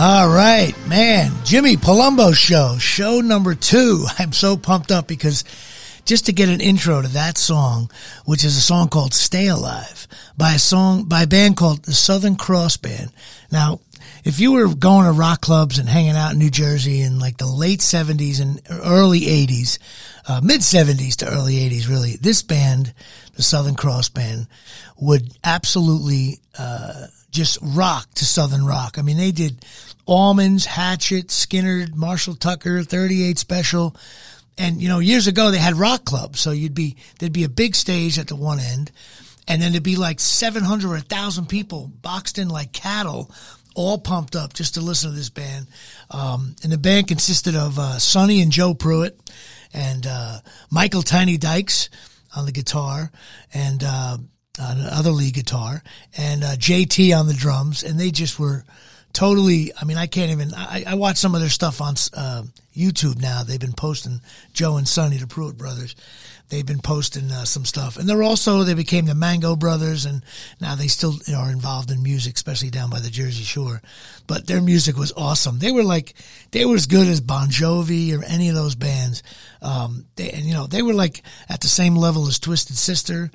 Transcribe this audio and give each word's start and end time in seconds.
All 0.00 0.28
right, 0.28 0.72
man. 0.86 1.32
Jimmy 1.44 1.76
Palumbo 1.76 2.32
show, 2.32 2.78
show 2.78 3.20
number 3.20 3.54
two. 3.54 4.06
I'm 4.18 4.32
so 4.32 4.56
pumped 4.56 4.90
up 4.90 5.06
because 5.06 5.44
just 6.08 6.24
to 6.24 6.32
get 6.32 6.48
an 6.48 6.62
intro 6.62 7.02
to 7.02 7.08
that 7.08 7.36
song, 7.36 7.90
which 8.24 8.42
is 8.42 8.56
a 8.56 8.62
song 8.62 8.88
called 8.88 9.12
Stay 9.12 9.48
Alive 9.48 10.08
by 10.38 10.54
a 10.54 10.58
song, 10.58 11.04
by 11.04 11.24
a 11.24 11.26
band 11.26 11.58
called 11.58 11.84
the 11.84 11.92
Southern 11.92 12.34
Cross 12.34 12.78
Band. 12.78 13.12
Now, 13.52 13.80
if 14.24 14.40
you 14.40 14.52
were 14.52 14.74
going 14.74 15.04
to 15.04 15.12
rock 15.12 15.42
clubs 15.42 15.78
and 15.78 15.86
hanging 15.86 16.16
out 16.16 16.32
in 16.32 16.38
New 16.38 16.48
Jersey 16.48 17.02
in 17.02 17.18
like 17.18 17.36
the 17.36 17.46
late 17.46 17.80
70s 17.80 18.40
and 18.40 18.58
early 18.70 19.20
80s, 19.20 19.78
uh, 20.26 20.40
mid 20.42 20.62
70s 20.62 21.16
to 21.16 21.28
early 21.28 21.56
80s, 21.56 21.90
really, 21.90 22.16
this 22.16 22.42
band, 22.42 22.94
the 23.36 23.42
Southern 23.42 23.74
Cross 23.74 24.08
Band, 24.08 24.46
would 24.98 25.30
absolutely, 25.44 26.40
uh, 26.58 27.08
just 27.30 27.58
rock 27.60 28.08
to 28.14 28.24
Southern 28.24 28.64
rock. 28.64 28.96
I 28.96 29.02
mean, 29.02 29.18
they 29.18 29.30
did 29.30 29.60
Allmans, 30.08 30.64
Hatchet, 30.64 31.28
Skynyrd, 31.28 31.94
Marshall 31.94 32.34
Tucker, 32.34 32.82
38 32.82 33.38
Special. 33.38 33.94
And, 34.58 34.82
you 34.82 34.88
know, 34.88 34.98
years 34.98 35.26
ago 35.28 35.50
they 35.50 35.58
had 35.58 35.74
rock 35.74 36.04
clubs. 36.04 36.40
So 36.40 36.50
you'd 36.50 36.74
be, 36.74 36.96
there'd 37.18 37.32
be 37.32 37.44
a 37.44 37.48
big 37.48 37.74
stage 37.76 38.18
at 38.18 38.28
the 38.28 38.36
one 38.36 38.58
end 38.58 38.90
and 39.48 39.62
then 39.62 39.72
there'd 39.72 39.82
be 39.82 39.96
like 39.96 40.20
700 40.20 40.86
or 40.86 40.92
1,000 40.92 41.46
people 41.46 41.90
boxed 42.02 42.38
in 42.38 42.48
like 42.48 42.72
cattle, 42.72 43.30
all 43.74 43.98
pumped 43.98 44.36
up 44.36 44.52
just 44.52 44.74
to 44.74 44.80
listen 44.82 45.10
to 45.10 45.16
this 45.16 45.30
band. 45.30 45.66
Um, 46.10 46.54
and 46.62 46.70
the 46.70 46.78
band 46.78 47.08
consisted 47.08 47.56
of, 47.56 47.78
uh, 47.78 47.98
Sonny 47.98 48.42
and 48.42 48.52
Joe 48.52 48.74
Pruitt 48.74 49.18
and, 49.72 50.06
uh, 50.06 50.40
Michael 50.70 51.02
Tiny 51.02 51.38
Dykes 51.38 51.88
on 52.36 52.44
the 52.44 52.52
guitar 52.52 53.10
and, 53.54 53.82
uh, 53.82 54.18
on 54.60 55.16
lead 55.16 55.34
guitar 55.34 55.82
and, 56.16 56.44
uh, 56.44 56.56
JT 56.56 57.18
on 57.18 57.26
the 57.26 57.34
drums. 57.34 57.82
And 57.82 57.98
they 57.98 58.10
just 58.10 58.38
were, 58.38 58.64
totally. 59.18 59.72
I 59.76 59.84
mean, 59.84 59.96
I 59.96 60.06
can't 60.06 60.30
even. 60.30 60.54
I, 60.54 60.84
I 60.86 60.94
watch 60.94 61.16
some 61.16 61.34
of 61.34 61.40
their 61.40 61.50
stuff 61.50 61.80
on 61.80 61.94
uh, 62.16 62.44
YouTube 62.76 63.20
now. 63.20 63.42
They've 63.42 63.58
been 63.58 63.72
posting 63.72 64.20
Joe 64.52 64.76
and 64.76 64.86
Sonny, 64.86 65.16
the 65.16 65.26
Pruitt 65.26 65.58
brothers. 65.58 65.96
They've 66.50 66.64
been 66.64 66.78
posting 66.78 67.28
uh, 67.32 67.44
some 67.44 67.64
stuff, 67.64 67.96
and 67.96 68.08
they're 68.08 68.22
also 68.22 68.62
they 68.62 68.74
became 68.74 69.06
the 69.06 69.16
Mango 69.16 69.56
Brothers, 69.56 70.06
and 70.06 70.22
now 70.60 70.76
they 70.76 70.86
still 70.86 71.14
you 71.26 71.32
know, 71.32 71.40
are 71.40 71.50
involved 71.50 71.90
in 71.90 72.00
music, 72.00 72.36
especially 72.36 72.70
down 72.70 72.90
by 72.90 73.00
the 73.00 73.10
Jersey 73.10 73.42
Shore. 73.42 73.82
But 74.28 74.46
their 74.46 74.62
music 74.62 74.96
was 74.96 75.12
awesome. 75.16 75.58
They 75.58 75.72
were 75.72 75.82
like 75.82 76.14
they 76.52 76.64
were 76.64 76.76
as 76.76 76.86
good 76.86 77.08
as 77.08 77.20
Bon 77.20 77.48
Jovi 77.48 78.16
or 78.16 78.24
any 78.24 78.48
of 78.48 78.54
those 78.54 78.76
bands. 78.76 79.24
Um, 79.62 80.06
they, 80.16 80.30
and 80.30 80.44
you 80.44 80.54
know 80.54 80.66
they 80.66 80.82
were 80.82 80.94
like 80.94 81.22
at 81.48 81.60
the 81.60 81.68
same 81.68 81.96
level 81.96 82.26
as 82.26 82.38
Twisted 82.38 82.76
Sister. 82.76 83.30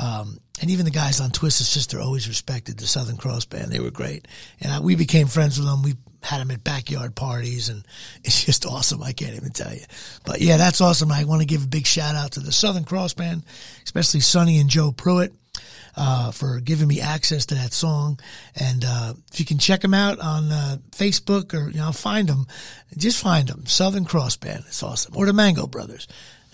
Um, 0.00 0.38
and 0.60 0.70
even 0.70 0.84
the 0.84 0.90
guys 0.90 1.20
on 1.20 1.30
Twisted 1.30 1.66
Sister 1.66 2.00
always 2.00 2.28
respected 2.28 2.78
the 2.78 2.86
Southern 2.86 3.16
Cross 3.16 3.46
Band. 3.46 3.72
They 3.72 3.80
were 3.80 3.90
great, 3.90 4.28
and 4.60 4.72
I, 4.72 4.80
we 4.80 4.94
became 4.94 5.26
friends 5.26 5.58
with 5.58 5.66
them. 5.66 5.82
We 5.82 5.94
had 6.22 6.40
them 6.40 6.50
at 6.50 6.64
backyard 6.64 7.14
parties, 7.14 7.68
and 7.68 7.84
it's 8.24 8.44
just 8.44 8.66
awesome. 8.66 9.02
I 9.02 9.12
can't 9.12 9.36
even 9.36 9.50
tell 9.50 9.72
you, 9.72 9.84
but 10.24 10.40
yeah, 10.40 10.56
that's 10.56 10.80
awesome. 10.80 11.10
I 11.10 11.24
want 11.24 11.42
to 11.42 11.46
give 11.46 11.64
a 11.64 11.68
big 11.68 11.86
shout 11.86 12.14
out 12.14 12.32
to 12.32 12.40
the 12.40 12.52
Southern 12.52 12.84
Cross 12.84 13.14
Band, 13.14 13.42
especially 13.84 14.20
Sonny 14.20 14.58
and 14.58 14.70
Joe 14.70 14.92
Pruitt. 14.92 15.32
Uh, 15.96 16.32
for 16.32 16.58
giving 16.58 16.88
me 16.88 17.00
access 17.00 17.46
to 17.46 17.54
that 17.54 17.72
song. 17.72 18.18
And, 18.56 18.84
uh, 18.84 19.14
if 19.32 19.38
you 19.38 19.46
can 19.46 19.58
check 19.58 19.80
them 19.80 19.94
out 19.94 20.18
on, 20.18 20.50
uh, 20.50 20.78
Facebook 20.90 21.54
or, 21.54 21.70
you 21.70 21.78
know, 21.78 21.92
find 21.92 22.28
them, 22.28 22.48
just 22.96 23.22
find 23.22 23.46
them. 23.46 23.64
Southern 23.66 24.04
Cross 24.04 24.38
Band. 24.38 24.64
It's 24.66 24.82
awesome. 24.82 25.16
Or 25.16 25.24
the 25.24 25.32
Mango 25.32 25.68
Brothers 25.68 26.08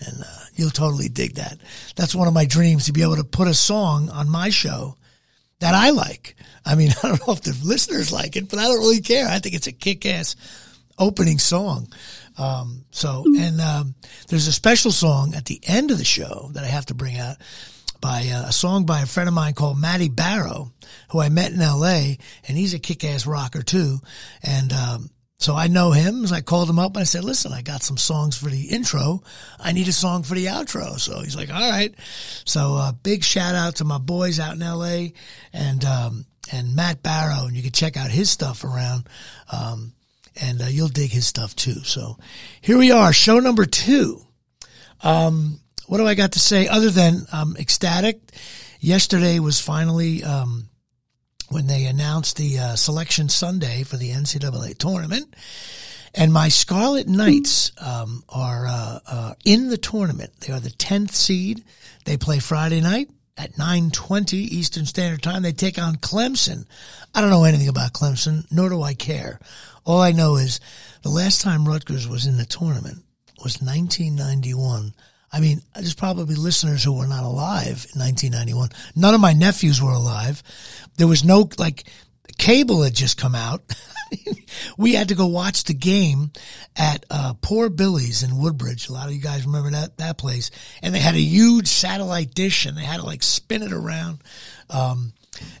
and 0.05 0.21
uh, 0.21 0.45
you'll 0.55 0.69
totally 0.69 1.09
dig 1.09 1.35
that. 1.35 1.57
That's 1.95 2.15
one 2.15 2.27
of 2.27 2.33
my 2.33 2.45
dreams 2.45 2.85
to 2.85 2.93
be 2.93 3.03
able 3.03 3.17
to 3.17 3.23
put 3.23 3.47
a 3.47 3.53
song 3.53 4.09
on 4.09 4.29
my 4.29 4.49
show 4.49 4.97
that 5.59 5.75
I 5.75 5.91
like. 5.91 6.35
I 6.65 6.75
mean, 6.75 6.91
I 7.03 7.07
don't 7.07 7.27
know 7.27 7.33
if 7.33 7.41
the 7.41 7.57
listeners 7.63 8.11
like 8.11 8.35
it, 8.35 8.49
but 8.49 8.59
I 8.59 8.63
don't 8.63 8.79
really 8.79 9.01
care. 9.01 9.27
I 9.27 9.39
think 9.39 9.55
it's 9.55 9.67
a 9.67 9.71
kick-ass 9.71 10.35
opening 10.97 11.39
song. 11.39 11.87
Um, 12.37 12.85
so, 12.91 13.23
and 13.37 13.61
um, 13.61 13.95
there's 14.27 14.47
a 14.47 14.53
special 14.53 14.91
song 14.91 15.33
at 15.35 15.45
the 15.45 15.61
end 15.65 15.91
of 15.91 15.97
the 15.97 16.05
show 16.05 16.49
that 16.53 16.63
I 16.63 16.67
have 16.67 16.85
to 16.87 16.93
bring 16.93 17.17
out 17.17 17.37
by 18.01 18.27
uh, 18.33 18.47
a 18.47 18.51
song 18.51 18.85
by 18.85 19.01
a 19.01 19.05
friend 19.05 19.29
of 19.29 19.35
mine 19.35 19.53
called 19.53 19.79
Matty 19.79 20.09
Barrow, 20.09 20.73
who 21.11 21.21
I 21.21 21.29
met 21.29 21.51
in 21.51 21.61
L.A. 21.61 22.17
and 22.47 22.57
he's 22.57 22.73
a 22.73 22.79
kick-ass 22.79 23.25
rocker 23.25 23.61
too. 23.61 23.99
And 24.43 24.73
um, 24.73 25.09
so 25.37 25.55
I 25.55 25.67
know 25.67 25.91
him. 25.91 26.27
So 26.27 26.35
I 26.35 26.41
called 26.41 26.69
him 26.69 26.79
up 26.79 26.95
and 26.95 27.01
I 27.01 27.05
said, 27.05 27.23
listen, 27.23 27.53
I 27.53 27.61
got 27.61 27.83
some 27.83 27.97
songs 27.97 28.37
for 28.37 28.49
the 28.49 28.65
intro. 28.65 29.23
I 29.59 29.71
need 29.71 29.87
a 29.87 29.93
song 29.93 30.23
for 30.23 30.35
the 30.35 30.47
outro. 30.47 30.99
So 30.99 31.21
he's 31.21 31.35
like, 31.35 31.49
all 31.49 31.71
right. 31.71 31.95
So 32.45 32.75
uh, 32.75 32.91
big 32.91 33.23
shout 33.23 33.55
out 33.55 33.77
to 33.77 33.85
my 33.85 33.97
boys 33.97 34.39
out 34.39 34.55
in 34.55 34.59
LA 34.59 35.09
and, 35.53 35.85
um, 35.85 36.25
and 36.51 36.75
Matt 36.75 37.01
Barrow. 37.01 37.45
And 37.45 37.55
you 37.55 37.63
can 37.63 37.71
check 37.71 37.95
out 37.95 38.11
his 38.11 38.29
stuff 38.29 38.63
around. 38.63 39.07
Um, 39.51 39.93
and 40.39 40.61
uh, 40.61 40.65
you'll 40.65 40.89
dig 40.89 41.11
his 41.11 41.25
stuff 41.27 41.55
too. 41.55 41.83
So 41.83 42.17
here 42.61 42.77
we 42.77 42.91
are, 42.91 43.13
show 43.13 43.39
number 43.39 43.65
two. 43.65 44.21
Um, 45.03 45.60
what 45.91 45.97
do 45.97 46.07
I 46.07 46.15
got 46.15 46.31
to 46.31 46.39
say 46.39 46.69
other 46.69 46.89
than 46.89 47.25
I'm 47.33 47.57
ecstatic? 47.57 48.21
Yesterday 48.79 49.39
was 49.39 49.59
finally, 49.59 50.23
um, 50.23 50.69
when 51.49 51.67
they 51.67 51.83
announced 51.83 52.37
the 52.37 52.59
uh, 52.59 52.75
selection 52.77 53.27
Sunday 53.27 53.83
for 53.83 53.97
the 53.97 54.11
NCAA 54.11 54.77
tournament. 54.77 55.35
And 56.13 56.31
my 56.31 56.47
Scarlet 56.47 57.09
Knights 57.09 57.73
um, 57.77 58.23
are 58.29 58.67
uh, 58.67 58.99
uh, 59.05 59.33
in 59.43 59.67
the 59.67 59.75
tournament. 59.75 60.31
They 60.39 60.53
are 60.53 60.61
the 60.61 60.69
tenth 60.69 61.13
seed. 61.13 61.65
They 62.05 62.15
play 62.15 62.39
Friday 62.39 62.79
night 62.79 63.09
at 63.35 63.57
nine 63.57 63.91
twenty 63.91 64.37
Eastern 64.37 64.85
Standard 64.85 65.21
Time. 65.21 65.41
They 65.41 65.51
take 65.51 65.77
on 65.77 65.97
Clemson. 65.97 66.67
I 67.13 67.19
don't 67.19 67.31
know 67.31 67.43
anything 67.43 67.67
about 67.67 67.91
Clemson, 67.91 68.45
nor 68.49 68.69
do 68.69 68.81
I 68.81 68.93
care. 68.93 69.41
All 69.83 69.99
I 69.99 70.13
know 70.13 70.37
is 70.37 70.61
the 71.01 71.09
last 71.09 71.41
time 71.41 71.67
Rutgers 71.67 72.07
was 72.07 72.25
in 72.25 72.37
the 72.37 72.45
tournament 72.45 73.03
was 73.43 73.61
1991 73.61 74.93
I 75.31 75.39
mean, 75.39 75.61
there's 75.73 75.93
probably 75.93 76.35
listeners 76.35 76.83
who 76.83 76.97
were 76.97 77.07
not 77.07 77.23
alive 77.23 77.87
in 77.93 78.01
1991. 78.01 78.69
None 78.95 79.13
of 79.13 79.21
my 79.21 79.33
nephews 79.33 79.81
were 79.81 79.91
alive. 79.91 80.43
There 80.97 81.07
was 81.07 81.23
no, 81.23 81.49
like, 81.57 81.85
cable 82.37 82.83
had 82.83 82.93
just 82.93 83.17
come 83.17 83.35
out. 83.35 83.61
we 84.77 84.93
had 84.93 85.09
to 85.09 85.15
go 85.15 85.27
watch 85.27 85.63
the 85.63 85.73
game 85.73 86.31
at 86.75 87.05
uh, 87.09 87.33
Poor 87.41 87.69
Billy's 87.69 88.23
in 88.23 88.39
Woodbridge. 88.39 88.89
A 88.89 88.93
lot 88.93 89.07
of 89.07 89.13
you 89.13 89.21
guys 89.21 89.45
remember 89.45 89.71
that 89.71 89.97
that 89.97 90.17
place. 90.17 90.51
And 90.81 90.93
they 90.93 90.99
had 90.99 91.15
a 91.15 91.21
huge 91.21 91.67
satellite 91.67 92.33
dish, 92.33 92.65
and 92.65 92.77
they 92.77 92.83
had 92.83 92.99
to 92.99 93.05
like 93.05 93.23
spin 93.23 93.63
it 93.63 93.71
around. 93.71 94.19
Um, 94.69 95.13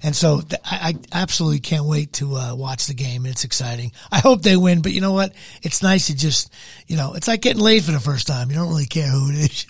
and 0.03 0.15
so 0.15 0.41
th- 0.41 0.61
I, 0.65 0.95
I, 1.13 1.21
absolutely 1.21 1.59
can't 1.59 1.85
wait 1.85 2.13
to 2.13 2.35
uh, 2.35 2.55
watch 2.55 2.87
the 2.87 2.93
game. 2.93 3.25
It's 3.25 3.43
exciting. 3.43 3.91
I 4.11 4.19
hope 4.19 4.41
they 4.41 4.57
win, 4.57 4.81
but 4.81 4.91
you 4.91 5.01
know 5.01 5.13
what? 5.13 5.33
It's 5.63 5.81
nice 5.81 6.07
to 6.07 6.15
just, 6.15 6.51
you 6.91 6.97
know, 6.97 7.13
it's 7.13 7.29
like 7.29 7.39
getting 7.39 7.61
laid 7.61 7.85
for 7.85 7.93
the 7.93 8.01
first 8.01 8.27
time. 8.27 8.49
You 8.49 8.57
don't 8.57 8.67
really 8.67 8.85
care 8.85 9.07
who 9.07 9.29
it 9.31 9.65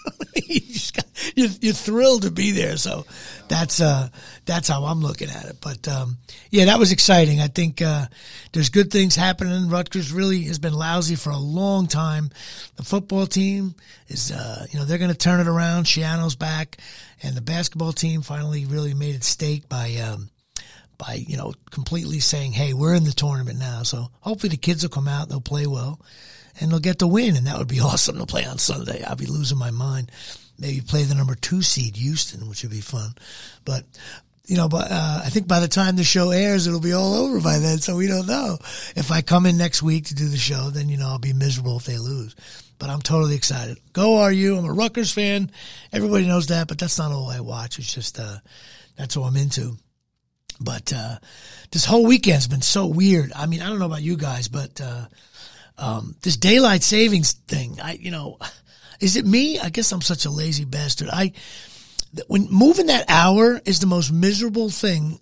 is. 0.49 0.91
you're, 1.35 1.49
you're, 1.61 1.73
thrilled 1.75 2.23
to 2.23 2.31
be 2.31 2.49
there. 2.49 2.77
So 2.77 3.05
that's, 3.47 3.79
uh, 3.79 4.09
that's 4.47 4.67
how 4.67 4.85
I'm 4.85 5.01
looking 5.01 5.29
at 5.29 5.45
it. 5.45 5.57
But, 5.61 5.87
um, 5.87 6.17
yeah, 6.49 6.65
that 6.65 6.79
was 6.79 6.91
exciting. 6.91 7.39
I 7.39 7.45
think, 7.45 7.79
uh, 7.79 8.07
there's 8.53 8.69
good 8.69 8.89
things 8.89 9.15
happening. 9.15 9.69
Rutgers 9.69 10.11
really 10.11 10.41
has 10.45 10.57
been 10.57 10.73
lousy 10.73 11.13
for 11.13 11.29
a 11.29 11.37
long 11.37 11.85
time. 11.85 12.31
The 12.77 12.83
football 12.83 13.27
team 13.27 13.75
is, 14.07 14.31
uh, 14.31 14.65
you 14.71 14.79
know, 14.79 14.85
they're 14.85 14.97
going 14.97 15.11
to 15.11 15.15
turn 15.15 15.39
it 15.39 15.47
around. 15.47 15.83
Schiano's 15.83 16.35
back 16.35 16.77
and 17.21 17.35
the 17.35 17.41
basketball 17.41 17.93
team 17.93 18.23
finally 18.23 18.65
really 18.65 18.95
made 18.95 19.13
its 19.13 19.27
stake 19.27 19.69
by, 19.69 19.93
um, 19.97 20.31
by, 20.97 21.23
you 21.27 21.37
know, 21.37 21.53
completely 21.69 22.19
saying, 22.19 22.53
Hey, 22.53 22.73
we're 22.73 22.95
in 22.95 23.03
the 23.03 23.11
tournament 23.11 23.59
now. 23.59 23.83
So 23.83 24.09
hopefully 24.21 24.49
the 24.49 24.57
kids 24.57 24.81
will 24.81 24.89
come 24.89 25.07
out, 25.07 25.29
they'll 25.29 25.39
play 25.39 25.67
well 25.67 25.99
and 26.59 26.71
they'll 26.71 26.79
get 26.79 26.99
the 26.99 27.07
win. 27.07 27.35
And 27.35 27.47
that 27.47 27.57
would 27.57 27.67
be 27.67 27.79
awesome 27.81 28.17
to 28.17 28.25
play 28.25 28.45
on 28.45 28.57
Sunday. 28.57 29.03
I'll 29.03 29.15
be 29.15 29.25
losing 29.25 29.57
my 29.57 29.71
mind. 29.71 30.11
Maybe 30.59 30.81
play 30.81 31.03
the 31.03 31.15
number 31.15 31.35
two 31.35 31.61
seed 31.61 31.95
Houston, 31.97 32.47
which 32.47 32.63
would 32.63 32.71
be 32.71 32.81
fun. 32.81 33.15
But, 33.65 33.85
you 34.45 34.57
know, 34.57 34.69
but, 34.69 34.91
uh, 34.91 35.21
I 35.25 35.29
think 35.29 35.47
by 35.47 35.59
the 35.59 35.67
time 35.67 35.95
the 35.95 36.03
show 36.03 36.29
airs, 36.29 36.67
it'll 36.67 36.79
be 36.79 36.93
all 36.93 37.15
over 37.15 37.41
by 37.41 37.57
then. 37.57 37.79
So 37.79 37.95
we 37.95 38.07
don't 38.07 38.27
know. 38.27 38.57
If 38.95 39.11
I 39.11 39.21
come 39.21 39.45
in 39.45 39.57
next 39.57 39.81
week 39.81 40.05
to 40.05 40.15
do 40.15 40.27
the 40.27 40.37
show, 40.37 40.69
then, 40.69 40.89
you 40.89 40.97
know, 40.97 41.07
I'll 41.07 41.19
be 41.19 41.33
miserable 41.33 41.77
if 41.77 41.85
they 41.85 41.97
lose 41.97 42.35
but 42.81 42.89
I'm 42.89 43.01
totally 43.03 43.35
excited. 43.35 43.77
Go 43.93 44.17
are 44.17 44.31
you? 44.31 44.57
I'm 44.57 44.65
a 44.65 44.73
Rutgers 44.73 45.13
fan. 45.13 45.51
Everybody 45.93 46.25
knows 46.25 46.47
that, 46.47 46.67
but 46.67 46.79
that's 46.79 46.97
not 46.97 47.11
all 47.11 47.29
I 47.29 47.39
watch. 47.39 47.77
It's 47.77 47.93
just, 47.93 48.19
uh, 48.19 48.37
that's 48.97 49.15
all 49.15 49.25
I'm 49.25 49.37
into. 49.37 49.77
But, 50.59 50.91
uh, 50.91 51.19
this 51.69 51.85
whole 51.85 52.07
weekend's 52.07 52.47
been 52.47 52.63
so 52.63 52.87
weird. 52.87 53.33
I 53.35 53.45
mean, 53.45 53.61
I 53.61 53.69
don't 53.69 53.77
know 53.77 53.85
about 53.85 54.01
you 54.01 54.17
guys, 54.17 54.47
but, 54.47 54.81
uh, 54.81 55.05
um, 55.81 56.15
this 56.21 56.37
daylight 56.37 56.83
savings 56.83 57.33
thing, 57.33 57.79
I, 57.81 57.93
you 57.93 58.11
know, 58.11 58.37
Is 59.01 59.15
it 59.15 59.25
me? 59.25 59.59
I 59.59 59.69
guess 59.69 59.91
I'm 59.91 60.01
such 60.01 60.25
a 60.25 60.29
lazy 60.29 60.63
bastard. 60.63 61.09
I, 61.11 61.33
when 62.27 62.47
moving 62.51 62.85
that 62.85 63.05
hour 63.09 63.59
is 63.65 63.79
the 63.79 63.87
most 63.87 64.11
miserable 64.11 64.69
thing. 64.69 65.19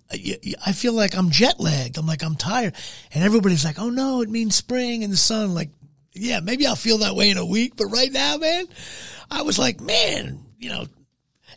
I 0.64 0.72
feel 0.72 0.92
like 0.92 1.16
I'm 1.16 1.30
jet 1.30 1.58
lagged. 1.58 1.96
I'm 1.96 2.06
like, 2.06 2.22
I'm 2.22 2.36
tired. 2.36 2.74
And 3.14 3.24
everybody's 3.24 3.64
like, 3.64 3.78
oh 3.78 3.88
no, 3.88 4.20
it 4.20 4.28
means 4.28 4.54
spring 4.54 5.02
and 5.02 5.12
the 5.12 5.16
sun. 5.16 5.54
Like, 5.54 5.70
yeah, 6.12 6.40
maybe 6.40 6.66
I'll 6.66 6.76
feel 6.76 6.98
that 6.98 7.16
way 7.16 7.30
in 7.30 7.38
a 7.38 7.46
week. 7.46 7.74
But 7.74 7.86
right 7.86 8.12
now, 8.12 8.36
man, 8.36 8.66
I 9.30 9.42
was 9.42 9.58
like, 9.58 9.80
man, 9.80 10.44
you 10.58 10.68
know, 10.68 10.86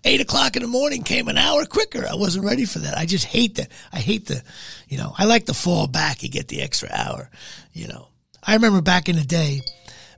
eight 0.05 0.21
o'clock 0.21 0.55
in 0.55 0.61
the 0.61 0.67
morning 0.69 1.03
came 1.03 1.27
an 1.27 1.37
hour 1.37 1.65
quicker. 1.65 2.07
I 2.09 2.15
wasn't 2.15 2.45
ready 2.45 2.63
for 2.63 2.79
that. 2.79 2.97
I 2.97 3.05
just 3.05 3.25
hate 3.25 3.55
that. 3.55 3.69
I 3.91 3.99
hate 3.99 4.27
the, 4.27 4.41
you 4.87 4.97
know, 4.97 5.13
I 5.17 5.25
like 5.25 5.47
to 5.47 5.53
fall 5.53 5.87
back. 5.87 6.23
You 6.23 6.29
get 6.29 6.47
the 6.47 6.61
extra 6.61 6.89
hour, 6.89 7.29
you 7.73 7.89
know. 7.89 8.07
I 8.45 8.55
remember 8.55 8.81
back 8.81 9.07
in 9.07 9.15
the 9.15 9.23
day, 9.23 9.61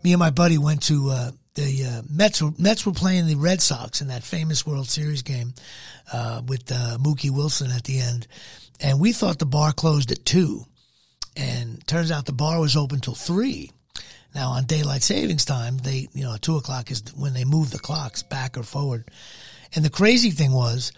me 0.04 0.14
and 0.14 0.20
my 0.20 0.32
buddy 0.32 0.58
went 0.58 0.84
to, 0.84 1.10
uh, 1.10 1.32
the 1.54 1.86
uh, 1.86 2.02
Mets 2.10 2.42
were, 2.42 2.52
Mets 2.58 2.86
were 2.86 2.92
playing 2.92 3.28
the 3.28 3.36
Red 3.36 3.62
Sox 3.62 4.02
in 4.02 4.08
that 4.08 4.24
famous 4.24 4.66
World 4.66 4.90
Series 4.90 5.22
game 5.22 5.54
uh, 6.12 6.42
with 6.46 6.72
uh, 6.72 6.98
Mookie 7.00 7.30
Wilson 7.30 7.72
at 7.72 7.84
the 7.84 8.00
end, 8.00 8.28
and 8.82 9.00
we 9.00 9.14
thought 9.14 9.40
the 9.40 9.46
bar 9.46 9.72
closed 9.72 10.12
at 10.12 10.26
two, 10.26 10.66
and 11.38 11.86
turns 11.88 12.12
out 12.12 12.26
the 12.26 12.34
bar 12.34 12.60
was 12.60 12.76
open 12.76 13.00
till 13.00 13.16
three. 13.16 13.72
Now 14.34 14.50
on 14.50 14.66
daylight 14.66 15.02
savings 15.02 15.46
time, 15.46 15.78
they 15.78 16.10
you 16.14 16.24
know 16.24 16.36
two 16.36 16.58
o'clock 16.58 16.92
is 16.92 17.04
when 17.16 17.34
they 17.34 17.46
move 17.46 17.72
the 17.72 17.80
clocks 17.80 18.22
back 18.22 18.58
or 18.58 18.64
forward, 18.64 19.10
and 19.74 19.86
the 19.86 19.90
crazy 19.90 20.32
thing 20.32 20.52
was 20.52 20.92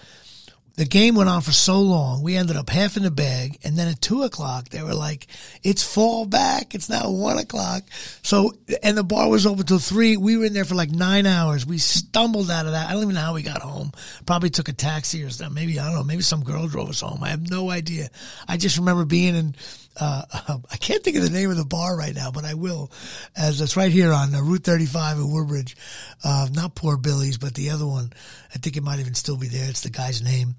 the 0.77 0.85
game 0.85 1.15
went 1.15 1.27
on 1.27 1.41
for 1.41 1.51
so 1.51 1.81
long. 1.81 2.21
We 2.21 2.35
ended 2.35 2.55
up 2.55 2.69
half 2.69 2.97
in 2.97 3.03
the 3.03 3.09
bag. 3.09 3.57
And 3.63 3.75
then 3.75 3.87
at 3.87 3.99
two 3.99 4.21
o'clock, 4.21 4.69
they 4.69 4.83
were 4.83 4.93
like, 4.93 5.25
it's 5.63 5.81
fall 5.81 6.25
back. 6.25 6.75
It's 6.75 6.87
now 6.87 7.09
one 7.09 7.39
o'clock. 7.39 7.81
So, 8.21 8.53
and 8.83 8.95
the 8.95 9.03
bar 9.03 9.27
was 9.27 9.47
open 9.47 9.65
till 9.65 9.79
three. 9.79 10.17
We 10.17 10.37
were 10.37 10.45
in 10.45 10.53
there 10.53 10.65
for 10.65 10.75
like 10.75 10.91
nine 10.91 11.25
hours. 11.25 11.65
We 11.65 11.79
stumbled 11.79 12.51
out 12.51 12.67
of 12.67 12.73
that. 12.73 12.89
I 12.89 12.93
don't 12.93 13.01
even 13.01 13.15
know 13.15 13.21
how 13.21 13.33
we 13.33 13.41
got 13.41 13.63
home. 13.63 13.91
Probably 14.27 14.51
took 14.51 14.69
a 14.69 14.73
taxi 14.73 15.23
or 15.23 15.31
something. 15.31 15.55
Maybe, 15.55 15.79
I 15.79 15.85
don't 15.87 15.95
know. 15.95 16.03
Maybe 16.03 16.21
some 16.21 16.43
girl 16.43 16.67
drove 16.67 16.89
us 16.89 17.01
home. 17.01 17.23
I 17.23 17.29
have 17.29 17.49
no 17.49 17.71
idea. 17.71 18.09
I 18.47 18.57
just 18.57 18.77
remember 18.77 19.03
being 19.03 19.35
in, 19.35 19.55
uh, 19.99 20.23
I 20.71 20.77
can't 20.77 21.03
think 21.03 21.17
of 21.17 21.23
the 21.23 21.29
name 21.29 21.51
of 21.51 21.57
the 21.57 21.65
bar 21.65 21.97
right 21.97 22.13
now, 22.15 22.31
but 22.31 22.45
I 22.45 22.53
will, 22.53 22.91
as 23.35 23.61
it's 23.61 23.77
right 23.77 23.91
here 23.91 24.11
on 24.11 24.33
uh, 24.33 24.41
Route 24.41 24.63
35 24.63 25.17
in 25.17 25.31
Woodbridge. 25.31 25.75
Uh, 26.23 26.47
not 26.51 26.75
Poor 26.75 26.97
Billy's, 26.97 27.37
but 27.37 27.53
the 27.53 27.71
other 27.71 27.85
one. 27.85 28.11
I 28.53 28.57
think 28.57 28.77
it 28.77 28.83
might 28.83 28.99
even 28.99 29.13
still 29.13 29.37
be 29.37 29.47
there. 29.47 29.69
It's 29.69 29.81
the 29.81 29.89
guy's 29.89 30.21
name. 30.21 30.55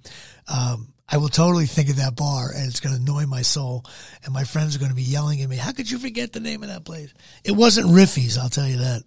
Um, 0.49 0.93
I 1.11 1.17
will 1.17 1.29
totally 1.29 1.67
think 1.67 1.89
of 1.89 1.97
that 1.97 2.17
bar 2.17 2.51
and 2.55 2.67
it's 2.67 2.81
going 2.81 2.95
to 2.95 3.01
annoy 3.01 3.25
my 3.27 3.43
soul. 3.43 3.85
And 4.25 4.35
my 4.35 4.45
friends 4.45 4.77
are 4.77 4.79
going 4.79 4.91
to 4.91 4.97
be 4.97 5.03
yelling 5.03 5.41
at 5.41 5.49
me. 5.49 5.57
How 5.57 5.73
could 5.73 5.91
you 5.91 5.99
forget 5.99 6.33
the 6.33 6.41
name 6.41 6.63
of 6.63 6.69
that 6.69 6.85
place? 6.85 7.13
It 7.45 7.53
wasn't 7.53 7.89
Riffy's. 7.89 8.37
I'll 8.37 8.51
tell 8.51 8.69
you 8.69 8.79
that. 8.79 9.05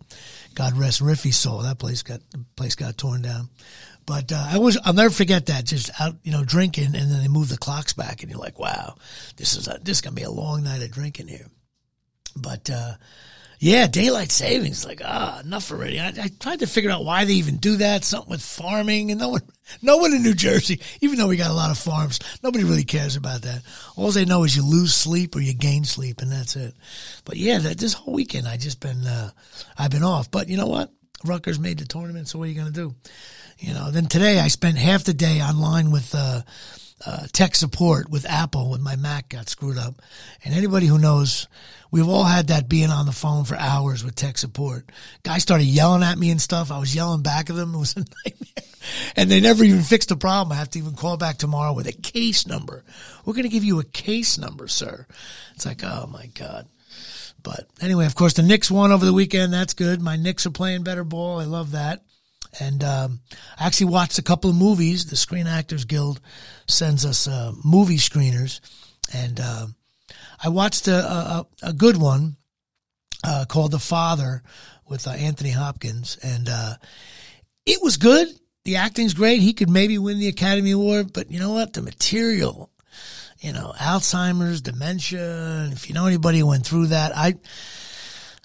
God 0.55 0.77
rest 0.77 0.99
Riffy's 1.01 1.37
soul. 1.37 1.59
That 1.59 1.79
place 1.79 2.01
got, 2.01 2.21
place 2.55 2.75
got 2.75 2.97
torn 2.97 3.21
down. 3.21 3.49
But 4.05 4.31
uh, 4.31 4.47
I 4.49 4.57
was 4.57 4.79
I'll 4.83 4.93
never 4.93 5.13
forget 5.13 5.45
that. 5.45 5.65
Just 5.65 5.91
out, 6.01 6.15
you 6.23 6.31
know, 6.31 6.43
drinking, 6.43 6.87
and 6.87 6.95
then 6.95 7.21
they 7.21 7.27
move 7.27 7.49
the 7.49 7.57
clocks 7.57 7.93
back, 7.93 8.21
and 8.21 8.31
you're 8.31 8.39
like, 8.39 8.57
wow, 8.57 8.95
this 9.37 9.55
is 9.55 9.67
a, 9.67 9.79
this 9.81 9.97
is 9.97 10.01
gonna 10.01 10.15
be 10.15 10.23
a 10.23 10.31
long 10.31 10.63
night 10.63 10.81
of 10.81 10.91
drinking 10.91 11.27
here. 11.27 11.45
But 12.35 12.69
uh, 12.69 12.93
yeah, 13.63 13.85
daylight 13.85 14.31
savings, 14.31 14.83
like 14.83 15.03
ah, 15.05 15.39
enough 15.41 15.71
already. 15.71 15.99
I, 15.99 16.07
I, 16.07 16.31
tried 16.39 16.61
to 16.61 16.67
figure 16.67 16.89
out 16.89 17.05
why 17.05 17.25
they 17.25 17.33
even 17.33 17.57
do 17.57 17.75
that. 17.75 18.03
Something 18.03 18.31
with 18.31 18.41
farming, 18.41 19.11
and 19.11 19.19
no 19.19 19.29
one, 19.29 19.43
no 19.83 19.97
one 19.97 20.13
in 20.13 20.23
New 20.23 20.33
Jersey, 20.33 20.81
even 20.99 21.19
though 21.19 21.27
we 21.27 21.37
got 21.37 21.51
a 21.51 21.53
lot 21.53 21.69
of 21.69 21.77
farms, 21.77 22.19
nobody 22.41 22.63
really 22.63 22.83
cares 22.83 23.15
about 23.15 23.43
that. 23.43 23.61
All 23.95 24.09
they 24.09 24.25
know 24.25 24.45
is 24.45 24.55
you 24.55 24.65
lose 24.65 24.95
sleep 24.95 25.35
or 25.35 25.41
you 25.41 25.53
gain 25.53 25.83
sleep, 25.83 26.23
and 26.23 26.31
that's 26.31 26.55
it. 26.55 26.73
But 27.23 27.37
yeah, 27.37 27.59
that 27.59 27.77
this 27.77 27.93
whole 27.93 28.15
weekend 28.15 28.47
I 28.47 28.57
just 28.57 28.79
been, 28.79 29.05
uh, 29.05 29.29
I've 29.77 29.91
been 29.91 30.01
off. 30.01 30.31
But 30.31 30.49
you 30.49 30.57
know 30.57 30.67
what? 30.67 30.89
Rutgers 31.23 31.59
made 31.59 31.77
the 31.77 31.85
tournament, 31.85 32.29
so 32.29 32.39
what 32.39 32.45
are 32.45 32.51
you 32.51 32.57
gonna 32.57 32.71
do? 32.71 32.95
You 33.59 33.75
know, 33.75 33.91
then 33.91 34.07
today 34.07 34.39
I 34.39 34.47
spent 34.47 34.79
half 34.79 35.03
the 35.03 35.13
day 35.13 35.39
online 35.39 35.91
with, 35.91 36.15
uh, 36.15 36.41
uh, 37.05 37.27
tech 37.31 37.55
support 37.55 38.09
with 38.09 38.29
Apple 38.29 38.71
when 38.71 38.81
my 38.81 38.95
Mac 38.95 39.29
got 39.29 39.49
screwed 39.49 39.77
up. 39.77 40.01
And 40.43 40.53
anybody 40.53 40.87
who 40.87 40.99
knows, 40.99 41.47
we've 41.91 42.07
all 42.07 42.23
had 42.23 42.47
that 42.47 42.69
being 42.69 42.89
on 42.89 43.05
the 43.05 43.11
phone 43.11 43.43
for 43.43 43.55
hours 43.55 44.03
with 44.03 44.15
tech 44.15 44.37
support. 44.37 44.89
Guys 45.23 45.43
started 45.43 45.65
yelling 45.65 46.03
at 46.03 46.17
me 46.17 46.31
and 46.31 46.41
stuff. 46.41 46.71
I 46.71 46.79
was 46.79 46.95
yelling 46.95 47.21
back 47.21 47.49
at 47.49 47.55
them. 47.55 47.75
It 47.75 47.77
was 47.77 47.95
a 47.95 47.99
nightmare. 47.99 48.65
And 49.15 49.29
they 49.29 49.39
never 49.39 49.63
even 49.63 49.83
fixed 49.83 50.09
the 50.09 50.15
problem. 50.15 50.51
I 50.51 50.59
have 50.59 50.71
to 50.71 50.79
even 50.79 50.95
call 50.95 51.17
back 51.17 51.37
tomorrow 51.37 51.73
with 51.73 51.87
a 51.87 51.93
case 51.93 52.47
number. 52.47 52.83
We're 53.25 53.33
going 53.33 53.43
to 53.43 53.49
give 53.49 53.63
you 53.63 53.79
a 53.79 53.83
case 53.83 54.39
number, 54.39 54.67
sir. 54.67 55.05
It's 55.53 55.65
like, 55.65 55.83
oh 55.83 56.09
my 56.11 56.27
God. 56.33 56.67
But 57.43 57.67
anyway, 57.79 58.05
of 58.05 58.15
course, 58.15 58.33
the 58.33 58.43
Knicks 58.43 58.71
won 58.71 58.91
over 58.91 59.05
the 59.05 59.13
weekend. 59.13 59.53
That's 59.53 59.73
good. 59.73 60.01
My 60.01 60.15
Knicks 60.15 60.45
are 60.45 60.51
playing 60.51 60.83
better 60.83 61.03
ball. 61.03 61.39
I 61.39 61.45
love 61.45 61.71
that. 61.71 62.03
And 62.59 62.83
um, 62.83 63.19
I 63.57 63.67
actually 63.67 63.91
watched 63.91 64.19
a 64.19 64.23
couple 64.23 64.49
of 64.49 64.55
movies. 64.55 65.05
The 65.05 65.15
Screen 65.15 65.47
Actors 65.47 65.85
Guild 65.85 66.19
sends 66.67 67.05
us 67.05 67.27
uh, 67.27 67.53
movie 67.63 67.97
screeners, 67.97 68.59
and 69.13 69.39
uh, 69.39 69.67
I 70.43 70.49
watched 70.49 70.87
a, 70.87 70.97
a, 70.97 71.47
a 71.63 71.73
good 71.73 71.97
one 71.97 72.37
uh, 73.23 73.45
called 73.47 73.71
The 73.71 73.79
Father 73.79 74.41
with 74.87 75.07
uh, 75.07 75.11
Anthony 75.11 75.51
Hopkins, 75.51 76.17
and 76.23 76.49
uh, 76.49 76.73
it 77.65 77.81
was 77.81 77.97
good. 77.97 78.27
The 78.65 78.77
acting's 78.77 79.13
great. 79.13 79.41
He 79.41 79.53
could 79.53 79.69
maybe 79.69 79.97
win 79.97 80.19
the 80.19 80.27
Academy 80.27 80.71
Award, 80.71 81.13
but 81.13 81.31
you 81.31 81.39
know 81.39 81.53
what? 81.53 81.73
The 81.73 81.81
material, 81.81 82.71
you 83.39 83.53
know, 83.53 83.73
Alzheimer's, 83.77 84.61
dementia. 84.61 85.69
If 85.71 85.87
you 85.87 85.95
know 85.95 86.05
anybody 86.07 86.39
who 86.39 86.47
went 86.47 86.65
through 86.65 86.87
that, 86.87 87.15
I. 87.15 87.35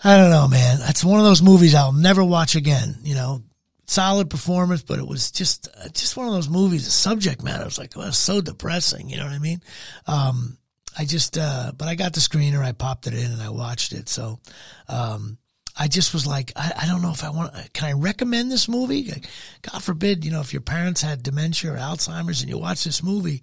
I 0.05 0.19
don't 0.19 0.31
know, 0.31 0.47
man. 0.47 0.79
It's 0.83 1.03
one 1.03 1.19
of 1.19 1.25
those 1.25 1.43
movies 1.43 1.75
I'll 1.75 1.91
never 1.91 2.23
watch 2.23 2.55
again. 2.55 2.97
You 3.03 3.15
know, 3.15 3.43
solid 3.87 4.29
performance, 4.29 4.83
but 4.83 4.99
it 4.99 5.07
was 5.07 5.31
just 5.31 5.69
just 5.95 6.17
one 6.19 6.27
of 6.27 6.35
those 6.35 6.51
movies. 6.51 6.85
The 6.85 6.91
subject 6.91 7.43
matter 7.43 7.65
was 7.65 7.79
like 7.79 7.97
well, 7.97 8.07
was 8.07 8.19
so 8.19 8.43
depressing. 8.43 9.09
You 9.09 9.17
know 9.17 9.25
what 9.25 9.33
I 9.33 9.39
mean? 9.39 9.63
Um, 10.07 10.59
I 10.99 11.05
just, 11.05 11.37
uh, 11.37 11.73
but 11.77 11.89
I 11.89 11.95
got 11.95 12.15
the 12.15 12.21
screener, 12.21 12.65
I 12.65 12.73
popped 12.73 13.07
it 13.07 13.15
in, 13.15 13.31
and 13.31 13.43
I 13.43 13.51
watched 13.51 13.93
it. 13.93 14.09
So, 14.09 14.41
um, 14.89 15.39
I 15.79 15.89
just 15.89 16.15
was 16.15 16.27
like, 16.27 16.53
I, 16.57 16.73
I 16.83 16.87
don't 16.87 17.03
know 17.03 17.11
if 17.11 17.23
I 17.23 17.31
want. 17.31 17.53
Can 17.75 17.89
I 17.89 17.93
recommend 17.93 18.51
this 18.51 18.69
movie? 18.69 19.13
God 19.61 19.83
forbid, 19.83 20.25
you 20.25 20.31
know, 20.31 20.41
if 20.41 20.53
your 20.53 20.63
parents 20.63 21.03
had 21.03 21.23
dementia 21.23 21.73
or 21.73 21.77
Alzheimer's 21.77 22.41
and 22.41 22.49
you 22.49 22.57
watch 22.57 22.85
this 22.85 23.03
movie, 23.03 23.43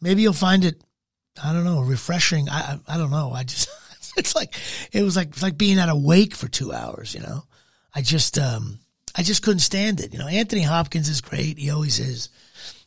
maybe 0.00 0.22
you'll 0.22 0.32
find 0.32 0.64
it. 0.64 0.82
I 1.42 1.52
don't 1.52 1.64
know, 1.64 1.82
refreshing. 1.82 2.48
I 2.48 2.78
I, 2.88 2.94
I 2.94 2.98
don't 2.98 3.10
know. 3.10 3.32
I 3.32 3.44
just 3.44 3.68
it's 4.16 4.34
like 4.34 4.54
it 4.92 5.02
was 5.02 5.14
like 5.14 5.28
it's 5.28 5.42
like 5.42 5.58
being 5.58 5.78
at 5.78 5.90
a 5.90 5.94
wake 5.94 6.34
for 6.34 6.48
two 6.48 6.72
hours. 6.72 7.14
You 7.14 7.20
know, 7.20 7.44
I 7.94 8.00
just 8.00 8.38
um 8.38 8.78
I 9.14 9.22
just 9.22 9.42
couldn't 9.42 9.60
stand 9.60 10.00
it. 10.00 10.12
You 10.12 10.18
know, 10.18 10.26
Anthony 10.26 10.62
Hopkins 10.62 11.08
is 11.08 11.20
great. 11.20 11.58
He 11.58 11.70
always 11.70 11.98
is. 11.98 12.30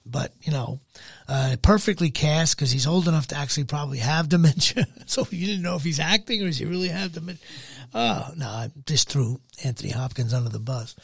But, 0.06 0.34
you 0.42 0.52
know, 0.52 0.80
uh, 1.28 1.56
perfectly 1.62 2.10
cast 2.10 2.56
because 2.56 2.72
he's 2.72 2.88
old 2.88 3.08
enough 3.08 3.28
to 3.28 3.38
actually 3.38 3.66
probably 3.66 4.00
have 4.00 4.30
dementia. 4.30 4.88
so 5.06 5.28
you 5.30 5.46
didn't 5.46 5.62
know 5.62 5.76
if 5.76 5.84
he's 5.84 6.00
acting 6.00 6.42
or 6.42 6.48
does 6.48 6.58
he 6.58 6.66
really 6.66 6.90
have 6.90 7.14
dementia. 7.14 7.46
Oh, 7.94 8.32
no, 8.36 8.48
I 8.48 8.72
just 8.86 9.10
threw 9.10 9.40
Anthony 9.64 9.92
Hopkins 9.92 10.34
under 10.34 10.50
the 10.50 10.60
bus. 10.60 10.96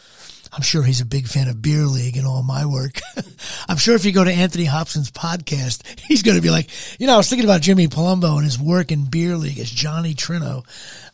I'm 0.53 0.61
sure 0.61 0.83
he's 0.83 1.01
a 1.01 1.05
big 1.05 1.27
fan 1.27 1.49
of 1.49 1.61
Beer 1.61 1.85
League 1.85 2.15
and 2.15 2.25
all 2.25 2.41
my 2.43 2.65
work. 2.65 2.99
I'm 3.67 3.77
sure 3.77 3.95
if 3.95 4.05
you 4.05 4.13
go 4.13 4.23
to 4.23 4.31
Anthony 4.31 4.65
Hopkins' 4.65 5.11
podcast, 5.11 5.85
he's 5.99 6.23
going 6.23 6.37
to 6.37 6.41
be 6.41 6.49
like, 6.49 6.69
you 6.99 7.07
know, 7.07 7.13
I 7.13 7.17
was 7.17 7.29
thinking 7.29 7.45
about 7.45 7.61
Jimmy 7.61 7.87
Palumbo 7.87 8.35
and 8.37 8.45
his 8.45 8.57
work 8.57 8.91
in 8.91 9.09
Beer 9.09 9.35
League 9.35 9.59
as 9.59 9.69
Johnny 9.69 10.13
Trino. 10.13 10.63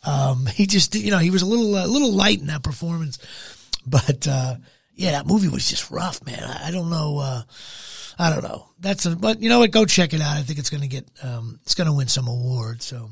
Um, 0.06 0.46
he 0.46 0.66
just, 0.66 0.94
you 0.94 1.10
know, 1.10 1.18
he 1.18 1.30
was 1.30 1.42
a 1.42 1.46
little, 1.46 1.76
a 1.76 1.86
little 1.86 2.12
light 2.12 2.40
in 2.40 2.46
that 2.46 2.62
performance. 2.62 3.18
But, 3.86 4.28
uh, 4.28 4.56
yeah, 4.94 5.12
that 5.12 5.26
movie 5.26 5.48
was 5.48 5.68
just 5.68 5.90
rough, 5.90 6.24
man. 6.24 6.42
I, 6.42 6.68
I 6.68 6.70
don't 6.70 6.90
know. 6.90 7.18
Uh, 7.18 7.42
I 8.18 8.30
don't 8.30 8.44
know. 8.44 8.68
That's 8.78 9.06
a, 9.06 9.16
but 9.16 9.40
you 9.42 9.48
know 9.48 9.58
what? 9.58 9.70
Go 9.70 9.84
check 9.84 10.12
it 10.14 10.20
out. 10.20 10.36
I 10.36 10.42
think 10.42 10.58
it's 10.58 10.70
going 10.70 10.82
to 10.82 10.88
get, 10.88 11.08
um, 11.22 11.58
it's 11.62 11.74
going 11.74 11.86
to 11.88 11.92
win 11.92 12.08
some 12.08 12.28
awards. 12.28 12.84
So, 12.84 13.10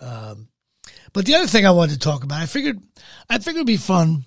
um, 0.00 0.48
but 1.12 1.26
the 1.26 1.34
other 1.34 1.46
thing 1.46 1.66
I 1.66 1.72
wanted 1.72 1.94
to 1.94 1.98
talk 1.98 2.24
about, 2.24 2.40
I 2.40 2.46
figured, 2.46 2.80
I 3.28 3.38
figured 3.38 3.56
it'd 3.56 3.66
be 3.66 3.76
fun, 3.76 4.24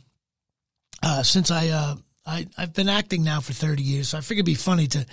uh, 1.02 1.24
since 1.24 1.50
I, 1.50 1.70
uh, 1.70 1.96
I, 2.26 2.48
I've 2.58 2.74
been 2.74 2.90
acting 2.90 3.24
now 3.24 3.42
for 3.42 3.54
30 3.54 3.82
years. 3.82 4.10
So 4.10 4.18
I 4.18 4.22
figured 4.22 4.48
it'd 4.48 4.58
be 4.58 4.62
funny 4.62 4.88
to 4.88 5.06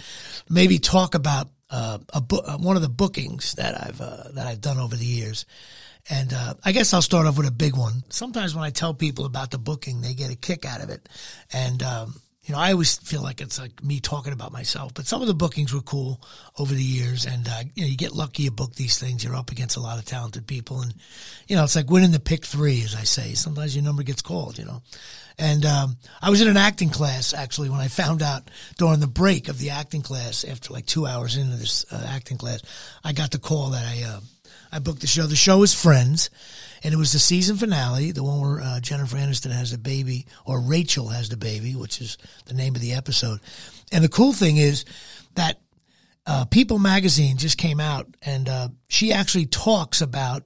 maybe 0.49 0.79
talk 0.79 1.15
about, 1.15 1.49
uh, 1.71 1.99
a 2.13 2.21
book, 2.21 2.45
uh, 2.47 2.59
one 2.59 2.77
of 2.77 2.83
the 2.83 2.89
bookings 2.89 3.55
that 3.55 3.81
I've, 3.81 4.01
uh, 4.01 4.25
that 4.35 4.47
I've 4.47 4.61
done 4.61 4.79
over 4.79 4.97
the 4.97 5.05
years. 5.05 5.47
And 6.09 6.33
uh, 6.33 6.54
I 6.64 6.73
guess 6.73 6.95
I'll 6.95 7.02
start 7.02 7.26
off 7.26 7.37
with 7.37 7.47
a 7.47 7.52
big 7.52 7.76
one. 7.76 8.02
Sometimes 8.09 8.54
when 8.54 8.64
I 8.64 8.71
tell 8.71 8.95
people 8.95 9.26
about 9.26 9.50
the 9.50 9.59
booking, 9.59 10.00
they 10.00 10.14
get 10.14 10.33
a 10.33 10.37
kick 10.37 10.64
out 10.64 10.80
of 10.80 10.90
it. 10.90 11.09
And, 11.52 11.83
um, 11.83 12.14
you 12.45 12.54
know, 12.54 12.61
I 12.61 12.73
always 12.73 12.97
feel 12.97 13.23
like 13.23 13.40
it's 13.40 13.61
like 13.61 13.85
me 13.85 14.00
talking 14.00 14.33
about 14.33 14.50
myself, 14.50 14.95
but 14.95 15.07
some 15.07 15.21
of 15.21 15.28
the 15.28 15.35
bookings 15.35 15.75
were 15.75 15.83
cool 15.83 16.21
over 16.59 16.75
the 16.75 16.83
years. 16.83 17.26
And, 17.26 17.47
uh, 17.47 17.62
you 17.75 17.83
know, 17.83 17.88
you 17.88 17.97
get 17.97 18.12
lucky, 18.12 18.45
you 18.45 18.50
book 18.50 18.75
these 18.75 18.99
things, 18.99 19.23
you're 19.23 19.37
up 19.37 19.50
against 19.50 19.76
a 19.76 19.80
lot 19.80 19.99
of 19.99 20.04
talented 20.07 20.47
people. 20.47 20.80
And, 20.80 20.95
you 21.47 21.54
know, 21.54 21.64
it's 21.64 21.76
like 21.76 21.90
winning 21.90 22.12
the 22.12 22.19
pick 22.19 22.45
three, 22.45 22.83
as 22.83 22.97
I 22.97 23.04
say. 23.04 23.35
Sometimes 23.35 23.76
your 23.76 23.85
number 23.85 24.02
gets 24.02 24.23
called, 24.23 24.59
you 24.59 24.64
know. 24.64 24.83
And 25.38 25.64
um, 25.64 25.97
I 26.21 26.28
was 26.28 26.42
in 26.42 26.49
an 26.49 26.57
acting 26.59 26.90
class 26.90 27.33
actually 27.33 27.71
when 27.71 27.80
I 27.80 27.88
found 27.88 28.23
out 28.23 28.50
during 28.76 29.00
the 29.00 29.07
break 29.07 29.49
of 29.49 29.59
the 29.59 29.71
acting 29.71 30.02
class 30.02 30.45
after 30.45 30.73
like 30.73 30.85
two 30.87 31.07
hours 31.07 31.37
into 31.37 31.57
this 31.57 31.87
uh, 31.90 32.07
acting 32.09 32.37
class, 32.37 32.61
I 33.04 33.12
got 33.12 33.30
the 33.30 33.38
call 33.38 33.71
that 33.71 33.87
I 33.87 34.02
uh, 34.02 34.21
I 34.73 34.79
booked 34.79 35.00
the 35.00 35.07
show. 35.07 35.27
The 35.27 35.37
show 35.37 35.62
is 35.62 35.75
Friends, 35.75 36.31
and 36.83 36.95
it 36.95 36.97
was 36.97 37.12
the 37.12 37.19
season 37.19 37.57
finale, 37.57 38.12
the 38.12 38.23
one 38.23 38.41
where 38.41 38.61
uh, 38.61 38.81
Jennifer 38.81 39.17
Aniston 39.17 39.53
has 39.53 39.73
the 39.73 39.79
baby, 39.79 40.27
or 40.45 40.61
Rachel 40.61 41.09
has 41.09 41.29
the 41.29 41.37
baby, 41.37 41.75
which 41.75 42.00
is 42.00 42.19
the 42.47 42.55
name 42.55 42.75
of 42.75 42.81
the 42.81 42.93
episode. 42.93 43.41
And 43.93 44.05
the 44.05 44.09
cool 44.09 44.33
thing 44.33 44.57
is 44.57 44.85
that 45.35 45.61
uh, 46.27 46.45
People 46.45 46.79
magazine 46.79 47.37
just 47.37 47.59
came 47.59 47.81
out, 47.81 48.07
and 48.23 48.49
uh, 48.49 48.69
she 48.89 49.12
actually 49.12 49.47
talks 49.47 50.00
about 50.00 50.45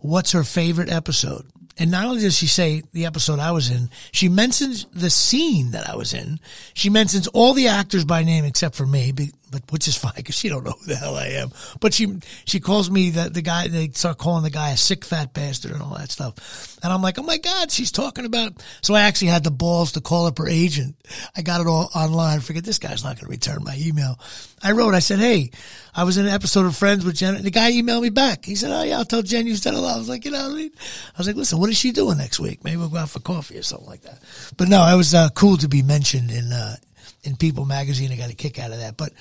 what's 0.00 0.32
her 0.32 0.44
favorite 0.44 0.90
episode. 0.90 1.46
And 1.76 1.90
not 1.90 2.04
only 2.04 2.20
does 2.20 2.36
she 2.36 2.46
say 2.46 2.82
the 2.92 3.06
episode 3.06 3.40
I 3.40 3.50
was 3.50 3.70
in, 3.70 3.90
she 4.12 4.28
mentions 4.28 4.84
the 4.92 5.10
scene 5.10 5.72
that 5.72 5.88
I 5.88 5.96
was 5.96 6.14
in. 6.14 6.38
She 6.74 6.88
mentions 6.88 7.26
all 7.28 7.52
the 7.52 7.66
actors 7.66 8.04
by 8.04 8.22
name 8.22 8.44
except 8.44 8.76
for 8.76 8.86
me, 8.86 9.12
but 9.54 9.72
which 9.72 9.88
is 9.88 9.96
fine 10.04 10.12
because 10.16 10.34
she 10.34 10.48
don't 10.48 10.64
know 10.64 10.72
who 10.72 10.86
the 10.86 10.96
hell 10.96 11.16
I 11.16 11.28
am. 11.28 11.50
But 11.80 11.94
she 11.94 12.18
she 12.44 12.60
calls 12.60 12.90
me 12.90 13.10
the 13.10 13.30
the 13.30 13.42
guy. 13.42 13.68
They 13.68 13.88
start 13.88 14.18
calling 14.18 14.42
the 14.42 14.50
guy 14.50 14.70
a 14.70 14.76
sick 14.76 15.04
fat 15.04 15.32
bastard 15.32 15.72
and 15.72 15.82
all 15.82 15.96
that 15.96 16.10
stuff. 16.10 16.78
And 16.82 16.92
I'm 16.92 17.00
like, 17.00 17.18
oh 17.18 17.22
my 17.22 17.38
god, 17.38 17.70
she's 17.70 17.90
talking 17.90 18.26
about. 18.26 18.62
So 18.82 18.94
I 18.94 19.02
actually 19.02 19.28
had 19.28 19.44
the 19.44 19.50
balls 19.50 19.92
to 19.92 20.00
call 20.00 20.26
up 20.26 20.38
her 20.38 20.48
agent. 20.48 20.96
I 21.36 21.42
got 21.42 21.60
it 21.60 21.66
all 21.66 21.90
online. 21.94 22.40
Forget 22.40 22.64
this 22.64 22.78
guy's 22.78 23.02
not 23.02 23.16
going 23.16 23.24
to 23.24 23.30
return 23.30 23.64
my 23.64 23.76
email. 23.78 24.18
I 24.62 24.72
wrote. 24.72 24.94
I 24.94 24.98
said, 24.98 25.18
hey, 25.18 25.50
I 25.94 26.04
was 26.04 26.18
in 26.18 26.26
an 26.26 26.32
episode 26.32 26.66
of 26.66 26.76
Friends 26.76 27.04
with 27.04 27.16
Jen. 27.16 27.36
And 27.36 27.44
The 27.44 27.50
guy 27.50 27.72
emailed 27.72 28.02
me 28.02 28.10
back. 28.10 28.44
He 28.44 28.54
said, 28.54 28.70
oh 28.70 28.82
yeah, 28.82 28.98
I'll 28.98 29.04
tell 29.04 29.22
Jen 29.22 29.46
you 29.46 29.56
said 29.56 29.74
hello. 29.74 29.88
I 29.88 29.96
was 29.96 30.08
like, 30.08 30.24
you 30.24 30.30
know, 30.30 30.46
I, 30.46 30.54
mean? 30.54 30.70
I 31.14 31.18
was 31.18 31.26
like, 31.26 31.36
listen, 31.36 31.58
what 31.58 31.70
is 31.70 31.78
she 31.78 31.92
doing 31.92 32.18
next 32.18 32.40
week? 32.40 32.64
Maybe 32.64 32.76
we'll 32.76 32.88
go 32.88 32.98
out 32.98 33.10
for 33.10 33.20
coffee 33.20 33.58
or 33.58 33.62
something 33.62 33.88
like 33.88 34.02
that. 34.02 34.18
But 34.56 34.68
no, 34.68 34.86
it 34.86 34.96
was 34.96 35.14
uh, 35.14 35.30
cool 35.34 35.56
to 35.58 35.68
be 35.68 35.82
mentioned 35.82 36.30
in 36.30 36.52
uh, 36.52 36.76
in 37.24 37.36
People 37.36 37.64
magazine. 37.64 38.12
I 38.12 38.16
got 38.16 38.30
a 38.30 38.34
kick 38.34 38.58
out 38.58 38.70
of 38.70 38.78
that. 38.78 38.96
But 38.96 39.12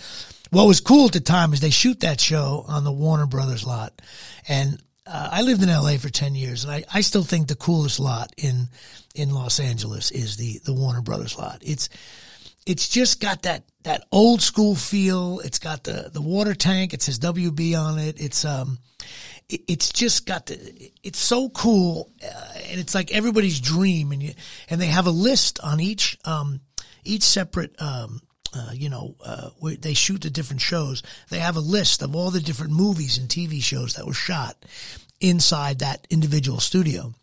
what 0.52 0.68
was 0.68 0.82
cool 0.82 1.08
at 1.08 1.14
the 1.14 1.20
time 1.20 1.54
is 1.54 1.60
they 1.60 1.70
shoot 1.70 2.02
that 2.02 2.20
show 2.22 2.66
on 2.68 2.84
the 2.84 2.92
Warner 2.92 3.26
Brothers 3.26 3.66
lot, 3.66 4.02
and 4.48 4.82
uh, 5.06 5.30
I 5.32 5.42
lived 5.42 5.62
in 5.64 5.70
LA 5.70 5.98
for 5.98 6.10
10 6.10 6.36
years 6.36 6.64
and 6.64 6.74
I, 6.74 6.84
I 6.94 7.02
still 7.02 7.24
think 7.24 7.48
the 7.48 7.56
coolest 7.56 8.00
lot 8.00 8.34
in, 8.38 8.70
in 9.16 9.32
Los 9.32 9.60
Angeles 9.60 10.12
is 10.12 10.38
the, 10.38 10.60
the 10.64 10.74
Warner 10.74 11.02
Brothers 11.02 11.38
lot. 11.38 11.60
It's, 11.62 11.90
it's 12.66 12.88
just 12.88 13.20
got 13.20 13.42
that, 13.42 13.64
that 13.84 14.06
old 14.12 14.42
school 14.42 14.76
feel. 14.76 15.42
It's 15.44 15.60
got 15.60 15.84
the, 15.84 16.10
the 16.14 16.22
water 16.22 16.54
tank. 16.54 16.94
It 16.94 17.02
says 17.02 17.20
WB 17.20 17.78
on 17.78 18.00
it. 18.00 18.22
It's, 18.22 18.46
um, 18.46 18.80
it, 19.50 19.62
it's 19.68 19.92
just 19.92 20.26
got 20.26 20.46
the, 20.46 20.92
it's 21.04 21.20
so 21.20 21.50
cool. 21.50 22.10
Uh, 22.24 22.54
and 22.70 22.80
it's 22.80 22.96
like 22.96 23.12
everybody's 23.12 23.60
dream 23.60 24.14
and 24.14 24.24
you, 24.24 24.32
and 24.70 24.80
they 24.80 24.88
have 24.88 25.08
a 25.08 25.12
list 25.12 25.60
on 25.62 25.82
each, 25.82 26.18
um, 26.24 26.62
each 27.06 27.24
separate, 27.24 27.80
um, 27.82 28.22
uh, 28.56 28.72
you 28.74 28.90
know, 28.90 29.16
uh, 29.26 29.50
they 29.80 29.94
shoot 29.94 30.22
the 30.22 30.30
different 30.30 30.62
shows. 30.62 31.04
They 31.30 31.40
have 31.40 31.56
a 31.56 31.62
list 31.62 32.02
of 32.02 32.16
all 32.16 32.32
the 32.32 32.40
different 32.40 32.74
movies 32.74 33.18
and 33.18 33.28
TV 33.28 33.62
shows 33.62 33.94
that 33.94 34.06
were 34.06 34.14
shot 34.14 34.66
inside 35.20 35.80
that 35.80 36.06
individual 36.10 36.60
studio. 36.60 37.14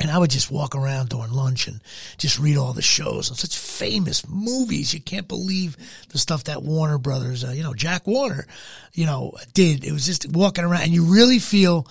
And 0.00 0.10
I 0.10 0.18
would 0.18 0.30
just 0.30 0.50
walk 0.50 0.74
around 0.74 1.10
during 1.10 1.30
lunch 1.30 1.68
and 1.68 1.80
just 2.18 2.40
read 2.40 2.56
all 2.56 2.72
the 2.72 2.82
shows 2.82 3.28
and 3.28 3.38
such 3.38 3.56
famous 3.56 4.28
movies. 4.28 4.92
You 4.92 5.00
can't 5.00 5.28
believe 5.28 5.76
the 6.08 6.18
stuff 6.18 6.44
that 6.44 6.64
Warner 6.64 6.98
Brothers, 6.98 7.44
uh, 7.44 7.50
you 7.50 7.62
know, 7.62 7.74
Jack 7.74 8.06
Warner, 8.06 8.44
you 8.92 9.06
know, 9.06 9.34
did. 9.52 9.84
It 9.84 9.92
was 9.92 10.04
just 10.04 10.28
walking 10.32 10.64
around 10.64 10.82
and 10.82 10.92
you 10.92 11.04
really 11.04 11.38
feel, 11.38 11.86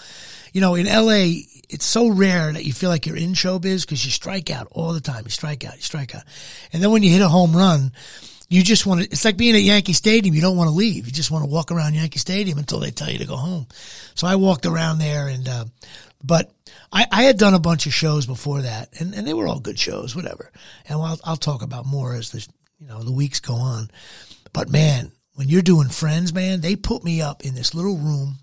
you 0.51 0.59
know, 0.59 0.75
in 0.75 0.85
LA, 0.85 1.43
it's 1.69 1.85
so 1.85 2.09
rare 2.09 2.51
that 2.51 2.65
you 2.65 2.73
feel 2.73 2.89
like 2.89 3.05
you're 3.05 3.17
in 3.17 3.33
showbiz 3.33 3.81
because 3.81 4.03
you 4.05 4.11
strike 4.11 4.51
out 4.51 4.67
all 4.71 4.93
the 4.93 5.01
time. 5.01 5.23
You 5.25 5.31
strike 5.31 5.65
out, 5.65 5.75
you 5.75 5.81
strike 5.81 6.13
out. 6.15 6.23
And 6.71 6.83
then 6.83 6.91
when 6.91 7.03
you 7.03 7.11
hit 7.11 7.21
a 7.21 7.27
home 7.27 7.55
run, 7.55 7.91
you 8.49 8.61
just 8.61 8.85
want 8.85 9.01
to, 9.01 9.09
it's 9.09 9.25
like 9.25 9.37
being 9.37 9.55
at 9.55 9.61
Yankee 9.61 9.93
Stadium. 9.93 10.35
You 10.35 10.41
don't 10.41 10.57
want 10.57 10.67
to 10.67 10.75
leave. 10.75 11.05
You 11.07 11.11
just 11.11 11.31
want 11.31 11.43
to 11.43 11.49
walk 11.49 11.71
around 11.71 11.95
Yankee 11.95 12.19
Stadium 12.19 12.57
until 12.57 12.79
they 12.79 12.91
tell 12.91 13.09
you 13.09 13.17
to 13.19 13.25
go 13.25 13.35
home. 13.35 13.67
So 14.15 14.27
I 14.27 14.35
walked 14.35 14.65
around 14.65 14.99
there 14.99 15.27
and, 15.27 15.47
uh, 15.47 15.65
but 16.23 16.51
I, 16.91 17.07
I 17.11 17.23
had 17.23 17.37
done 17.37 17.53
a 17.53 17.59
bunch 17.59 17.85
of 17.85 17.93
shows 17.93 18.25
before 18.25 18.61
that 18.61 18.89
and, 18.99 19.13
and 19.15 19.27
they 19.27 19.33
were 19.33 19.47
all 19.47 19.59
good 19.59 19.79
shows, 19.79 20.15
whatever. 20.15 20.51
And 20.87 21.01
I'll, 21.01 21.19
I'll 21.23 21.37
talk 21.37 21.63
about 21.63 21.85
more 21.85 22.13
as 22.13 22.31
the, 22.31 22.47
you 22.79 22.87
know, 22.87 23.01
the 23.01 23.11
weeks 23.11 23.39
go 23.39 23.55
on. 23.55 23.89
But 24.51 24.69
man, 24.69 25.11
when 25.33 25.49
you're 25.49 25.61
doing 25.61 25.89
friends, 25.89 26.33
man, 26.33 26.61
they 26.61 26.75
put 26.75 27.03
me 27.03 27.21
up 27.21 27.43
in 27.43 27.55
this 27.55 27.73
little 27.73 27.97
room, 27.97 28.35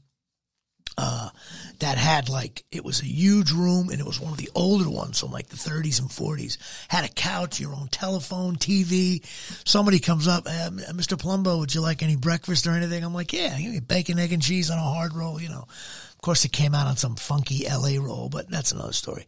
uh, 1.00 1.30
that 1.78 1.96
had 1.96 2.28
like 2.28 2.62
it 2.70 2.84
was 2.84 3.00
a 3.00 3.06
huge 3.06 3.52
room 3.52 3.88
and 3.88 3.98
it 3.98 4.06
was 4.06 4.20
one 4.20 4.32
of 4.32 4.38
the 4.38 4.50
older 4.54 4.88
ones 4.88 5.18
from 5.18 5.30
like 5.30 5.48
the 5.48 5.56
30s 5.56 5.98
and 5.98 6.10
40s 6.10 6.58
had 6.88 7.04
a 7.04 7.08
couch 7.08 7.58
your 7.58 7.72
own 7.72 7.88
telephone 7.88 8.56
tv 8.56 9.24
somebody 9.66 9.98
comes 9.98 10.28
up 10.28 10.46
eh, 10.46 10.68
mr 10.92 11.18
Palumbo, 11.18 11.58
would 11.58 11.74
you 11.74 11.80
like 11.80 12.02
any 12.02 12.16
breakfast 12.16 12.66
or 12.66 12.72
anything? 12.72 13.02
I'm 13.02 13.14
like 13.14 13.32
yeah 13.32 13.58
give 13.58 13.72
me 13.72 13.80
bacon 13.80 14.18
egg 14.18 14.32
and 14.32 14.42
cheese 14.42 14.70
on 14.70 14.78
a 14.78 14.82
hard 14.82 15.14
roll 15.14 15.40
you 15.40 15.48
know. 15.48 15.66
Of 16.12 16.22
course 16.22 16.44
it 16.44 16.52
came 16.52 16.74
out 16.74 16.86
on 16.86 16.98
some 16.98 17.16
funky 17.16 17.66
la 17.66 18.04
roll 18.04 18.28
but 18.28 18.50
that's 18.50 18.72
another 18.72 18.92
story. 18.92 19.26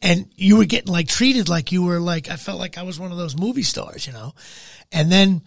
And 0.00 0.30
you 0.36 0.56
were 0.56 0.66
getting 0.66 0.92
like 0.92 1.08
treated 1.08 1.48
like 1.48 1.72
you 1.72 1.82
were 1.82 1.98
like 1.98 2.30
i 2.30 2.36
felt 2.36 2.60
like 2.60 2.78
i 2.78 2.82
was 2.84 3.00
one 3.00 3.10
of 3.10 3.18
those 3.18 3.36
movie 3.36 3.64
stars 3.64 4.06
you 4.06 4.12
know. 4.12 4.34
And 4.92 5.10
then 5.10 5.42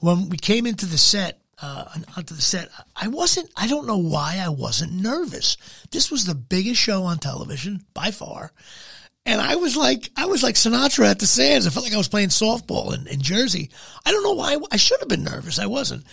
when 0.00 0.28
we 0.28 0.36
came 0.36 0.66
into 0.66 0.84
the 0.84 0.98
set 0.98 1.40
uh, 1.64 1.84
onto 2.16 2.34
the 2.34 2.42
set. 2.42 2.68
I 2.94 3.08
wasn't, 3.08 3.50
I 3.56 3.66
don't 3.66 3.86
know 3.86 3.98
why 3.98 4.40
I 4.44 4.50
wasn't 4.50 4.92
nervous. 4.92 5.56
This 5.90 6.10
was 6.10 6.24
the 6.24 6.34
biggest 6.34 6.80
show 6.80 7.04
on 7.04 7.18
television 7.18 7.84
by 7.94 8.10
far. 8.10 8.52
And 9.26 9.40
I 9.40 9.56
was 9.56 9.74
like, 9.74 10.10
I 10.18 10.26
was 10.26 10.42
like 10.42 10.54
Sinatra 10.54 11.06
at 11.10 11.18
the 11.18 11.26
Sands. 11.26 11.66
I 11.66 11.70
felt 11.70 11.86
like 11.86 11.94
I 11.94 11.98
was 11.98 12.08
playing 12.08 12.28
softball 12.28 12.94
in, 12.94 13.06
in 13.06 13.22
Jersey. 13.22 13.70
I 14.04 14.12
don't 14.12 14.22
know 14.22 14.34
why. 14.34 14.58
I 14.70 14.76
should 14.76 15.00
have 15.00 15.08
been 15.08 15.24
nervous. 15.24 15.58
I 15.58 15.64
wasn't. 15.64 16.04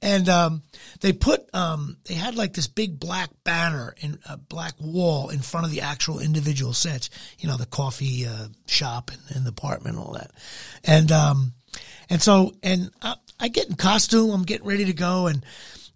And, 0.00 0.28
um, 0.28 0.62
they 1.00 1.12
put, 1.12 1.52
um, 1.52 1.96
they 2.04 2.14
had 2.14 2.36
like 2.36 2.52
this 2.52 2.68
big 2.68 3.00
black 3.00 3.30
banner 3.42 3.96
in 4.00 4.20
a 4.28 4.36
black 4.36 4.74
wall 4.78 5.30
in 5.30 5.40
front 5.40 5.66
of 5.66 5.72
the 5.72 5.80
actual 5.80 6.20
individual 6.20 6.72
sets, 6.72 7.10
you 7.40 7.48
know, 7.48 7.56
the 7.56 7.66
coffee, 7.66 8.26
uh, 8.26 8.46
shop 8.66 9.10
and, 9.10 9.36
and 9.36 9.44
the 9.44 9.50
apartment 9.50 9.96
and 9.96 10.04
all 10.04 10.12
that. 10.12 10.30
And, 10.84 11.10
um, 11.10 11.54
and 12.10 12.20
so, 12.20 12.52
and 12.62 12.90
uh, 13.00 13.14
I 13.38 13.48
get 13.48 13.68
in 13.68 13.76
costume. 13.76 14.30
I'm 14.30 14.42
getting 14.42 14.66
ready 14.66 14.84
to 14.86 14.92
go, 14.92 15.28
and 15.28 15.44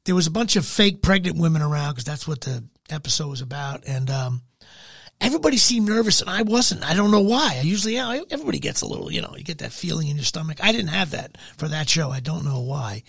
there 0.04 0.14
was 0.14 0.26
a 0.26 0.30
bunch 0.30 0.56
of 0.56 0.64
fake 0.64 1.02
pregnant 1.02 1.38
women 1.38 1.60
around 1.60 1.92
because 1.92 2.04
that's 2.04 2.26
what 2.26 2.42
the 2.42 2.64
episode 2.88 3.28
was 3.28 3.40
about. 3.40 3.84
And 3.86 4.08
um, 4.10 4.42
everybody 5.20 5.56
seemed 5.56 5.88
nervous, 5.88 6.20
and 6.20 6.30
I 6.30 6.42
wasn't. 6.42 6.88
I 6.88 6.94
don't 6.94 7.10
know 7.10 7.20
why. 7.20 7.56
I 7.58 7.62
usually, 7.62 7.94
yeah, 7.94 8.20
everybody 8.30 8.60
gets 8.60 8.82
a 8.82 8.86
little, 8.86 9.12
you 9.12 9.22
know, 9.22 9.34
you 9.36 9.44
get 9.44 9.58
that 9.58 9.72
feeling 9.72 10.08
in 10.08 10.16
your 10.16 10.24
stomach. 10.24 10.58
I 10.62 10.72
didn't 10.72 10.88
have 10.88 11.10
that 11.10 11.36
for 11.56 11.68
that 11.68 11.88
show. 11.88 12.10
I 12.10 12.20
don't 12.20 12.44
know 12.44 12.60
why. 12.60 13.02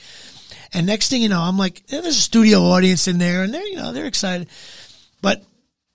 And 0.73 0.87
next 0.87 1.09
thing 1.09 1.21
you 1.21 1.29
know, 1.29 1.41
I'm 1.41 1.57
like, 1.57 1.85
there's 1.87 2.05
a 2.05 2.13
studio 2.13 2.61
audience 2.61 3.07
in 3.07 3.19
there, 3.19 3.43
and 3.43 3.53
they're, 3.53 3.67
you 3.67 3.77
know, 3.77 3.93
they're 3.93 4.07
excited. 4.07 4.49
But 5.21 5.43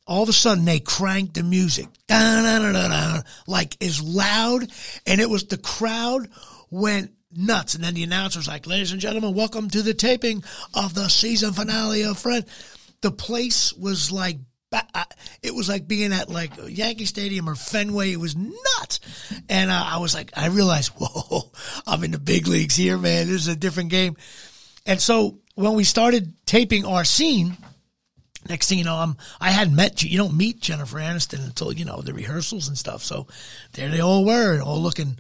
all 0.07 0.23
of 0.23 0.29
a 0.29 0.33
sudden 0.33 0.65
they 0.65 0.81
cranked 0.81 1.35
the 1.35 1.43
music, 1.43 1.87
like 3.47 3.77
as 3.83 4.03
loud, 4.03 4.71
and 5.07 5.21
it 5.21 5.31
was 5.31 5.45
the 5.45 5.59
crowd 5.59 6.29
went 6.71 7.13
nuts. 7.33 7.75
And 7.75 7.85
then 7.85 7.95
the 7.95 8.03
announcer's 8.03 8.49
like, 8.49 8.67
ladies 8.67 8.93
and 8.93 9.01
gentlemen, 9.01 9.35
welcome 9.35 9.69
to 9.71 9.83
the 9.83 9.95
taping 9.95 10.43
of 10.75 10.95
the 10.95 11.09
season 11.09 11.53
finale 11.53 12.03
of 12.03 12.19
Fred. 12.19 12.47
The 13.01 13.11
place 13.11 13.73
was 13.73 14.11
like, 14.11 14.39
it 15.43 15.53
was 15.53 15.69
like 15.69 15.89
being 15.89 16.13
at 16.13 16.29
like 16.29 16.53
Yankee 16.69 17.05
Stadium 17.05 17.49
or 17.49 17.57
Fenway. 17.57 18.13
It 18.13 18.21
was 18.21 18.37
nuts. 18.37 19.01
And 19.49 19.71
uh, 19.71 19.83
I 19.85 19.99
was 19.99 20.15
like, 20.15 20.31
I 20.37 20.47
realized, 20.47 20.93
whoa, 20.97 21.51
I'm 21.87 22.05
in 22.05 22.13
the 22.13 22.19
big 22.19 22.47
leagues 22.47 22.77
here, 22.77 22.99
man. 22.99 23.27
This 23.27 23.43
is 23.43 23.49
a 23.49 23.57
different 23.57 23.91
game. 23.91 24.17
And 24.87 25.01
so 25.01 25.39
when 25.55 25.75
we 25.75 25.85
started 25.85 26.33
taping 26.47 26.85
our 26.85 27.05
scene, 27.05 27.57
next 28.49 28.69
thing 28.69 28.79
you 28.79 28.85
know, 28.85 28.97
I'm, 28.97 29.17
I 29.41 29.51
hadn't 29.51 29.75
met 29.75 30.03
you. 30.03 30.09
You 30.09 30.19
don't 30.19 30.37
meet 30.37 30.61
Jennifer 30.61 30.99
Aniston 30.99 31.45
until, 31.45 31.73
you 31.73 31.85
know, 31.85 32.01
the 32.01 32.15
rehearsals 32.15 32.69
and 32.69 32.79
stuff. 32.79 33.03
So 33.03 33.27
there 33.73 33.91
they 33.91 34.01
all 34.01 34.25
were, 34.25 34.61
all 34.61 34.81
looking 34.81 35.19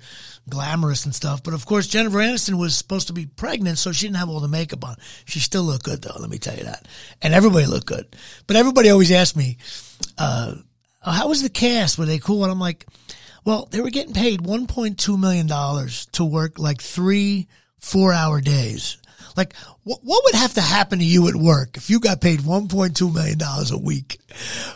glamorous 0.50 1.04
and 1.04 1.14
stuff. 1.14 1.42
But 1.42 1.54
of 1.54 1.64
course, 1.64 1.86
Jennifer 1.86 2.18
Aniston 2.18 2.58
was 2.58 2.76
supposed 2.76 3.06
to 3.06 3.12
be 3.12 3.26
pregnant, 3.26 3.78
so 3.78 3.92
she 3.92 4.06
didn't 4.06 4.18
have 4.18 4.28
all 4.28 4.40
the 4.40 4.48
makeup 4.48 4.84
on. 4.84 4.96
She 5.24 5.38
still 5.38 5.62
looked 5.62 5.84
good 5.84 6.02
though, 6.02 6.16
let 6.18 6.30
me 6.30 6.38
tell 6.38 6.56
you 6.56 6.64
that. 6.64 6.86
And 7.22 7.32
everybody 7.34 7.66
looked 7.66 7.86
good. 7.86 8.14
But 8.46 8.56
everybody 8.56 8.90
always 8.90 9.10
asked 9.10 9.36
me, 9.36 9.58
uh, 10.18 10.54
how 11.00 11.28
was 11.28 11.42
the 11.42 11.48
cast? 11.48 11.98
Were 11.98 12.06
they 12.06 12.18
cool? 12.18 12.42
And 12.42 12.52
I'm 12.52 12.60
like, 12.60 12.86
well, 13.44 13.68
they 13.70 13.80
were 13.80 13.90
getting 13.90 14.12
paid 14.12 14.40
$1.2 14.40 15.18
million 15.18 15.48
to 16.12 16.24
work 16.24 16.58
like 16.58 16.82
three 16.82 17.48
four 17.78 18.12
hour 18.12 18.40
days. 18.40 18.98
Like, 19.36 19.54
what, 19.90 20.04
what 20.04 20.24
would 20.24 20.36
have 20.36 20.54
to 20.54 20.60
happen 20.60 21.00
to 21.00 21.04
you 21.04 21.26
at 21.26 21.34
work 21.34 21.76
if 21.76 21.90
you 21.90 21.98
got 21.98 22.20
paid 22.20 22.38
$1.2 22.38 23.12
million 23.12 23.38
a 23.42 23.76
week? 23.76 24.20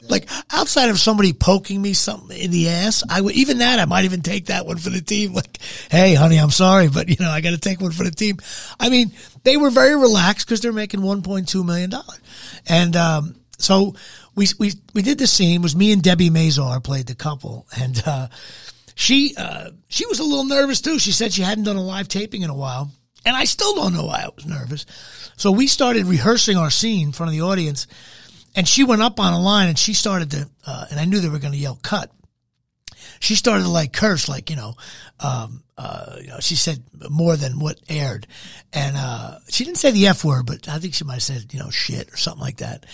Like, 0.08 0.28
outside 0.50 0.90
of 0.90 0.98
somebody 0.98 1.32
poking 1.32 1.80
me 1.80 1.92
something 1.92 2.36
in 2.36 2.50
the 2.50 2.68
ass, 2.68 3.04
I 3.08 3.20
would, 3.20 3.36
even 3.36 3.58
that, 3.58 3.78
I 3.78 3.84
might 3.84 4.06
even 4.06 4.22
take 4.22 4.46
that 4.46 4.66
one 4.66 4.78
for 4.78 4.90
the 4.90 5.00
team. 5.00 5.34
Like, 5.44 5.58
hey, 5.90 6.14
honey, 6.14 6.38
I'm 6.38 6.50
sorry, 6.50 6.88
but 6.88 7.08
you 7.08 7.16
know, 7.18 7.30
I 7.30 7.40
got 7.40 7.50
to 7.50 7.58
take 7.58 7.80
one 7.80 7.90
for 7.92 8.04
the 8.04 8.10
team. 8.10 8.38
I 8.78 8.88
mean, 8.88 9.12
they 9.42 9.56
were 9.56 9.70
very 9.70 9.94
relaxed 9.94 10.46
because 10.46 10.60
they're 10.60 10.72
making 10.72 11.00
$1.2 11.00 11.64
million. 11.64 11.92
And, 12.68 12.96
um, 12.96 13.36
so 13.58 13.94
we, 14.34 14.48
we, 14.58 14.72
we 14.94 15.02
did 15.02 15.18
the 15.18 15.26
scene. 15.26 15.60
It 15.60 15.62
was 15.62 15.76
me 15.76 15.92
and 15.92 16.02
Debi 16.02 16.30
Mazar 16.30 16.82
played 16.82 17.06
the 17.06 17.14
couple 17.14 17.66
and, 17.76 18.02
uh, 18.04 18.28
she, 18.96 19.34
uh, 19.36 19.70
she 19.88 20.06
was 20.06 20.18
a 20.20 20.24
little 20.24 20.44
nervous 20.44 20.80
too. 20.80 20.98
She 20.98 21.12
said 21.12 21.32
she 21.32 21.42
hadn't 21.42 21.64
done 21.64 21.76
a 21.76 21.82
live 21.82 22.08
taping 22.08 22.42
in 22.42 22.50
a 22.50 22.54
while. 22.54 22.90
And 23.24 23.36
I 23.36 23.44
still 23.44 23.74
don't 23.74 23.94
know 23.94 24.06
why 24.06 24.24
I 24.24 24.28
was 24.34 24.46
nervous. 24.46 24.86
So 25.36 25.50
we 25.50 25.66
started 25.66 26.06
rehearsing 26.06 26.56
our 26.56 26.70
scene 26.70 27.08
in 27.08 27.12
front 27.12 27.28
of 27.28 27.32
the 27.32 27.42
audience. 27.42 27.86
and 28.56 28.68
she 28.68 28.84
went 28.84 29.02
up 29.02 29.18
on 29.18 29.32
a 29.32 29.40
line 29.40 29.68
and 29.68 29.78
she 29.78 29.94
started 29.94 30.30
to, 30.30 30.48
uh, 30.66 30.86
and 30.90 31.00
I 31.00 31.06
knew 31.06 31.18
they 31.18 31.28
were 31.28 31.40
going 31.40 31.52
to 31.54 31.58
yell 31.58 31.78
cut. 31.82 32.10
She 33.18 33.34
started 33.34 33.64
to 33.64 33.70
like 33.70 33.92
curse, 33.92 34.28
like, 34.28 34.50
you 34.50 34.56
know, 34.56 34.74
um, 35.18 35.62
uh, 35.76 36.18
you 36.20 36.28
know, 36.28 36.38
she 36.40 36.54
said 36.54 36.82
more 37.10 37.36
than 37.36 37.58
what 37.58 37.80
aired. 37.88 38.26
And, 38.72 38.96
uh, 38.96 39.38
she 39.48 39.64
didn't 39.64 39.78
say 39.78 39.90
the 39.90 40.06
F 40.06 40.24
word, 40.24 40.46
but 40.46 40.68
I 40.68 40.78
think 40.78 40.94
she 40.94 41.04
might 41.04 41.14
have 41.14 41.22
said, 41.22 41.52
you 41.52 41.58
know, 41.58 41.70
shit 41.70 42.12
or 42.12 42.16
something 42.16 42.42
like 42.42 42.58
that. 42.58 42.86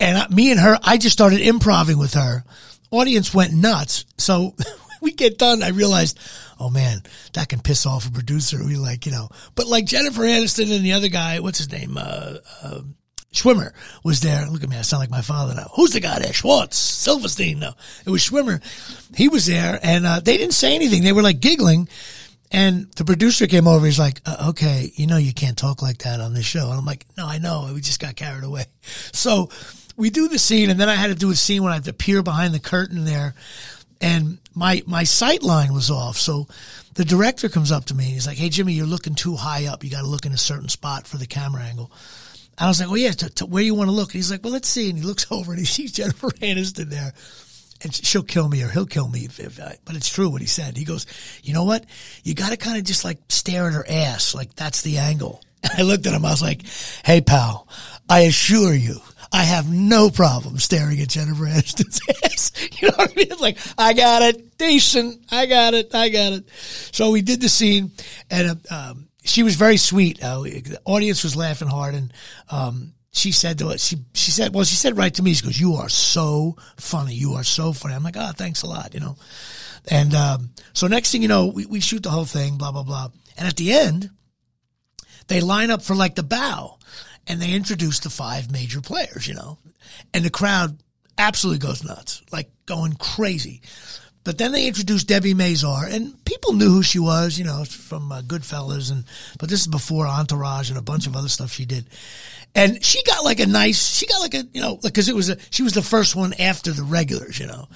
And 0.00 0.18
uh, 0.18 0.26
me 0.30 0.50
and 0.50 0.60
her, 0.60 0.78
I 0.82 0.98
just 0.98 1.12
started 1.14 1.40
improving 1.40 1.98
with 1.98 2.14
her. 2.14 2.44
Audience 2.90 3.32
went 3.32 3.52
nuts. 3.54 4.04
So 4.18 4.54
we 5.00 5.12
get 5.12 5.38
done. 5.38 5.62
I 5.62 5.68
realized, 5.68 6.18
oh 6.58 6.70
man, 6.70 7.02
that 7.34 7.48
can 7.48 7.60
piss 7.60 7.86
off 7.86 8.06
a 8.06 8.10
producer. 8.10 8.58
We 8.64 8.76
like, 8.76 9.06
you 9.06 9.12
know, 9.12 9.28
but 9.54 9.66
like 9.66 9.86
Jennifer 9.86 10.22
Aniston 10.22 10.74
and 10.74 10.84
the 10.84 10.92
other 10.92 11.08
guy, 11.08 11.40
what's 11.40 11.58
his 11.58 11.70
name? 11.70 11.96
Uh, 11.96 12.36
uh, 12.62 12.80
Schwimmer 13.32 13.72
was 14.04 14.20
there. 14.20 14.46
Look 14.46 14.62
at 14.62 14.68
me, 14.68 14.76
I 14.76 14.82
sound 14.82 15.00
like 15.00 15.10
my 15.10 15.20
father 15.20 15.54
now. 15.54 15.70
Who's 15.74 15.90
the 15.90 16.00
guy 16.00 16.18
there? 16.18 16.32
Schwartz, 16.32 16.76
Silverstein. 16.76 17.58
No, 17.60 17.72
it 18.06 18.10
was 18.10 18.22
Schwimmer. 18.22 18.62
He 19.16 19.28
was 19.28 19.46
there, 19.46 19.78
and 19.82 20.06
uh, 20.06 20.20
they 20.20 20.36
didn't 20.36 20.54
say 20.54 20.74
anything. 20.74 21.02
They 21.02 21.12
were 21.12 21.22
like 21.22 21.40
giggling. 21.40 21.88
And 22.50 22.90
the 22.92 23.04
producer 23.04 23.46
came 23.46 23.68
over. 23.68 23.84
He's 23.84 23.98
like, 23.98 24.22
uh, 24.24 24.46
"Okay, 24.50 24.90
you 24.94 25.06
know 25.06 25.18
you 25.18 25.34
can't 25.34 25.58
talk 25.58 25.82
like 25.82 25.98
that 25.98 26.20
on 26.20 26.32
this 26.32 26.46
show." 26.46 26.70
And 26.70 26.78
I'm 26.78 26.86
like, 26.86 27.04
"No, 27.18 27.26
I 27.26 27.36
know. 27.36 27.70
We 27.74 27.82
just 27.82 28.00
got 28.00 28.16
carried 28.16 28.44
away." 28.44 28.64
So 29.12 29.50
we 29.98 30.08
do 30.08 30.28
the 30.28 30.38
scene, 30.38 30.70
and 30.70 30.80
then 30.80 30.88
I 30.88 30.94
had 30.94 31.08
to 31.08 31.14
do 31.14 31.30
a 31.30 31.34
scene 31.34 31.62
when 31.62 31.72
I 31.72 31.74
had 31.74 31.84
to 31.84 31.92
peer 31.92 32.22
behind 32.22 32.54
the 32.54 32.60
curtain 32.60 33.04
there, 33.04 33.34
and 34.00 34.38
my 34.58 34.82
my 34.86 35.04
sight 35.04 35.42
line 35.42 35.72
was 35.72 35.90
off. 35.90 36.16
So 36.16 36.48
the 36.94 37.04
director 37.04 37.48
comes 37.48 37.70
up 37.72 37.86
to 37.86 37.94
me. 37.94 38.04
and 38.04 38.14
He's 38.14 38.26
like, 38.26 38.38
"Hey, 38.38 38.48
Jimmy, 38.48 38.72
you're 38.72 38.86
looking 38.86 39.14
too 39.14 39.36
high 39.36 39.66
up. 39.66 39.84
You 39.84 39.90
got 39.90 40.02
to 40.02 40.08
look 40.08 40.26
in 40.26 40.32
a 40.32 40.38
certain 40.38 40.68
spot 40.68 41.06
for 41.06 41.16
the 41.16 41.26
camera 41.26 41.62
angle." 41.62 41.90
I 42.60 42.66
was 42.66 42.80
like, 42.80 42.88
well, 42.88 42.98
yeah, 42.98 43.12
to, 43.12 43.30
to 43.30 43.46
where 43.46 43.62
you 43.62 43.74
want 43.74 43.88
to 43.88 43.92
look? 43.92 44.08
And 44.08 44.14
he's 44.14 44.30
like, 44.30 44.42
well, 44.42 44.52
let's 44.52 44.68
see. 44.68 44.90
And 44.90 44.98
he 44.98 45.04
looks 45.04 45.26
over 45.30 45.52
and 45.52 45.60
he 45.60 45.64
sees 45.64 45.92
Jennifer 45.92 46.28
Aniston 46.42 46.90
there. 46.90 47.12
And 47.80 47.94
she'll 47.94 48.24
kill 48.24 48.48
me 48.48 48.64
or 48.64 48.68
he'll 48.68 48.86
kill 48.86 49.08
me. 49.08 49.20
If, 49.20 49.38
if 49.38 49.60
I, 49.60 49.76
but 49.84 49.94
it's 49.94 50.08
true 50.08 50.28
what 50.28 50.40
he 50.40 50.48
said. 50.48 50.76
He 50.76 50.84
goes, 50.84 51.06
you 51.44 51.54
know 51.54 51.62
what? 51.62 51.84
You 52.24 52.34
got 52.34 52.50
to 52.50 52.56
kind 52.56 52.76
of 52.76 52.82
just 52.82 53.04
like 53.04 53.18
stare 53.28 53.68
at 53.68 53.74
her 53.74 53.86
ass. 53.88 54.34
Like 54.34 54.56
that's 54.56 54.82
the 54.82 54.98
angle. 54.98 55.40
I 55.78 55.82
looked 55.82 56.06
at 56.08 56.12
him. 56.12 56.24
I 56.24 56.30
was 56.30 56.42
like, 56.42 56.62
hey, 57.04 57.20
pal, 57.20 57.68
I 58.08 58.20
assure 58.20 58.74
you, 58.74 59.00
I 59.32 59.42
have 59.42 59.70
no 59.70 60.10
problem 60.10 60.58
staring 60.58 61.00
at 61.00 61.08
Jennifer 61.08 61.44
Aniston's 61.44 62.00
ass. 62.24 62.52
You 62.80 62.88
know 62.88 62.94
what 62.96 63.10
I 63.10 63.14
mean? 63.14 63.26
It's 63.30 63.40
like, 63.40 63.58
I 63.76 63.92
got 63.92 64.22
it. 64.22 64.56
Decent. 64.58 65.22
I 65.30 65.46
got 65.46 65.74
it. 65.74 65.94
I 65.94 66.08
got 66.08 66.32
it. 66.32 66.48
So 66.92 67.10
we 67.10 67.22
did 67.22 67.40
the 67.40 67.48
scene 67.48 67.92
and, 68.30 68.60
um, 68.70 69.08
she 69.28 69.42
was 69.42 69.56
very 69.56 69.76
sweet. 69.76 70.22
Uh, 70.22 70.40
the 70.40 70.80
audience 70.84 71.22
was 71.22 71.36
laughing 71.36 71.68
hard, 71.68 71.94
and 71.94 72.12
um, 72.50 72.94
she 73.12 73.30
said 73.30 73.58
to 73.58 73.68
us, 73.68 73.84
she 73.84 73.98
she 74.14 74.30
said, 74.30 74.54
well, 74.54 74.64
she 74.64 74.74
said 74.74 74.96
right 74.96 75.12
to 75.14 75.22
me, 75.22 75.34
she 75.34 75.44
goes, 75.44 75.60
"You 75.60 75.74
are 75.74 75.88
so 75.88 76.56
funny. 76.78 77.14
You 77.14 77.34
are 77.34 77.44
so 77.44 77.72
funny." 77.72 77.94
I'm 77.94 78.02
like, 78.02 78.16
"Oh, 78.16 78.32
thanks 78.32 78.62
a 78.62 78.66
lot," 78.66 78.94
you 78.94 79.00
know. 79.00 79.16
And 79.90 80.14
um, 80.14 80.50
so 80.72 80.86
next 80.86 81.12
thing 81.12 81.22
you 81.22 81.28
know, 81.28 81.46
we, 81.46 81.66
we 81.66 81.80
shoot 81.80 82.02
the 82.02 82.10
whole 82.10 82.24
thing, 82.24 82.56
blah 82.56 82.72
blah 82.72 82.82
blah, 82.82 83.08
and 83.36 83.46
at 83.46 83.56
the 83.56 83.72
end, 83.72 84.10
they 85.28 85.40
line 85.40 85.70
up 85.70 85.82
for 85.82 85.94
like 85.94 86.14
the 86.14 86.22
bow, 86.22 86.77
and 87.28 87.40
they 87.40 87.52
introduce 87.52 88.00
the 88.00 88.10
five 88.10 88.50
major 88.50 88.80
players, 88.80 89.28
you 89.28 89.34
know, 89.34 89.58
and 90.12 90.24
the 90.24 90.30
crowd 90.30 90.78
absolutely 91.18 91.64
goes 91.66 91.84
nuts, 91.84 92.22
like 92.32 92.50
going 92.66 92.94
crazy. 92.94 93.60
But 94.24 94.36
then 94.36 94.52
they 94.52 94.66
introduced 94.66 95.08
Debi 95.08 95.34
Mazar, 95.34 95.90
and 95.90 96.22
people 96.24 96.52
knew 96.52 96.68
who 96.68 96.82
she 96.82 96.98
was, 96.98 97.38
you 97.38 97.44
know, 97.44 97.64
from 97.64 98.12
uh, 98.12 98.20
Goodfellas, 98.22 98.90
and 98.90 99.04
but 99.38 99.48
this 99.48 99.60
is 99.60 99.66
before 99.66 100.06
Entourage 100.06 100.68
and 100.68 100.78
a 100.78 100.82
bunch 100.82 101.06
of 101.06 101.16
other 101.16 101.28
stuff 101.28 101.52
she 101.52 101.64
did. 101.64 101.86
And 102.54 102.84
she 102.84 103.02
got 103.04 103.24
like 103.24 103.40
a 103.40 103.46
nice, 103.46 103.96
she 103.96 104.06
got 104.06 104.20
like 104.20 104.34
a, 104.34 104.44
you 104.52 104.60
know, 104.60 104.76
because 104.82 105.08
it 105.08 105.14
was 105.14 105.30
a, 105.30 105.38
she 105.50 105.62
was 105.62 105.72
the 105.72 105.82
first 105.82 106.16
one 106.16 106.34
after 106.34 106.72
the 106.72 106.82
regulars, 106.82 107.38
you 107.38 107.46
know. 107.46 107.68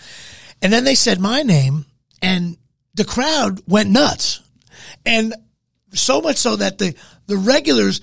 And 0.60 0.72
then 0.72 0.84
they 0.84 0.94
said 0.94 1.20
my 1.20 1.42
name, 1.42 1.86
and 2.20 2.56
the 2.94 3.04
crowd 3.04 3.60
went 3.66 3.90
nuts, 3.90 4.42
and 5.06 5.34
so 5.94 6.20
much 6.20 6.36
so 6.36 6.56
that 6.56 6.78
the 6.78 6.94
the 7.26 7.36
regulars 7.36 8.00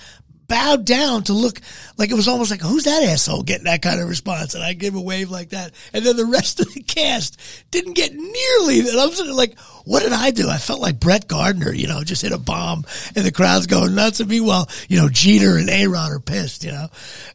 bowed 0.50 0.84
down 0.84 1.24
to 1.24 1.34
look 1.34 1.62
like 1.98 2.12
it 2.12 2.16
was 2.16 2.28
almost 2.28 2.52
like, 2.52 2.62
who's 2.62 2.84
that 2.84 3.04
asshole 3.04 3.44
getting 3.44 3.64
that 3.64 3.82
kind 3.82 4.02
of 4.02 4.10
response? 4.10 4.56
And 4.56 4.64
I 4.64 4.74
give 4.74 4.96
a 4.96 5.02
wave 5.02 5.30
like 5.30 5.50
that. 5.50 5.72
And 5.94 6.06
then 6.06 6.18
the 6.18 6.26
rest 6.26 6.60
of 6.60 6.74
the 6.74 6.82
cast 6.82 7.40
didn't 7.72 7.94
get 7.94 8.14
nearly 8.14 8.82
that. 8.82 9.00
I'm 9.00 9.12
sort 9.12 9.30
of 9.30 9.36
like, 9.36 9.58
what 9.86 10.04
did 10.04 10.12
I 10.12 10.32
do? 10.32 10.50
I 10.50 10.58
felt 10.58 10.82
like 10.82 11.00
Brett 11.00 11.28
Gardner, 11.28 11.72
you 11.72 11.88
know, 11.88 12.04
just 12.04 12.24
hit 12.24 12.34
a 12.34 12.38
bomb 12.38 12.86
and 13.16 13.26
the 13.26 13.32
crowd's 13.32 13.68
going 13.68 13.96
nuts. 13.96 14.20
And 14.20 14.30
meanwhile, 14.30 14.68
you 14.90 15.00
know, 15.00 15.08
Jeter 15.08 15.58
and 15.58 15.70
A-Rod 15.70 16.12
are 16.12 16.20
pissed, 16.20 16.66
you 16.66 16.72
know. 16.72 16.88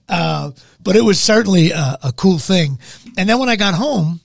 Uh, 0.09 0.51
but 0.83 0.97
it 0.97 1.03
was 1.03 1.19
certainly 1.19 1.71
a, 1.71 1.99
a 2.03 2.13
cool 2.13 2.39
thing. 2.39 2.79
And 3.17 3.29
then 3.29 3.39
when 3.39 3.49
I 3.49 3.57
got 3.57 3.75
home, 3.75 4.21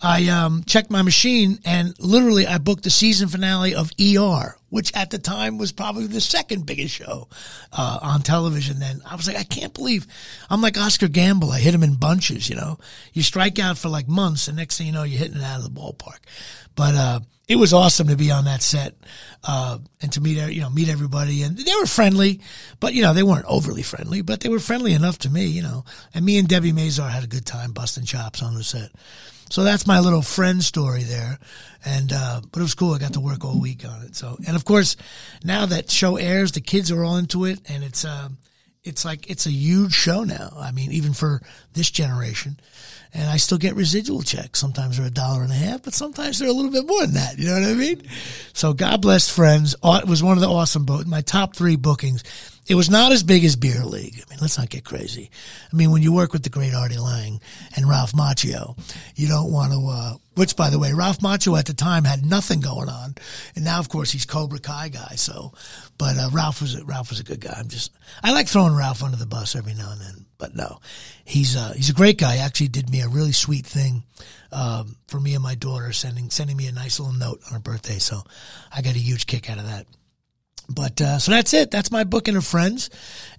I 0.00 0.28
um, 0.28 0.62
checked 0.64 0.90
my 0.90 1.02
machine 1.02 1.58
and 1.64 1.98
literally 1.98 2.46
I 2.46 2.58
booked 2.58 2.84
the 2.84 2.90
season 2.90 3.28
finale 3.28 3.74
of 3.74 3.90
ER, 4.00 4.56
which 4.68 4.94
at 4.94 5.10
the 5.10 5.18
time 5.18 5.58
was 5.58 5.72
probably 5.72 6.06
the 6.06 6.20
second 6.20 6.66
biggest 6.66 6.94
show 6.94 7.28
uh, 7.72 7.98
on 8.00 8.22
television. 8.22 8.78
Then 8.78 9.00
I 9.04 9.16
was 9.16 9.26
like, 9.26 9.36
I 9.36 9.44
can't 9.44 9.74
believe 9.74 10.06
I'm 10.48 10.62
like 10.62 10.78
Oscar 10.78 11.08
Gamble. 11.08 11.50
I 11.50 11.58
hit 11.58 11.74
him 11.74 11.82
in 11.82 11.94
bunches. 11.94 12.48
You 12.48 12.56
know, 12.56 12.78
you 13.12 13.22
strike 13.22 13.58
out 13.58 13.76
for 13.76 13.88
like 13.88 14.08
months, 14.08 14.46
and 14.46 14.56
next 14.56 14.78
thing 14.78 14.86
you 14.86 14.92
know, 14.92 15.02
you're 15.02 15.18
hitting 15.18 15.38
it 15.38 15.42
out 15.42 15.58
of 15.58 15.64
the 15.64 15.80
ballpark. 15.80 16.18
But 16.76 16.94
uh, 16.94 17.20
it 17.48 17.56
was 17.56 17.72
awesome 17.72 18.08
to 18.08 18.16
be 18.16 18.30
on 18.30 18.44
that 18.44 18.62
set 18.62 18.94
uh, 19.42 19.78
and 20.00 20.12
to 20.12 20.20
meet 20.20 20.36
you 20.52 20.60
know 20.60 20.70
meet 20.70 20.88
everybody, 20.88 21.42
and 21.42 21.56
they 21.56 21.74
were 21.74 21.86
friendly, 21.86 22.40
but 22.78 22.94
you 22.94 23.02
know 23.02 23.14
they 23.14 23.22
weren't 23.24 23.46
overly 23.46 23.82
friendly, 23.82 24.22
but 24.22 24.40
they 24.40 24.48
were 24.48 24.60
friendly 24.60 24.92
enough 24.92 25.18
to 25.18 25.30
me. 25.30 25.46
You 25.46 25.62
know, 25.62 25.84
and 26.14 26.24
me 26.24 26.38
and 26.38 26.48
Debi 26.48 26.72
Mazar 26.72 27.10
had 27.10 27.24
a 27.24 27.28
good 27.28 27.46
time 27.46 27.72
busting 27.72 28.04
chops 28.04 28.42
on 28.42 28.54
the 28.54 28.62
set. 28.62 28.90
So 29.50 29.64
that's 29.64 29.86
my 29.86 30.00
little 30.00 30.22
friend 30.22 30.62
story 30.62 31.02
there. 31.02 31.38
And, 31.84 32.12
uh, 32.12 32.40
but 32.50 32.60
it 32.60 32.62
was 32.62 32.74
cool. 32.74 32.94
I 32.94 32.98
got 32.98 33.14
to 33.14 33.20
work 33.20 33.44
all 33.44 33.60
week 33.60 33.84
on 33.84 34.02
it. 34.02 34.16
So, 34.16 34.36
and 34.46 34.56
of 34.56 34.64
course, 34.64 34.96
now 35.44 35.66
that 35.66 35.90
show 35.90 36.16
airs, 36.16 36.52
the 36.52 36.60
kids 36.60 36.90
are 36.90 37.04
all 37.04 37.16
into 37.16 37.44
it 37.44 37.60
and 37.68 37.82
it's, 37.82 38.04
um, 38.04 38.38
it's 38.84 39.04
like, 39.04 39.30
it's 39.30 39.46
a 39.46 39.50
huge 39.50 39.92
show 39.92 40.24
now. 40.24 40.50
I 40.56 40.72
mean, 40.72 40.92
even 40.92 41.12
for 41.12 41.42
this 41.72 41.90
generation. 41.90 42.58
And 43.14 43.28
I 43.28 43.38
still 43.38 43.58
get 43.58 43.74
residual 43.74 44.22
checks. 44.22 44.58
Sometimes 44.58 44.98
they're 44.98 45.06
a 45.06 45.10
dollar 45.10 45.42
and 45.42 45.50
a 45.50 45.54
half, 45.54 45.82
but 45.82 45.94
sometimes 45.94 46.38
they're 46.38 46.48
a 46.48 46.52
little 46.52 46.70
bit 46.70 46.86
more 46.86 47.00
than 47.00 47.14
that. 47.14 47.38
You 47.38 47.46
know 47.46 47.54
what 47.54 47.70
I 47.70 47.74
mean? 47.74 48.02
So 48.52 48.74
God 48.74 49.00
bless 49.00 49.28
friends. 49.28 49.74
It 49.82 50.06
was 50.06 50.22
one 50.22 50.36
of 50.36 50.42
the 50.42 50.50
awesome 50.50 50.84
book, 50.84 51.06
my 51.06 51.22
top 51.22 51.56
three 51.56 51.76
bookings. 51.76 52.22
It 52.68 52.74
was 52.74 52.90
not 52.90 53.12
as 53.12 53.22
big 53.22 53.46
as 53.46 53.56
Beer 53.56 53.82
League. 53.82 54.16
I 54.16 54.28
mean, 54.28 54.40
let's 54.42 54.58
not 54.58 54.68
get 54.68 54.84
crazy. 54.84 55.30
I 55.72 55.74
mean, 55.74 55.90
when 55.90 56.02
you 56.02 56.12
work 56.12 56.34
with 56.34 56.42
the 56.42 56.50
great 56.50 56.74
Artie 56.74 56.98
Lange 56.98 57.40
and 57.74 57.88
Ralph 57.88 58.12
Macchio, 58.12 58.78
you 59.16 59.26
don't 59.26 59.50
want 59.50 59.72
to, 59.72 59.88
uh, 59.88 60.14
which 60.34 60.54
by 60.54 60.68
the 60.68 60.78
way, 60.78 60.92
Ralph 60.92 61.20
Macchio 61.20 61.58
at 61.58 61.64
the 61.64 61.72
time 61.72 62.04
had 62.04 62.26
nothing 62.26 62.60
going 62.60 62.90
on. 62.90 63.14
And 63.56 63.64
now, 63.64 63.78
of 63.78 63.88
course, 63.88 64.10
he's 64.10 64.26
Cobra 64.26 64.58
Kai 64.58 64.90
guy. 64.90 65.14
So, 65.16 65.54
but, 65.96 66.18
uh, 66.18 66.28
Ralph 66.30 66.60
was, 66.60 66.74
a, 66.74 66.84
Ralph 66.84 67.08
was 67.08 67.20
a 67.20 67.24
good 67.24 67.40
guy. 67.40 67.54
I'm 67.56 67.68
just, 67.68 67.90
I 68.22 68.32
like 68.32 68.48
throwing 68.48 68.76
Ralph 68.76 69.02
under 69.02 69.16
the 69.16 69.24
bus 69.24 69.56
every 69.56 69.72
now 69.72 69.90
and 69.90 70.00
then, 70.02 70.26
but 70.38 70.54
no, 70.54 70.80
he's, 71.24 71.56
uh, 71.56 71.72
he's 71.76 71.90
a 71.90 71.94
great 71.94 72.18
guy. 72.18 72.36
He 72.36 72.40
actually 72.40 72.68
did 72.68 72.90
me 72.90 73.00
a 73.00 73.08
really 73.08 73.32
sweet 73.32 73.66
thing, 73.66 74.04
um, 74.52 74.96
for 75.08 75.20
me 75.20 75.34
and 75.34 75.42
my 75.42 75.54
daughter 75.54 75.92
sending, 75.92 76.30
sending 76.30 76.56
me 76.56 76.66
a 76.68 76.72
nice 76.72 76.98
little 76.98 77.14
note 77.14 77.40
on 77.46 77.54
her 77.54 77.60
birthday. 77.60 77.98
So 77.98 78.22
I 78.74 78.82
got 78.82 78.94
a 78.94 78.98
huge 78.98 79.26
kick 79.26 79.50
out 79.50 79.58
of 79.58 79.66
that. 79.66 79.86
But 80.68 81.00
uh, 81.00 81.18
so 81.18 81.32
that's 81.32 81.54
it. 81.54 81.70
That's 81.70 81.90
my 81.90 82.04
booking 82.04 82.36
of 82.36 82.44
Friends, 82.44 82.90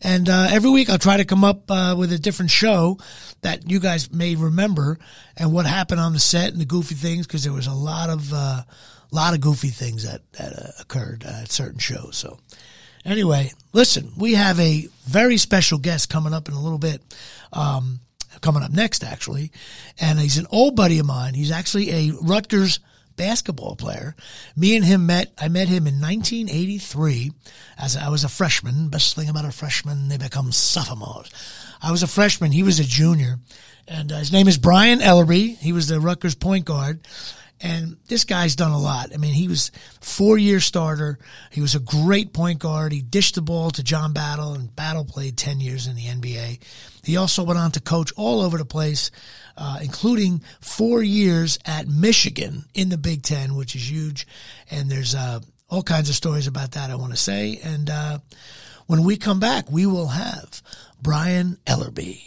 and 0.01 0.27
uh, 0.27 0.47
every 0.49 0.71
week 0.71 0.89
I'll 0.89 0.97
try 0.97 1.17
to 1.17 1.25
come 1.25 1.43
up 1.43 1.69
uh, 1.69 1.95
with 1.95 2.11
a 2.11 2.17
different 2.17 2.49
show 2.49 2.97
that 3.41 3.69
you 3.69 3.79
guys 3.79 4.11
may 4.11 4.33
remember 4.35 4.97
and 5.37 5.53
what 5.53 5.67
happened 5.67 6.01
on 6.01 6.13
the 6.13 6.19
set 6.19 6.51
and 6.51 6.59
the 6.59 6.65
goofy 6.65 6.95
things 6.95 7.27
because 7.27 7.43
there 7.43 7.53
was 7.53 7.67
a 7.67 7.73
lot 7.73 8.09
of 8.09 8.33
uh, 8.33 8.63
lot 9.11 9.35
of 9.35 9.41
goofy 9.41 9.69
things 9.69 10.09
that 10.09 10.21
that 10.33 10.53
uh, 10.53 10.71
occurred 10.79 11.23
at 11.23 11.51
certain 11.51 11.77
shows. 11.77 12.17
So 12.17 12.39
anyway, 13.05 13.51
listen, 13.73 14.11
we 14.17 14.35
have 14.35 14.59
a 14.59 14.87
very 15.05 15.37
special 15.37 15.77
guest 15.77 16.09
coming 16.09 16.33
up 16.33 16.47
in 16.47 16.53
a 16.53 16.61
little 16.61 16.77
bit. 16.77 17.01
Um, 17.51 17.99
coming 18.41 18.63
up 18.63 18.71
next, 18.71 19.03
actually, 19.03 19.51
and 19.99 20.19
he's 20.19 20.37
an 20.37 20.47
old 20.51 20.75
buddy 20.75 20.99
of 20.99 21.05
mine. 21.05 21.33
He's 21.33 21.51
actually 21.51 21.89
a 21.89 22.13
Rutgers 22.21 22.79
basketball 23.17 23.75
player. 23.75 24.15
Me 24.55 24.77
and 24.77 24.85
him 24.85 25.07
met, 25.07 25.33
I 25.37 25.49
met 25.49 25.67
him 25.67 25.87
in 25.87 25.99
1983 25.99 27.31
as 27.77 27.97
I 27.97 28.07
was 28.07 28.23
a 28.23 28.29
freshman. 28.29 28.87
Best 28.87 29.15
thing 29.15 29.27
about 29.29 29.45
a 29.45 29.51
freshman, 29.51 30.07
they 30.07 30.17
become 30.17 30.51
sophomores. 30.53 31.29
I 31.81 31.91
was 31.91 32.03
a 32.03 32.07
freshman. 32.07 32.51
He 32.51 32.63
was 32.63 32.79
a 32.79 32.85
junior 32.85 33.39
and 33.89 34.11
uh, 34.11 34.17
his 34.17 34.31
name 34.31 34.47
is 34.47 34.57
Brian 34.57 34.99
Ellerbe. 34.99 35.57
He 35.57 35.73
was 35.73 35.87
the 35.87 35.99
Rutgers 35.99 36.35
point 36.35 36.65
guard. 36.65 36.99
And 37.61 37.97
this 38.07 38.23
guy's 38.23 38.55
done 38.55 38.71
a 38.71 38.79
lot. 38.79 39.09
I 39.13 39.17
mean, 39.17 39.33
he 39.33 39.47
was 39.47 39.71
four 39.99 40.37
year 40.37 40.59
starter. 40.59 41.19
He 41.51 41.61
was 41.61 41.75
a 41.75 41.79
great 41.79 42.31
point 42.31 42.59
guard. 42.59 42.93
He 42.93 43.01
dished 43.01 43.35
the 43.35 43.41
ball 43.41 43.69
to 43.71 43.83
John 43.83 44.13
Battle 44.13 44.53
and 44.53 44.73
Battle 44.75 45.03
played 45.03 45.37
10 45.37 45.59
years 45.59 45.87
in 45.87 45.95
the 45.95 46.03
NBA. 46.03 46.59
He 47.03 47.17
also 47.17 47.43
went 47.43 47.59
on 47.59 47.71
to 47.71 47.81
coach 47.81 48.13
all 48.15 48.41
over 48.41 48.57
the 48.57 48.65
place, 48.65 49.11
uh, 49.57 49.79
including 49.81 50.41
four 50.61 51.03
years 51.03 51.59
at 51.65 51.87
Michigan 51.87 52.65
in 52.73 52.89
the 52.89 52.97
Big 52.97 53.23
Ten, 53.23 53.55
which 53.55 53.75
is 53.75 53.89
huge. 53.89 54.25
And 54.71 54.89
there's, 54.89 55.15
uh, 55.15 55.41
all 55.69 55.83
kinds 55.83 56.09
of 56.09 56.15
stories 56.15 56.47
about 56.47 56.71
that 56.71 56.89
I 56.89 56.95
want 56.95 57.11
to 57.11 57.17
say. 57.17 57.59
And, 57.61 57.89
uh, 57.89 58.19
when 58.87 59.03
we 59.03 59.17
come 59.17 59.39
back, 59.39 59.69
we 59.69 59.85
will 59.85 60.07
have 60.07 60.63
Brian 61.01 61.57
Ellerbe. 61.67 62.19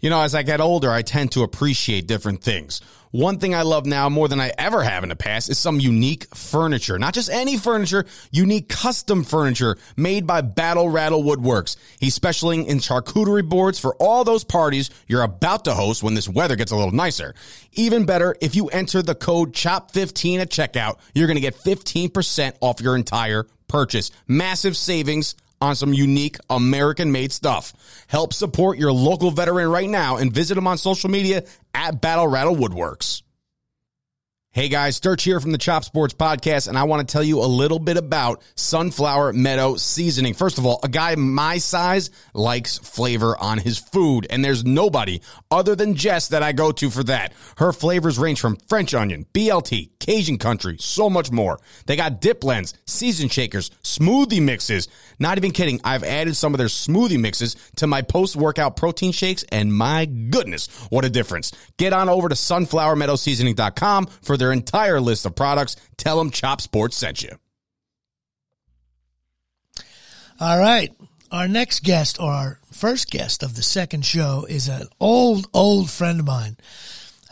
You 0.00 0.10
know, 0.10 0.20
as 0.20 0.34
I 0.34 0.44
get 0.44 0.60
older, 0.60 0.92
I 0.92 1.02
tend 1.02 1.32
to 1.32 1.42
appreciate 1.42 2.06
different 2.06 2.42
things. 2.42 2.80
One 3.10 3.38
thing 3.38 3.54
I 3.54 3.62
love 3.62 3.86
now 3.86 4.08
more 4.08 4.28
than 4.28 4.40
I 4.40 4.52
ever 4.58 4.82
have 4.82 5.02
in 5.02 5.08
the 5.08 5.16
past 5.16 5.48
is 5.48 5.58
some 5.58 5.80
unique 5.80 6.34
furniture. 6.34 6.98
Not 6.98 7.14
just 7.14 7.30
any 7.30 7.56
furniture, 7.56 8.04
unique 8.30 8.68
custom 8.68 9.24
furniture 9.24 9.76
made 9.96 10.26
by 10.26 10.42
Battle 10.42 10.88
Rattle 10.88 11.22
Woodworks. 11.22 11.76
He's 11.98 12.14
specializing 12.14 12.66
in 12.66 12.78
charcuterie 12.78 13.48
boards 13.48 13.78
for 13.78 13.94
all 13.96 14.24
those 14.24 14.44
parties 14.44 14.90
you're 15.06 15.22
about 15.22 15.64
to 15.64 15.74
host 15.74 16.02
when 16.02 16.14
this 16.14 16.28
weather 16.28 16.56
gets 16.56 16.72
a 16.72 16.76
little 16.76 16.92
nicer. 16.92 17.34
Even 17.72 18.04
better, 18.04 18.36
if 18.40 18.54
you 18.54 18.68
enter 18.68 19.02
the 19.02 19.14
code 19.14 19.52
CHOP15 19.52 20.38
at 20.38 20.50
checkout, 20.50 20.98
you're 21.14 21.26
going 21.26 21.36
to 21.36 21.40
get 21.40 21.54
15% 21.56 22.54
off 22.60 22.80
your 22.80 22.96
entire 22.96 23.46
purchase. 23.68 24.10
Massive 24.26 24.76
savings 24.76 25.34
on 25.60 25.76
some 25.76 25.92
unique 25.92 26.36
American 26.50 27.12
made 27.12 27.32
stuff. 27.32 27.72
Help 28.06 28.32
support 28.32 28.78
your 28.78 28.92
local 28.92 29.30
veteran 29.30 29.68
right 29.68 29.88
now 29.88 30.16
and 30.16 30.32
visit 30.32 30.54
them 30.54 30.66
on 30.66 30.78
social 30.78 31.10
media 31.10 31.44
at 31.74 32.00
Battle 32.00 32.28
Rattle 32.28 32.56
Woodworks. 32.56 33.22
Hey 34.58 34.68
guys, 34.68 34.96
Sturch 34.96 35.22
here 35.22 35.38
from 35.38 35.52
the 35.52 35.56
Chop 35.58 35.84
Sports 35.84 36.14
Podcast, 36.14 36.66
and 36.66 36.76
I 36.76 36.82
want 36.82 37.06
to 37.06 37.12
tell 37.12 37.22
you 37.22 37.38
a 37.38 37.46
little 37.46 37.78
bit 37.78 37.96
about 37.96 38.42
Sunflower 38.56 39.32
Meadow 39.34 39.76
Seasoning. 39.76 40.34
First 40.34 40.58
of 40.58 40.66
all, 40.66 40.80
a 40.82 40.88
guy 40.88 41.14
my 41.14 41.58
size 41.58 42.10
likes 42.34 42.76
flavor 42.76 43.36
on 43.38 43.58
his 43.58 43.78
food, 43.78 44.26
and 44.28 44.44
there's 44.44 44.64
nobody 44.64 45.20
other 45.48 45.76
than 45.76 45.94
Jess 45.94 46.26
that 46.30 46.42
I 46.42 46.50
go 46.50 46.72
to 46.72 46.90
for 46.90 47.04
that. 47.04 47.34
Her 47.58 47.72
flavors 47.72 48.18
range 48.18 48.40
from 48.40 48.56
French 48.68 48.94
onion, 48.94 49.26
BLT, 49.32 49.90
Cajun 50.00 50.38
country, 50.38 50.76
so 50.80 51.08
much 51.08 51.30
more. 51.30 51.60
They 51.86 51.94
got 51.94 52.20
dip 52.20 52.40
blends, 52.40 52.74
season 52.84 53.28
shakers, 53.28 53.70
smoothie 53.84 54.42
mixes. 54.42 54.88
Not 55.20 55.38
even 55.38 55.52
kidding, 55.52 55.80
I've 55.84 56.02
added 56.02 56.34
some 56.34 56.52
of 56.52 56.58
their 56.58 56.66
smoothie 56.66 57.20
mixes 57.20 57.54
to 57.76 57.86
my 57.86 58.02
post 58.02 58.34
workout 58.34 58.74
protein 58.74 59.12
shakes, 59.12 59.44
and 59.52 59.72
my 59.72 60.06
goodness, 60.06 60.66
what 60.90 61.04
a 61.04 61.10
difference. 61.10 61.52
Get 61.76 61.92
on 61.92 62.08
over 62.08 62.28
to 62.28 62.34
sunflowermeadowseasoning.com 62.34 64.06
for 64.06 64.36
their 64.36 64.47
entire 64.52 65.00
list 65.00 65.26
of 65.26 65.34
products. 65.34 65.76
Tell 65.96 66.18
them 66.18 66.30
Chop 66.30 66.60
Sports 66.60 66.96
sent 66.96 67.22
you. 67.22 67.30
All 70.40 70.58
right. 70.58 70.92
Our 71.30 71.48
next 71.48 71.82
guest, 71.82 72.20
or 72.20 72.32
our 72.32 72.58
first 72.72 73.10
guest 73.10 73.42
of 73.42 73.56
the 73.56 73.62
second 73.62 74.06
show, 74.06 74.46
is 74.48 74.68
an 74.68 74.86
old, 74.98 75.46
old 75.52 75.90
friend 75.90 76.20
of 76.20 76.26
mine. 76.26 76.56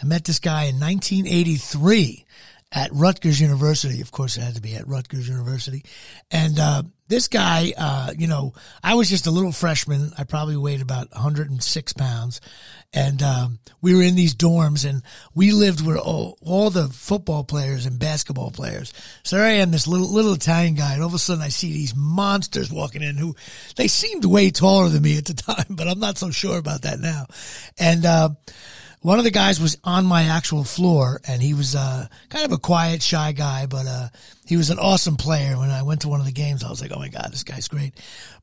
I 0.02 0.04
met 0.04 0.24
this 0.24 0.38
guy 0.38 0.64
in 0.64 0.78
1983 0.78 2.25
at 2.72 2.90
Rutgers 2.92 3.40
University. 3.40 4.00
Of 4.00 4.10
course, 4.10 4.36
it 4.36 4.42
had 4.42 4.56
to 4.56 4.60
be 4.60 4.74
at 4.74 4.88
Rutgers 4.88 5.28
University. 5.28 5.84
And 6.30 6.58
uh, 6.58 6.82
this 7.08 7.28
guy, 7.28 7.72
uh, 7.76 8.12
you 8.16 8.26
know, 8.26 8.54
I 8.82 8.94
was 8.94 9.08
just 9.08 9.26
a 9.26 9.30
little 9.30 9.52
freshman. 9.52 10.10
I 10.18 10.24
probably 10.24 10.56
weighed 10.56 10.82
about 10.82 11.12
106 11.12 11.92
pounds. 11.92 12.40
And 12.92 13.22
um, 13.22 13.58
we 13.82 13.94
were 13.94 14.02
in 14.02 14.14
these 14.14 14.34
dorms, 14.34 14.88
and 14.88 15.02
we 15.34 15.52
lived 15.52 15.84
with 15.84 15.98
all, 15.98 16.38
all, 16.40 16.70
the 16.70 16.88
football 16.88 17.44
players 17.44 17.84
and 17.84 17.98
basketball 17.98 18.50
players. 18.50 18.92
So 19.22 19.36
there 19.36 19.44
I 19.44 19.52
am, 19.52 19.70
this 19.70 19.86
little 19.86 20.10
little 20.10 20.32
Italian 20.32 20.76
guy, 20.76 20.94
and 20.94 21.02
all 21.02 21.08
of 21.08 21.14
a 21.14 21.18
sudden 21.18 21.42
I 21.42 21.48
see 21.48 21.72
these 21.72 21.94
monsters 21.94 22.72
walking 22.72 23.02
in 23.02 23.16
who 23.16 23.34
they 23.74 23.88
seemed 23.88 24.24
way 24.24 24.50
taller 24.50 24.88
than 24.88 25.02
me 25.02 25.18
at 25.18 25.26
the 25.26 25.34
time, 25.34 25.66
but 25.70 25.88
I'm 25.88 25.98
not 25.98 26.16
so 26.16 26.30
sure 26.30 26.58
about 26.58 26.82
that 26.82 26.98
now. 26.98 27.26
And 27.78 28.06
uh, 28.06 28.30
one 29.06 29.18
of 29.20 29.24
the 29.24 29.30
guys 29.30 29.60
was 29.60 29.78
on 29.84 30.04
my 30.04 30.24
actual 30.24 30.64
floor 30.64 31.20
and 31.28 31.40
he 31.40 31.54
was 31.54 31.76
uh, 31.76 32.08
kind 32.28 32.44
of 32.44 32.50
a 32.50 32.58
quiet, 32.58 33.00
shy 33.00 33.30
guy, 33.30 33.66
but 33.66 33.86
uh, 33.86 34.08
he 34.46 34.56
was 34.56 34.70
an 34.70 34.80
awesome 34.80 35.14
player. 35.14 35.56
When 35.56 35.70
I 35.70 35.84
went 35.84 36.00
to 36.00 36.08
one 36.08 36.18
of 36.18 36.26
the 36.26 36.32
games, 36.32 36.64
I 36.64 36.70
was 36.70 36.82
like, 36.82 36.90
oh 36.90 36.98
my 36.98 37.06
God, 37.06 37.28
this 37.30 37.44
guy's 37.44 37.68
great. 37.68 37.94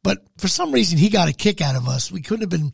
But 0.04 0.20
for 0.38 0.48
some 0.48 0.72
reason, 0.72 0.98
he 0.98 1.10
got 1.10 1.28
a 1.28 1.34
kick 1.34 1.60
out 1.60 1.76
of 1.76 1.90
us. 1.90 2.14
We 2.14 2.22
couldn't 2.22 2.44
have 2.44 2.50
been 2.50 2.74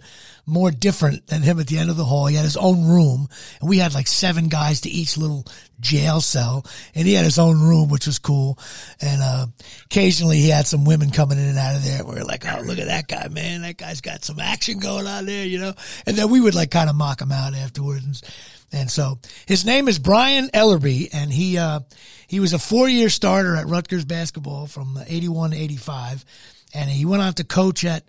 more 0.50 0.72
different 0.72 1.28
than 1.28 1.42
him 1.42 1.60
at 1.60 1.68
the 1.68 1.78
end 1.78 1.90
of 1.90 1.98
the 1.98 2.06
hall. 2.06 2.26
He 2.28 2.36
had 2.36 2.44
his 2.44 2.58
own 2.58 2.86
room 2.88 3.28
and 3.60 3.70
we 3.70 3.78
had 3.78 3.94
like 3.94 4.08
seven 4.08 4.50
guys 4.50 4.82
to 4.82 4.90
each 4.90 5.18
little 5.18 5.46
jail 5.80 6.20
cell 6.22 6.66
and 6.96 7.08
he 7.08 7.14
had 7.14 7.26
his 7.26 7.40
own 7.40 7.62
room, 7.62 7.90
which 7.90 8.08
was 8.08 8.20
cool. 8.20 8.58
And, 9.02 9.22
uh, 9.22 9.48
occasionally 9.86 10.38
he 10.38 10.50
had 10.50 10.68
some 10.68 10.86
women 10.86 11.12
coming 11.12 11.38
in 11.38 11.46
and 11.46 11.58
out 11.58 11.76
of 11.76 11.84
there. 11.84 12.00
And 12.00 12.08
we 12.08 12.16
were 12.16 12.26
like, 12.26 12.46
Oh, 12.46 12.62
look 12.62 12.80
at 12.80 12.88
that 12.88 13.08
guy, 13.08 13.28
man. 13.30 13.62
That 13.62 13.78
guy's 13.78 14.02
got 14.02 14.26
some 14.26 14.40
action 14.40 14.80
going 14.80 15.08
on 15.08 15.26
there, 15.26 15.46
you 15.46 15.60
know? 15.60 15.74
And 16.06 16.18
then 16.18 16.30
we 16.30 16.42
would 16.42 16.56
like 16.56 16.72
kind 16.72 16.90
of 16.90 16.96
mock 16.96 17.22
him 17.22 17.32
out 17.32 17.54
afterwards. 17.56 18.24
And, 18.72 18.90
so 18.90 19.20
his 19.46 19.66
name 19.66 19.88
is 19.88 20.00
Brian 20.00 20.50
Ellerbe 20.50 21.10
and 21.14 21.32
he, 21.32 21.58
uh, 21.58 21.82
he 22.28 22.40
was 22.40 22.54
a 22.54 22.60
four 22.60 22.88
year 22.88 23.10
starter 23.10 23.56
at 23.56 23.68
Rutgers 23.68 24.06
basketball 24.06 24.68
from 24.68 25.00
81 25.08 25.52
to 25.52 25.58
85. 25.58 26.26
And 26.74 26.90
he 26.90 27.06
went 27.06 27.24
on 27.24 27.34
to 27.34 27.44
coach 27.44 27.84
at, 27.86 28.04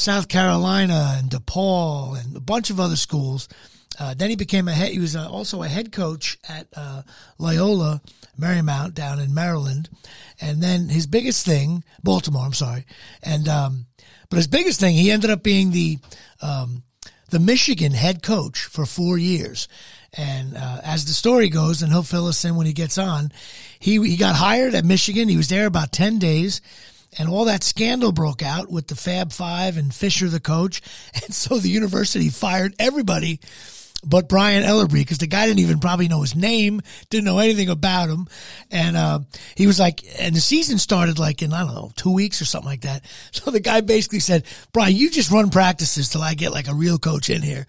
South 0.00 0.28
Carolina 0.28 1.16
and 1.18 1.30
DePaul 1.30 2.18
and 2.18 2.34
a 2.34 2.40
bunch 2.40 2.70
of 2.70 2.80
other 2.80 2.96
schools. 2.96 3.48
Uh, 3.98 4.14
then 4.14 4.30
he 4.30 4.36
became 4.36 4.66
a 4.66 4.72
head, 4.72 4.92
he 4.92 4.98
was 4.98 5.14
uh, 5.14 5.28
also 5.28 5.62
a 5.62 5.68
head 5.68 5.92
coach 5.92 6.38
at 6.48 6.66
uh, 6.74 7.02
Loyola 7.38 8.00
Marymount 8.38 8.94
down 8.94 9.18
in 9.18 9.34
Maryland, 9.34 9.90
and 10.40 10.62
then 10.62 10.88
his 10.88 11.06
biggest 11.06 11.44
thing, 11.44 11.84
Baltimore, 12.02 12.46
I'm 12.46 12.54
sorry, 12.54 12.86
and 13.22 13.46
um, 13.46 13.86
but 14.30 14.38
his 14.38 14.46
biggest 14.46 14.80
thing, 14.80 14.94
he 14.94 15.10
ended 15.10 15.28
up 15.28 15.42
being 15.42 15.72
the 15.72 15.98
um, 16.40 16.82
the 17.28 17.40
Michigan 17.40 17.92
head 17.92 18.22
coach 18.22 18.64
for 18.64 18.86
four 18.86 19.18
years. 19.18 19.68
And 20.16 20.56
uh, 20.56 20.80
as 20.82 21.04
the 21.04 21.12
story 21.12 21.50
goes, 21.50 21.82
and 21.82 21.92
he'll 21.92 22.02
fill 22.02 22.26
us 22.26 22.44
in 22.44 22.56
when 22.56 22.66
he 22.66 22.72
gets 22.72 22.96
on, 22.96 23.32
he 23.78 24.00
he 24.02 24.16
got 24.16 24.34
hired 24.34 24.74
at 24.74 24.84
Michigan. 24.84 25.28
He 25.28 25.36
was 25.36 25.48
there 25.48 25.66
about 25.66 25.92
ten 25.92 26.18
days 26.18 26.62
and 27.18 27.28
all 27.28 27.44
that 27.46 27.64
scandal 27.64 28.12
broke 28.12 28.42
out 28.42 28.70
with 28.70 28.86
the 28.86 28.96
Fab 28.96 29.32
Five 29.32 29.76
and 29.76 29.94
Fisher, 29.94 30.28
the 30.28 30.40
coach. 30.40 30.80
And 31.22 31.34
so 31.34 31.58
the 31.58 31.68
university 31.68 32.28
fired 32.28 32.74
everybody 32.78 33.40
but 34.04 34.28
Brian 34.28 34.62
Ellerbe 34.62 34.92
because 34.92 35.18
the 35.18 35.26
guy 35.26 35.46
didn't 35.46 35.60
even 35.60 35.78
probably 35.78 36.08
know 36.08 36.22
his 36.22 36.34
name, 36.34 36.80
didn't 37.10 37.26
know 37.26 37.38
anything 37.38 37.68
about 37.68 38.08
him. 38.08 38.28
And, 38.70 38.96
uh, 38.96 39.20
he 39.56 39.66
was 39.66 39.78
like, 39.78 40.02
and 40.18 40.34
the 40.34 40.40
season 40.40 40.78
started 40.78 41.18
like 41.18 41.42
in, 41.42 41.52
I 41.52 41.64
don't 41.64 41.74
know, 41.74 41.92
two 41.96 42.12
weeks 42.12 42.40
or 42.40 42.44
something 42.44 42.68
like 42.68 42.82
that. 42.82 43.04
So 43.32 43.50
the 43.50 43.60
guy 43.60 43.80
basically 43.80 44.20
said, 44.20 44.44
Brian, 44.72 44.94
you 44.94 45.10
just 45.10 45.30
run 45.30 45.50
practices 45.50 46.08
till 46.08 46.22
I 46.22 46.34
get 46.34 46.52
like 46.52 46.68
a 46.68 46.74
real 46.74 46.98
coach 46.98 47.30
in 47.30 47.42
here. 47.42 47.66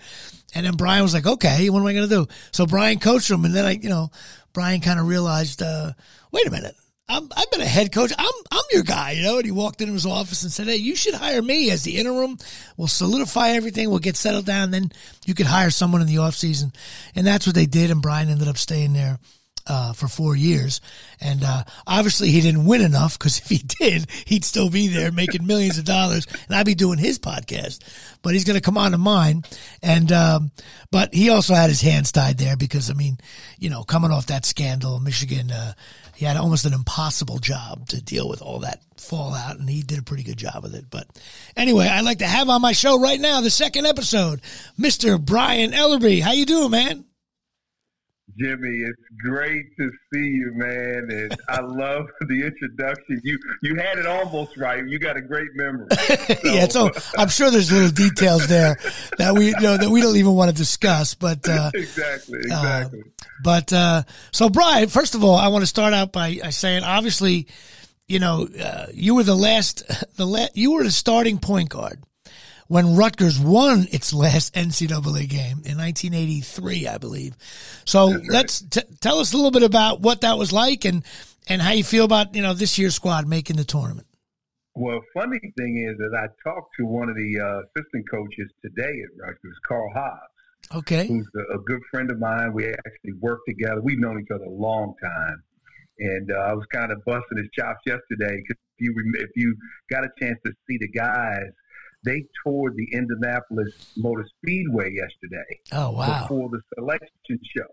And 0.54 0.66
then 0.66 0.76
Brian 0.76 1.04
was 1.04 1.14
like, 1.14 1.26
okay, 1.26 1.70
what 1.70 1.80
am 1.80 1.86
I 1.86 1.94
going 1.94 2.10
to 2.10 2.16
do? 2.16 2.28
So 2.52 2.66
Brian 2.66 3.00
coached 3.00 3.30
him. 3.30 3.46
And 3.46 3.54
then 3.54 3.66
I, 3.66 3.72
you 3.72 3.90
know, 3.90 4.12
Brian 4.54 4.82
kind 4.82 5.00
of 5.00 5.08
realized, 5.08 5.62
uh, 5.62 5.94
wait 6.32 6.48
a 6.48 6.52
minute. 6.52 6.76
I'm, 7.12 7.28
I've 7.36 7.52
been 7.52 7.62
a 7.62 7.66
head 7.66 7.92
coach. 7.92 8.12
I'm, 8.18 8.34
I'm 8.52 8.64
your 8.72 8.84
guy, 8.84 9.12
you 9.12 9.24
know. 9.24 9.38
And 9.38 9.46
he 9.46 9.52
walked 9.52 9.82
into 9.82 9.94
his 9.94 10.06
office 10.06 10.44
and 10.44 10.52
said, 10.52 10.68
Hey, 10.68 10.78
you 10.78 10.96
should 10.96 11.14
hire 11.14 11.42
me 11.42 11.70
as 11.70 11.84
the 11.84 11.98
interim. 11.98 12.38
We'll 12.78 12.88
solidify 12.88 13.50
everything. 13.50 13.90
We'll 13.90 14.00
get 14.00 14.16
settled 14.16 14.46
down. 14.46 14.72
Then 14.72 14.92
you 15.26 15.34
could 15.34 15.46
hire 15.46 15.72
someone 15.72 16.02
in 16.02 16.08
the 16.08 16.20
off 16.20 16.36
season. 16.36 16.72
And 17.14 17.28
that's 17.28 17.46
what 17.46 17.56
they 17.56 17.66
did. 17.66 17.92
And 17.92 18.02
Brian 18.02 18.30
ended 18.30 18.48
up 18.48 18.58
staying 18.58 18.94
there. 18.94 19.20
Uh, 19.68 19.94
for 19.94 20.08
four 20.08 20.36
years. 20.36 20.82
And, 21.22 21.44
uh, 21.44 21.64
obviously 21.86 22.32
he 22.32 22.42
didn't 22.42 22.66
win 22.66 22.82
enough 22.82 23.20
because 23.20 23.38
if 23.38 23.48
he 23.48 23.60
did, 23.60 24.08
he'd 24.26 24.44
still 24.44 24.72
be 24.72 24.88
there 24.88 25.12
making 25.12 25.46
millions 25.46 25.78
of 25.78 25.86
dollars 25.86 26.26
and 26.48 26.56
I'd 26.56 26.66
be 26.66 26.74
doing 26.74 26.98
his 26.98 27.20
podcast, 27.20 27.78
but 28.24 28.34
he's 28.34 28.44
going 28.44 28.56
to 28.56 28.62
come 28.62 28.76
on 28.76 28.92
to 28.92 28.98
mine. 28.98 29.44
And, 29.84 30.12
um, 30.12 30.52
but 30.90 31.14
he 31.14 31.30
also 31.30 31.54
had 31.54 31.70
his 31.70 31.80
hands 31.80 32.12
tied 32.12 32.40
there 32.40 32.58
because, 32.58 32.90
I 32.90 32.94
mean, 32.96 33.20
you 33.60 33.70
know, 33.70 33.84
coming 33.84 34.10
off 34.10 34.26
that 34.26 34.46
scandal, 34.46 35.00
Michigan, 35.00 35.52
uh, 35.52 35.74
he 36.22 36.28
had 36.28 36.38
almost 36.38 36.66
an 36.66 36.74
impossible 36.74 37.40
job 37.40 37.88
to 37.88 38.00
deal 38.00 38.30
with 38.30 38.44
all 38.44 38.60
that 38.60 38.80
fallout, 38.96 39.58
and 39.58 39.68
he 39.68 39.82
did 39.82 39.98
a 39.98 40.04
pretty 40.04 40.22
good 40.22 40.38
job 40.38 40.62
with 40.62 40.76
it. 40.76 40.86
But 40.88 41.08
anyway, 41.58 41.88
I'd 41.88 42.06
like 42.06 42.20
to 42.20 42.28
have 42.28 42.48
on 42.48 42.62
my 42.62 42.74
show 42.74 43.02
right 43.02 43.20
now 43.20 43.42
the 43.42 43.50
second 43.50 43.88
episode, 43.88 44.40
Mr. 44.80 45.20
Brian 45.20 45.72
Ellerbe. 45.72 46.22
How 46.22 46.34
you 46.34 46.46
doing, 46.46 46.70
man? 46.70 47.06
Jimmy, 48.38 48.84
it's 48.84 49.02
great 49.24 49.66
to 49.78 49.92
see 50.14 50.26
you, 50.26 50.52
man, 50.56 51.10
and 51.10 51.36
I 51.50 51.62
love 51.62 52.08
the 52.28 52.46
introduction. 52.46 53.22
You 53.24 53.38
you 53.62 53.76
had 53.76 53.98
it 53.98 54.06
almost 54.06 54.58
right. 54.58 54.86
You 54.86 55.00
got 55.00 55.18
a 55.18 55.22
great 55.22 55.50
memory. 55.56 55.88
So. 55.92 56.36
yeah, 56.44 56.68
so 56.68 56.92
I'm 57.18 57.30
sure 57.30 57.52
there's 57.52 57.72
little 57.72 57.90
details 57.90 58.48
there 58.48 58.78
that 59.18 59.34
we 59.34 59.48
you 59.48 59.60
know 59.60 59.78
that 59.78 59.90
we 59.90 60.02
don't 60.02 60.18
even 60.18 60.34
want 60.34 60.50
to 60.50 60.56
discuss. 60.56 61.16
But 61.16 61.48
uh, 61.48 61.72
exactly, 61.74 62.40
exactly. 62.40 63.02
Uh, 63.02 63.24
but 63.44 63.74
uh, 63.74 64.04
so, 64.32 64.50
Brian, 64.50 64.90
first 64.90 65.16
of 65.16 65.24
all, 65.24 65.36
I 65.36 65.48
want 65.48 65.64
to 65.64 65.68
start 65.68 65.94
out 65.94 66.12
by, 66.12 66.40
by 66.42 66.50
saying, 66.52 66.84
obviously, 66.84 67.48
you 68.08 68.20
know, 68.20 68.48
uh, 68.48 68.88
you 68.94 69.16
were 69.16 69.24
the 69.24 69.36
last, 69.36 69.84
the 70.16 70.26
la- 70.26 70.48
you 70.54 70.74
were 70.74 70.84
the 70.84 70.92
starting 70.92 71.40
point 71.40 71.70
guard 71.70 72.02
when 72.72 72.96
Rutgers 72.96 73.38
won 73.38 73.86
its 73.92 74.14
last 74.14 74.54
NCAA 74.56 75.28
game 75.28 75.62
in 75.66 75.78
1983, 75.78 76.88
I 76.88 76.98
believe. 76.98 77.36
So 77.84 78.14
right. 78.14 78.24
let's 78.30 78.62
t- 78.62 78.82
tell 79.02 79.20
us 79.20 79.34
a 79.34 79.36
little 79.36 79.52
bit 79.52 79.64
about 79.64 80.00
what 80.00 80.22
that 80.22 80.38
was 80.38 80.54
like 80.54 80.86
and 80.86 81.04
and 81.50 81.62
how 81.62 81.72
you 81.72 81.84
feel 81.84 82.06
about 82.06 82.34
you 82.34 82.42
know 82.42 82.54
this 82.54 82.78
year's 82.80 82.96
squad 82.96 83.28
making 83.28 83.58
the 83.58 83.66
tournament. 83.66 84.08
Well, 84.74 85.02
funny 85.14 85.38
thing 85.58 85.86
is 85.86 85.98
that 85.98 86.18
I 86.18 86.28
talked 86.50 86.70
to 86.80 86.86
one 86.86 87.10
of 87.10 87.16
the 87.16 87.40
uh, 87.42 87.62
assistant 87.76 88.10
coaches 88.10 88.50
today 88.64 89.02
at 89.04 89.10
Rutgers, 89.20 89.58
Karl 89.68 89.92
Hobbs. 89.94 90.74
Okay. 90.74 91.08
Who's 91.08 91.28
a, 91.36 91.56
a, 91.56 91.60
good 91.64 91.82
friend 91.92 92.10
of 92.10 92.20
mine. 92.20 92.54
We 92.54 92.70
actually 92.70 93.14
worked 93.20 93.50
together. 93.50 93.82
We've 93.82 94.00
known 94.00 94.22
each 94.22 94.32
other 94.34 94.46
a 94.46 94.50
long 94.50 94.94
time. 95.04 95.44
And 96.00 96.32
uh, 96.32 96.36
I 96.36 96.54
was 96.54 96.66
kind 96.72 96.94
of 96.94 97.04
busting 97.04 97.38
his 97.38 97.50
chops 97.54 97.82
yesterday 97.86 98.38
because 98.38 98.56
if 98.78 98.80
you, 98.80 98.96
if 99.16 99.30
you 99.36 99.58
got 99.92 100.06
a 100.06 100.10
chance 100.22 100.40
to 100.46 100.54
see 100.70 100.78
the 100.78 100.88
guys 100.88 101.52
they 102.04 102.26
toured 102.44 102.76
the 102.76 102.88
Indianapolis 102.92 103.94
Motor 103.98 104.28
Speedway 104.38 104.94
yesterday. 104.94 105.60
Oh 105.72 105.92
wow! 105.92 106.22
Before 106.24 106.50
the 106.50 106.62
selection 106.76 107.40
show. 107.56 107.68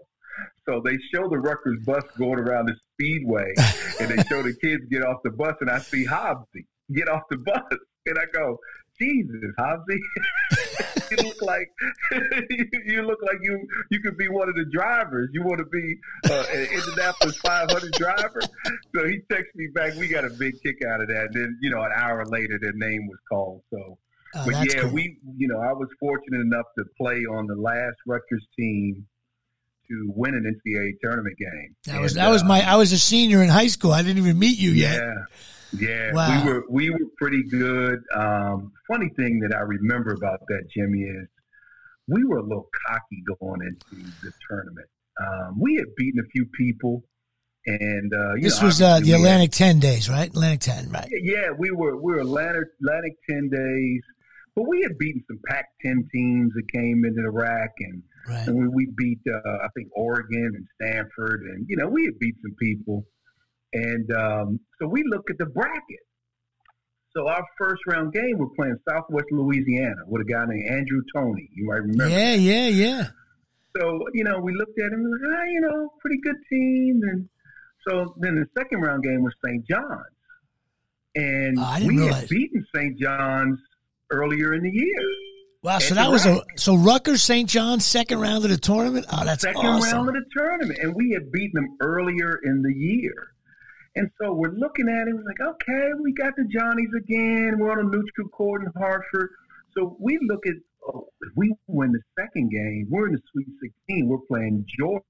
So 0.66 0.80
they 0.84 0.96
show 1.12 1.28
the 1.28 1.38
Rutgers 1.38 1.80
bus 1.84 2.04
going 2.16 2.38
around 2.38 2.66
the 2.66 2.76
speedway, 2.92 3.52
and 4.00 4.10
they 4.10 4.22
show 4.24 4.42
the 4.42 4.54
kids 4.54 4.84
get 4.90 5.02
off 5.02 5.22
the 5.24 5.30
bus, 5.30 5.54
and 5.60 5.70
I 5.70 5.78
see 5.78 6.06
Hobbsy 6.06 6.66
get 6.92 7.08
off 7.08 7.22
the 7.30 7.38
bus, 7.38 7.62
and 8.06 8.18
I 8.18 8.24
go, 8.32 8.58
Jesus, 9.00 9.32
Hobbsy, 9.58 9.98
you 11.10 11.16
look 11.28 11.42
like 11.42 11.70
you 12.84 13.02
look 13.02 13.18
like 13.22 13.38
you 13.42 13.66
you 13.90 14.00
could 14.00 14.16
be 14.16 14.28
one 14.28 14.48
of 14.48 14.56
the 14.56 14.64
drivers. 14.72 15.30
You 15.32 15.44
want 15.44 15.58
to 15.58 15.66
be 15.66 15.96
uh, 16.30 16.44
an 16.52 16.66
Indianapolis 16.72 17.36
500 17.36 17.92
driver. 17.92 18.40
So 18.94 19.06
he 19.06 19.20
texted 19.32 19.54
me 19.54 19.68
back. 19.68 19.94
We 19.94 20.08
got 20.08 20.24
a 20.24 20.30
big 20.30 20.60
kick 20.62 20.84
out 20.84 21.00
of 21.00 21.08
that. 21.08 21.26
And 21.26 21.34
then 21.34 21.58
you 21.60 21.70
know, 21.70 21.82
an 21.82 21.92
hour 21.94 22.24
later, 22.26 22.58
their 22.60 22.72
name 22.74 23.06
was 23.08 23.18
called. 23.28 23.62
So. 23.70 23.98
Oh, 24.34 24.44
but 24.46 24.54
yeah, 24.74 24.82
cool. 24.82 24.90
we, 24.92 25.18
you 25.36 25.48
know, 25.48 25.60
I 25.60 25.72
was 25.72 25.88
fortunate 25.98 26.40
enough 26.40 26.66
to 26.78 26.84
play 27.00 27.16
on 27.24 27.46
the 27.46 27.54
last 27.56 27.96
Rutgers 28.06 28.46
team 28.58 29.06
to 29.90 30.12
win 30.14 30.34
an 30.34 30.44
NCAA 30.44 30.92
tournament 31.02 31.36
game. 31.38 31.74
That 31.86 32.00
was 32.00 32.12
And, 32.12 32.20
that 32.24 32.28
was 32.30 32.42
uh, 32.42 32.46
my. 32.46 32.60
I 32.62 32.76
was 32.76 32.92
a 32.92 32.98
senior 32.98 33.42
in 33.42 33.48
high 33.48 33.68
school. 33.68 33.92
I 33.92 34.02
didn't 34.02 34.18
even 34.18 34.38
meet 34.38 34.58
you 34.58 34.70
yet. 34.70 35.00
yeah. 35.00 35.14
Yeah, 35.78 36.12
Wow. 36.14 36.44
we 36.44 36.50
were 36.50 36.64
we 36.70 36.90
were 36.90 36.98
pretty 37.18 37.42
good. 37.42 37.98
Um, 38.14 38.72
funny 38.90 39.10
thing 39.16 39.40
that 39.40 39.54
I 39.54 39.60
remember 39.60 40.14
about 40.14 40.40
that, 40.48 40.62
Jimmy, 40.74 41.00
is 41.02 41.28
we 42.06 42.24
were 42.24 42.38
a 42.38 42.42
little 42.42 42.68
cocky 42.86 43.22
going 43.38 43.60
into 43.62 44.10
the 44.22 44.32
tournament. 44.48 44.86
Um, 45.20 45.60
we 45.60 45.74
had 45.76 45.84
beaten 45.94 46.20
a 46.20 46.28
few 46.30 46.46
people, 46.56 47.02
and 47.66 48.10
uh, 48.14 48.34
you 48.36 48.42
This 48.44 48.60
know, 48.60 48.66
was 48.66 48.80
uh, 48.80 49.00
the 49.00 49.04
we 49.04 49.10
had- 49.10 49.16
Atlantic 49.20 49.50
Ten 49.52 49.78
days, 49.78 50.08
right? 50.08 50.28
Atlantic 50.30 50.60
Ten, 50.60 50.88
right? 50.90 51.06
yeah, 51.22 51.50
we 51.58 51.70
were 51.70 51.96
we 52.00 52.12
were 52.14 52.20
Atlantic 52.20 52.64
Atlantic 52.80 53.12
ten 53.28 53.50
days, 53.50 54.02
but 54.58 54.68
we 54.68 54.82
had 54.82 54.98
beaten 54.98 55.22
some 55.28 55.38
Pac-10 55.48 56.10
teams 56.10 56.52
that 56.54 56.72
came 56.72 57.04
into 57.04 57.22
the 57.22 57.30
rack, 57.30 57.70
and 57.80 58.02
Right. 58.28 58.46
and 58.48 58.58
we, 58.58 58.68
we 58.68 58.92
beat 58.96 59.20
uh, 59.32 59.58
I 59.62 59.68
think 59.74 59.88
Oregon 59.92 60.52
and 60.54 60.66
Stanford, 60.74 61.42
and 61.44 61.64
you 61.68 61.76
know 61.76 61.86
we 61.88 62.04
had 62.04 62.18
beat 62.18 62.34
some 62.42 62.54
people, 62.60 63.06
and 63.72 64.10
um, 64.12 64.60
so 64.80 64.86
we 64.88 65.02
look 65.06 65.30
at 65.30 65.38
the 65.38 65.46
bracket. 65.46 66.04
So 67.16 67.26
our 67.28 67.42
first 67.56 67.80
round 67.86 68.12
game, 68.12 68.36
we're 68.36 68.48
playing 68.54 68.76
Southwest 68.86 69.26
Louisiana 69.30 70.02
with 70.06 70.22
a 70.22 70.30
guy 70.30 70.44
named 70.46 70.68
Andrew 70.70 71.00
Toney. 71.14 71.48
You 71.54 71.66
might 71.68 71.76
remember. 71.76 72.08
Yeah, 72.08 72.34
yeah, 72.34 72.66
yeah. 72.68 73.06
So 73.76 74.04
you 74.12 74.24
know 74.24 74.40
we 74.40 74.52
looked 74.54 74.78
at 74.78 74.92
him 74.92 75.00
and 75.06 75.10
like, 75.10 75.38
ah, 75.40 75.44
you 75.44 75.60
know, 75.60 75.92
pretty 76.00 76.18
good 76.20 76.36
team, 76.50 77.00
and 77.04 77.28
so 77.88 78.14
then 78.18 78.34
the 78.34 78.46
second 78.60 78.80
round 78.82 79.04
game 79.04 79.22
was 79.22 79.32
St. 79.42 79.66
John's, 79.66 80.04
and 81.14 81.56
Oh, 81.58 81.76
we 81.86 81.96
realize. 81.96 82.20
had 82.22 82.28
beaten 82.28 82.66
St. 82.74 82.98
John's 82.98 83.58
earlier 84.10 84.54
in 84.54 84.62
the 84.62 84.70
year. 84.70 85.04
Wow. 85.62 85.78
So 85.80 85.94
At 85.94 85.96
that 85.96 86.10
was 86.10 86.24
a 86.26 86.40
so 86.56 86.76
Rutgers 86.76 87.22
St. 87.22 87.48
John's 87.48 87.84
second 87.84 88.20
round 88.20 88.44
of 88.44 88.50
the 88.50 88.56
tournament. 88.58 89.06
Oh, 89.12 89.24
that's 89.24 89.42
second 89.42 89.64
awesome. 89.66 89.92
round 89.92 90.08
of 90.08 90.14
the 90.14 90.24
tournament, 90.36 90.78
and 90.82 90.94
we 90.94 91.10
had 91.12 91.32
beaten 91.32 91.62
them 91.62 91.76
earlier 91.80 92.38
in 92.44 92.62
the 92.62 92.72
year. 92.72 93.32
And 93.96 94.08
so 94.20 94.32
we're 94.32 94.52
looking 94.52 94.88
at 94.88 95.08
it, 95.08 95.14
we're 95.14 95.24
like, 95.24 95.40
okay, 95.40 95.88
we 96.00 96.12
got 96.12 96.34
the 96.36 96.44
Johnnies 96.44 96.90
again. 96.96 97.58
We're 97.58 97.72
on 97.72 97.80
a 97.80 97.82
neutral 97.82 98.28
court 98.28 98.62
in 98.62 98.70
Hartford. 98.80 99.30
So 99.76 99.96
we 99.98 100.18
look 100.28 100.46
at, 100.46 100.54
oh, 100.86 101.08
if 101.22 101.32
we 101.34 101.52
win 101.66 101.90
the 101.92 102.00
second 102.16 102.50
game, 102.50 102.86
we're 102.88 103.08
in 103.08 103.14
the 103.14 103.20
Sweet 103.32 103.48
16. 103.88 104.06
We're 104.08 104.18
playing 104.28 104.64
Georgia. 104.78 105.02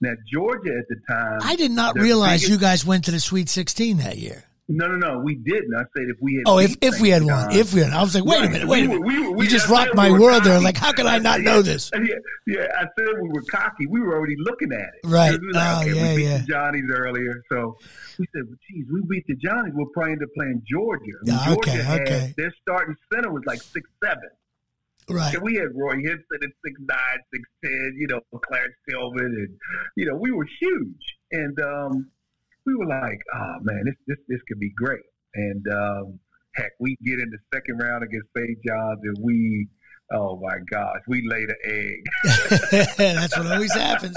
Now, 0.00 0.12
Georgia 0.30 0.76
at 0.78 0.86
the 0.88 0.96
time. 1.08 1.40
I 1.42 1.56
did 1.56 1.72
not 1.72 1.98
realize 1.98 2.42
biggest- 2.42 2.50
you 2.52 2.58
guys 2.58 2.84
went 2.84 3.06
to 3.06 3.10
the 3.10 3.18
Sweet 3.20 3.48
Sixteen 3.48 3.96
that 3.98 4.18
year. 4.18 4.44
No, 4.68 4.88
no, 4.88 4.96
no, 4.96 5.18
we 5.20 5.36
didn't. 5.36 5.72
I 5.76 5.82
said 5.96 6.08
if 6.08 6.16
we 6.20 6.34
had. 6.34 6.42
Oh, 6.46 6.58
if 6.58 6.74
if 6.82 7.00
we 7.00 7.10
had 7.10 7.22
won, 7.22 7.52
if 7.54 7.72
we 7.72 7.82
had, 7.82 7.92
I 7.92 8.02
was 8.02 8.16
like, 8.16 8.24
wait 8.24 8.44
a 8.44 8.48
minute, 8.48 8.66
wait 8.66 8.84
a 8.84 8.88
We 8.88 8.98
minute. 8.98 9.00
were- 9.00 9.06
we 9.06 9.20
were- 9.28 9.32
we- 9.36 9.44
you 9.44 9.50
just 9.50 9.68
rocked 9.68 9.94
my 9.94 10.10
we 10.10 10.18
world 10.18 10.42
there. 10.42 10.58
Like, 10.60 10.76
how 10.76 10.92
could 10.92 11.06
I 11.06 11.18
not 11.18 11.40
know 11.40 11.62
this? 11.62 11.88
Yeah, 11.94 12.00
yeah, 12.48 12.66
I 12.76 12.82
said 12.98 13.06
we 13.22 13.28
were 13.28 13.42
cocky. 13.48 13.86
We 13.86 14.00
were 14.00 14.16
already 14.16 14.34
looking 14.40 14.72
at 14.72 14.80
it. 14.80 15.00
Right. 15.04 15.38
We 15.40 15.52
like, 15.52 15.76
Oh, 15.76 15.80
okay, 15.82 15.94
yeah, 15.94 16.10
we 16.10 16.16
beat 16.16 16.24
yeah. 16.24 16.38
the 16.38 16.44
Johnnies 16.46 16.90
earlier, 16.92 17.42
so 17.52 17.76
we 18.18 18.26
said, 18.34 18.42
well, 18.48 18.56
"Geez, 18.68 18.86
we 18.92 19.02
beat 19.08 19.24
the 19.28 19.36
Johnnies. 19.36 19.72
We're 19.76 19.86
probably 19.94 20.16
to 20.16 20.26
playing 20.36 20.62
Georgia." 20.68 21.12
Georgia 21.24 21.52
okay, 21.58 21.82
had 21.82 22.00
okay. 22.02 22.34
their 22.36 22.52
starting 22.60 22.96
center 23.12 23.30
was 23.32 23.44
like 23.46 23.62
six 23.62 23.88
seven. 24.02 24.30
Right. 25.08 25.32
And 25.34 25.42
we 25.44 25.54
had 25.54 25.68
Roy 25.76 25.94
Hinson 25.94 26.18
at 26.42 26.50
six 26.64 26.80
nine, 26.80 27.18
six 27.32 27.48
ten. 27.64 27.94
You 27.96 28.08
know, 28.08 28.20
Clarence 28.44 28.74
Tillman, 28.90 29.26
and 29.26 29.48
you 29.94 30.06
know, 30.06 30.16
we 30.16 30.32
were 30.32 30.46
huge. 30.60 31.04
And 31.30 31.56
um, 31.60 32.10
we 32.66 32.74
were 32.74 32.86
like, 32.86 33.20
"Oh 33.34 33.54
man, 33.62 33.82
this 33.84 33.94
this 34.06 34.18
this 34.28 34.40
could 34.48 34.58
be 34.60 34.70
great." 34.76 35.00
And 35.34 35.64
um, 35.72 36.18
heck, 36.54 36.72
we 36.80 36.96
get 37.04 37.20
in 37.20 37.30
the 37.30 37.38
second 37.54 37.78
round 37.78 38.02
against 38.04 38.28
St. 38.36 38.58
John's, 38.66 39.00
and 39.02 39.16
we, 39.20 39.68
oh 40.12 40.38
my 40.42 40.56
gosh, 40.70 41.00
we 41.08 41.26
laid 41.28 41.48
an 41.50 41.56
egg. 41.64 42.04
that's 42.96 43.36
what 43.36 43.46
always 43.46 43.72
happens. 43.74 44.16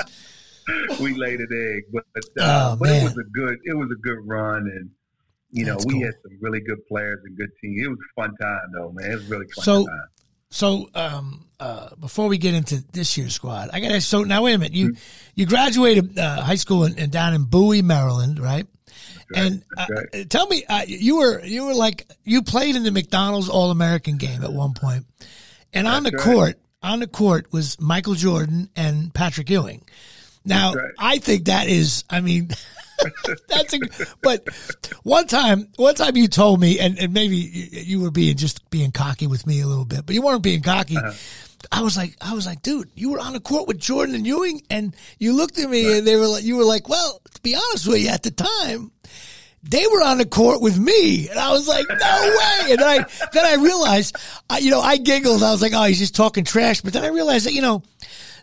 we 1.01 1.13
laid 1.15 1.39
an 1.39 1.47
egg, 1.51 1.83
but 1.91 2.03
uh, 2.41 2.71
Oh, 2.73 2.75
but 2.79 2.89
man. 2.89 3.01
it 3.01 3.03
was 3.03 3.17
a 3.17 3.29
good 3.33 3.57
it 3.65 3.75
was 3.77 3.89
a 3.91 3.99
good 4.01 4.19
run, 4.25 4.61
and 4.75 4.89
you 5.51 5.65
know 5.65 5.77
we 5.85 5.93
cool. 5.95 6.03
had 6.05 6.13
some 6.23 6.37
really 6.41 6.61
good 6.61 6.85
players 6.87 7.19
and 7.25 7.37
good 7.37 7.49
team. 7.61 7.81
It 7.83 7.89
was 7.89 7.97
a 7.99 8.21
fun 8.21 8.35
time 8.41 8.61
though, 8.73 8.91
man. 8.91 9.11
It 9.11 9.15
was 9.15 9.29
really 9.29 9.47
fun 9.55 9.63
So- 9.63 9.85
time. 9.87 9.99
So, 10.51 10.89
um, 10.95 11.45
uh, 11.59 11.95
before 11.95 12.27
we 12.27 12.37
get 12.37 12.53
into 12.53 12.83
this 12.91 13.17
year's 13.17 13.33
squad, 13.33 13.69
I 13.73 13.79
got 13.79 13.89
to. 13.89 14.01
So 14.01 14.23
now, 14.23 14.43
wait 14.43 14.53
a 14.53 14.57
minute. 14.57 14.73
You 14.73 14.95
you 15.35 15.45
graduated 15.45 16.17
uh, 16.17 16.41
high 16.41 16.55
school 16.55 16.85
in, 16.85 16.97
in, 16.97 17.09
down 17.09 17.33
in 17.33 17.43
Bowie, 17.43 17.81
Maryland, 17.81 18.39
right? 18.39 18.65
right. 18.65 19.41
And 19.43 19.63
uh, 19.77 19.85
That's 20.11 20.25
tell 20.27 20.47
me, 20.47 20.63
uh, 20.65 20.83
you 20.87 21.17
were 21.17 21.43
you 21.43 21.65
were 21.65 21.73
like 21.73 22.09
you 22.23 22.41
played 22.41 22.75
in 22.75 22.83
the 22.83 22.91
McDonald's 22.91 23.49
All 23.49 23.71
American 23.71 24.17
game 24.17 24.43
at 24.43 24.53
one 24.53 24.73
point, 24.73 25.05
and 25.73 25.87
on 25.87 26.03
the 26.03 26.11
right. 26.11 26.23
court 26.23 26.59
on 26.81 26.99
the 26.99 27.07
court 27.07 27.51
was 27.51 27.79
Michael 27.79 28.15
Jordan 28.15 28.69
and 28.75 29.13
Patrick 29.13 29.49
Ewing. 29.49 29.83
Now, 30.45 30.73
right. 30.73 30.91
I 30.97 31.17
think 31.17 31.45
that 31.45 31.67
is, 31.67 32.05
I 32.09 32.21
mean, 32.21 32.49
that's 33.47 33.73
a, 33.73 33.79
but 34.21 34.47
one 35.03 35.27
time, 35.27 35.67
one 35.75 35.95
time 35.95 36.15
you 36.15 36.27
told 36.27 36.59
me, 36.59 36.79
and, 36.79 36.97
and 36.97 37.13
maybe 37.13 37.35
you, 37.35 37.67
you 37.71 38.01
were 38.01 38.11
being 38.11 38.37
just 38.37 38.69
being 38.69 38.91
cocky 38.91 39.27
with 39.27 39.45
me 39.45 39.61
a 39.61 39.67
little 39.67 39.85
bit, 39.85 40.05
but 40.05 40.15
you 40.15 40.21
weren't 40.21 40.43
being 40.43 40.61
cocky. 40.61 40.97
Uh-huh. 40.97 41.13
I 41.71 41.81
was 41.81 41.95
like, 41.95 42.15
I 42.19 42.33
was 42.33 42.45
like, 42.45 42.61
dude, 42.61 42.89
you 42.95 43.11
were 43.11 43.19
on 43.19 43.33
the 43.33 43.39
court 43.39 43.67
with 43.67 43.79
Jordan 43.79 44.15
and 44.15 44.25
Ewing, 44.25 44.63
and 44.69 44.95
you 45.19 45.33
looked 45.33 45.59
at 45.59 45.69
me 45.69 45.97
and 45.97 46.07
they 46.07 46.15
were 46.15 46.27
like, 46.27 46.43
you 46.43 46.57
were 46.57 46.63
like, 46.63 46.89
well, 46.89 47.21
to 47.33 47.41
be 47.41 47.55
honest 47.55 47.87
with 47.87 48.01
you, 48.01 48.09
at 48.09 48.23
the 48.23 48.31
time, 48.31 48.91
they 49.61 49.85
were 49.87 50.01
on 50.01 50.17
the 50.17 50.25
court 50.25 50.61
with 50.61 50.79
me, 50.79 51.29
and 51.29 51.37
I 51.37 51.51
was 51.51 51.67
like, 51.67 51.85
no 51.89 51.95
way. 52.37 52.71
And 52.71 52.79
then 52.79 52.87
I 52.87 53.05
then 53.33 53.45
I 53.45 53.55
realized, 53.61 54.15
I, 54.49 54.59
you 54.59 54.71
know, 54.71 54.81
I 54.81 54.97
giggled. 54.97 55.43
I 55.43 55.51
was 55.51 55.61
like, 55.61 55.73
oh, 55.75 55.83
he's 55.83 55.99
just 55.99 56.15
talking 56.15 56.43
trash. 56.43 56.81
But 56.81 56.93
then 56.93 57.03
I 57.03 57.09
realized 57.09 57.45
that 57.45 57.53
you 57.53 57.61
know, 57.61 57.83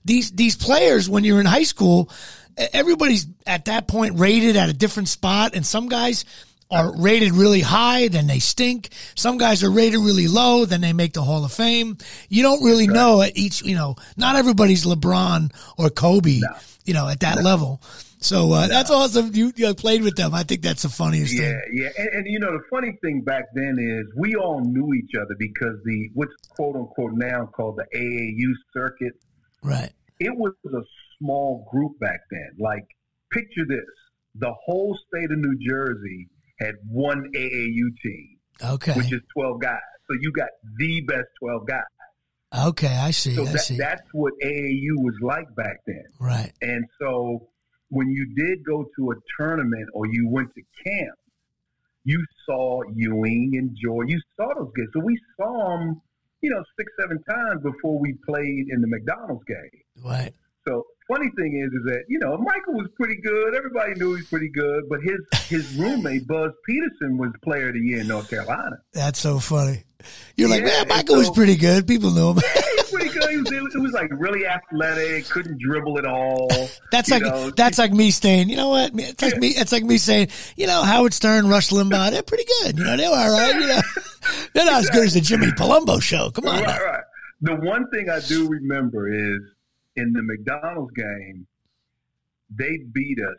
these 0.04 0.30
these 0.32 0.56
players 0.56 1.08
when 1.08 1.24
you're 1.24 1.40
in 1.40 1.46
high 1.46 1.62
school, 1.62 2.10
everybody's 2.56 3.26
at 3.46 3.64
that 3.64 3.88
point 3.88 4.18
rated 4.18 4.56
at 4.56 4.68
a 4.68 4.74
different 4.74 5.08
spot, 5.08 5.54
and 5.54 5.64
some 5.64 5.88
guys 5.88 6.26
are 6.70 6.96
rated 6.96 7.32
really 7.32 7.60
high, 7.60 8.08
then 8.08 8.26
they 8.26 8.38
stink. 8.40 8.88
Some 9.14 9.38
guys 9.38 9.62
are 9.62 9.70
rated 9.70 10.00
really 10.00 10.26
low, 10.26 10.64
then 10.64 10.80
they 10.80 10.92
make 10.92 11.12
the 11.12 11.22
Hall 11.22 11.44
of 11.44 11.52
Fame. 11.52 11.96
You 12.28 12.42
don't 12.42 12.62
really 12.64 12.86
know 12.88 13.22
at 13.22 13.36
each, 13.36 13.62
you 13.62 13.74
know, 13.74 13.96
not 14.16 14.36
everybody's 14.36 14.84
LeBron 14.84 15.52
or 15.78 15.90
Kobe, 15.90 16.40
you 16.84 16.94
know, 16.94 17.08
at 17.08 17.20
that 17.20 17.42
level. 17.42 17.80
So 18.18 18.50
uh, 18.52 18.66
that's 18.66 18.90
awesome. 18.90 19.30
You, 19.34 19.52
you 19.54 19.72
played 19.74 20.02
with 20.02 20.16
them. 20.16 20.34
I 20.34 20.42
think 20.42 20.62
that's 20.62 20.82
the 20.82 20.88
funniest 20.88 21.32
Yeah, 21.32 21.50
thing. 21.50 21.60
yeah, 21.74 21.88
and, 21.98 22.08
and 22.08 22.26
you 22.26 22.40
know 22.40 22.50
the 22.50 22.64
funny 22.70 22.98
thing 23.02 23.20
back 23.20 23.44
then 23.54 23.76
is 23.78 24.04
we 24.16 24.34
all 24.34 24.60
knew 24.60 24.92
each 24.94 25.12
other 25.14 25.36
because 25.38 25.76
the 25.84 26.10
what's 26.14 26.32
quote 26.48 26.74
unquote 26.74 27.12
now 27.14 27.46
called 27.46 27.76
the 27.78 27.86
AAU 27.96 28.52
circuit. 28.72 29.12
Right. 29.62 29.90
It 30.18 30.34
was 30.36 30.54
a 30.66 30.80
small 31.20 31.68
group 31.70 32.00
back 32.00 32.20
then. 32.30 32.48
Like 32.58 32.86
picture 33.30 33.66
this: 33.68 33.84
the 34.34 34.52
whole 34.64 34.98
state 35.08 35.30
of 35.30 35.38
New 35.38 35.56
Jersey 35.60 36.26
had 36.58 36.74
one 36.90 37.30
AAU 37.34 37.88
team, 38.02 38.38
Okay. 38.64 38.92
which 38.94 39.12
is 39.12 39.20
twelve 39.34 39.60
guys. 39.60 39.80
So 40.08 40.16
you 40.20 40.32
got 40.32 40.48
the 40.78 41.00
best 41.02 41.26
twelve 41.40 41.66
guys. 41.66 41.82
Okay. 42.68 42.96
I 42.96 43.10
see. 43.10 43.34
So 43.34 43.42
I 43.42 43.52
that, 43.52 43.58
see. 43.60 43.76
that's 43.76 44.02
what 44.12 44.32
AAU 44.44 44.94
was 44.98 45.14
like 45.22 45.54
back 45.56 45.78
then. 45.86 46.04
right. 46.20 46.52
And 46.62 46.84
so 47.00 47.48
when 47.90 48.08
you 48.10 48.26
did 48.34 48.64
go 48.64 48.84
to 48.96 49.10
a 49.12 49.14
tournament 49.38 49.88
or 49.94 50.06
you 50.06 50.28
went 50.28 50.48
to 50.54 50.62
camp, 50.84 51.14
you 52.04 52.24
saw 52.46 52.80
Ewing 52.94 53.52
and 53.54 53.76
Joy. 53.76 54.02
You 54.06 54.20
saw 54.36 54.48
those 54.54 54.72
guys. 54.76 54.86
So 54.92 55.00
we 55.00 55.18
saw 55.36 55.76
them, 55.78 56.00
you 56.40 56.50
know, 56.50 56.62
six, 56.78 56.90
seven 57.00 57.22
times 57.24 57.62
before 57.62 57.98
we 57.98 58.14
played 58.26 58.66
in 58.70 58.80
the 58.80 58.86
McDonald's 58.88 59.44
game. 59.44 60.04
Right. 60.04 60.32
So 60.66 60.84
funny 61.08 61.30
thing 61.36 61.60
is, 61.60 61.72
is 61.72 61.84
that 61.86 62.04
you 62.08 62.18
know 62.18 62.36
Michael 62.36 62.74
was 62.74 62.88
pretty 62.96 63.16
good. 63.20 63.54
Everybody 63.54 63.94
knew 63.94 64.14
he 64.14 64.20
was 64.20 64.26
pretty 64.26 64.48
good, 64.48 64.88
but 64.88 65.00
his 65.02 65.18
his 65.48 65.74
roommate 65.76 66.26
Buzz 66.26 66.52
Peterson 66.66 67.18
was 67.18 67.32
Player 67.42 67.68
of 67.68 67.74
the 67.74 67.80
Year 67.80 68.00
in 68.00 68.08
North 68.08 68.30
Carolina. 68.30 68.78
That's 68.92 69.18
so 69.18 69.38
funny. 69.38 69.84
You're 70.36 70.48
like, 70.48 70.62
man, 70.62 70.86
Michael 70.88 71.16
was 71.16 71.30
pretty 71.30 71.56
good. 71.56 71.88
People 71.88 72.10
knew 72.10 72.30
him. 72.30 72.36
He 72.36 72.76
was 72.76 72.90
pretty 72.90 73.08
good. 73.08 73.30
He 73.30 73.36
was, 73.38 73.74
it 73.74 73.78
was 73.80 73.92
like 73.92 74.10
really 74.12 74.46
athletic. 74.46 75.28
Couldn't 75.28 75.58
dribble 75.58 75.98
at 75.98 76.06
all. 76.06 76.48
That's 76.92 77.10
like 77.10 77.22
know. 77.22 77.50
that's 77.50 77.78
like 77.78 77.92
me 77.92 78.10
saying, 78.10 78.48
you 78.48 78.56
know 78.56 78.68
what? 78.68 78.92
It's 78.94 79.22
like 79.22 79.38
me. 79.38 79.48
It's 79.48 79.72
like 79.72 79.84
me 79.84 79.98
saying, 79.98 80.28
you 80.56 80.66
know, 80.66 80.82
Howard 80.82 81.14
Stern, 81.14 81.48
Rush 81.48 81.70
Limbaugh, 81.70 82.10
they're 82.10 82.22
pretty 82.22 82.44
good. 82.62 82.78
You 82.78 82.84
know, 82.84 82.96
they 82.96 83.08
were 83.08 83.16
all 83.16 83.32
right. 83.32 83.54
You 83.54 83.66
know, 83.66 83.80
They're 84.52 84.64
not 84.64 84.80
as 84.80 84.90
good 84.90 85.04
as 85.04 85.14
the 85.14 85.20
Jimmy 85.20 85.48
Palumbo 85.48 86.00
show. 86.02 86.30
Come 86.30 86.46
on. 86.46 86.62
Right, 86.62 86.82
right. 86.82 87.04
The 87.42 87.54
one 87.56 87.88
thing 87.90 88.08
I 88.08 88.20
do 88.20 88.48
remember 88.48 89.12
is 89.12 89.40
in 89.96 90.12
the 90.12 90.22
McDonald's 90.22 90.92
game, 90.92 91.46
they 92.50 92.78
beat 92.92 93.18
us, 93.18 93.38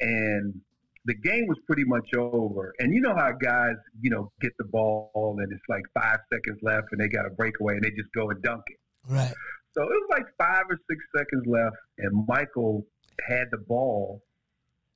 and 0.00 0.60
the 1.06 1.14
game 1.14 1.46
was 1.46 1.58
pretty 1.66 1.84
much 1.84 2.14
over. 2.14 2.74
And 2.78 2.94
you 2.94 3.00
know 3.00 3.14
how 3.14 3.32
guys, 3.32 3.76
you 4.00 4.10
know, 4.10 4.32
get 4.40 4.52
the 4.58 4.64
ball 4.64 5.36
and 5.38 5.52
it's 5.52 5.62
like 5.68 5.82
five 5.92 6.18
seconds 6.32 6.58
left, 6.62 6.88
and 6.92 7.00
they 7.00 7.08
got 7.08 7.26
a 7.26 7.30
breakaway, 7.30 7.74
and 7.74 7.82
they 7.82 7.90
just 7.90 8.12
go 8.14 8.30
and 8.30 8.42
dunk 8.42 8.62
it. 8.68 8.78
Right. 9.08 9.34
So 9.74 9.82
it 9.82 9.88
was 9.88 10.08
like 10.10 10.24
five 10.38 10.64
or 10.70 10.78
six 10.88 11.04
seconds 11.16 11.44
left, 11.46 11.76
and 11.98 12.26
Michael 12.26 12.86
had 13.28 13.48
the 13.50 13.58
ball, 13.58 14.22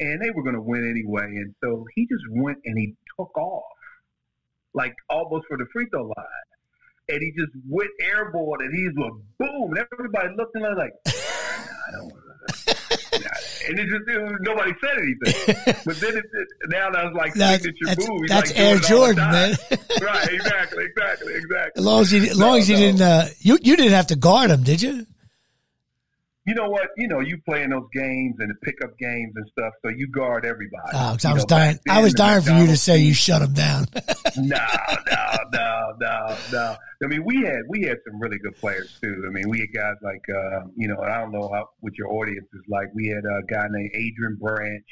and 0.01 0.23
they 0.23 0.31
were 0.31 0.43
going 0.43 0.55
to 0.55 0.63
win 0.63 0.89
anyway. 0.89 1.27
And 1.27 1.55
so 1.63 1.85
he 1.95 2.07
just 2.07 2.25
went 2.31 2.59
and 2.65 2.79
he 2.79 2.95
took 3.19 3.37
off, 3.37 3.65
like 4.75 4.95
almost 5.11 5.47
for 5.49 5.57
the 5.57 5.67
free 5.73 5.87
throw 5.91 6.05
line. 6.05 6.49
And 7.11 7.23
he 7.23 7.33
just 7.33 7.53
went 7.69 7.91
airborne, 8.01 8.61
and 8.63 8.75
he's 8.75 8.91
a 8.91 9.11
boom. 9.39 9.75
And 9.77 9.87
everybody 9.93 10.29
looked 10.37 10.55
at 10.57 10.63
him 10.63 10.77
like, 10.77 10.93
I 11.07 11.93
don't 11.93 12.05
want 12.13 12.23
and 13.69 13.79
it 13.79 13.85
just 13.89 14.09
it 14.09 14.23
was, 14.23 14.33
nobody 14.41 14.73
said 14.81 14.99
anything. 14.99 15.75
But 15.85 16.01
then 16.01 16.17
it, 16.17 16.25
it, 16.33 16.49
now 16.69 16.91
that's 16.91 17.15
like 17.15 17.35
That's- 17.35 17.63
signature 17.63 17.87
that's- 17.87 18.09
move. 18.09 18.21
He's 18.23 18.31
that's 18.31 18.51
like 18.51 18.59
Air 18.61 18.79
Jordan, 18.79 19.25
all 19.25 19.33
the 19.33 19.57
time. 19.69 19.79
man. 20.01 20.03
right? 20.15 20.29
Exactly. 20.33 20.85
Exactly. 20.85 21.35
Exactly. 21.35 21.81
As 21.81 21.85
long 21.85 22.01
as 22.03 22.13
you, 22.13 22.23
as 22.23 22.39
long 22.39 22.51
No, 22.53 22.57
as 22.59 22.69
you 22.71 22.77
no. 22.77 22.81
didn't, 22.81 23.01
uh, 23.03 23.27
you 23.41 23.59
you 23.63 23.77
didn't 23.77 23.93
have 23.93 24.07
to 24.09 24.17
guard 24.17 24.51
him, 24.51 24.63
did 24.63 24.81
you? 24.81 25.07
You 26.49 26.55
know 26.55 26.71
what? 26.71 26.89
You 26.97 27.09
know, 27.09 27.21
you 27.21 27.37
play 27.47 27.63
in 27.63 27.69
those 27.69 27.89
games 27.93 28.37
and 28.39 28.49
the 28.49 28.55
pickup 28.63 28.97
games 28.99 29.35
and 29.37 29.47
stuff, 29.51 29.75
so 29.85 29.91
you 29.91 30.09
guard 30.09 30.47
everybody. 30.47 30.93
Oh, 30.95 31.15
I 31.23 31.33
was 31.35 31.43
know, 31.43 31.45
dying. 31.47 31.79
I 31.87 32.01
was 32.01 32.15
dying 32.15 32.41
for 32.41 32.53
you 32.53 32.67
to 32.69 32.77
say 32.79 33.01
you 33.01 33.13
shut 33.13 33.43
them 33.43 33.53
down. 33.53 33.85
no, 34.39 34.57
no, 35.13 35.37
no, 35.53 35.95
no, 36.01 36.37
no. 36.51 36.77
I 37.05 37.07
mean, 37.07 37.23
we 37.27 37.43
had 37.43 37.61
we 37.69 37.83
had 37.83 37.99
some 38.09 38.19
really 38.19 38.39
good 38.39 38.57
players 38.57 38.99
too. 38.99 39.25
I 39.29 39.31
mean, 39.31 39.51
we 39.51 39.61
had 39.61 39.75
guys 39.75 39.97
like 40.03 40.25
uh, 40.35 40.61
you 40.75 40.89
know, 40.89 40.97
and 41.03 41.13
I 41.13 41.21
don't 41.21 41.33
know 41.33 41.51
how 41.53 41.69
what 41.81 41.99
your 41.99 42.11
audience 42.15 42.47
is 42.55 42.63
like. 42.67 42.89
We 42.95 43.09
had 43.09 43.27
a 43.27 43.43
guy 43.47 43.67
named 43.71 43.91
Adrian 43.95 44.39
Branch, 44.41 44.87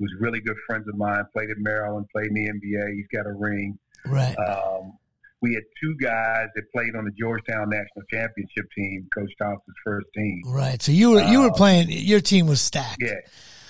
who's 0.00 0.12
really 0.18 0.40
good 0.40 0.56
friends 0.66 0.88
of 0.88 0.96
mine. 0.96 1.22
Played 1.32 1.50
at 1.50 1.58
Maryland, 1.58 2.06
played 2.12 2.26
in 2.26 2.34
the 2.34 2.48
NBA. 2.48 2.94
He's 2.96 3.06
got 3.14 3.26
a 3.26 3.32
ring. 3.32 3.78
right. 4.06 4.34
Um, 4.38 4.98
we 5.46 5.54
had 5.54 5.62
two 5.82 5.94
guys 6.02 6.46
that 6.54 6.64
played 6.74 6.94
on 6.96 7.04
the 7.04 7.12
Georgetown 7.18 7.68
national 7.70 8.02
championship 8.10 8.66
team, 8.76 9.06
Coach 9.16 9.30
Thompson's 9.40 9.76
first 9.84 10.06
team. 10.16 10.42
Right. 10.46 10.80
So 10.82 10.90
you 10.92 11.10
were 11.12 11.22
you 11.22 11.40
were 11.40 11.46
Um, 11.48 11.52
playing. 11.62 11.86
Your 11.90 12.20
team 12.20 12.46
was 12.46 12.60
stacked. 12.60 12.98
Yeah. 13.00 13.12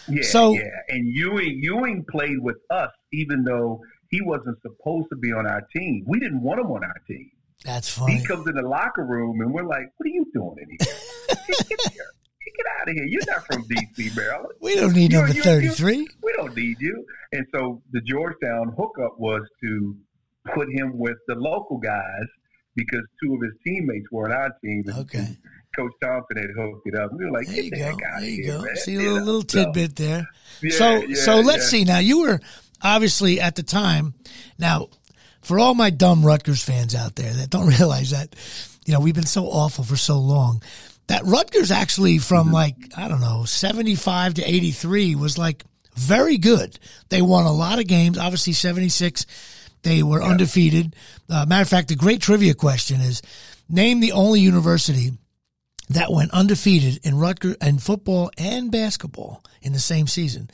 Yeah, 0.08 0.22
So- 0.22 0.54
yeah, 0.54 0.62
and 0.88 1.06
Ewing 1.06 1.58
Ewing 1.62 2.04
played 2.10 2.38
with 2.40 2.56
us, 2.70 2.90
even 3.12 3.42
though 3.44 3.80
he 4.10 4.20
wasn't 4.22 4.56
supposed 4.62 5.08
to 5.10 5.16
be 5.16 5.32
on 5.32 5.46
our 5.46 5.62
team. 5.74 6.04
We 6.06 6.20
didn't 6.20 6.40
want 6.42 6.60
him 6.60 6.66
on 6.70 6.84
our 6.84 7.00
team. 7.08 7.28
That's 7.64 7.88
funny. 7.88 8.18
He 8.18 8.24
comes 8.24 8.46
in 8.46 8.54
the 8.54 8.62
locker 8.62 9.04
room, 9.04 9.40
and 9.40 9.52
we're 9.52 9.64
like, 9.66 9.86
"What 9.96 10.06
are 10.06 10.14
you 10.20 10.24
doing 10.32 10.54
in 10.62 10.68
here? 10.70 10.96
get, 11.48 11.68
get 11.68 11.92
here! 11.92 12.04
Get 12.56 12.66
out 12.80 12.88
of 12.88 12.94
here! 12.94 13.04
You're 13.04 13.26
not 13.26 13.44
from 13.46 13.64
DC, 13.64 14.14
Maryland. 14.16 14.52
we 14.60 14.76
don't 14.76 14.94
need 14.94 15.12
You- 15.12 15.18
number 15.18 15.32
thirty 15.34 15.68
three. 15.68 16.06
We 16.22 16.32
don't 16.36 16.54
need 16.56 16.76
you." 16.80 17.04
And 17.32 17.44
so 17.52 17.82
the 17.90 18.00
Georgetown 18.02 18.72
hookup 18.78 19.18
was 19.18 19.42
to 19.64 19.96
put 20.54 20.68
him 20.70 20.98
with 20.98 21.16
the 21.28 21.34
local 21.34 21.78
guys 21.78 22.26
because 22.74 23.02
two 23.22 23.34
of 23.34 23.40
his 23.42 23.52
teammates 23.64 24.06
were 24.12 24.26
on 24.26 24.32
our 24.32 24.50
team. 24.62 24.84
Okay. 24.88 25.36
Coach 25.74 25.92
Thompson 26.02 26.36
had 26.36 26.50
hooked 26.56 26.86
it 26.86 26.94
up. 26.94 27.10
We 27.12 27.24
were 27.24 27.30
like, 27.30 27.46
There 27.46 27.56
"Get 27.56 27.64
you 27.64 27.70
the 27.70 27.76
go. 27.76 27.96
There 28.20 28.28
you 28.28 28.44
here, 28.44 28.58
go. 28.58 28.62
man!" 28.64 28.76
See 28.76 28.94
a 28.94 28.98
little, 28.98 29.18
little 29.18 29.40
So- 29.42 29.64
tidbit 29.64 29.96
there. 29.96 30.28
Yeah, 30.62 30.76
so 30.76 30.96
yeah, 31.02 31.16
so 31.16 31.40
let's 31.40 31.64
yeah. 31.64 31.78
see. 31.78 31.84
Now 31.84 31.98
you 31.98 32.20
were 32.20 32.40
obviously 32.82 33.40
at 33.40 33.56
the 33.56 33.62
time. 33.62 34.14
Now, 34.58 34.88
for 35.42 35.58
all 35.58 35.74
my 35.74 35.90
dumb 35.90 36.24
Rutgers 36.24 36.62
fans 36.62 36.94
out 36.94 37.14
there 37.14 37.32
that 37.32 37.50
don't 37.50 37.66
realize 37.78 38.10
that, 38.10 38.34
you 38.84 38.92
know, 38.92 39.00
we've 39.00 39.14
been 39.14 39.26
so 39.26 39.46
awful 39.46 39.84
for 39.84 39.96
so 39.96 40.18
long. 40.18 40.62
That 41.08 41.24
Rutgers 41.24 41.70
actually 41.70 42.18
from 42.18 42.46
mm-hmm. 42.46 42.54
like 42.54 42.76
I 42.96 43.08
don't 43.08 43.20
know 43.20 43.44
seventy 43.44 43.94
five 43.94 44.34
to 44.34 44.42
eighty 44.42 44.70
three 44.70 45.14
was 45.14 45.36
like 45.38 45.64
very 45.94 46.38
good. 46.38 46.78
They 47.10 47.22
won 47.22 47.46
a 47.46 47.52
lot 47.52 47.78
of 47.78 47.86
games. 47.86 48.18
Obviously 48.18 48.54
seventy 48.54 48.88
six. 48.88 49.26
They 49.86 50.02
were 50.02 50.20
undefeated. 50.20 50.96
Uh, 51.30 51.46
matter 51.46 51.62
of 51.62 51.68
fact, 51.68 51.86
the 51.86 51.94
great 51.94 52.20
trivia 52.20 52.54
question 52.54 53.00
is: 53.00 53.22
name 53.68 54.00
the 54.00 54.10
only 54.10 54.40
university 54.40 55.12
that 55.88 56.10
went 56.10 56.32
undefeated 56.32 56.98
in 57.06 57.18
Rutgers 57.18 57.54
in 57.62 57.78
football 57.78 58.32
and 58.36 58.72
basketball 58.72 59.44
in 59.62 59.72
the 59.72 59.78
same 59.78 60.08
season. 60.08 60.50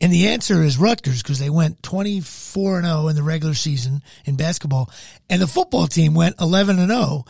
And 0.00 0.10
the 0.10 0.28
answer 0.28 0.62
is 0.62 0.78
Rutgers 0.78 1.22
because 1.22 1.38
they 1.38 1.50
went 1.50 1.82
24 1.82 2.78
and 2.78 2.86
0 2.86 3.08
in 3.08 3.16
the 3.16 3.22
regular 3.22 3.54
season 3.54 4.02
in 4.24 4.36
basketball 4.36 4.90
and 5.28 5.42
the 5.42 5.46
football 5.46 5.86
team 5.86 6.14
went 6.14 6.40
11 6.40 6.78
and 6.78 6.90
0 6.90 7.24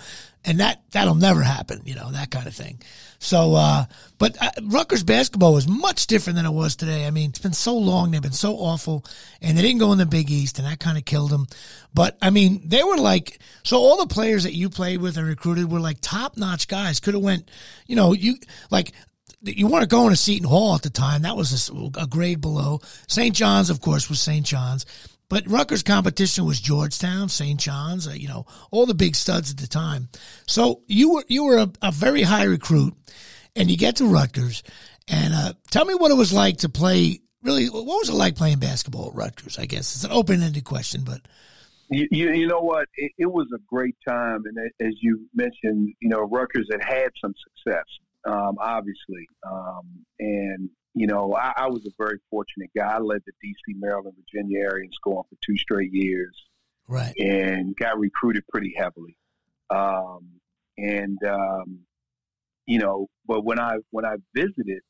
and 0.44 0.61
that 0.61 0.80
that'll 0.92 1.16
never 1.16 1.42
happen, 1.42 1.83
you 1.85 1.94
know, 1.94 2.11
that 2.12 2.30
kind 2.30 2.46
of 2.46 2.54
thing. 2.54 2.80
So 3.18 3.54
uh 3.56 3.87
but 4.18 4.40
uh, 4.40 4.50
Rutgers 4.62 5.02
basketball 5.02 5.52
was 5.52 5.66
much 5.66 6.06
different 6.06 6.37
than 6.37 6.46
it 6.46 6.52
was 6.52 6.76
today. 6.76 7.06
I 7.06 7.11
mean, 7.11 7.30
it's 7.30 7.40
been 7.40 7.52
so 7.52 7.76
long, 7.76 8.12
they've 8.12 8.22
been 8.22 8.33
so 8.33 8.54
awful 8.54 9.04
and 9.42 9.59
they 9.59 9.62
didn't 9.62 9.80
go 9.80 9.90
in 9.90 9.98
the 9.98 10.06
Big 10.06 10.30
East 10.30 10.59
and 10.59 10.68
that 10.68 10.78
kind 10.78 10.96
of 10.96 11.04
killed 11.04 11.30
them. 11.30 11.48
But 11.92 12.16
I 12.22 12.30
mean, 12.30 12.62
they 12.64 12.85
were 12.85 12.98
like 12.98 13.40
so 13.64 13.78
all 13.78 13.96
the 13.96 14.14
players 14.14 14.44
that 14.44 14.54
you 14.54 14.70
played 14.70 15.00
with 15.00 15.16
and 15.16 15.26
recruited 15.26 15.70
were 15.70 15.80
like 15.80 15.98
top-notch 16.00 16.68
guys. 16.68 17.00
Could 17.00 17.14
have 17.14 17.22
went, 17.22 17.50
you 17.88 17.96
know, 17.96 18.12
you 18.12 18.37
like 18.70 18.92
you 19.42 19.66
weren't 19.66 19.90
going 19.90 20.11
to 20.11 20.16
Seton 20.16 20.48
Hall 20.48 20.74
at 20.74 20.83
the 20.83 20.90
time. 20.90 21.22
That 21.22 21.37
was 21.37 21.70
a, 21.70 22.00
a 22.00 22.07
grade 22.07 22.40
below. 22.40 22.81
St. 23.09 23.35
John's, 23.35 23.70
of 23.70 23.81
course, 23.81 24.09
was 24.09 24.20
St. 24.20 24.44
John's. 24.44 24.87
But 25.29 25.46
Rutgers' 25.46 25.85
competition 25.85 26.44
was 26.44 26.61
Georgetown, 26.61 27.29
St. 27.29 27.59
John's, 27.59 28.09
uh, 28.09 28.12
you 28.12 28.26
know, 28.26 28.46
all 28.72 28.85
the 28.85 28.94
big 28.94 29.14
studs 29.14 29.53
at 29.53 29.59
the 29.59 29.68
time. 29.68 30.09
So 30.46 30.83
you 30.88 31.14
were 31.14 31.24
you 31.29 31.44
were 31.44 31.59
a, 31.59 31.70
a 31.81 31.92
very 31.92 32.22
high 32.22 32.44
recruit, 32.44 32.94
and 33.55 33.70
you 33.70 33.76
get 33.76 33.96
to 33.96 34.07
Rutgers. 34.07 34.64
And 35.07 35.33
uh, 35.33 35.53
tell 35.70 35.85
me 35.85 35.94
what 35.94 36.11
it 36.11 36.16
was 36.16 36.33
like 36.33 36.59
to 36.59 36.68
play. 36.68 37.20
Really, 37.42 37.66
what 37.66 37.87
was 37.87 38.09
it 38.09 38.14
like 38.14 38.35
playing 38.35 38.59
basketball 38.59 39.11
at 39.11 39.14
Rutgers? 39.14 39.57
I 39.59 39.66
guess 39.66 39.94
it's 39.94 40.05
an 40.05 40.11
open-ended 40.11 40.64
question, 40.64 41.03
but 41.05 41.20
You, 41.90 42.07
you, 42.11 42.33
you 42.33 42.46
know 42.46 42.61
what? 42.61 42.87
It, 42.96 43.12
it 43.16 43.26
was 43.26 43.46
a 43.55 43.59
great 43.68 43.96
time, 44.07 44.42
and 44.44 44.59
as 44.81 44.94
you 45.00 45.29
mentioned, 45.35 45.94
you 46.00 46.09
know, 46.09 46.20
Rutgers 46.22 46.68
had 46.72 46.83
had 46.83 47.11
some 47.20 47.35
success, 47.48 47.85
um, 48.26 48.56
obviously, 48.61 49.26
um, 49.50 50.04
and 50.18 50.68
you 50.94 51.06
know, 51.06 51.35
I, 51.35 51.52
I 51.56 51.66
was 51.68 51.87
a 51.87 51.90
very 51.98 52.18
fortunate 52.30 52.70
guy. 52.76 52.87
I 52.87 52.98
led 52.98 53.22
the 53.24 53.33
D.C., 53.40 53.74
Maryland, 53.78 54.16
Virginia 54.16 54.61
area 54.61 54.85
and 54.85 54.92
scoring 54.94 55.24
for 55.28 55.37
two 55.44 55.56
straight 55.56 55.92
years, 55.92 56.37
right, 56.88 57.14
and 57.18 57.76
got 57.76 57.98
recruited 57.98 58.44
pretty 58.48 58.74
heavily. 58.76 59.16
Um, 59.70 60.26
and 60.76 61.18
um, 61.24 61.80
you 62.66 62.78
know, 62.78 63.09
but 63.26 63.44
when 63.44 63.59
I 63.59 63.76
when 63.90 64.04
I 64.04 64.16
visited, 64.35 64.80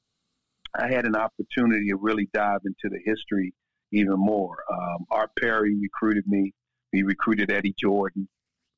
I 0.78 0.88
had 0.88 1.04
an 1.04 1.16
opportunity 1.16 1.88
to 1.90 1.96
really 1.96 2.28
dive 2.32 2.60
into 2.64 2.88
the 2.94 3.00
history 3.04 3.52
even 3.92 4.14
more. 4.16 4.58
Um, 4.72 5.06
Art 5.10 5.30
Perry 5.38 5.76
recruited 5.76 6.26
me. 6.26 6.52
He 6.92 7.02
recruited 7.02 7.50
Eddie 7.50 7.74
Jordan 7.78 8.28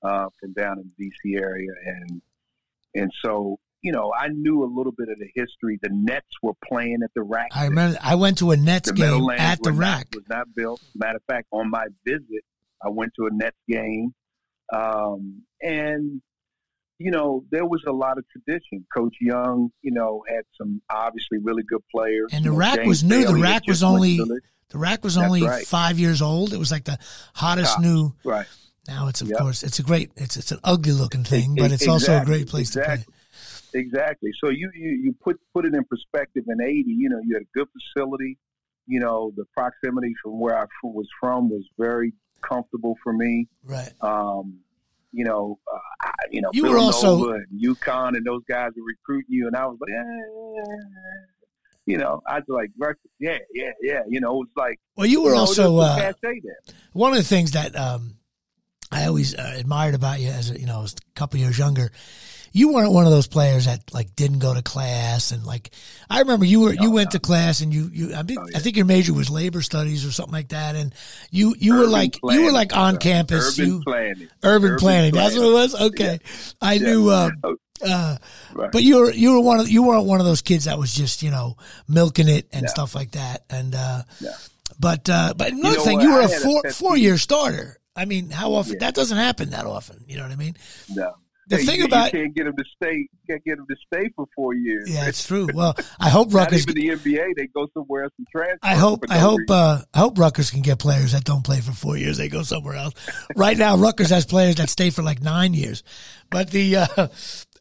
uh, 0.02 0.26
from 0.40 0.52
down 0.52 0.78
in 0.78 0.90
the 0.96 1.04
D.C. 1.04 1.36
area, 1.36 1.70
and 1.86 2.22
and 2.94 3.12
so 3.24 3.58
you 3.82 3.92
know 3.92 4.12
I 4.18 4.28
knew 4.28 4.62
a 4.64 4.70
little 4.72 4.92
bit 4.92 5.08
of 5.08 5.18
the 5.18 5.28
history. 5.34 5.78
The 5.82 5.90
Nets 5.92 6.26
were 6.42 6.52
playing 6.68 6.98
at 7.04 7.10
the 7.14 7.22
RAC. 7.22 7.48
I 7.52 7.64
remember 7.64 7.98
I 8.02 8.14
went 8.14 8.38
to 8.38 8.50
a 8.52 8.56
Nets 8.56 8.88
the 8.88 8.94
game 8.94 9.28
at 9.30 9.62
the 9.62 9.72
RAC. 9.72 10.06
Not, 10.12 10.14
was 10.16 10.28
not 10.28 10.54
built. 10.54 10.80
Matter 10.94 11.16
of 11.16 11.22
fact, 11.28 11.48
on 11.52 11.70
my 11.70 11.86
visit, 12.04 12.44
I 12.84 12.88
went 12.90 13.12
to 13.16 13.26
a 13.26 13.30
Nets 13.32 13.56
game, 13.68 14.14
um, 14.72 15.42
and 15.60 16.20
you 16.98 17.10
know 17.10 17.44
there 17.50 17.66
was 17.66 17.82
a 17.86 17.92
lot 17.92 18.18
of 18.18 18.24
tradition. 18.30 18.86
Coach 18.94 19.16
Young, 19.20 19.70
you 19.82 19.90
know, 19.92 20.22
had 20.28 20.42
some 20.56 20.80
obviously 20.90 21.38
really 21.38 21.62
good 21.64 21.82
players. 21.94 22.30
And 22.32 22.44
the 22.44 22.50
You 22.50 22.52
know, 22.52 22.58
RAC 22.58 22.76
James 22.76 22.88
was 22.88 23.04
new. 23.04 23.20
The 23.20 23.26
Bailey 23.26 23.42
RAC 23.42 23.66
was 23.66 23.82
only- 23.82 24.16
the- 24.18 24.40
RAC 24.78 25.04
was 25.04 25.16
That's 25.16 25.26
only 25.26 25.42
right. 25.42 25.66
five 25.66 25.98
years 25.98 26.22
old. 26.22 26.54
It 26.54 26.58
was 26.58 26.70
like 26.70 26.84
the 26.84 26.98
hottest 27.34 27.78
new. 27.80 28.14
right. 28.24 28.46
Now 28.88 29.06
it's 29.08 29.20
of 29.20 29.28
Yep. 29.28 29.38
course 29.38 29.62
it's 29.62 29.78
a 29.78 29.82
great 29.82 30.10
it's 30.16 30.36
it's 30.36 30.50
an 30.50 30.58
ugly 30.64 30.92
looking 30.92 31.22
thing, 31.24 31.54
but 31.56 31.70
it's 31.72 31.86
also 31.86 32.20
a 32.20 32.24
great 32.24 32.48
place 32.48 32.70
to 32.70 32.82
play. 32.82 33.04
Exactly. 33.74 34.30
So 34.42 34.50
you, 34.50 34.70
you 34.74 34.90
you 34.90 35.14
put 35.22 35.38
put 35.54 35.64
it 35.66 35.74
in 35.74 35.84
perspective. 35.84 36.44
In 36.48 36.60
eighty, 36.60 36.90
you 36.92 37.08
know, 37.08 37.20
you 37.24 37.34
had 37.34 37.42
a 37.42 37.58
good 37.58 37.68
facility. 37.72 38.38
You 38.86 39.00
know, 39.00 39.32
the 39.36 39.44
proximity 39.56 40.12
from 40.22 40.40
where 40.40 40.58
I 40.58 40.66
was 40.82 41.06
from 41.20 41.48
was 41.48 41.64
very 41.78 42.12
comfortable 42.42 42.96
for 43.02 43.12
me. 43.12 43.46
Right. 43.64 43.92
Um, 44.00 44.58
you 45.12 45.24
know, 45.24 45.58
uh, 45.72 45.78
I, 46.02 46.10
you 46.30 46.40
know, 46.40 46.50
You 46.52 46.64
were 46.70 46.78
also- 46.78 47.30
and 47.32 47.46
UConn 47.62 48.16
and 48.16 48.24
those 48.26 48.42
guys 48.48 48.70
were 48.76 48.82
recruiting 48.84 49.26
you, 49.34 49.46
and 49.46 49.54
I 49.54 49.66
was 49.66 49.76
like, 49.80 49.90
eh, 49.92 51.22
you 51.86 51.98
know, 51.98 52.22
I 52.26 52.40
was 52.40 52.44
like, 52.48 52.70
yeah, 53.20 53.38
yeah, 53.52 53.70
yeah. 53.82 54.00
You 54.08 54.20
know, 54.20 54.32
it 54.34 54.38
was 54.38 54.48
like 54.56 54.80
Well, 54.96 55.06
you 55.06 55.22
were 55.22 55.30
you 55.30 55.34
know, 55.34 55.40
also 55.40 55.76
uh, 55.78 56.12
one 56.92 57.12
of 57.12 57.18
the 57.18 57.24
things 57.24 57.52
that 57.52 57.76
um, 57.76 58.16
I 58.90 59.06
always 59.06 59.34
uh, 59.34 59.54
admired 59.56 59.94
about 59.94 60.20
you 60.20 60.28
as 60.28 60.50
a, 60.50 60.58
you 60.60 60.66
know, 60.66 60.82
as 60.82 60.94
a 60.94 60.96
couple 61.14 61.40
years 61.40 61.58
younger 61.58 61.90
you 62.52 62.72
weren't 62.72 62.92
one 62.92 63.04
of 63.04 63.10
those 63.10 63.26
players 63.26 63.64
that 63.64 63.92
like 63.92 64.14
didn't 64.14 64.38
go 64.38 64.54
to 64.54 64.62
class 64.62 65.32
and 65.32 65.44
like 65.44 65.70
I 66.08 66.20
remember 66.20 66.44
you 66.44 66.60
were 66.60 66.74
no, 66.74 66.82
you 66.82 66.90
went 66.90 67.08
no. 67.08 67.10
to 67.12 67.20
class 67.20 67.60
and 67.60 67.72
you 67.72 67.90
you 67.92 68.14
I 68.14 68.22
think 68.22 68.40
oh, 68.40 68.46
yeah. 68.50 68.58
I 68.58 68.60
think 68.60 68.76
your 68.76 68.86
major 68.86 69.14
was 69.14 69.30
labor 69.30 69.62
studies 69.62 70.06
or 70.06 70.12
something 70.12 70.32
like 70.32 70.48
that 70.48 70.76
and 70.76 70.94
you 71.30 71.54
you 71.58 71.72
urban 71.72 71.80
were 71.80 71.90
like 71.90 72.20
planning, 72.20 72.40
you 72.40 72.46
were 72.46 72.52
like 72.52 72.76
on 72.76 72.98
campus 72.98 73.58
urban 73.58 73.72
you 73.72 73.80
planning 73.82 74.12
urban, 74.12 74.28
urban 74.42 74.78
planning. 74.78 75.12
planning. 75.12 75.14
that's 75.14 75.36
what 75.36 75.48
it 75.48 75.52
was 75.52 75.80
okay 75.80 76.18
yeah. 76.22 76.52
I 76.60 76.72
yeah. 76.74 76.86
knew 76.86 77.08
uh, 77.08 77.30
uh, 77.84 78.16
right. 78.54 78.70
but 78.70 78.82
you 78.82 78.98
were 78.98 79.12
you 79.12 79.32
were 79.32 79.40
one 79.40 79.60
of 79.60 79.68
you 79.68 79.82
weren't 79.82 80.06
one 80.06 80.20
of 80.20 80.26
those 80.26 80.42
kids 80.42 80.66
that 80.66 80.78
was 80.78 80.92
just 80.94 81.22
you 81.22 81.30
know 81.30 81.56
milking 81.88 82.28
it 82.28 82.48
and 82.52 82.68
stuff 82.68 82.94
like 82.94 83.12
that 83.12 83.44
and 83.50 83.74
uh, 83.74 84.02
but 84.78 85.08
uh, 85.08 85.34
but 85.36 85.52
another 85.52 85.70
you 85.70 85.76
know 85.76 85.84
thing 85.84 85.96
what? 85.98 86.04
you 86.04 86.12
were 86.12 86.20
a 86.20 86.28
four 86.28 86.70
four 86.70 86.96
year 86.96 87.16
starter 87.16 87.78
I 87.96 88.04
mean 88.04 88.30
how 88.30 88.52
often 88.52 88.78
that 88.78 88.94
doesn't 88.94 89.18
happen 89.18 89.50
that 89.50 89.66
often 89.66 90.04
you 90.06 90.16
know 90.16 90.22
what 90.22 90.32
I 90.32 90.36
mean 90.36 90.56
no 90.90 91.14
the 91.48 91.56
hey, 91.56 91.64
thing 91.64 91.80
you, 91.80 91.86
about 91.86 92.12
you 92.12 92.20
can't 92.20 92.34
get 92.34 92.44
them 92.44 92.56
to 92.56 92.64
stay, 92.76 93.08
can't 93.28 93.44
get 93.44 93.56
them 93.56 93.66
to 93.68 93.76
stay 93.86 94.10
for 94.14 94.26
four 94.34 94.54
years. 94.54 94.90
Yeah, 94.90 95.08
it's 95.08 95.26
true. 95.26 95.48
Well, 95.54 95.76
I 96.00 96.08
hope 96.08 96.32
Rutgers. 96.32 96.62
Even 96.62 96.74
the 96.74 96.88
NBA, 96.88 97.34
they 97.36 97.46
go 97.48 97.68
somewhere 97.74 98.04
else 98.04 98.12
and 98.16 98.26
transfer. 98.28 98.58
I 98.62 98.74
hope, 98.74 99.04
I 99.10 99.18
hope, 99.18 99.40
uh, 99.48 99.82
I 99.92 99.98
hope 99.98 100.18
Rutgers 100.18 100.50
can 100.50 100.62
get 100.62 100.78
players 100.78 101.12
that 101.12 101.24
don't 101.24 101.44
play 101.44 101.60
for 101.60 101.72
four 101.72 101.96
years. 101.96 102.16
They 102.16 102.28
go 102.28 102.42
somewhere 102.42 102.74
else. 102.74 102.94
right 103.36 103.56
now, 103.56 103.76
Rutgers 103.76 104.10
has 104.10 104.24
players 104.24 104.56
that 104.56 104.70
stay 104.70 104.90
for 104.90 105.02
like 105.02 105.20
nine 105.20 105.52
years. 105.52 105.82
But 106.30 106.50
the 106.50 106.76
uh, 106.76 107.08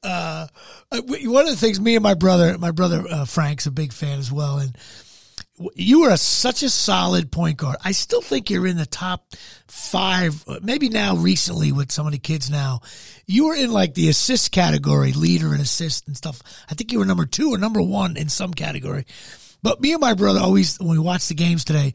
uh, 0.03 0.47
one 0.91 1.43
of 1.43 1.51
the 1.51 1.57
things, 1.57 1.79
me 1.79 1.95
and 1.95 2.03
my 2.03 2.13
brother, 2.13 2.57
my 2.57 2.71
brother 2.71 3.03
uh, 3.09 3.25
Frank's 3.25 3.65
a 3.65 3.71
big 3.71 3.93
fan 3.93 4.19
as 4.19 4.31
well, 4.31 4.59
and 4.59 4.75
you 5.75 6.01
were 6.01 6.09
a, 6.09 6.17
such 6.17 6.63
a 6.63 6.69
solid 6.69 7.31
point 7.31 7.57
guard. 7.57 7.77
I 7.83 7.91
still 7.91 8.21
think 8.21 8.49
you're 8.49 8.67
in 8.67 8.77
the 8.77 8.85
top 8.85 9.33
five, 9.67 10.43
maybe 10.61 10.89
now 10.89 11.15
recently 11.15 11.71
with 11.71 11.91
some 11.91 12.05
of 12.05 12.11
the 12.11 12.19
kids 12.19 12.49
now. 12.49 12.81
You 13.25 13.47
were 13.47 13.55
in 13.55 13.71
like 13.71 13.93
the 13.93 14.09
assist 14.09 14.51
category, 14.51 15.13
leader 15.13 15.53
and 15.53 15.61
assist 15.61 16.07
and 16.07 16.17
stuff. 16.17 16.41
I 16.69 16.73
think 16.73 16.91
you 16.91 16.99
were 16.99 17.05
number 17.05 17.25
two 17.25 17.53
or 17.53 17.57
number 17.57 17.81
one 17.81 18.17
in 18.17 18.29
some 18.29 18.53
category. 18.53 19.05
But 19.63 19.81
me 19.81 19.93
and 19.93 20.01
my 20.01 20.13
brother 20.13 20.39
always, 20.39 20.79
when 20.79 20.89
we 20.89 20.99
watched 20.99 21.29
the 21.29 21.35
games 21.35 21.63
today, 21.63 21.93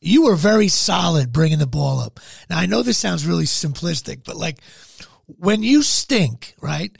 you 0.00 0.24
were 0.24 0.36
very 0.36 0.68
solid 0.68 1.32
bringing 1.32 1.58
the 1.58 1.66
ball 1.66 2.00
up. 2.00 2.20
Now 2.50 2.58
I 2.58 2.66
know 2.66 2.82
this 2.82 2.98
sounds 2.98 3.26
really 3.26 3.44
simplistic, 3.44 4.24
but 4.24 4.36
like 4.36 4.58
when 5.26 5.62
you 5.62 5.82
stink, 5.82 6.54
right? 6.60 6.96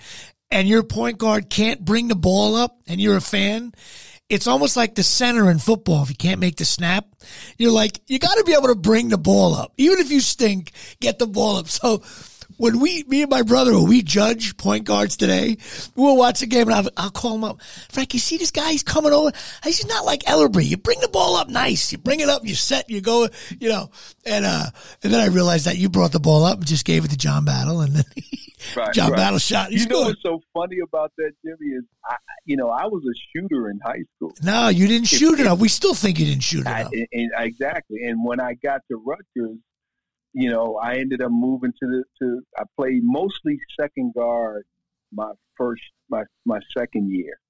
And 0.51 0.69
your 0.69 0.83
point 0.83 1.19
guard 1.19 1.51
can't 1.51 1.85
bring 1.85 2.09
the 2.09 2.15
ball 2.15 2.57
up 2.57 2.79
and 2.87 3.01
you're 3.01 3.17
a 3.17 3.21
fan 3.21 3.73
it's 4.29 4.47
almost 4.47 4.77
like 4.77 4.95
the 4.95 5.03
center 5.03 5.51
in 5.51 5.59
football. 5.59 6.03
If 6.03 6.11
you 6.11 6.17
can't 6.17 6.41
make 6.41 6.57
the 6.57 6.65
snap, 6.65 7.07
you're 7.59 7.73
like, 7.73 8.01
you 8.07 8.19
got 8.19 8.35
to 8.35 8.45
be 8.45 8.55
able 8.55 8.69
to 8.69 8.75
bring 8.75 9.09
the 9.09 9.19
ball 9.19 9.55
up. 9.55 9.73
Even 9.77 9.99
if 9.99 10.11
you 10.11 10.21
stink, 10.21 10.73
get 11.01 11.19
the 11.19 11.27
ball 11.27 11.57
up. 11.57 11.69
So 11.69 12.03
when 12.57 12.81
we, 12.81 13.05
me 13.05 13.23
and 13.23 13.31
my 13.31 13.43
brother, 13.43 13.73
when 13.75 13.89
we 13.89 14.03
judge 14.03 14.57
point 14.57 14.85
guards 14.85 15.17
today, 15.17 15.59
we'll 15.95 16.17
watch 16.17 16.41
the 16.41 16.47
game 16.47 16.69
and 16.69 16.75
I'll, 16.75 16.89
I'll 16.97 17.11
call 17.11 17.35
him 17.35 17.45
up. 17.45 17.61
Frank, 17.91 18.15
you 18.15 18.21
see 18.21 18.37
this 18.37 18.51
guy? 18.51 18.73
He's 18.73 18.83
coming 18.83 19.13
over. 19.13 19.33
He's 19.65 19.87
not 19.87 20.05
like 20.05 20.23
Ellerbe. 20.25 20.65
You 20.65 20.77
bring 20.77 21.01
the 21.01 21.09
ball 21.09 21.37
up 21.37 21.49
nice. 21.49 21.93
You 21.93 21.99
bring 21.99 22.21
it 22.21 22.29
up, 22.29 22.45
you 22.45 22.55
set, 22.55 22.89
you 22.91 23.01
go, 23.01 23.29
you 23.59 23.69
know, 23.69 23.91
and, 24.25 24.45
uh, 24.45 24.67
and 25.03 25.13
then 25.13 25.21
I 25.21 25.27
realized 25.27 25.67
that 25.67 25.77
you 25.77 25.89
brought 25.89 26.13
the 26.13 26.21
ball 26.21 26.45
up 26.45 26.59
and 26.59 26.67
just 26.67 26.85
gave 26.85 27.05
it 27.05 27.09
to 27.09 27.17
John 27.17 27.45
Battle 27.45 27.81
and 27.81 27.95
then 27.95 28.05
right, 28.77 28.93
John 28.93 29.11
right. 29.11 29.17
Battle 29.17 29.39
shot. 29.39 29.73
You 29.73 29.87
know 29.87 30.03
what's 30.03 30.23
so 30.23 30.41
funny 30.55 30.79
about 30.83 31.13
that, 31.19 31.33
Jimmy, 31.45 31.73
is 31.73 31.85
I, 32.05 32.17
you 32.45 32.57
know, 32.57 32.71
I 32.71 32.87
was 32.87 33.03
a 33.05 33.15
shooter 33.33 33.71
in 33.71 33.81
high 33.85 34.05
school. 34.17 34.33
No, 34.43 34.69
you 34.69 34.87
didn't 34.87 35.09
shoot 35.09 35.39
it, 35.39 35.41
enough. 35.41 35.59
We 35.59 35.69
still 35.69 35.95
think 35.95 36.19
you 36.19 36.27
didn't 36.27 36.43
shoot 36.43 36.63
enough. 36.63 36.91
I, 36.93 37.07
and, 37.13 37.33
exactly. 37.39 38.05
And 38.05 38.25
when 38.25 38.41
I 38.41 38.55
got 38.55 38.83
to 38.91 38.97
Rutgers, 38.97 39.59
you 40.37 40.51
know, 40.51 40.77
I 40.77 40.97
ended 40.97 41.23
up 41.23 41.31
moving 41.31 41.73
to 41.73 41.87
the 41.87 42.05
to. 42.21 42.43
I 42.59 42.65
played 42.79 43.01
mostly 43.03 43.59
second 43.81 44.13
guard 44.15 44.67
my 45.11 45.33
first 45.57 45.83
my 46.11 46.25
my 46.45 46.59
second 46.77 47.11
year, 47.11 47.41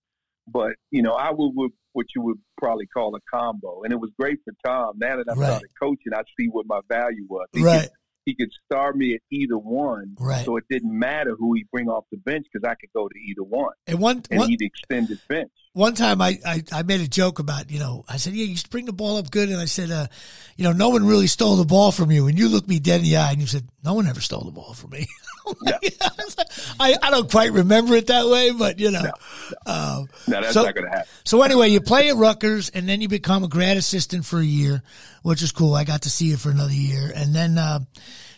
but 0.46 0.74
you 0.92 1.02
know, 1.02 1.14
I 1.14 1.32
would, 1.32 1.52
would 1.56 1.72
what 1.94 2.06
you 2.14 2.22
would 2.22 2.38
probably 2.62 2.86
call 2.86 3.16
a 3.16 3.20
combo, 3.28 3.82
and 3.82 3.92
it 3.92 3.96
was 3.96 4.12
great 4.16 4.38
for 4.44 4.52
Tom. 4.64 4.98
Now 4.98 5.16
that 5.16 5.26
I 5.28 5.32
right. 5.32 5.46
started 5.48 5.70
coaching, 5.82 6.14
I 6.14 6.22
see 6.38 6.46
what 6.46 6.66
my 6.68 6.78
value 6.88 7.26
was. 7.28 7.48
He 7.52 7.64
right 7.64 7.90
he 8.26 8.34
could 8.34 8.50
start 8.64 8.96
me 8.96 9.14
at 9.14 9.20
either 9.30 9.56
one, 9.56 10.16
right. 10.18 10.44
so 10.44 10.56
it 10.56 10.64
didn't 10.68 10.96
matter 10.96 11.36
who 11.38 11.54
he 11.54 11.64
bring 11.72 11.88
off 11.88 12.04
the 12.10 12.18
bench 12.18 12.44
because 12.52 12.68
I 12.68 12.74
could 12.74 12.90
go 12.92 13.08
to 13.08 13.14
either 13.14 13.44
one. 13.44 13.72
And 13.86 14.00
one, 14.00 14.24
and 14.30 14.40
one, 14.40 14.48
he'd 14.50 14.62
extend 14.62 15.08
his 15.08 15.20
bench. 15.28 15.52
One 15.76 15.94
time, 15.94 16.22
I, 16.22 16.38
I, 16.42 16.62
I 16.72 16.82
made 16.84 17.02
a 17.02 17.06
joke 17.06 17.38
about 17.38 17.70
you 17.70 17.78
know 17.78 18.02
I 18.08 18.16
said 18.16 18.32
yeah 18.32 18.46
you 18.46 18.56
bring 18.70 18.86
the 18.86 18.94
ball 18.94 19.18
up 19.18 19.30
good, 19.30 19.50
and 19.50 19.60
I 19.60 19.66
said 19.66 19.90
uh, 19.90 20.06
you 20.56 20.64
know 20.64 20.72
no 20.72 20.88
one 20.88 21.06
really 21.06 21.26
stole 21.26 21.56
the 21.56 21.66
ball 21.66 21.92
from 21.92 22.10
you, 22.10 22.28
and 22.28 22.38
you 22.38 22.48
looked 22.48 22.66
me 22.66 22.78
dead 22.78 23.00
in 23.00 23.02
the 23.02 23.18
eye 23.18 23.32
and 23.32 23.42
you 23.42 23.46
said 23.46 23.68
no 23.84 23.92
one 23.92 24.06
ever 24.06 24.22
stole 24.22 24.40
the 24.40 24.52
ball 24.52 24.72
from 24.72 24.92
me. 24.92 25.06
yeah. 25.66 25.76
I, 26.80 26.96
I 27.02 27.10
don't 27.10 27.30
quite 27.30 27.52
remember 27.52 27.94
it 27.94 28.06
that 28.06 28.26
way, 28.26 28.52
but 28.52 28.80
you 28.80 28.90
know. 28.90 29.02
No, 29.02 29.10
no. 29.66 29.72
Um, 29.72 30.08
no 30.26 30.40
that's 30.40 30.54
so, 30.54 30.62
not 30.62 30.74
going 30.74 30.86
to 30.86 30.90
happen. 30.90 31.08
So 31.24 31.42
anyway, 31.42 31.68
you 31.68 31.82
play 31.82 32.08
at 32.08 32.16
Rutgers, 32.16 32.70
and 32.70 32.88
then 32.88 33.02
you 33.02 33.08
become 33.08 33.44
a 33.44 33.48
grad 33.48 33.76
assistant 33.76 34.24
for 34.24 34.38
a 34.38 34.44
year, 34.44 34.82
which 35.24 35.42
is 35.42 35.52
cool. 35.52 35.74
I 35.74 35.84
got 35.84 36.02
to 36.02 36.10
see 36.10 36.24
you 36.24 36.38
for 36.38 36.50
another 36.50 36.72
year, 36.72 37.12
and 37.14 37.34
then. 37.34 37.58
Uh, 37.58 37.80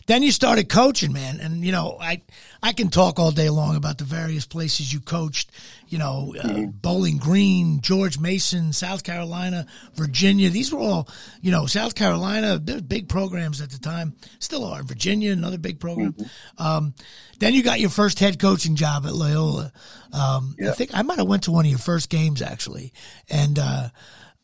then 0.09 0.23
you 0.23 0.33
started 0.33 0.71
coaching, 0.71 1.13
man. 1.13 1.39
And, 1.39 1.63
you 1.63 1.71
know, 1.71 1.99
I, 2.01 2.23
I 2.63 2.73
can 2.73 2.89
talk 2.89 3.19
all 3.19 3.31
day 3.31 3.51
long 3.51 3.77
about 3.77 3.99
the 3.99 4.05
various 4.05 4.47
places 4.47 4.91
you 4.91 5.01
coached, 5.01 5.51
you 5.89 5.99
know, 5.99 6.35
uh, 6.39 6.43
mm-hmm. 6.43 6.71
Bowling 6.71 7.19
Green, 7.19 7.81
George 7.81 8.19
Mason, 8.19 8.73
South 8.73 9.05
Carolina, 9.05 9.67
Virginia. 9.95 10.51
These 10.51 10.73
were 10.73 10.81
all, 10.81 11.09
you 11.41 11.51
know, 11.51 11.67
South 11.67 11.95
Carolina, 11.95 12.59
big 12.59 13.09
programs 13.09 13.61
at 13.61 13.71
the 13.71 13.79
time, 13.79 14.15
still 14.39 14.65
are. 14.65 14.83
Virginia, 14.83 15.33
another 15.33 15.59
big 15.59 15.81
program. 15.81 16.13
Mm-hmm. 16.13 16.63
Um, 16.63 16.95
then 17.39 17.55
you 17.55 17.63
got 17.63 17.81
your 17.81 17.91
first 17.91 18.19
head 18.19 18.39
coaching 18.39 18.77
job 18.77 19.07
at 19.07 19.15
Loyola. 19.15 19.73
Um, 20.13 20.57
I 20.63 20.73
think 20.73 20.91
I 20.95 21.03
might 21.03 21.19
have 21.19 21.29
went 21.29 21.45
to 21.45 21.53
one 21.53 21.65
of 21.65 21.71
your 21.71 21.79
first 21.79 22.11
games 22.11 22.43
actually. 22.43 22.93
And, 23.29 23.59
uh, 23.59 23.89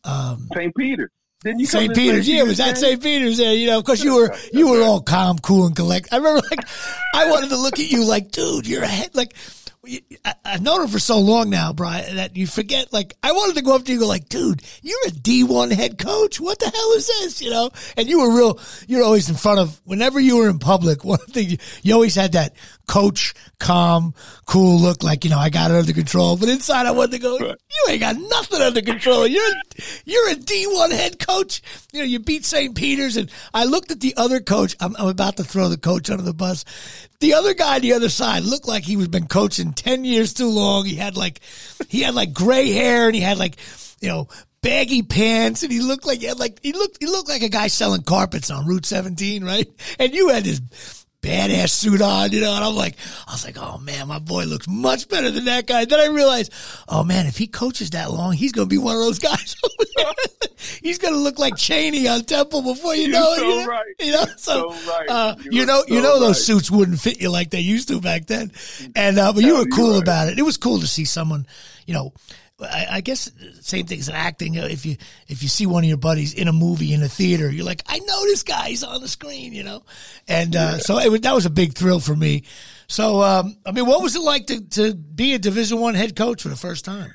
um, 0.03 0.49
St. 0.53 0.75
Peter. 0.75 1.11
St. 1.43 1.93
Peter's, 1.93 2.27
yeah, 2.27 2.41
it 2.41 2.47
was 2.47 2.59
at 2.59 2.77
St. 2.77 3.01
Peter's 3.01 3.37
there, 3.37 3.53
you 3.53 3.67
know, 3.67 3.81
because 3.81 4.03
you 4.03 4.15
were 4.15 4.35
you 4.51 4.67
were 4.67 4.81
all 4.81 5.01
calm, 5.01 5.37
cool, 5.37 5.67
and 5.67 5.75
collect. 5.75 6.11
I 6.11 6.17
remember, 6.17 6.41
like, 6.49 6.67
I 7.13 7.29
wanted 7.29 7.49
to 7.49 7.57
look 7.57 7.79
at 7.79 7.91
you 7.91 8.03
like, 8.03 8.31
dude, 8.31 8.67
you're 8.67 8.83
a 8.83 8.87
head, 8.87 9.13
like, 9.13 9.35
I, 10.23 10.33
have 10.43 10.61
known 10.61 10.81
him 10.81 10.87
for 10.87 10.99
so 10.99 11.19
long 11.19 11.49
now, 11.49 11.73
Brian, 11.73 12.15
that 12.15 12.35
you 12.35 12.47
forget. 12.47 12.91
Like, 12.91 13.15
I 13.23 13.31
wanted 13.31 13.55
to 13.55 13.61
go 13.61 13.75
up 13.75 13.83
to 13.85 13.91
you 13.91 13.97
and 13.97 14.01
go, 14.01 14.07
like, 14.07 14.29
dude, 14.29 14.61
you're 14.81 15.07
a 15.07 15.11
D1 15.11 15.71
head 15.71 15.97
coach. 15.97 16.39
What 16.39 16.59
the 16.59 16.69
hell 16.69 16.91
is 16.93 17.07
this? 17.07 17.41
You 17.41 17.51
know? 17.51 17.69
And 17.97 18.07
you 18.07 18.21
were 18.21 18.35
real, 18.35 18.59
you're 18.87 19.03
always 19.03 19.29
in 19.29 19.35
front 19.35 19.59
of, 19.59 19.79
whenever 19.85 20.19
you 20.19 20.37
were 20.37 20.49
in 20.49 20.59
public, 20.59 21.03
one 21.05 21.19
thing, 21.19 21.57
you 21.83 21.93
always 21.93 22.15
had 22.15 22.33
that 22.33 22.55
coach, 22.87 23.33
calm, 23.59 24.13
cool 24.45 24.79
look, 24.79 25.03
like, 25.03 25.23
you 25.23 25.29
know, 25.29 25.39
I 25.39 25.49
got 25.49 25.71
it 25.71 25.77
under 25.77 25.93
control. 25.93 26.37
But 26.37 26.49
inside, 26.49 26.85
I 26.85 26.91
wanted 26.91 27.11
to 27.13 27.19
go, 27.19 27.37
you 27.39 27.85
ain't 27.89 27.99
got 27.99 28.17
nothing 28.17 28.61
under 28.61 28.81
control. 28.81 29.27
You're, 29.27 29.53
you're 30.05 30.31
a 30.31 30.35
D1 30.35 30.91
head 30.91 31.19
coach. 31.19 31.61
You 31.91 31.99
know, 31.99 32.05
you 32.05 32.19
beat 32.19 32.45
St. 32.45 32.75
Peter's. 32.75 33.17
And 33.17 33.31
I 33.53 33.65
looked 33.65 33.91
at 33.91 33.99
the 33.99 34.15
other 34.17 34.39
coach. 34.39 34.75
I'm, 34.79 34.95
I'm 34.97 35.07
about 35.07 35.37
to 35.37 35.43
throw 35.43 35.69
the 35.69 35.77
coach 35.77 36.09
under 36.09 36.23
the 36.23 36.33
bus. 36.33 36.65
The 37.19 37.33
other 37.33 37.53
guy 37.53 37.75
on 37.75 37.81
the 37.81 37.93
other 37.93 38.09
side 38.09 38.43
looked 38.43 38.67
like 38.67 38.83
he 38.83 38.97
was 38.97 39.07
been 39.07 39.27
coaching 39.27 39.73
10 39.75 40.05
years 40.05 40.33
too 40.33 40.49
long. 40.49 40.85
He 40.85 40.95
had 40.95 41.17
like, 41.17 41.41
he 41.87 42.01
had 42.01 42.15
like 42.15 42.33
gray 42.33 42.71
hair 42.71 43.07
and 43.07 43.15
he 43.15 43.21
had 43.21 43.37
like, 43.37 43.57
you 44.01 44.09
know, 44.09 44.27
baggy 44.61 45.03
pants 45.03 45.61
and 45.61 45.71
he 45.71 45.79
looked 45.79 46.07
like 46.07 46.21
he 46.21 46.33
like 46.33 46.59
he 46.63 46.73
looked 46.73 46.97
he 46.99 47.05
looked 47.05 47.29
like 47.29 47.43
a 47.43 47.49
guy 47.49 47.67
selling 47.67 48.01
carpets 48.01 48.49
on 48.49 48.65
Route 48.65 48.85
17, 48.85 49.43
right? 49.43 49.69
And 49.99 50.13
you 50.13 50.29
had 50.29 50.43
this 50.43 51.04
badass 51.25 51.69
suit 51.69 52.01
on, 52.01 52.31
you 52.31 52.41
know, 52.41 52.53
and 52.53 52.63
I'm 52.63 52.75
like, 52.75 52.95
I 53.27 53.31
was 53.31 53.43
like, 53.43 53.57
oh 53.59 53.79
man, 53.79 54.07
my 54.07 54.19
boy 54.19 54.43
looks 54.43 54.67
much 54.67 55.09
better 55.09 55.31
than 55.31 55.45
that 55.45 55.65
guy. 55.65 55.85
Then 55.85 55.99
I 55.99 56.07
realized, 56.07 56.53
oh 56.87 57.03
man, 57.03 57.25
if 57.25 57.37
he 57.37 57.47
coaches 57.47 57.91
that 57.91 58.11
long, 58.11 58.33
he's 58.33 58.51
going 58.51 58.69
to 58.69 58.73
be 58.73 58.77
one 58.77 58.95
of 58.95 59.01
those 59.01 59.19
guys. 59.19 59.55
he's 60.81 60.99
going 60.99 61.13
to 61.13 61.19
look 61.19 61.39
like 61.39 61.55
Chaney 61.57 62.07
on 62.07 62.23
Temple 62.23 62.61
before 62.61 62.95
you 62.95 63.07
know 63.07 63.33
it. 63.33 63.39
So 63.39 63.49
you 63.49 63.55
know? 63.55 63.65
right. 63.65 63.95
You 63.99 64.11
know, 64.11 64.25
so, 64.37 64.71
so 64.71 64.91
right. 64.91 65.09
Uh, 65.09 65.35
you 65.49 65.65
know, 65.65 65.83
you 65.87 66.01
know, 66.01 66.19
those 66.19 66.45
suits 66.45 66.69
wouldn't 66.69 66.99
fit 66.99 67.19
you 67.19 67.29
like 67.29 67.49
they 67.49 67.61
used 67.61 67.87
to 67.87 67.99
back 67.99 68.27
then. 68.27 68.51
And, 68.95 69.17
uh, 69.17 69.33
but 69.33 69.43
you 69.43 69.57
were 69.57 69.65
cool 69.65 69.93
right. 69.93 70.01
about 70.01 70.27
it. 70.29 70.37
It 70.37 70.43
was 70.43 70.57
cool 70.57 70.79
to 70.79 70.87
see 70.87 71.05
someone, 71.05 71.47
you 71.85 71.93
know, 71.93 72.13
I, 72.61 72.87
I, 72.89 73.01
guess 73.01 73.29
same 73.61 73.85
thing 73.85 73.99
as 73.99 74.07
acting. 74.07 74.55
If 74.55 74.85
you 74.85 74.95
if 75.27 75.43
you 75.43 75.49
see 75.49 75.65
one 75.65 75.83
of 75.83 75.87
your 75.89 75.97
buddies 75.97 76.33
in 76.33 76.47
a 76.47 76.53
movie 76.53 76.93
in 76.93 77.03
a 77.03 77.09
theater, 77.09 77.49
you're 77.51 77.65
like, 77.65 77.83
I 77.85 77.99
know 77.99 78.21
this 78.23 78.43
guy. 78.43 78.69
He's 78.69 78.83
on 78.83 79.01
the 79.01 79.09
screen, 79.09 79.51
you 79.51 79.63
know. 79.63 79.83
And 80.27 80.55
uh, 80.55 80.59
yeah. 80.59 80.77
so 80.77 80.97
it, 80.99 81.21
that 81.23 81.35
was 81.35 81.45
a 81.45 81.49
big 81.49 81.73
thrill 81.73 81.99
for 81.99 82.15
me. 82.15 82.43
So 82.87 83.21
um, 83.21 83.57
I 83.65 83.71
mean, 83.71 83.85
what 83.85 84.01
was 84.01 84.15
it 84.15 84.21
like 84.21 84.47
to, 84.47 84.61
to 84.69 84.93
be 84.95 85.33
a 85.33 85.39
Division 85.39 85.79
One 85.79 85.95
head 85.95 86.15
coach 86.15 86.41
for 86.41 86.49
the 86.49 86.55
first 86.55 86.85
time? 86.85 87.13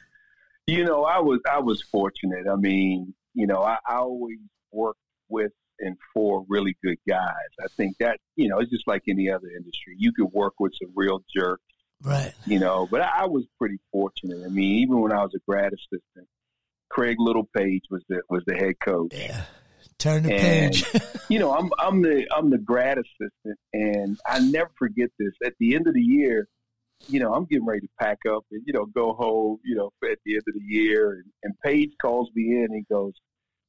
You 0.66 0.84
know, 0.84 1.04
I 1.04 1.20
was 1.20 1.40
I 1.50 1.60
was 1.60 1.82
fortunate. 1.82 2.46
I 2.46 2.56
mean, 2.56 3.14
you 3.32 3.46
know, 3.46 3.62
I, 3.62 3.78
I 3.88 3.96
always 3.96 4.38
worked 4.72 5.00
with 5.28 5.52
and 5.78 5.96
for 6.12 6.44
really 6.48 6.76
good 6.84 6.98
guys. 7.08 7.50
I 7.58 7.66
think 7.78 7.96
that 7.98 8.18
you 8.36 8.48
know, 8.48 8.58
it's 8.58 8.70
just 8.70 8.86
like 8.86 9.04
any 9.08 9.30
other 9.30 9.48
industry. 9.48 9.94
You 9.96 10.12
could 10.12 10.30
work 10.32 10.54
with 10.60 10.72
some 10.80 10.92
real 10.94 11.24
jerks 11.34 11.62
Right. 12.02 12.32
You 12.46 12.58
know, 12.58 12.88
but 12.90 13.02
I, 13.02 13.22
I 13.22 13.26
was 13.26 13.44
pretty 13.58 13.78
fortunate. 13.92 14.44
I 14.44 14.48
mean, 14.48 14.78
even 14.78 15.00
when 15.00 15.12
I 15.12 15.22
was 15.22 15.32
a 15.34 15.40
grad 15.46 15.72
assistant, 15.72 16.28
Craig 16.88 17.16
Littlepage 17.18 17.84
was 17.90 18.02
the 18.08 18.22
was 18.28 18.42
the 18.46 18.54
head 18.54 18.74
coach. 18.82 19.12
Yeah. 19.14 19.42
Turn 19.98 20.22
the 20.22 20.34
and, 20.34 20.72
page. 20.72 20.84
you 21.28 21.38
know, 21.38 21.54
I'm 21.54 21.70
I'm 21.78 22.02
the 22.02 22.26
I'm 22.34 22.50
the 22.50 22.58
grad 22.58 22.98
assistant 22.98 23.58
and 23.72 24.18
I 24.26 24.40
never 24.40 24.70
forget 24.78 25.10
this. 25.18 25.32
At 25.44 25.52
the 25.60 25.74
end 25.74 25.86
of 25.86 25.94
the 25.94 26.02
year, 26.02 26.48
you 27.08 27.20
know, 27.20 27.32
I'm 27.32 27.44
getting 27.44 27.66
ready 27.66 27.80
to 27.80 27.88
pack 28.00 28.18
up 28.28 28.44
and, 28.50 28.62
you 28.66 28.72
know, 28.72 28.86
go 28.86 29.14
home, 29.14 29.58
you 29.64 29.74
know, 29.74 29.90
at 30.04 30.18
the 30.24 30.34
end 30.34 30.42
of 30.46 30.54
the 30.54 30.64
year. 30.64 31.12
And, 31.12 31.24
and 31.42 31.54
Page 31.64 31.90
calls 32.00 32.30
me 32.34 32.56
in. 32.56 32.64
And 32.70 32.74
he 32.74 32.94
goes, 32.94 33.12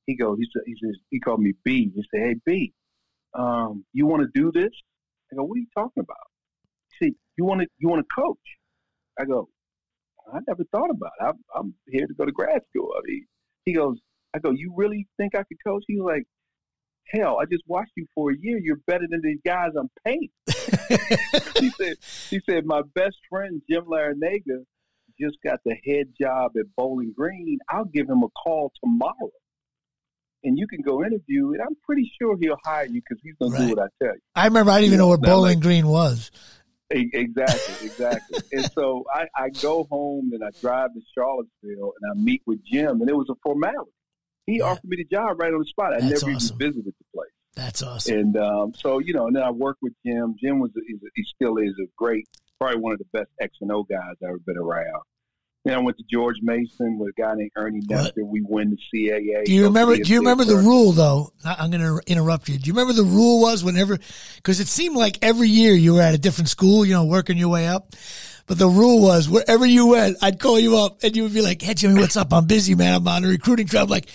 he 0.06 0.16
goes, 0.16 0.38
he 0.40 0.48
says, 0.54 0.64
he 0.66 0.76
says, 0.84 0.96
he 1.10 1.20
called 1.20 1.42
me 1.42 1.54
B. 1.64 1.92
He 1.94 2.04
said, 2.14 2.28
Hey, 2.28 2.36
B, 2.46 2.74
um, 3.34 3.86
you 3.94 4.06
want 4.06 4.24
to 4.24 4.30
do 4.34 4.52
this? 4.52 4.72
I 5.32 5.36
go, 5.36 5.44
what 5.44 5.56
are 5.56 5.60
you 5.60 5.68
talking 5.76 6.04
about? 6.04 6.18
He 7.02 7.14
you 7.38 7.44
want 7.46 7.62
to, 7.62 7.68
you 7.80 7.90
want 7.90 8.06
to 8.08 8.22
coach? 8.22 8.38
I 9.20 9.26
go, 9.26 9.50
I 10.34 10.40
never 10.48 10.64
thought 10.72 10.90
about 10.90 11.12
it. 11.20 11.26
I'm, 11.26 11.34
I'm 11.56 11.74
here 11.90 12.08
to 12.08 12.14
go 12.14 12.26
to 12.26 12.32
grad 12.32 12.62
school. 12.70 12.94
I 12.98 13.02
mean, 13.06 13.26
he 13.66 13.74
goes, 13.74 13.98
I 14.34 14.40
go, 14.40 14.52
you 14.52 14.74
really 14.76 15.08
think 15.18 15.36
I 15.36 15.40
could 15.44 15.58
coach? 15.66 15.84
He's 15.88 16.00
like, 16.00 16.24
hell, 17.14 17.38
I 17.42 17.46
just 17.46 17.64
watched 17.68 17.92
you 17.98 18.06
for 18.16 18.32
a 18.32 18.36
year. 18.40 18.58
You're 18.58 18.80
better 18.88 19.06
than 19.10 19.22
these 19.22 19.40
guys 19.46 19.72
I'm 19.78 19.90
paying. 20.06 20.30
he 21.60 21.70
said, 21.72 21.96
he 22.30 22.40
said, 22.50 22.66
my 22.66 22.82
best 22.96 23.18
friend, 23.30 23.62
Jim 23.70 23.84
Larrañaga, 23.86 24.64
just 25.20 25.38
got 25.44 25.60
the 25.66 25.76
head 25.86 26.08
job 26.20 26.52
at 26.58 26.66
Bowling 26.78 27.14
Green. 27.18 27.60
I'll 27.70 27.86
give 27.86 28.10
him 28.10 28.24
a 28.24 28.30
call 28.30 28.72
tomorrow. 28.84 29.32
And 30.44 30.58
you 30.58 30.66
can 30.68 30.82
go 30.82 31.04
interview, 31.04 31.52
and 31.54 31.62
I'm 31.62 31.76
pretty 31.86 32.12
sure 32.20 32.36
he'll 32.40 32.58
hire 32.66 32.86
you 32.86 33.02
because 33.08 33.22
he's 33.22 33.36
going 33.40 33.52
Right. 33.52 33.60
to 33.60 33.68
do 33.68 33.76
what 33.76 33.84
I 33.84 34.06
tell 34.06 34.16
you. 34.16 34.22
I 34.36 34.46
remember 34.46 34.72
I 34.72 34.76
didn't 34.80 34.88
even 34.88 34.98
know 35.00 35.10
where 35.10 35.18
Bowling 35.18 35.56
like- 35.58 35.60
Green 35.64 35.88
was. 35.88 36.32
Exactly, 37.14 37.88
exactly. 37.88 38.40
and 38.52 38.72
so 38.74 39.04
I, 39.14 39.28
I 39.38 39.50
go 39.50 39.88
home 39.90 40.32
and 40.34 40.44
I 40.44 40.50
drive 40.60 40.94
to 40.94 41.02
Charlottesville 41.16 41.94
and 42.02 42.12
I 42.12 42.14
meet 42.16 42.42
with 42.46 42.60
Jim, 42.66 43.02
and 43.02 43.10
it 43.10 43.16
was 43.16 43.28
a 43.30 43.36
formality. 43.44 43.92
He 44.46 44.58
Yeah. 44.58 44.66
offered 44.66 44.86
me 44.90 44.98
the 44.98 45.06
job 45.06 45.40
right 45.40 45.54
on 45.54 45.60
the 45.60 45.66
spot. 45.66 45.94
I 45.94 46.02
That's 46.02 46.24
never 46.24 46.36
awesome. 46.36 46.56
even 46.56 46.68
visited 46.74 46.94
the 46.98 47.06
place. 47.16 47.30
That's 47.56 47.84
awesome. 47.84 48.18
And 48.18 48.38
um, 48.38 48.74
so, 48.76 49.00
you 49.00 49.14
know, 49.14 49.28
and 49.28 49.36
then 49.36 49.44
I 49.44 49.52
worked 49.52 49.82
with 49.82 49.94
Jim. 50.06 50.36
Jim 50.42 50.60
was, 50.60 50.72
he's, 50.88 51.00
he 51.16 51.24
still 51.36 51.58
is 51.58 51.74
a 51.82 51.88
great, 51.98 52.26
probably 52.60 52.80
one 52.80 52.94
of 52.94 53.00
the 53.00 53.06
best 53.14 53.30
X 53.40 53.58
and 53.62 53.72
O 53.72 53.84
guys 53.84 54.00
I've 54.24 54.30
ever 54.30 54.40
been 54.40 54.58
around. 54.58 55.02
Then 55.64 55.76
I 55.76 55.80
went 55.80 55.98
to 55.98 56.04
George 56.12 56.38
Mason 56.42 56.98
with 56.98 57.14
a 57.16 57.22
guy 57.22 57.36
named 57.36 57.52
Ernie? 57.56 57.82
Nestor. 57.88 58.26
We 58.26 58.42
win 58.42 58.72
the 58.72 58.78
CAA. 58.78 59.46
Do 59.46 59.54
you 59.54 59.66
remember? 59.66 59.96
Do 59.96 60.12
you 60.12 60.20
remember 60.20 60.44
the 60.44 60.56
rule 60.56 60.92
though? 60.92 61.34
I'm 61.46 61.70
going 61.70 61.82
to 61.82 62.02
interrupt 62.08 62.50
you. 62.50 62.58
Do 62.58 62.68
you 62.68 62.74
remember 62.74 62.94
the 62.94 63.08
rule 63.08 63.42
was 63.42 63.64
whenever? 63.64 64.00
Because 64.38 64.60
it 64.60 64.68
seemed 64.68 64.96
like 64.96 65.20
every 65.22 65.50
year 65.50 65.74
you 65.74 65.94
were 65.94 66.02
at 66.02 66.16
a 66.16 66.18
different 66.18 66.50
school, 66.50 66.84
you 66.84 66.94
know, 66.94 67.06
working 67.06 67.38
your 67.38 67.50
way 67.50 67.68
up. 67.68 67.94
But 68.48 68.58
the 68.58 68.68
rule 68.68 69.02
was 69.02 69.30
wherever 69.30 69.66
you 69.66 69.88
went, 69.88 70.18
I'd 70.22 70.40
call 70.40 70.60
you 70.60 70.78
up 70.78 71.04
and 71.04 71.16
you 71.16 71.24
would 71.24 71.34
be 71.34 71.44
like, 71.44 71.62
"Hey 71.62 71.76
Jimmy, 71.76 72.00
what's 72.02 72.18
up? 72.18 72.34
I'm 72.34 72.48
busy, 72.48 72.74
man. 72.74 72.96
I'm 72.96 73.08
on 73.08 73.24
a 73.24 73.28
recruiting 73.28 73.68
trip." 73.68 73.84
I'm 73.84 73.88
like, 73.88 74.10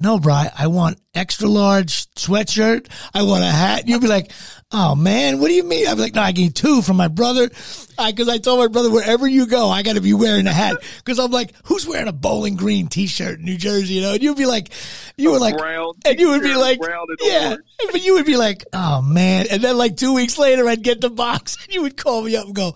"No, 0.00 0.18
Bry, 0.18 0.50
I 0.56 0.66
want 0.66 0.98
extra 1.14 1.48
large 1.48 2.06
sweatshirt. 2.14 2.88
I 3.12 3.22
want 3.22 3.44
a 3.44 3.50
hat." 3.50 3.80
And 3.80 3.88
you'd 3.88 4.00
be 4.00 4.08
like, 4.08 4.30
"Oh 4.72 4.94
man, 4.94 5.40
what 5.40 5.48
do 5.48 5.54
you 5.54 5.64
mean?" 5.64 5.86
I'd 5.86 5.94
be 5.94 6.02
like, 6.02 6.14
"No, 6.14 6.22
I 6.22 6.32
gave 6.32 6.54
two 6.54 6.82
from 6.82 6.96
my 6.96 7.08
brother." 7.08 7.50
I, 7.98 8.10
Because 8.10 8.28
I, 8.28 8.38
told 8.38 8.58
my 8.58 8.66
brother, 8.66 8.90
wherever 8.90 9.26
you 9.26 9.46
go, 9.46 9.70
I 9.70 9.82
got 9.82 9.94
to 9.94 10.00
be 10.00 10.14
wearing 10.14 10.46
a 10.46 10.52
hat. 10.52 10.76
Because 10.98 11.18
I'm 11.20 11.30
like, 11.30 11.52
who's 11.64 11.86
wearing 11.86 12.08
a 12.08 12.12
Bowling 12.12 12.56
Green 12.56 12.88
T-shirt 12.88 13.38
in 13.38 13.44
New 13.44 13.56
Jersey? 13.56 13.94
You 13.94 14.02
know, 14.02 14.14
and 14.14 14.22
you'd 14.22 14.36
be 14.36 14.46
like, 14.46 14.70
you 15.16 15.30
were 15.30 15.38
like, 15.38 15.54
and 16.04 16.18
you 16.18 16.30
would 16.30 16.42
be 16.42 16.54
like, 16.56 16.80
yeah, 17.22 17.56
but 17.92 18.04
you 18.04 18.14
would 18.14 18.26
be 18.26 18.36
like, 18.36 18.64
oh 18.72 19.00
man. 19.02 19.46
And 19.50 19.62
then 19.62 19.78
like 19.78 19.96
two 19.96 20.12
weeks 20.12 20.38
later, 20.38 20.68
I'd 20.68 20.82
get 20.82 21.00
the 21.00 21.10
box 21.10 21.56
and 21.64 21.72
you 21.72 21.82
would 21.82 21.96
call 21.96 22.22
me 22.22 22.36
up 22.36 22.46
and 22.46 22.54
go, 22.54 22.74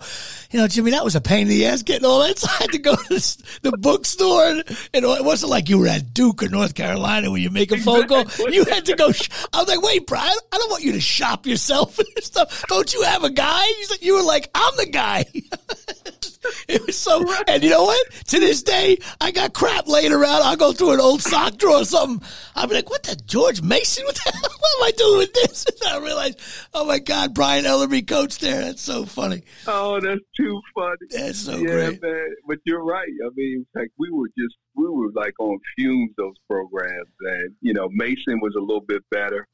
you 0.51 0.59
know, 0.59 0.67
Jimmy, 0.67 0.91
that 0.91 1.03
was 1.03 1.15
a 1.15 1.21
pain 1.21 1.41
in 1.41 1.47
the 1.49 1.65
ass 1.65 1.83
getting 1.83 2.05
all 2.05 2.19
that. 2.21 2.39
So 2.39 2.47
I 2.49 2.63
had 2.63 2.71
to 2.71 2.77
go 2.77 2.95
to 2.95 3.37
the 3.61 3.77
bookstore 3.77 4.45
and, 4.45 4.63
and 4.93 5.05
it 5.05 5.25
wasn't 5.25 5.49
like 5.49 5.67
you 5.67 5.79
were 5.79 5.87
at 5.87 6.13
Duke 6.13 6.43
or 6.43 6.47
North 6.47 6.75
Carolina 6.75 7.08
where 7.17 7.37
you 7.37 7.49
make 7.49 7.71
a 7.71 7.77
phone 7.77 8.07
call. 8.07 8.25
You 8.49 8.65
had 8.65 8.85
to 8.85 8.95
go. 8.95 9.11
Sh- 9.11 9.29
I 9.53 9.59
was 9.59 9.67
like, 9.67 9.81
wait, 9.81 10.07
Brian, 10.07 10.35
I 10.51 10.57
don't 10.57 10.69
want 10.69 10.83
you 10.83 10.91
to 10.93 11.01
shop 11.01 11.45
yourself 11.45 11.97
and 12.15 12.23
stuff. 12.23 12.63
Don't 12.67 12.93
you 12.93 13.03
have 13.03 13.23
a 13.23 13.29
guy? 13.29 13.63
You 14.01 14.15
were 14.15 14.23
like, 14.23 14.49
I'm 14.55 14.75
the 14.77 14.85
guy. 14.87 15.25
It 16.67 16.85
was 16.85 16.97
so, 16.97 17.25
and 17.47 17.63
you 17.63 17.69
know 17.71 17.83
what? 17.83 18.11
To 18.27 18.39
this 18.39 18.61
day, 18.61 18.97
I 19.19 19.31
got 19.31 19.53
crap 19.53 19.87
laying 19.87 20.13
around. 20.13 20.43
I'll 20.43 20.55
go 20.55 20.71
through 20.71 20.91
an 20.91 20.99
old 20.99 21.21
sock 21.21 21.57
drawer 21.57 21.77
or 21.81 21.85
something. 21.85 22.25
I'll 22.55 22.67
be 22.67 22.75
like, 22.75 22.89
what 22.89 23.03
the 23.03 23.15
George 23.25 23.61
Mason? 23.61 24.05
What 24.05 24.15
the 24.15 24.31
hell? 24.33 24.41
What 24.41 24.77
am 24.77 24.83
I 24.83 24.91
doing 24.91 25.17
with 25.19 25.33
this? 25.33 25.65
And 25.79 25.93
I 25.93 26.05
realized, 26.05 26.39
oh 26.73 26.85
my 26.85 26.99
God, 26.99 27.33
Brian 27.33 27.63
Ellerbe 27.65 28.05
coached 28.05 28.41
there. 28.41 28.61
That's 28.61 28.81
so 28.81 29.05
funny. 29.05 29.43
Oh, 29.65 29.99
that's 29.99 30.19
too 30.35 30.61
funny. 30.75 30.97
That's 31.09 31.39
so 31.39 31.55
yeah, 31.57 31.89
great. 31.89 32.01
man. 32.01 32.35
But 32.47 32.57
you're 32.65 32.83
right. 32.83 33.07
I 33.25 33.29
mean, 33.35 33.65
like 33.75 33.89
we 33.97 34.09
were 34.11 34.27
just 34.37 34.55
we 34.75 34.87
were 34.89 35.09
like 35.15 35.33
on 35.39 35.57
fumes 35.77 36.11
those 36.17 36.35
programs, 36.49 37.09
and 37.21 37.55
you 37.61 37.73
know 37.73 37.87
Mason 37.91 38.39
was 38.41 38.53
a 38.57 38.59
little 38.61 38.81
bit 38.85 39.03
better. 39.09 39.47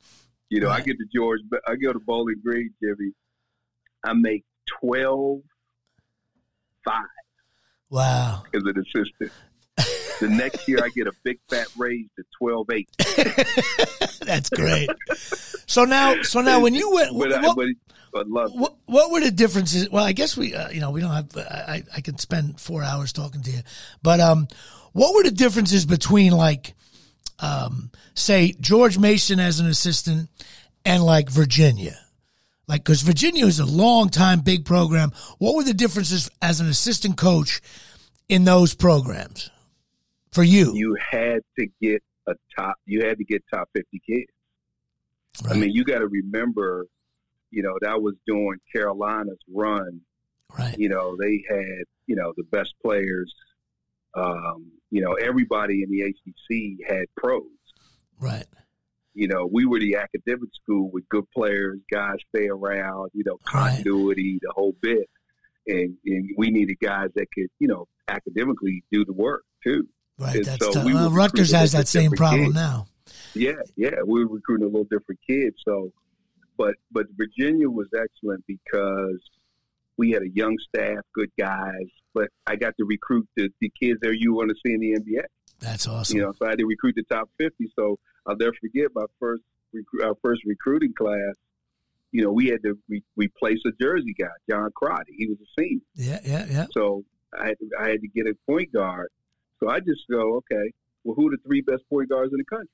You 0.50 0.62
know, 0.62 0.70
I 0.70 0.82
get 0.82 0.98
to 0.98 1.06
George, 1.14 1.42
I 1.68 1.76
go 1.76 1.94
to 1.94 2.00
Bowling 2.00 2.42
Green, 2.44 2.72
Jimmy. 2.82 3.12
I 4.04 4.14
make 4.14 4.44
twelve 4.82 5.42
five 6.86 7.04
Wow. 7.90 8.44
as 8.54 8.64
an 8.64 8.74
assistant. 8.80 9.32
the 10.22 10.30
next 10.30 10.68
year, 10.68 10.80
I 10.84 10.90
get 10.90 11.08
a 11.08 11.12
big 11.24 11.40
fat 11.50 11.68
raise 11.78 12.06
to 12.18 12.24
twelve 12.40 12.68
eight. 12.72 12.90
That's 14.26 14.50
great. 14.50 14.90
So 15.68 15.84
now, 15.86 16.22
so 16.22 16.42
now 16.42 16.62
when 16.62 16.74
you 16.74 16.92
went, 16.92 17.18
But 17.18 17.32
what, 17.42 17.58
but 18.14 18.20
I 18.20 18.24
love 18.28 18.52
what, 18.54 18.76
what 18.86 19.12
were 19.12 19.20
the 19.20 19.32
differences? 19.32 19.90
Well, 19.90 20.04
I 20.04 20.14
guess 20.14 20.38
we, 20.38 20.56
uh, 20.56 20.70
you 20.70 20.80
know, 20.80 20.92
we 20.92 21.02
don't 21.02 21.12
have, 21.12 21.36
I, 21.38 21.84
I 21.96 22.02
can 22.02 22.18
spend 22.18 22.60
four 22.62 22.82
hours 22.84 23.12
talking 23.12 23.42
to 23.44 23.52
you, 23.52 23.60
but, 24.02 24.20
um, 24.22 24.48
what 24.94 25.14
were 25.14 25.24
the 25.24 25.32
differences 25.32 25.86
between 25.86 26.32
like, 26.32 26.74
um, 27.40 27.92
say 28.14 28.56
George 28.62 28.98
Mason 28.98 29.42
as 29.42 29.60
an 29.60 29.68
assistant 29.68 30.30
and 30.86 31.04
like 31.04 31.30
Virginia? 31.30 31.98
Like, 32.68 32.84
cause 32.84 33.02
Virginia 33.02 33.46
is 33.46 33.60
a 33.60 33.66
long 33.66 34.10
time 34.10 34.42
big 34.42 34.66
program. 34.66 35.12
What 35.38 35.56
were 35.56 35.64
the 35.64 35.74
differences 35.74 36.30
as 36.42 36.60
an 36.60 36.68
assistant 36.68 37.18
coach 37.18 37.62
in 38.28 38.44
those 38.44 38.74
programs 38.74 39.52
for 40.32 40.44
you? 40.44 40.74
You 40.76 40.98
had 41.00 41.42
to 41.60 41.68
get 41.82 42.04
a 42.28 42.34
top. 42.58 42.76
You 42.86 43.06
had 43.06 43.18
to 43.20 43.24
get 43.24 43.44
top 43.54 43.70
fifty 43.74 44.02
kids. 44.06 44.32
I 45.50 45.54
mean, 45.54 45.72
you 45.72 45.84
got 45.84 46.00
to 46.00 46.08
remember, 46.08 46.86
you 47.52 47.62
know, 47.62 47.78
that 47.82 48.02
was 48.02 48.16
during 48.26 48.60
Carolina's 48.74 49.40
run. 49.52 50.02
right, 50.58 50.78
You 50.78 50.90
know, 50.90 51.18
they 51.20 51.44
had, 51.50 51.84
you 52.08 52.16
know, 52.16 52.34
the 52.38 52.44
best 52.44 52.74
players. 52.82 53.34
Um, 54.14 54.72
you 54.92 55.02
know, 55.02 55.14
everybody 55.14 55.84
in 55.84 55.90
the 55.90 56.02
ACC 56.04 56.88
had 56.90 57.06
pros. 57.18 57.44
right, 58.20 58.46
You 59.16 59.28
know, 59.30 59.50
we 59.52 59.66
were 59.66 59.80
the 59.80 59.96
academic 59.96 60.50
school 60.62 60.92
with 60.92 61.08
good 61.10 61.24
players, 61.36 61.80
guys 61.92 62.18
stay 62.36 62.48
around, 62.48 63.12
you 63.14 63.24
know, 63.26 63.38
continuity, 63.46 64.40
the 64.42 64.52
whole 64.54 64.76
bit. 64.82 65.10
And, 65.68 65.96
and 66.06 66.30
we 66.38 66.52
needed 66.52 66.78
guys 66.82 67.10
that 67.16 67.28
could, 67.34 67.48
you 67.60 67.68
know, 67.68 67.88
academically 68.08 68.84
do 68.92 69.04
the 69.06 69.14
work 69.14 69.44
too. 69.64 69.88
right. 70.20 70.36
And 70.36 70.46
That's 70.46 70.66
so 70.66 70.72
tough. 70.74 70.86
we 70.86 70.94
Well, 70.94 71.10
Rutgers 71.10 71.52
has 71.54 71.72
that 71.72 71.88
same 71.88 72.12
problem 72.12 72.48
kids. 72.48 72.56
now. 72.56 72.88
Yeah, 73.34 73.54
yeah, 73.76 74.02
we 74.06 74.24
were 74.24 74.34
recruiting 74.34 74.66
a 74.66 74.70
little 74.70 74.88
different 74.90 75.20
kids. 75.28 75.56
So, 75.66 75.92
but 76.58 76.76
but 76.92 77.06
Virginia 77.18 77.70
was 77.70 77.88
excellent 77.98 78.44
because 78.48 79.20
we 79.98 80.12
had 80.12 80.22
a 80.24 80.30
young 80.34 80.56
staff, 80.70 81.00
good 81.14 81.32
guys. 81.38 81.88
But 82.14 82.30
I 82.48 82.56
got 82.56 82.74
to 82.80 82.86
recruit 82.86 83.28
the, 83.36 83.50
the 83.60 83.72
kids 83.80 84.00
that 84.02 84.16
you 84.20 84.34
want 84.34 84.50
to 84.50 84.56
see 84.66 84.74
in 84.74 84.80
the 84.80 84.94
NBA. 85.00 85.24
That's 85.60 85.88
awesome. 85.88 86.18
You 86.18 86.24
know, 86.24 86.34
so 86.38 86.46
I 86.46 86.52
had 86.52 86.60
to 86.60 86.66
recruit 86.66 86.96
the 86.96 87.04
top 87.14 87.30
fifty. 87.38 87.68
So 87.78 87.98
I'll 88.28 88.36
never 88.38 88.54
forget 88.60 88.88
my 88.96 89.06
first 89.20 89.44
our 90.04 90.16
first 90.24 90.44
recruiting 90.46 90.94
class. 90.98 91.36
You 92.12 92.24
know, 92.24 92.32
we 92.32 92.48
had 92.48 92.62
to 92.64 92.78
re- 92.88 93.04
replace 93.18 93.60
a 93.66 93.72
Jersey 93.82 94.14
guy, 94.18 94.28
John 94.50 94.70
Crotty. 94.74 95.14
He 95.18 95.28
was 95.28 95.38
a 95.42 95.62
senior. 95.62 95.82
Yeah, 95.96 96.20
yeah, 96.24 96.46
yeah. 96.50 96.66
So 96.72 97.04
I 97.38 97.48
had 97.48 97.60
to, 97.60 97.70
I 97.80 97.90
had 97.90 98.02
to 98.02 98.08
get 98.08 98.26
a 98.26 98.34
point 98.50 98.72
guard. 98.72 99.10
So 99.60 99.70
I 99.70 99.80
just 99.80 100.02
go, 100.10 100.36
okay, 100.38 100.72
well, 101.04 101.16
who 101.16 101.28
are 101.28 101.32
the 101.32 101.38
three 101.46 101.62
best 101.62 101.84
point 101.90 102.10
guards 102.10 102.32
in 102.32 102.38
the 102.38 102.46
country? 102.46 102.70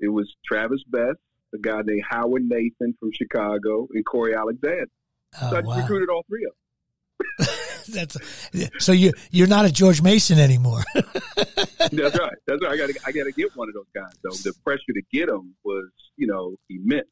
It 0.00 0.08
was 0.08 0.30
Travis 0.44 0.82
Best, 0.88 1.18
a 1.54 1.58
guy 1.58 1.80
named 1.84 2.02
Howard 2.10 2.42
Nathan 2.46 2.94
from 3.00 3.10
Chicago, 3.12 3.88
and 3.94 4.04
Cory 4.04 4.34
Alexander. 4.34 4.86
Oh, 5.40 5.50
so 5.50 5.56
Oh, 5.56 5.58
I 5.58 5.60
just 5.62 5.66
wow. 5.68 5.76
recruited 5.78 6.08
all 6.10 6.24
three 6.28 6.44
of 6.44 7.48
That's 7.92 8.16
so 8.78 8.92
you 8.92 9.12
you're 9.30 9.46
not 9.48 9.64
a 9.64 9.72
George 9.72 10.02
Mason 10.02 10.38
anymore. 10.38 10.82
That's 10.94 12.18
right. 12.18 12.36
That's 12.46 12.62
right. 12.62 12.72
I 12.72 12.76
got 12.76 12.88
to 12.88 13.00
I 13.06 13.12
got 13.12 13.24
to 13.24 13.32
get 13.32 13.54
one 13.56 13.68
of 13.68 13.74
those 13.74 13.86
guys. 13.94 14.12
though. 14.22 14.30
the 14.30 14.54
pressure 14.64 14.92
to 14.94 15.02
get 15.12 15.28
them 15.28 15.54
was, 15.64 15.88
you 16.16 16.26
know, 16.26 16.54
immense. 16.70 17.06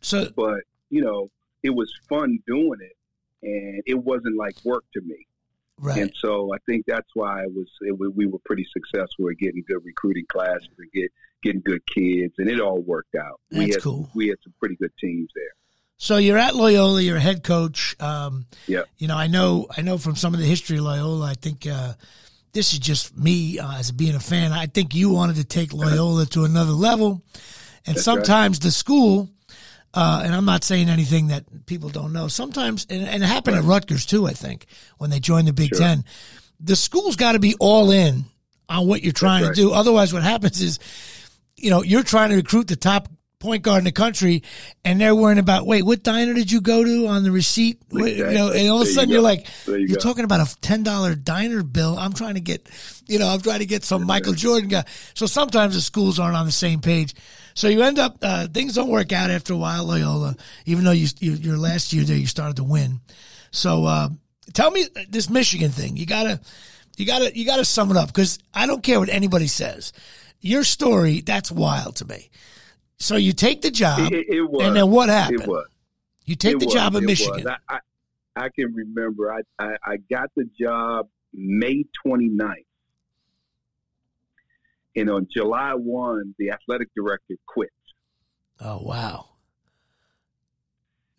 so 0.00 0.28
But 0.36 0.60
you 0.90 1.02
know, 1.02 1.30
it 1.62 1.70
was 1.70 1.92
fun 2.08 2.38
doing 2.46 2.78
it, 2.80 2.96
and 3.42 3.82
it 3.86 3.94
wasn't 3.98 4.36
like 4.36 4.54
work 4.64 4.84
to 4.94 5.00
me. 5.02 5.26
right, 5.78 5.98
And 6.02 6.12
so 6.20 6.52
I 6.54 6.58
think 6.66 6.84
that's 6.86 7.08
why 7.14 7.42
it 7.42 7.52
was, 7.52 7.66
it, 7.80 7.92
we 7.92 8.26
were 8.26 8.38
pretty 8.44 8.66
successful 8.72 9.28
at 9.30 9.38
getting 9.38 9.64
good 9.66 9.84
recruiting 9.84 10.26
classes 10.28 10.68
and 10.78 10.90
get 10.92 11.10
getting 11.42 11.62
good 11.62 11.84
kids, 11.86 12.34
and 12.38 12.48
it 12.48 12.60
all 12.60 12.80
worked 12.80 13.14
out. 13.14 13.40
we 13.50 13.58
That's 13.60 13.76
had 13.76 13.82
cool. 13.82 14.10
we 14.14 14.28
had 14.28 14.38
some 14.42 14.54
pretty 14.58 14.76
good 14.76 14.92
teams 15.00 15.30
there. 15.34 15.54
So 15.96 16.16
you're 16.16 16.38
at 16.38 16.54
Loyola. 16.54 17.00
You're 17.00 17.16
a 17.16 17.20
head 17.20 17.42
coach. 17.42 17.96
Um, 18.00 18.46
Yeah. 18.66 18.82
You 18.98 19.08
know, 19.08 19.16
I 19.16 19.26
know 19.26 19.66
I 19.76 19.82
know 19.82 19.98
from 19.98 20.16
some 20.16 20.34
of 20.34 20.40
the 20.40 20.46
history 20.46 20.78
of 20.78 20.84
Loyola. 20.84 21.26
I 21.26 21.34
think 21.34 21.66
uh, 21.66 21.94
this 22.52 22.72
is 22.72 22.78
just 22.78 23.16
me 23.16 23.58
uh, 23.58 23.78
as 23.78 23.92
being 23.92 24.14
a 24.14 24.20
fan. 24.20 24.52
I 24.52 24.66
think 24.66 24.94
you 24.94 25.10
wanted 25.10 25.36
to 25.36 25.44
take 25.44 25.72
Loyola 25.72 26.26
to 26.26 26.44
another 26.44 26.72
level, 26.72 27.22
and 27.86 27.96
That's 27.96 28.06
right. 28.06 28.16
sometimes 28.16 28.58
the 28.60 28.70
school 28.70 29.30
uh, 29.96 30.20
and 30.24 30.34
I'm 30.34 30.44
not 30.44 30.62
saying 30.62 30.90
anything 30.90 31.28
that 31.28 31.64
people 31.64 31.88
don't 31.88 32.12
know. 32.12 32.28
Sometimes, 32.28 32.86
and, 32.90 33.02
and 33.02 33.22
it 33.22 33.26
happened 33.26 33.56
at 33.56 33.64
Rutgers 33.64 34.04
too, 34.04 34.26
I 34.26 34.32
think, 34.32 34.66
when 34.98 35.08
they 35.08 35.20
joined 35.20 35.48
the 35.48 35.54
Big 35.54 35.70
Sure. 35.70 35.78
Ten. 35.78 36.04
The 36.60 36.76
school's 36.76 37.16
got 37.16 37.32
to 37.32 37.38
be 37.38 37.54
all 37.58 37.90
in 37.90 38.26
on 38.68 38.86
what 38.86 39.02
you're 39.02 39.12
trying 39.12 39.44
right. 39.44 39.54
to 39.54 39.54
do. 39.54 39.72
Otherwise, 39.72 40.12
what 40.12 40.22
happens 40.22 40.60
is, 40.60 40.78
you 41.56 41.70
know, 41.70 41.82
you're 41.82 42.02
trying 42.02 42.28
to 42.28 42.36
recruit 42.36 42.68
the 42.68 42.76
top 42.76 43.08
point 43.38 43.62
guard 43.62 43.78
in 43.80 43.84
the 43.84 43.92
country, 43.92 44.42
and 44.84 45.00
they're 45.00 45.14
worrying 45.14 45.38
about, 45.38 45.66
wait, 45.66 45.82
what 45.82 46.02
diner 46.02 46.32
did 46.34 46.50
you 46.50 46.60
go 46.60 46.82
to 46.82 47.06
on 47.06 47.22
the 47.22 47.30
receipt? 47.30 47.82
You 47.90 48.24
know, 48.32 48.50
and 48.50 48.68
all 48.68 48.80
of 48.80 48.82
a 48.82 48.84
There 48.84 48.88
you 48.88 48.94
sudden 48.94 49.10
you're 49.10 49.20
like, 49.20 49.46
There 49.66 49.78
you 49.78 49.86
you're 49.88 49.96
go. 49.96 50.02
talking 50.02 50.24
about 50.24 50.40
a 50.40 50.60
ten 50.60 50.82
dollar 50.82 51.14
diner 51.14 51.62
bill. 51.62 51.98
I'm 51.98 52.12
trying 52.12 52.34
to 52.34 52.40
get, 52.40 52.68
you 53.06 53.18
know, 53.18 53.28
I'm 53.28 53.40
trying 53.40 53.58
to 53.60 53.66
get 53.66 53.84
some 53.84 54.04
Michael 54.06 54.32
Jordan 54.32 54.68
guy. 54.68 54.84
So 55.14 55.26
sometimes 55.26 55.74
the 55.74 55.80
schools 55.80 56.18
aren't 56.18 56.36
on 56.36 56.46
the 56.46 56.52
same 56.52 56.80
page. 56.80 57.14
So 57.54 57.68
you 57.68 57.82
end 57.82 57.98
up 57.98 58.18
uh, 58.22 58.48
things 58.48 58.74
don't 58.74 58.88
work 58.90 59.12
out 59.12 59.30
after 59.30 59.52
a 59.52 59.56
while, 59.56 59.84
Loyola. 59.84 60.36
Even 60.64 60.84
though 60.84 60.92
you, 60.92 61.08
you 61.20 61.32
your 61.32 61.56
last 61.58 61.92
year 61.92 62.04
there, 62.04 62.16
you 62.16 62.26
started 62.26 62.56
to 62.56 62.64
win. 62.64 63.00
So 63.50 63.84
uh, 63.84 64.08
tell 64.54 64.70
me 64.70 64.86
this 65.08 65.30
Michigan 65.30 65.70
thing. 65.70 65.96
You 65.96 66.04
gotta, 66.06 66.40
you 66.96 67.06
gotta, 67.06 67.36
you 67.36 67.46
gotta 67.46 67.64
sum 67.64 67.90
it 67.90 67.96
up 67.96 68.08
because 68.08 68.38
I 68.52 68.66
don't 68.66 68.82
care 68.82 68.98
what 68.98 69.08
anybody 69.08 69.46
says. 69.46 69.92
Your 70.40 70.64
story 70.64 71.20
that's 71.22 71.50
wild 71.50 71.96
to 71.96 72.04
me. 72.06 72.30
So 72.98 73.16
you 73.16 73.32
take 73.32 73.62
the 73.62 73.70
job, 73.70 74.12
It, 74.12 74.26
it 74.28 74.42
was. 74.42 74.66
and 74.66 74.76
then 74.76 74.90
what 74.90 75.08
happened? 75.08 75.42
It 75.42 75.48
was. 75.48 75.66
You 76.24 76.34
take 76.34 76.58
the 76.58 76.66
was, 76.66 76.74
job 76.74 76.94
in 76.96 77.04
Michigan. 77.04 77.46
I, 77.46 77.56
I, 77.68 77.78
I 78.36 78.48
can 78.48 78.74
remember 78.74 79.32
I, 79.32 79.40
I, 79.58 79.76
I 79.84 79.96
got 80.10 80.30
the 80.36 80.44
job 80.58 81.08
May 81.32 81.84
29th. 82.04 82.64
And 84.96 85.10
on 85.10 85.28
July 85.30 85.72
1, 85.74 86.34
the 86.38 86.50
athletic 86.50 86.88
director 86.96 87.34
quit. 87.46 87.70
Oh 88.60 88.78
wow! 88.82 89.26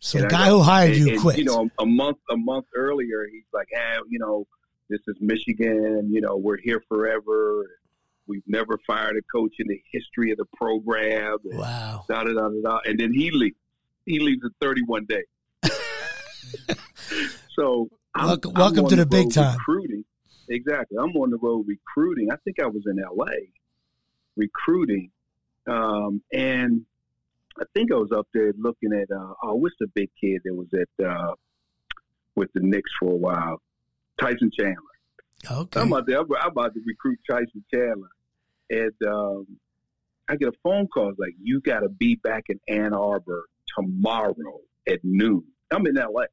So 0.00 0.18
And 0.18 0.26
the 0.26 0.30
guy 0.34 0.46
go- 0.48 0.56
who 0.58 0.62
hired 0.64 0.90
and- 0.96 0.98
you 1.06 1.12
and, 1.12 1.20
quit. 1.20 1.38
You 1.38 1.44
know, 1.44 1.70
a 1.78 1.86
month 1.86 2.18
a 2.28 2.36
month 2.36 2.66
earlier, 2.74 3.26
he's 3.30 3.44
like, 3.52 3.68
"Hey, 3.70 3.96
you 4.08 4.18
know, 4.18 4.44
this 4.90 4.98
is 5.06 5.14
Michigan. 5.20 6.08
You 6.12 6.20
know, 6.20 6.36
we're 6.36 6.56
here 6.56 6.82
forever. 6.88 7.64
We've 8.28 8.46
never 8.46 8.78
fired 8.86 9.16
a 9.16 9.22
coach 9.22 9.54
in 9.58 9.66
the 9.68 9.82
history 9.90 10.30
of 10.30 10.38
the 10.38 10.46
program." 10.56 11.38
And 11.50 11.58
wow. 11.58 12.04
da 12.08 12.24
da 12.24 12.32
da 12.32 12.48
da. 12.48 12.60
da. 12.62 12.78
And 12.84 12.98
then 12.98 13.12
he 13.12 13.30
leaves. 13.30 13.56
He 14.06 14.20
leaves 14.20 14.42
in 14.42 14.50
31 14.60 15.06
days. 15.06 15.24
so 17.54 17.88
I'm, 18.14 18.26
Welcome- 18.26 18.52
I'm 18.54 18.60
welcome 18.60 18.88
to 18.88 18.96
the 18.96 19.06
big 19.06 19.32
time. 19.32 19.58
Recruiting. 19.58 20.04
Exactly. 20.48 20.96
I'm 20.98 21.14
on 21.16 21.30
the 21.30 21.36
road 21.36 21.66
recruiting. 21.68 22.30
I 22.32 22.36
think 22.44 22.60
I 22.62 22.66
was 22.66 22.82
in 22.86 22.98
L.A. 22.98 23.50
recruiting, 24.36 25.10
um, 25.66 26.22
and 26.32 26.86
I 27.60 27.64
think 27.74 27.92
I 27.92 27.96
was 27.96 28.10
up 28.12 28.28
there 28.32 28.52
looking 28.56 28.92
at 28.92 29.14
uh, 29.14 29.34
oh, 29.42 29.54
what's 29.56 29.74
the 29.78 29.88
big 29.88 30.10
kid 30.20 30.40
that 30.44 30.54
was 30.54 30.68
at 30.72 31.04
uh, 31.04 31.34
with 32.34 32.50
the 32.54 32.60
Knicks 32.60 32.90
for 32.98 33.12
a 33.12 33.16
while? 33.16 33.60
Tyson 34.18 34.50
Chandler. 34.58 34.76
Okay. 35.50 35.80
I'm 35.80 35.92
out 35.92 36.06
there. 36.06 36.18
I'm 36.18 36.26
I'm 36.40 36.50
about 36.50 36.74
to 36.74 36.80
recruit 36.86 37.18
Tyson 37.28 37.64
Chandler, 37.72 38.08
and 38.70 38.92
um, 39.06 39.46
I 40.28 40.36
get 40.36 40.48
a 40.48 40.58
phone 40.62 40.86
call 40.88 41.10
it's 41.10 41.18
like, 41.18 41.34
"You 41.40 41.60
got 41.60 41.80
to 41.80 41.88
be 41.88 42.16
back 42.16 42.44
in 42.48 42.60
Ann 42.68 42.94
Arbor 42.94 43.44
tomorrow 43.76 44.60
at 44.86 45.00
noon." 45.02 45.44
I'm 45.70 45.86
in 45.86 45.94
LA. 45.94 46.24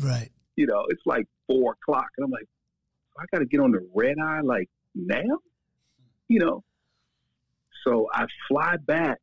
Right. 0.00 0.30
You 0.56 0.66
know, 0.66 0.84
it's 0.88 1.02
like 1.06 1.26
four 1.46 1.72
o'clock, 1.72 2.08
and 2.16 2.24
I'm 2.24 2.30
like, 2.30 2.48
"I 3.18 3.24
got 3.32 3.38
to 3.40 3.46
get 3.46 3.60
on 3.60 3.72
the 3.72 3.86
red 3.94 4.16
eye 4.22 4.40
like 4.42 4.68
now." 4.94 5.38
You 6.28 6.40
know, 6.40 6.64
so 7.84 8.08
I 8.12 8.26
fly 8.48 8.76
back. 8.76 9.18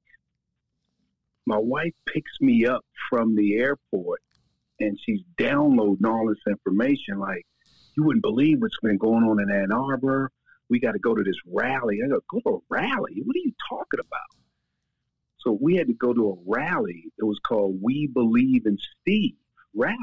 My 1.45 1.57
wife 1.57 1.93
picks 2.05 2.31
me 2.41 2.65
up 2.65 2.85
from 3.09 3.35
the 3.35 3.57
airport, 3.57 4.21
and 4.79 4.97
she's 5.03 5.21
downloading 5.37 6.05
all 6.05 6.27
this 6.27 6.41
information 6.47 7.19
like 7.19 7.45
you 7.97 8.03
wouldn't 8.03 8.23
believe 8.23 8.61
what's 8.61 8.77
been 8.81 8.97
going 8.97 9.23
on 9.23 9.41
in 9.41 9.51
Ann 9.51 9.71
Arbor. 9.71 10.31
We 10.69 10.79
got 10.79 10.91
to 10.91 10.99
go 10.99 11.15
to 11.15 11.23
this 11.23 11.35
rally. 11.45 11.99
I 12.03 12.07
go, 12.07 12.19
go 12.29 12.39
to 12.41 12.55
a 12.57 12.59
rally? 12.69 13.21
What 13.25 13.35
are 13.35 13.39
you 13.43 13.53
talking 13.69 13.99
about? 13.99 14.39
So 15.39 15.57
we 15.59 15.75
had 15.75 15.87
to 15.87 15.93
go 15.93 16.13
to 16.13 16.31
a 16.31 16.35
rally. 16.45 17.05
It 17.17 17.23
was 17.23 17.39
called 17.47 17.79
We 17.81 18.07
Believe 18.07 18.65
in 18.65 18.77
Steve 19.01 19.35
rally. 19.73 19.97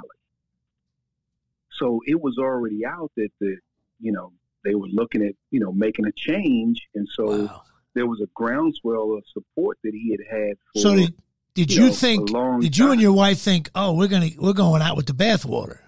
So 1.79 2.01
it 2.07 2.21
was 2.21 2.39
already 2.39 2.87
out 2.87 3.13
that 3.17 3.29
the, 3.41 3.57
you 4.01 4.13
know, 4.13 4.33
they 4.65 4.75
were 4.75 4.89
looking 4.89 5.23
at, 5.23 5.35
you 5.51 5.61
know, 5.61 5.73
making 5.73 6.07
a 6.07 6.13
change. 6.13 6.89
And 6.95 7.07
so 7.15 7.25
Wow. 7.27 7.63
there 7.95 8.07
was 8.07 8.21
a 8.21 8.27
groundswell 8.35 9.13
of 9.13 9.25
support 9.33 9.79
that 9.85 9.93
he 9.93 10.11
had 10.11 10.21
had 10.39 10.57
for, 10.73 10.81
So 10.81 10.97
did 10.97 11.15
did 11.55 11.73
you 11.73 11.85
you 11.85 11.89
know, 11.91 11.95
think? 11.95 12.31
Did 12.61 12.77
you 12.77 12.91
and 12.93 13.01
your 13.01 13.13
wife 13.13 13.39
think? 13.39 13.71
Oh, 13.75 13.93
we're 13.95 14.09
gonna 14.09 14.31
we're 14.39 14.53
going 14.53 14.83
out 14.83 14.97
with 14.97 15.07
the 15.07 15.15
bathwater. 15.15 15.79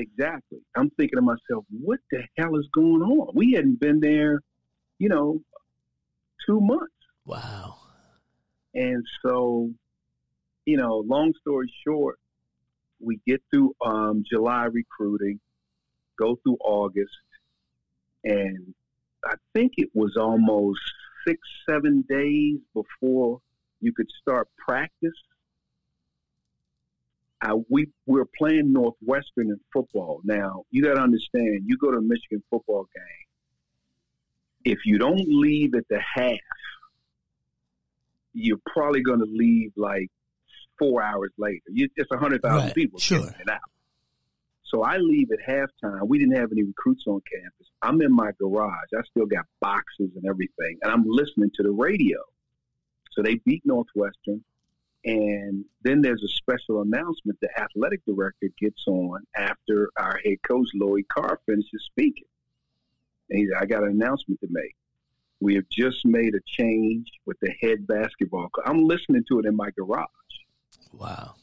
Exactly. 0.00 0.60
I'm 0.74 0.88
thinking 0.90 1.16
to 1.16 1.22
myself, 1.22 1.66
what 1.68 2.00
the 2.10 2.22
hell 2.38 2.56
is 2.56 2.66
going 2.74 3.02
on? 3.02 3.32
We 3.34 3.52
hadn't 3.52 3.80
been 3.80 4.00
there, 4.00 4.40
you 4.98 5.10
know, 5.10 5.42
two 6.46 6.58
months. 6.58 6.94
Wow. 7.26 7.76
And 8.72 9.04
so, 9.22 9.70
you 10.64 10.78
know, 10.78 11.04
long 11.06 11.34
story 11.42 11.70
short, 11.86 12.18
we 12.98 13.20
get 13.26 13.42
through 13.52 13.74
um, 13.84 14.24
July 14.30 14.64
recruiting, 14.64 15.38
go 16.18 16.36
through 16.42 16.56
August, 16.64 17.10
and 18.24 18.72
I 19.26 19.34
think 19.54 19.72
it 19.76 19.90
was 19.92 20.16
almost 20.16 20.80
six, 21.26 21.40
seven 21.68 22.04
days 22.08 22.56
before 22.72 23.40
you 23.82 23.92
could 23.92 24.08
start 24.22 24.48
practice. 24.66 25.12
I, 27.42 27.54
we 27.68 27.88
we 28.06 28.18
were 28.20 28.28
playing 28.38 28.72
Northwestern 28.72 29.48
in 29.48 29.60
football. 29.72 30.20
Now 30.24 30.64
you 30.70 30.82
got 30.82 30.94
to 30.94 31.00
understand, 31.00 31.62
you 31.66 31.76
go 31.78 31.90
to 31.90 31.98
a 31.98 32.02
Michigan 32.02 32.42
football 32.50 32.86
game. 32.94 34.72
If 34.72 34.80
you 34.84 34.98
don't 34.98 35.24
leave 35.26 35.74
at 35.74 35.84
the 35.88 35.98
half, 36.00 36.36
you're 38.34 38.60
probably 38.72 39.02
going 39.02 39.20
to 39.20 39.26
leave 39.30 39.72
like 39.76 40.08
four 40.78 41.02
hours 41.02 41.32
later. 41.38 41.62
You, 41.68 41.88
it's 41.96 42.10
a 42.12 42.18
hundred 42.18 42.42
thousand 42.42 42.66
Right, 42.68 42.74
people 42.74 42.98
sure. 43.00 43.20
getting 43.20 43.40
it 43.40 43.48
out. 43.48 43.60
So 44.64 44.82
I 44.82 44.98
leave 44.98 45.28
at 45.32 45.38
halftime. 45.48 46.06
We 46.06 46.18
didn't 46.18 46.36
have 46.36 46.52
any 46.52 46.62
recruits 46.62 47.02
on 47.06 47.20
campus. 47.32 47.66
I'm 47.82 48.00
in 48.02 48.14
my 48.14 48.30
garage. 48.38 48.88
I 48.96 49.00
still 49.10 49.26
got 49.26 49.46
boxes 49.60 50.10
and 50.14 50.24
everything, 50.28 50.78
and 50.82 50.92
I'm 50.92 51.04
listening 51.06 51.50
to 51.56 51.62
the 51.62 51.72
radio. 51.72 52.18
So 53.12 53.22
they 53.22 53.36
beat 53.44 53.62
Northwestern, 53.64 54.44
and 55.04 55.64
then 55.82 56.02
there's 56.02 56.22
a 56.22 56.28
special 56.28 56.82
announcement. 56.82 57.38
The 57.40 57.48
athletic 57.58 58.04
director 58.04 58.48
gets 58.58 58.86
on 58.86 59.24
after 59.36 59.90
our 59.98 60.18
head 60.24 60.38
coach 60.46 60.68
Lloyd 60.74 61.06
Carr 61.08 61.40
finishes 61.46 61.84
speaking, 61.86 62.28
and 63.30 63.40
he's, 63.40 63.50
"I 63.58 63.64
got 63.66 63.82
an 63.82 63.90
announcement 63.90 64.40
to 64.40 64.48
make. 64.50 64.74
We 65.40 65.54
have 65.54 65.68
just 65.70 66.04
made 66.04 66.34
a 66.34 66.40
change 66.44 67.10
with 67.24 67.38
the 67.40 67.52
head 67.60 67.86
basketball. 67.86 68.50
coach." 68.50 68.64
I'm 68.66 68.84
listening 68.84 69.24
to 69.28 69.38
it 69.38 69.46
in 69.46 69.56
my 69.56 69.70
garage. 69.70 70.08
Wow. 70.92 71.34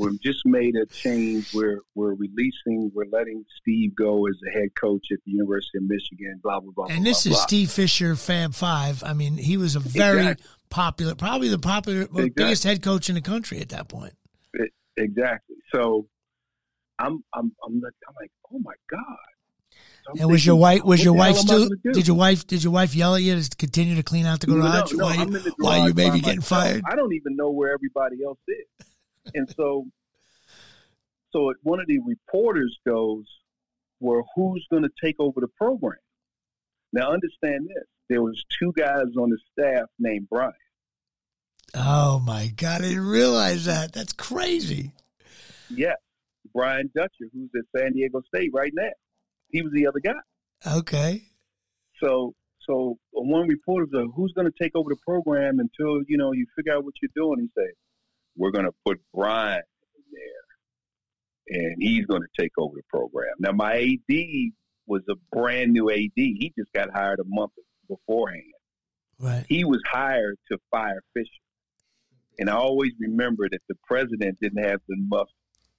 We've 0.00 0.20
just 0.20 0.44
made 0.46 0.76
a 0.76 0.86
change. 0.86 1.52
We're 1.54 1.80
we're 1.94 2.14
releasing. 2.14 2.90
We're 2.94 3.04
letting 3.12 3.44
Steve 3.60 3.94
go 3.94 4.26
as 4.26 4.34
the 4.42 4.50
head 4.50 4.68
coach 4.80 5.06
at 5.12 5.18
the 5.26 5.32
University 5.32 5.78
of 5.78 5.84
Michigan. 5.84 6.40
Blah 6.42 6.60
blah 6.60 6.72
blah. 6.74 6.86
And 6.86 7.04
blah, 7.04 7.10
this 7.10 7.24
blah, 7.24 7.30
is 7.32 7.36
blah. 7.38 7.46
Steve 7.46 7.70
Fisher, 7.70 8.16
Fab 8.16 8.54
Five. 8.54 9.02
I 9.04 9.12
mean, 9.12 9.36
he 9.36 9.56
was 9.56 9.76
a 9.76 9.80
very 9.80 10.20
Exactly. 10.20 10.46
popular, 10.70 11.14
probably 11.14 11.48
the 11.48 11.58
popular, 11.58 12.02
Exactly. 12.02 12.30
biggest 12.30 12.64
head 12.64 12.82
coach 12.82 13.08
in 13.08 13.14
the 13.14 13.20
country 13.20 13.60
at 13.60 13.68
that 13.70 13.88
point. 13.88 14.14
Exactly. 14.96 15.56
So 15.72 16.06
I'm 16.98 17.22
I'm 17.34 17.52
I'm 17.64 17.80
like, 17.80 17.92
I'm 18.08 18.14
like 18.20 18.30
oh 18.52 18.58
my 18.62 18.74
god. 18.90 19.16
So 20.06 20.12
And 20.20 20.30
was 20.30 20.44
your 20.44 20.56
wife? 20.56 20.82
Was 20.84 21.02
your 21.04 21.12
wife 21.14 21.36
still? 21.36 21.68
Did 21.92 22.06
your 22.06 22.16
wife? 22.16 22.46
Did 22.46 22.62
your 22.64 22.72
wife 22.72 22.94
yell 22.94 23.14
at 23.14 23.22
you 23.22 23.40
to 23.40 23.56
continue 23.56 23.94
to 23.96 24.02
clean 24.02 24.26
out 24.26 24.40
the 24.40 24.46
No, 24.48 24.56
no, 24.56 24.62
garage 24.62 24.92
no, 24.92 25.04
while 25.04 25.12
I'm 25.20 25.30
you 25.30 25.36
in 25.36 25.42
the 25.44 25.54
while 25.58 25.76
you 25.88 25.92
garage 25.92 25.96
may 25.96 26.08
by 26.08 26.14
be 26.14 26.20
getting 26.20 26.38
myself. 26.40 26.62
fired? 26.62 26.82
I 26.90 26.96
don't 26.96 27.12
even 27.14 27.36
know 27.36 27.50
where 27.50 27.72
everybody 27.72 28.16
else 28.24 28.38
is. 28.48 28.86
And 29.34 29.48
so, 29.50 29.86
so 31.32 31.54
one 31.62 31.80
of 31.80 31.86
the 31.86 31.98
reporters 32.00 32.76
goes, 32.86 33.26
"Well, 34.00 34.26
who's 34.34 34.66
going 34.70 34.82
to 34.82 34.90
take 35.02 35.16
over 35.18 35.40
the 35.40 35.48
program?" 35.48 35.98
Now, 36.92 37.12
understand 37.12 37.68
this: 37.68 37.84
there 38.08 38.22
was 38.22 38.44
two 38.58 38.72
guys 38.76 39.16
on 39.18 39.30
the 39.30 39.38
staff 39.52 39.88
named 39.98 40.28
Brian. 40.28 40.52
Oh 41.74 42.18
my 42.18 42.48
god! 42.48 42.82
I 42.82 42.88
didn't 42.88 43.06
realize 43.06 43.66
that. 43.66 43.92
That's 43.92 44.12
crazy. 44.12 44.92
Yes, 45.70 45.96
Brian 46.52 46.90
Dutcher, 46.94 47.30
who's 47.32 47.50
at 47.54 47.64
San 47.76 47.92
Diego 47.92 48.22
State 48.26 48.50
right 48.52 48.72
now. 48.74 48.90
He 49.50 49.62
was 49.62 49.72
the 49.72 49.86
other 49.86 50.00
guy. 50.00 50.12
Okay. 50.66 51.22
So, 52.02 52.34
so 52.66 52.98
one 53.12 53.46
reporter 53.46 53.86
said, 53.92 54.06
"Who's 54.14 54.32
going 54.32 54.50
to 54.50 54.54
take 54.60 54.74
over 54.74 54.90
the 54.90 55.00
program 55.06 55.60
until 55.60 56.02
you 56.08 56.16
know 56.16 56.32
you 56.32 56.46
figure 56.56 56.74
out 56.74 56.84
what 56.84 56.94
you're 57.00 57.10
doing?" 57.14 57.40
He 57.40 57.50
said, 57.54 57.70
"We're 58.36 58.50
going 58.50 58.66
to 58.66 58.74
put 58.84 59.00
Brian 59.14 59.62
in 59.96 60.04
there, 60.12 61.60
and 61.60 61.76
he's 61.78 62.06
going 62.06 62.22
to 62.22 62.42
take 62.42 62.52
over 62.58 62.76
the 62.76 62.82
program." 62.88 63.34
Now, 63.38 63.52
my 63.52 63.74
AD 63.74 64.16
was 64.86 65.02
a 65.08 65.14
brand 65.34 65.72
new 65.72 65.90
AD. 65.90 66.10
He 66.14 66.52
just 66.58 66.72
got 66.72 66.90
hired 66.92 67.20
a 67.20 67.24
month 67.26 67.52
beforehand. 67.88 68.52
Right. 69.18 69.44
He 69.48 69.64
was 69.64 69.80
hired 69.86 70.38
to 70.50 70.58
fire 70.70 71.02
Fisher, 71.14 71.28
And 72.38 72.48
I 72.48 72.54
always 72.54 72.92
remember 72.98 73.48
that 73.50 73.60
the 73.68 73.74
president 73.86 74.38
didn't 74.40 74.64
have 74.64 74.80
enough, 74.88 75.28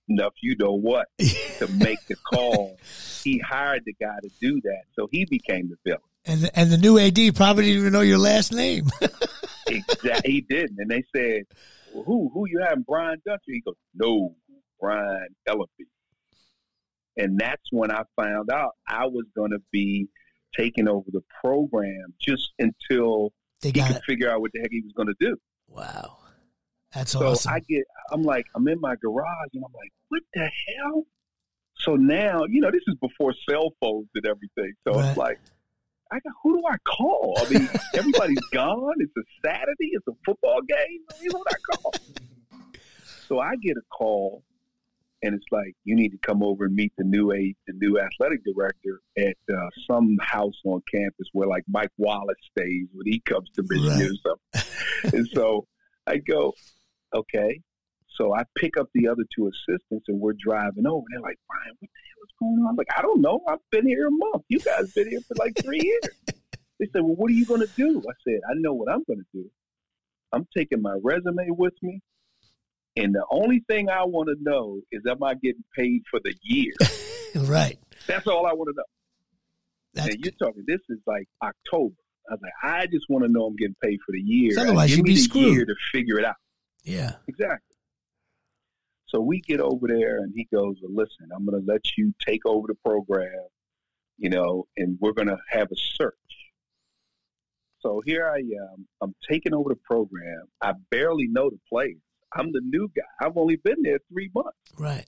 enough 0.08 0.34
you 0.42 0.56
know 0.58 0.74
what, 0.74 1.08
to 1.18 1.68
make 1.68 2.06
the 2.08 2.16
call. 2.16 2.78
He 3.24 3.40
hired 3.40 3.84
the 3.86 3.94
guy 4.00 4.16
to 4.22 4.30
do 4.40 4.62
that, 4.62 4.84
so 4.96 5.08
he 5.12 5.26
became 5.26 5.70
the 5.70 5.78
villain. 5.84 6.02
And 6.26 6.42
the, 6.42 6.60
and 6.60 6.72
the 6.72 6.78
new 6.78 7.00
AD 7.00 7.36
probably 7.36 7.66
didn't 7.66 7.80
even 7.80 7.94
know 7.94 8.02
your 8.02 8.20
last 8.20 8.54
name. 8.54 8.86
exactly, 9.68 10.32
he 10.32 10.42
didn't. 10.42 10.78
And 10.80 10.92
they 10.92 11.04
said, 11.16 11.46
well, 11.94 12.04
"Who 12.04 12.30
who 12.34 12.48
you 12.48 12.60
having, 12.64 12.84
Brian 12.88 13.22
Dutcher?" 13.26 13.40
He 13.48 13.62
goes, 13.62 13.76
"No, 13.96 14.36
Brian 14.80 15.28
Ellerbe." 15.48 15.86
And 17.18 17.38
that's 17.38 17.62
when 17.72 17.92
I 17.92 18.04
found 18.16 18.50
out 18.52 18.72
I 18.88 19.06
was 19.06 19.26
going 19.36 19.52
to 19.52 19.60
be 19.72 20.08
taking 20.58 20.88
over 20.88 21.10
the 21.12 21.22
program 21.44 22.14
just 22.20 22.52
until 22.58 23.32
They 23.62 23.70
he 23.70 23.74
could 23.82 23.98
it. 23.98 24.04
figure 24.06 24.30
out 24.30 24.42
what 24.42 24.52
the 24.54 24.62
heck 24.62 24.72
he 24.72 24.82
was 24.82 24.94
going 24.96 25.08
to 25.08 25.16
do. 25.20 25.36
Wow. 25.68 26.18
That's 26.94 27.12
So 27.12 27.28
awesome. 27.28 27.54
I 27.54 27.60
get, 27.70 27.84
I'm 28.12 28.24
like, 28.24 28.46
I'm 28.56 28.68
in 28.68 28.80
my 28.82 28.96
garage 28.96 29.50
and 29.54 29.64
I'm 29.64 29.74
like, 29.74 29.92
what 30.10 30.22
the 30.34 30.50
hell? 30.78 31.04
So 31.76 31.96
now, 31.96 32.44
you 32.46 32.62
know, 32.62 32.72
this 32.72 32.84
is 32.88 32.96
before 33.02 33.34
cell 33.50 33.74
phones 33.82 34.08
and 34.16 34.26
everything. 34.26 34.74
So 34.88 34.96
Right. 34.96 35.10
it's 35.10 35.18
like, 35.18 35.40
I 36.12 36.20
got, 36.20 36.34
who 36.44 36.58
do 36.58 36.64
I 36.68 36.76
call? 36.86 37.38
I 37.38 37.50
mean, 37.50 37.70
everybody's 37.96 38.46
gone. 38.52 38.96
It's 38.98 39.14
a 39.18 39.48
Saturday. 39.48 39.92
It's 39.94 40.08
a 40.08 40.14
football 40.26 40.62
game. 40.62 41.00
I 41.10 41.22
mean, 41.22 41.32
who 41.32 41.38
do 41.38 41.44
I 41.48 41.76
call? 41.76 41.94
So 43.28 43.40
I 43.40 43.56
get 43.64 43.78
a 43.78 43.96
call, 43.98 44.44
and 45.24 45.34
it's 45.34 45.46
like, 45.52 45.74
you 45.86 45.96
need 45.96 46.10
to 46.10 46.18
come 46.18 46.44
over 46.44 46.66
and 46.66 46.76
meet 46.76 46.92
the 46.98 47.06
new 47.06 47.32
aide, 47.32 47.56
the 47.66 47.72
new 47.72 47.98
athletic 47.98 48.44
director 48.44 49.00
at 49.18 49.38
uh, 49.50 49.70
some 49.90 50.18
house 50.22 50.60
on 50.66 50.82
campus 50.94 51.30
where 51.32 51.48
like 51.48 51.64
Mike 51.70 51.94
Wallace 51.98 52.36
stays 52.52 52.88
when 52.92 53.08
he 53.08 53.22
comes 53.22 53.50
to 53.52 53.64
Michigan 53.70 54.18
or 54.26 54.36
something. 54.54 55.18
and 55.18 55.28
so 55.34 55.66
I 56.08 56.18
go, 56.18 56.54
okay. 57.14 57.62
So 58.22 58.36
I 58.36 58.44
pick 58.56 58.78
up 58.78 58.88
the 58.94 59.08
other 59.08 59.24
two 59.36 59.48
assistants 59.48 60.06
and 60.08 60.20
we're 60.20 60.34
driving 60.34 60.86
over. 60.86 61.04
They're 61.10 61.22
like, 61.22 61.40
Brian, 61.48 61.76
what 61.80 61.90
the 61.92 62.02
hell 62.08 62.24
is 62.24 62.34
going 62.40 62.60
on? 62.64 62.70
I'm 62.70 62.76
like, 62.76 62.88
I 62.96 63.02
don't 63.02 63.20
know. 63.20 63.42
I've 63.48 63.58
been 63.72 63.88
here 63.88 64.08
a 64.08 64.12
month. 64.12 64.44
You 64.48 64.60
guys 64.60 64.92
been 64.94 65.10
here 65.10 65.22
for 65.28 65.34
like 65.40 65.54
three 65.60 65.82
years. 65.82 66.36
They 66.80 66.86
said, 66.94 67.02
well, 67.02 67.16
what 67.16 67.32
are 67.32 67.34
you 67.34 67.46
going 67.46 67.62
to 67.62 67.70
do? 67.76 68.00
I 68.00 68.14
said, 68.28 68.42
I 68.48 68.54
know 68.56 68.74
what 68.74 68.92
I'm 68.92 69.04
going 69.08 69.20
to 69.20 69.26
do. 69.34 69.50
I'm 70.32 70.48
taking 70.56 70.84
my 70.84 70.96
resume 71.04 71.48
with 71.50 71.74
me. 71.82 72.02
And 72.96 73.16
the 73.16 73.26
only 73.32 73.64
thing 73.68 73.90
I 73.90 74.04
want 74.04 74.30
to 74.30 74.36
know 74.40 74.82
is, 74.92 75.02
am 75.10 75.24
I 75.24 75.34
getting 75.34 75.64
paid 75.76 76.04
for 76.12 76.20
the 76.24 76.36
year? 76.44 76.74
right. 77.36 77.80
That's 78.06 78.28
all 78.28 78.46
I 78.46 78.54
want 78.54 78.70
to 78.70 78.76
know. 78.78 78.84
That's 79.96 80.14
and 80.14 80.24
you're 80.24 80.34
talking, 80.34 80.64
this 80.68 80.82
is 80.90 81.00
like 81.08 81.28
October. 81.42 81.96
I 82.30 82.34
was 82.34 82.40
like, 82.44 82.54
I 82.64 82.86
just 82.86 83.06
want 83.10 83.26
to 83.26 83.32
know 83.32 83.46
I'm 83.46 83.56
getting 83.56 83.76
paid 83.82 83.98
for 84.06 84.12
the 84.12 84.22
year. 84.22 84.60
Otherwise 84.60 84.96
you'd 84.96 85.06
be 85.06 85.18
screwed. 85.18 85.68
to 85.68 85.76
figure 85.92 86.20
it 86.20 86.26
out. 86.26 86.36
yeah. 86.84 87.14
Exactly. 87.28 87.71
So 89.12 89.20
we 89.20 89.42
get 89.42 89.60
over 89.60 89.88
there, 89.88 90.20
and 90.20 90.32
he 90.34 90.48
goes, 90.54 90.78
well, 90.82 90.94
"Listen, 90.96 91.30
I'm 91.36 91.46
going 91.46 91.60
to 91.64 91.72
let 91.72 91.82
you 91.98 92.14
take 92.26 92.46
over 92.46 92.68
the 92.68 92.76
program, 92.86 93.48
you 94.18 94.30
know, 94.30 94.68
and 94.78 94.98
we're 95.02 95.12
going 95.12 95.28
to 95.28 95.38
have 95.50 95.68
a 95.72 95.76
search." 95.76 96.16
So 97.82 98.02
here 98.06 98.30
I 98.30 98.38
am. 98.38 98.88
I'm 99.02 99.14
taking 99.30 99.54
over 99.54 99.70
the 99.70 99.80
program. 99.84 100.44
I 100.62 100.74
barely 100.92 101.28
know 101.28 101.50
the 101.50 101.60
players. 101.68 101.98
I'm 102.34 102.52
the 102.54 102.62
new 102.64 102.90
guy. 102.96 103.26
I've 103.26 103.36
only 103.38 103.58
been 103.58 103.82
there 103.82 104.00
three 104.12 104.30
months, 104.34 104.58
Right. 104.78 105.06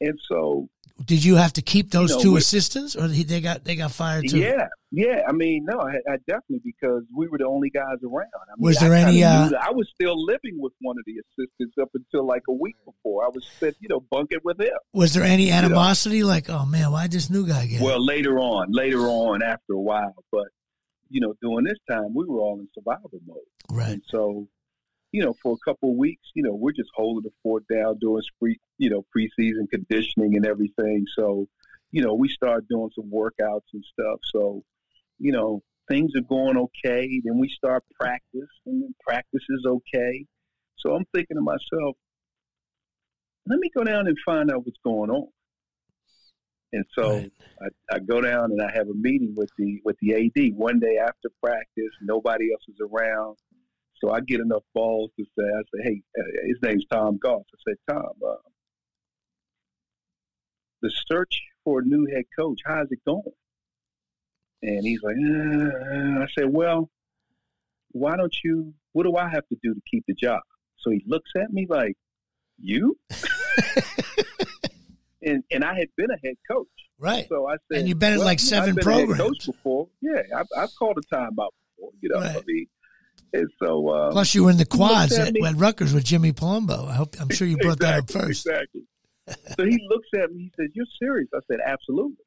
and 0.00 0.18
so 0.28 0.68
Did 1.04 1.22
you 1.24 1.36
have 1.36 1.52
to 1.54 1.62
keep 1.62 1.90
those 1.90 2.10
know, 2.10 2.22
two 2.22 2.32
we- 2.32 2.38
assistants, 2.38 2.96
or 2.96 3.06
they 3.06 3.40
got 3.42 3.64
they 3.64 3.76
got 3.76 3.92
fired 3.92 4.28
too? 4.28 4.38
yeah, 4.38 4.66
yeah. 4.90 5.20
I 5.28 5.32
mean, 5.32 5.66
no, 5.66 5.78
I, 5.78 5.96
I 6.10 6.16
definitely 6.26 6.60
because 6.64 7.02
we 7.14 7.28
were 7.28 7.36
the 7.36 7.46
only 7.46 7.68
guys 7.68 7.98
around. 8.02 8.30
I 8.34 8.56
mean, 8.56 8.66
Was 8.66 8.78
there 8.78 8.94
I 8.94 9.00
any, 9.00 9.22
uh, 9.22 9.50
I 9.60 9.72
was 9.72 9.86
still 9.94 10.16
living 10.24 10.58
with 10.58 10.72
one 10.80 10.96
of 10.98 11.04
the 11.04 11.16
assistants 11.18 11.76
up 11.80 11.90
until 11.94 12.26
like 12.26 12.44
a 12.48 12.52
week 12.52 12.76
before. 12.86 13.24
I 13.24 13.28
was, 13.28 13.46
spent, 13.46 13.76
you 13.80 13.88
know, 13.90 14.00
bunking 14.10 14.38
with 14.42 14.58
him. 14.58 14.70
Was 14.94 15.12
there 15.12 15.24
any 15.24 15.50
animosity? 15.50 16.22
Like, 16.22 16.48
oh 16.48 16.64
man, 16.64 16.90
why 16.90 17.08
this 17.08 17.28
new 17.28 17.46
guy 17.46 17.66
get? 17.66 17.82
Well, 17.82 18.02
later 18.04 18.38
on, 18.38 18.72
later 18.72 19.00
on, 19.00 19.42
after 19.42 19.74
a 19.74 19.80
while, 19.80 20.14
but 20.32 20.46
you 21.10 21.20
know, 21.20 21.34
during 21.42 21.64
this 21.64 21.78
time, 21.90 22.14
we 22.14 22.24
were 22.24 22.40
all 22.40 22.58
in 22.58 22.68
survival 22.74 23.10
mode, 23.26 23.36
right. 23.70 23.90
and 23.90 24.02
so, 24.10 24.48
you 25.16 25.24
know, 25.24 25.34
for 25.42 25.54
a 25.54 25.70
couple 25.70 25.88
of 25.88 25.96
weeks, 25.96 26.28
you 26.34 26.42
know, 26.42 26.54
we're 26.54 26.72
just 26.72 26.90
holding 26.94 27.22
the 27.22 27.30
fort 27.42 27.64
down, 27.72 27.98
doing 27.98 28.20
spree, 28.20 28.60
you 28.76 28.90
know, 28.90 29.02
preseason 29.16 29.66
conditioning 29.70 30.36
and 30.36 30.44
everything. 30.44 31.06
So, 31.18 31.48
you 31.90 32.02
know, 32.02 32.12
we 32.12 32.28
started 32.28 32.68
doing 32.68 32.90
some 32.94 33.10
workouts 33.10 33.72
and 33.72 33.82
stuff. 33.94 34.20
So, 34.24 34.62
you 35.18 35.32
know, 35.32 35.62
things 35.88 36.12
are 36.16 36.20
going 36.20 36.58
okay. 36.58 37.22
Then 37.24 37.38
we 37.38 37.48
start 37.48 37.82
practice, 37.98 38.50
and 38.66 38.82
then 38.82 38.94
practice 39.00 39.42
is 39.48 39.64
okay. 39.66 40.26
So 40.76 40.94
I'm 40.94 41.06
thinking 41.14 41.38
to 41.38 41.40
myself, 41.40 41.96
let 43.46 43.58
me 43.58 43.70
go 43.74 43.84
down 43.84 44.08
and 44.08 44.18
find 44.22 44.50
out 44.50 44.66
what's 44.66 44.76
going 44.84 45.08
on. 45.08 45.28
And 46.74 46.84
so 46.94 47.10
Right. 47.20 47.32
I, 47.62 47.96
I 47.96 47.98
go 48.00 48.20
down 48.20 48.50
and 48.52 48.60
I 48.60 48.70
have 48.74 48.90
a 48.90 48.94
meeting 48.94 49.32
with 49.34 49.48
the 49.56 49.80
with 49.82 49.96
the 50.02 50.12
AD 50.12 50.52
one 50.56 50.78
day 50.78 50.98
after 50.98 51.30
practice. 51.42 51.94
Nobody 52.02 52.52
else 52.52 52.64
is 52.68 52.76
around, 52.82 53.38
so 54.00 54.10
I 54.10 54.20
get 54.20 54.40
enough 54.40 54.62
balls 54.74 55.10
to 55.18 55.24
say, 55.24 55.44
I 55.44 55.62
say, 55.74 55.82
hey, 55.82 56.02
uh, 56.18 56.22
his 56.46 56.58
name's 56.62 56.84
Tom 56.90 57.18
Goss. 57.22 57.44
I 57.52 57.70
said, 57.70 57.76
Tom, 57.88 58.10
uh, 58.26 58.34
the 60.82 60.90
search 61.10 61.40
for 61.64 61.80
a 61.80 61.84
new 61.84 62.06
head 62.06 62.24
coach, 62.38 62.60
how's 62.64 62.90
it 62.90 63.00
going? 63.06 63.22
And 64.62 64.84
he's 64.84 65.00
like, 65.02 65.16
uh, 65.16 66.22
I 66.22 66.26
said, 66.38 66.52
well, 66.52 66.90
why 67.92 68.16
don't 68.16 68.34
you? 68.44 68.74
What 68.92 69.04
do 69.04 69.16
I 69.16 69.28
have 69.28 69.46
to 69.48 69.56
do 69.62 69.74
to 69.74 69.80
keep 69.90 70.04
the 70.06 70.14
job? 70.14 70.40
So 70.78 70.90
he 70.90 71.02
looks 71.06 71.30
at 71.36 71.52
me 71.52 71.66
like, 71.68 71.96
you? 72.58 72.98
and 75.22 75.42
and 75.50 75.64
I 75.64 75.74
had 75.78 75.88
been 75.96 76.10
a 76.10 76.18
head 76.26 76.36
coach. 76.50 76.68
Right. 76.98 77.26
So 77.28 77.46
I 77.46 77.56
said, 77.70 77.80
And 77.80 77.88
you've 77.88 77.98
been 77.98 78.14
at 78.14 78.18
well, 78.18 78.26
like 78.26 78.40
seven 78.40 78.70
I've 78.70 78.76
been 78.76 78.88
a 78.88 78.90
head 78.92 79.06
programs. 79.06 79.38
coach 79.38 79.46
before. 79.46 79.88
Yeah, 80.00 80.22
I've, 80.34 80.46
I've 80.56 80.74
called 80.78 80.98
a 80.98 81.14
timeout 81.14 81.50
before. 81.76 81.90
You 82.00 82.08
know, 82.10 82.20
I 82.20 82.42
mean, 82.46 82.66
and 83.32 83.50
so 83.62 83.94
um, 83.94 84.12
Plus, 84.12 84.34
you 84.34 84.44
were 84.44 84.50
in 84.50 84.56
the 84.56 84.66
quads 84.66 85.16
at 85.18 85.36
at, 85.36 85.56
Rutgers 85.56 85.92
with 85.92 86.04
Jimmy 86.04 86.32
Palumbo. 86.32 86.88
I 86.88 86.94
hope 86.94 87.16
I'm 87.20 87.30
sure 87.30 87.46
you 87.46 87.56
brought 87.56 87.80
that 87.80 87.98
up 88.00 88.10
first. 88.10 88.46
Exactly. 88.46 88.82
so 89.56 89.64
he 89.64 89.78
looks 89.88 90.08
at 90.14 90.32
me. 90.32 90.44
He 90.44 90.52
says, 90.56 90.70
"You're 90.74 90.86
serious?" 91.00 91.28
I 91.34 91.40
said, 91.50 91.60
"Absolutely." 91.64 92.24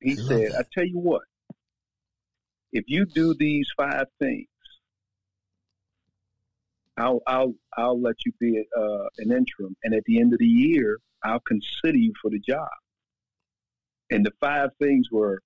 He 0.00 0.12
I 0.12 0.14
said. 0.16 0.52
"I 0.58 0.62
tell 0.72 0.86
you 0.86 0.98
what. 0.98 1.22
If 2.72 2.84
you 2.88 3.06
do 3.06 3.34
these 3.34 3.68
five 3.76 4.06
things, 4.18 4.48
I'll 6.96 7.22
I'll 7.26 7.54
I'll 7.76 8.00
let 8.00 8.16
you 8.24 8.32
be 8.38 8.64
uh, 8.76 9.04
an 9.18 9.32
interim, 9.32 9.76
and 9.82 9.94
at 9.94 10.04
the 10.04 10.20
end 10.20 10.32
of 10.32 10.38
the 10.38 10.46
year, 10.46 10.98
I'll 11.24 11.40
consider 11.40 11.98
you 11.98 12.12
for 12.20 12.30
the 12.30 12.40
job." 12.40 12.68
And 14.10 14.24
the 14.24 14.32
five 14.40 14.70
things 14.80 15.10
were 15.10 15.40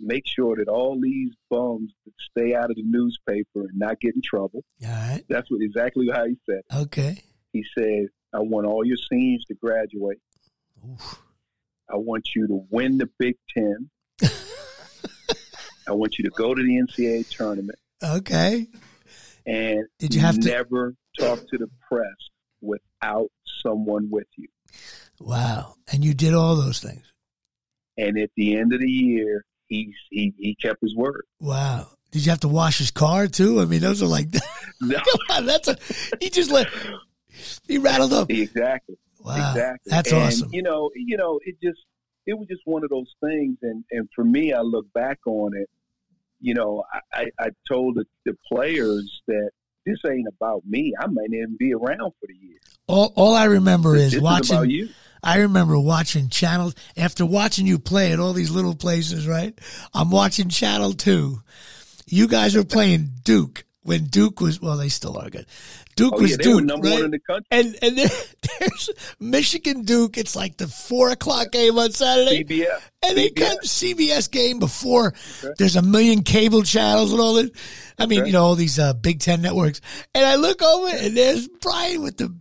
make 0.00 0.24
sure 0.26 0.56
that 0.56 0.68
all 0.68 0.98
these 1.00 1.32
bums 1.50 1.92
stay 2.30 2.54
out 2.54 2.70
of 2.70 2.76
the 2.76 2.82
newspaper 2.84 3.60
and 3.68 3.78
not 3.78 4.00
get 4.00 4.14
in 4.14 4.22
trouble. 4.24 4.64
All 4.84 4.88
right. 4.90 5.22
That's 5.28 5.50
what 5.50 5.60
exactly 5.62 6.08
how 6.12 6.26
he 6.26 6.36
said. 6.48 6.60
it. 6.70 6.76
Okay. 6.76 7.22
He 7.52 7.64
said, 7.76 8.06
"I 8.32 8.40
want 8.40 8.66
all 8.66 8.84
your 8.84 8.96
seniors 9.10 9.44
to 9.48 9.54
graduate. 9.54 10.18
Oof. 10.88 11.22
I 11.92 11.96
want 11.96 12.28
you 12.34 12.46
to 12.46 12.64
win 12.70 12.98
the 12.98 13.08
Big 13.18 13.36
Ten. 13.56 13.90
I 15.88 15.92
want 15.92 16.18
you 16.18 16.24
to 16.24 16.30
go 16.30 16.54
to 16.54 16.62
the 16.62 16.76
NCAA 16.78 17.28
tournament 17.28 17.78
Okay. 18.02 18.68
and 19.44 19.86
Did 19.98 20.14
you 20.14 20.20
have 20.20 20.38
to- 20.38 20.48
never 20.48 20.94
talk 21.18 21.40
to 21.48 21.58
the 21.58 21.68
press 21.90 22.14
without 22.60 23.30
someone 23.62 24.08
with 24.10 24.28
you. 24.36 24.46
Wow. 25.18 25.74
And 25.92 26.04
you 26.04 26.14
did 26.14 26.32
all 26.34 26.54
those 26.56 26.78
things. 26.78 27.02
And 27.96 28.16
at 28.18 28.30
the 28.36 28.56
end 28.56 28.72
of 28.72 28.80
the 28.80 28.88
year, 28.90 29.44
he 29.70 29.94
he, 30.10 30.34
he 30.36 30.54
kept 30.54 30.82
his 30.82 30.94
word. 30.94 31.24
Wow. 31.40 31.86
Did 32.10 32.26
you 32.26 32.30
have 32.30 32.40
to 32.40 32.48
wash 32.48 32.78
his 32.78 32.90
car 32.90 33.28
too? 33.28 33.60
I 33.60 33.64
mean, 33.64 33.80
those 33.80 34.02
are 34.02 34.06
like, 34.06 34.26
No, 34.82 34.98
on, 35.30 35.46
that's 35.46 35.68
a, 35.68 35.78
he 36.20 36.28
just 36.28 36.50
let, 36.50 36.66
he 37.68 37.78
rattled 37.78 38.12
up. 38.12 38.28
exactly, 38.30 38.96
Wow. 39.24 39.52
exactly. 39.52 39.90
That's 39.90 40.12
and, 40.12 40.22
awesome. 40.22 40.50
You 40.52 40.62
know, 40.62 40.90
you 40.94 41.16
know, 41.16 41.38
it 41.44 41.56
just 41.62 41.78
it 42.26 42.34
was 42.34 42.48
just 42.48 42.62
one 42.64 42.82
of 42.84 42.90
those 42.90 43.14
things. 43.24 43.58
And 43.62 43.84
and 43.90 44.08
for 44.14 44.24
me, 44.24 44.52
I 44.52 44.60
look 44.60 44.92
back 44.92 45.20
on 45.26 45.56
it. 45.56 45.70
You 46.40 46.54
know, 46.54 46.82
I 46.92 47.22
I, 47.22 47.26
I 47.38 47.48
told 47.70 47.94
the, 47.94 48.04
the 48.26 48.36
players 48.52 49.22
that 49.28 49.50
this 49.86 49.98
ain't 50.06 50.26
about 50.28 50.62
me. 50.66 50.92
I 50.98 51.06
might 51.06 51.32
even 51.32 51.56
be 51.58 51.72
around 51.74 52.12
for 52.20 52.26
the 52.26 52.34
year. 52.34 52.58
All, 52.88 53.12
all 53.14 53.34
I 53.34 53.44
remember 53.44 53.94
is 53.94 54.14
is 54.14 54.20
watching, 54.20 54.56
about 54.56 54.68
you. 54.68 54.88
I 55.22 55.38
remember 55.38 55.78
watching 55.78 56.28
channels 56.28 56.74
after 56.96 57.24
watching 57.26 57.66
you 57.66 57.78
play 57.78 58.12
at 58.12 58.20
all 58.20 58.32
these 58.32 58.50
little 58.50 58.74
places, 58.74 59.26
right? 59.26 59.58
I'm 59.94 60.10
watching 60.10 60.48
channel 60.48 60.92
two. 60.92 61.40
You 62.06 62.26
guys 62.28 62.56
are 62.56 62.64
playing 62.64 63.10
Duke 63.24 63.64
when 63.82 64.04
Duke 64.04 64.40
was 64.40 64.60
well, 64.60 64.76
they 64.76 64.88
still 64.88 65.16
are 65.18 65.30
good. 65.30 65.46
Duke 65.96 66.14
Oh 66.16 66.20
was 66.22 66.30
yeah, 66.32 66.36
Duke, 66.38 66.54
were 66.56 66.60
number 66.62 66.88
right? 66.88 66.94
one 66.96 67.04
in 67.06 67.10
the 67.10 67.18
country. 67.18 67.46
and 67.50 67.76
and 67.82 67.98
there, 67.98 68.08
there's 68.60 68.90
Michigan 69.18 69.82
Duke. 69.82 70.16
It's 70.18 70.34
like 70.36 70.56
the 70.56 70.66
four 70.68 71.10
o'clock 71.10 71.50
game 71.52 71.78
on 71.78 71.90
Saturday. 71.92 72.44
CBS. 72.44 72.80
And 73.02 73.16
they 73.16 73.30
cut 73.30 73.58
CBS 73.64 74.30
game 74.30 74.58
before 74.58 75.14
there's 75.58 75.76
a 75.76 75.82
million 75.82 76.22
cable 76.22 76.62
channels 76.62 77.12
and 77.12 77.20
all 77.20 77.34
that. 77.34 77.50
I 77.98 78.06
mean, 78.06 78.20
Okay. 78.20 78.28
you 78.28 78.32
know, 78.32 78.42
all 78.44 78.54
these 78.54 78.78
uh, 78.78 78.92
Big 78.94 79.20
Ten 79.20 79.42
networks. 79.42 79.80
And 80.14 80.24
I 80.24 80.36
look 80.36 80.62
over 80.62 80.88
and 80.88 81.16
there's 81.16 81.48
Brian 81.48 82.02
with 82.02 82.16
the 82.16 82.34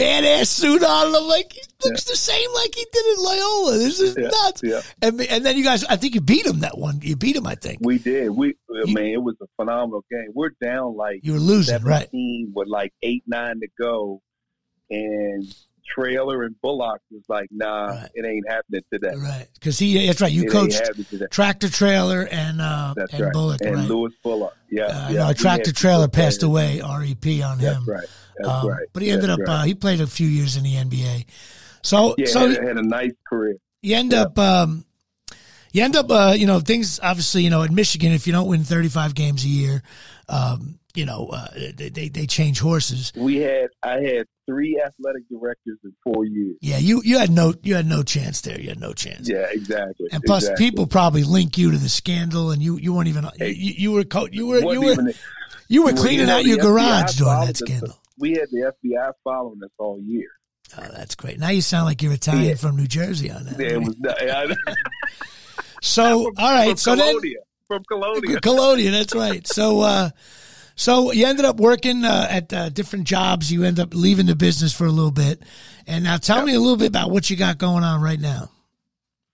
badass 0.00 0.46
suit 0.46 0.82
on. 0.82 1.06
And 1.08 1.16
I'm 1.16 1.24
like, 1.28 1.52
he 1.52 1.60
looks 1.84 2.04
the 2.04 2.16
same 2.16 2.50
like 2.54 2.74
he 2.74 2.86
did 2.92 3.04
at 3.12 3.18
Loyola. 3.22 3.78
This 3.78 4.00
is 4.00 4.16
Yeah, 4.18 4.28
nuts. 4.28 4.60
yeah. 4.62 4.80
And, 5.02 5.20
and 5.20 5.44
then 5.46 5.56
you 5.56 5.64
guys, 5.64 5.84
I 5.84 5.96
think 5.96 6.14
you 6.14 6.20
beat 6.20 6.46
him 6.46 6.60
that 6.60 6.78
one. 6.78 7.00
You 7.02 7.16
beat 7.16 7.36
him, 7.36 7.46
I 7.46 7.54
think. 7.54 7.78
We 7.82 7.98
did. 7.98 8.30
We 8.30 8.54
You- 8.68 8.94
man, 8.94 9.06
it 9.06 9.22
was 9.22 9.36
a 9.42 9.46
phenomenal 9.56 10.04
game. 10.10 10.28
We're 10.34 10.50
down 10.62 10.96
like 10.96 11.20
You 11.22 11.34
were 11.34 11.38
losing, 11.38 11.82
right? 11.82 12.08
with 12.12 12.68
like 12.68 12.92
eight 13.02 13.24
nine 13.26 13.60
to 13.60 13.68
go, 13.78 14.22
and 14.90 15.44
Traylor 15.86 16.44
and 16.44 16.54
Bullock 16.62 17.00
was 17.10 17.22
like, 17.28 17.48
"Nah, 17.50 17.86
Right. 17.86 18.08
it 18.14 18.24
ain't 18.24 18.48
happening 18.48 18.82
today." 18.92 19.12
Right. 19.16 19.46
Because 19.54 19.78
he, 19.78 20.06
that's 20.06 20.20
right. 20.20 20.30
You 20.32 20.44
it 20.44 20.50
coached. 20.50 20.80
Tractor 21.32 21.68
Traylor 21.68 22.22
and, 22.30 22.60
uh, 22.60 22.94
That's 22.96 23.12
and 23.14 23.24
right. 23.24 23.32
Bullock, 23.32 23.60
and 23.62 23.74
right? 23.74 23.88
Lewis 23.88 24.12
Bullock. 24.22 24.56
Yeah, 24.70 24.84
uh, 24.84 25.08
yeah. 25.10 25.26
no, 25.26 25.32
Tractor 25.32 25.72
Traylor 25.72 26.06
passed 26.08 26.42
away, 26.44 26.80
REP 26.80 27.42
on 27.44 27.58
That's 27.58 27.76
him. 27.78 27.84
right. 27.86 28.06
Um, 28.48 28.68
right. 28.68 28.86
But 28.92 29.02
he 29.02 29.10
ended 29.10 29.30
That's 29.30 29.40
up, 29.40 29.46
right. 29.48 29.60
uh, 29.60 29.62
he 29.64 29.74
played 29.74 30.00
a 30.00 30.06
few 30.06 30.28
years 30.28 30.56
in 30.56 30.62
the 30.64 30.74
NBA. 30.74 31.26
So, 31.82 32.14
yeah, 32.18 32.26
so 32.26 32.48
had, 32.48 32.62
had 32.62 32.76
a 32.76 32.82
nice 32.82 33.12
career. 33.28 33.56
you 33.82 33.96
end 33.96 34.12
Yeah. 34.12 34.22
up 34.22 34.38
um 34.38 34.84
you 35.72 35.82
end 35.82 35.96
up 35.96 36.10
uh 36.10 36.34
you 36.36 36.46
know 36.46 36.60
things 36.60 36.98
obviously 37.02 37.42
you 37.42 37.50
know 37.50 37.62
in 37.62 37.74
Michigan 37.74 38.12
if 38.12 38.26
you 38.26 38.32
don't 38.32 38.48
win 38.48 38.64
35 38.64 39.14
games 39.14 39.44
a 39.44 39.48
year 39.48 39.82
um 40.28 40.78
you 40.94 41.06
know 41.06 41.28
uh, 41.32 41.46
they, 41.76 41.88
they 41.88 42.08
they 42.08 42.26
change 42.26 42.58
horses 42.60 43.12
We 43.16 43.36
had 43.36 43.68
I 43.82 44.00
had 44.00 44.26
three 44.46 44.82
athletic 44.84 45.28
directors 45.30 45.78
in 45.84 45.94
four 46.02 46.24
years. 46.26 46.56
yeah 46.60 46.78
you 46.78 47.00
you 47.04 47.18
had 47.18 47.30
no 47.30 47.54
you 47.62 47.76
had 47.76 47.86
no 47.86 48.02
chance 48.02 48.40
there 48.42 48.60
you 48.60 48.68
had 48.68 48.80
no 48.80 48.92
chance 48.92 49.28
Yeah, 49.28 49.46
exactly. 49.50 50.08
and 50.12 50.22
plus 50.24 50.42
exactly. 50.42 50.66
people 50.70 50.86
probably 50.88 51.22
link 51.22 51.56
you 51.56 51.70
to 51.70 51.78
the 51.78 51.88
scandal 51.88 52.50
and 52.50 52.60
you 52.60 52.76
you 52.76 52.92
weren't 52.92 53.08
even 53.08 53.26
you, 53.38 53.46
you 53.54 53.92
were 53.92 54.04
co- 54.04 54.28
you 54.30 54.46
were 54.48 54.58
you 54.58 54.80
were 54.82 54.92
even- 54.92 55.14
you 55.68 55.84
were 55.84 55.92
cleaning 55.92 56.28
out 56.28 56.44
your 56.44 56.58
garage 56.58 57.14
during 57.16 57.46
that 57.46 57.56
scandal 57.56 57.96
We 58.20 58.30
had 58.32 58.48
the 58.52 58.72
FBI 58.84 59.12
following 59.24 59.60
us 59.64 59.70
all 59.78 59.98
year. 60.00 60.28
oh, 60.78 60.86
that's 60.94 61.14
great 61.16 61.38
now 61.40 61.48
you 61.48 61.62
sound 61.62 61.86
like 61.86 62.02
you're 62.02 62.12
Italian 62.12 62.50
Yeah. 62.50 62.54
from 62.54 62.76
New 62.76 62.86
Jersey 62.86 63.30
on 63.30 63.44
that 63.46 63.58
Yeah, 63.58 63.72
it 63.72 63.82
was 63.82 63.96
I, 64.06 64.74
so 65.82 66.30
all 66.36 66.52
right 66.54 66.68
from 66.68 66.76
so 66.76 66.96
then 66.96 67.08
Colonia. 67.14 67.38
from 67.66 67.82
Colonia. 67.88 68.40
Colonia, 68.42 68.90
that's 68.90 69.14
right. 69.14 69.46
So, 69.46 69.80
uh, 69.80 70.10
so 70.76 71.12
you 71.12 71.26
ended 71.26 71.44
up 71.44 71.56
working 71.58 72.04
uh, 72.04 72.26
at 72.30 72.52
uh, 72.52 72.68
different 72.70 73.06
jobs. 73.06 73.50
You 73.52 73.64
end 73.64 73.78
up 73.80 73.94
leaving 73.94 74.26
the 74.26 74.36
business 74.36 74.72
for 74.72 74.86
a 74.86 74.90
little 74.90 75.10
bit, 75.10 75.42
and 75.86 76.04
now 76.04 76.16
tell 76.16 76.44
me 76.44 76.54
a 76.54 76.60
little 76.60 76.76
bit 76.76 76.88
about 76.88 77.10
what 77.10 77.28
you 77.30 77.36
got 77.36 77.58
going 77.58 77.84
on 77.84 78.00
right 78.00 78.20
now. 78.20 78.50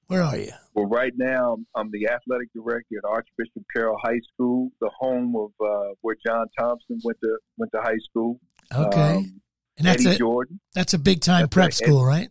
Where 0.09 0.23
are 0.23 0.37
you? 0.37 0.53
Well, 0.75 0.87
right 0.87 1.13
now 1.17 1.57
I'm 1.75 1.91
the 1.91 2.09
athletic 2.09 2.53
director 2.55 2.99
at 2.99 3.05
Archbishop 3.09 3.63
Carroll 3.75 3.99
High 4.03 4.21
School, 4.35 4.71
the 4.81 4.91
home 4.99 5.35
of 5.37 5.51
uh, 5.65 5.95
where 6.03 6.17
John 6.25 6.47
Thompson 6.59 7.01
went 7.03 7.19
to 7.23 7.39
went 7.57 7.73
to 7.73 7.81
high 7.81 7.99
school. 8.11 8.39
Okay, 8.75 9.15
Um, 9.17 9.41
and 9.79 9.87
that's 9.87 10.05
Eddie 10.05 10.17
a 10.17 10.19
Jordan. 10.19 10.61
that's 10.75 10.95
a 10.95 10.99
big 10.99 11.21
time 11.21 11.43
That's 11.43 11.55
prep 11.55 11.73
school, 11.73 12.05
right? 12.05 12.29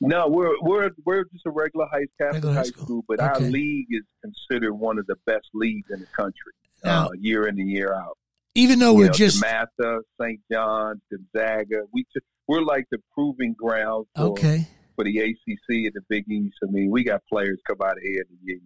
No, 0.00 0.28
we're 0.28 0.54
we're 0.60 0.90
we're 1.04 1.24
just 1.32 1.46
a 1.46 1.50
regular 1.50 1.86
high 1.90 2.04
Regular 2.20 2.54
high 2.54 2.62
school. 2.64 2.84
school, 2.84 3.04
but 3.08 3.20
Okay. 3.20 3.26
our 3.28 3.40
league 3.40 3.86
is 3.90 4.02
considered 4.22 4.74
one 4.74 4.98
of 4.98 5.06
the 5.06 5.16
best 5.26 5.48
leagues 5.54 5.90
in 5.90 6.00
the 6.00 6.06
country, 6.06 6.52
Now- 6.84 7.06
uh, 7.06 7.10
year 7.18 7.46
in 7.48 7.58
and 7.58 7.68
year 7.70 7.94
out. 7.94 8.16
Even 8.54 8.78
though 8.80 8.92
You 8.92 8.98
we're 8.98 9.06
know, 9.06 9.12
just 9.14 9.42
DeMatha, 9.42 10.00
St. 10.20 10.38
John's, 10.52 11.00
Gonzaga. 11.10 11.84
We 11.92 12.04
t- 12.04 12.20
we're 12.46 12.60
like 12.60 12.84
the 12.90 12.98
proving 13.14 13.54
ground 13.54 14.06
for 14.14 14.24
okay, 14.24 14.68
for 14.94 15.04
the 15.04 15.18
ACC 15.20 15.86
and 15.86 15.92
the 15.94 16.02
Big 16.10 16.30
East. 16.30 16.56
I 16.62 16.66
mean, 16.70 16.90
we 16.90 17.02
got 17.02 17.22
players 17.30 17.58
come 17.66 17.78
out 17.82 17.96
of 17.96 18.02
here 18.02 18.20
in 18.28 18.36
the 18.44 18.52
year. 18.52 18.60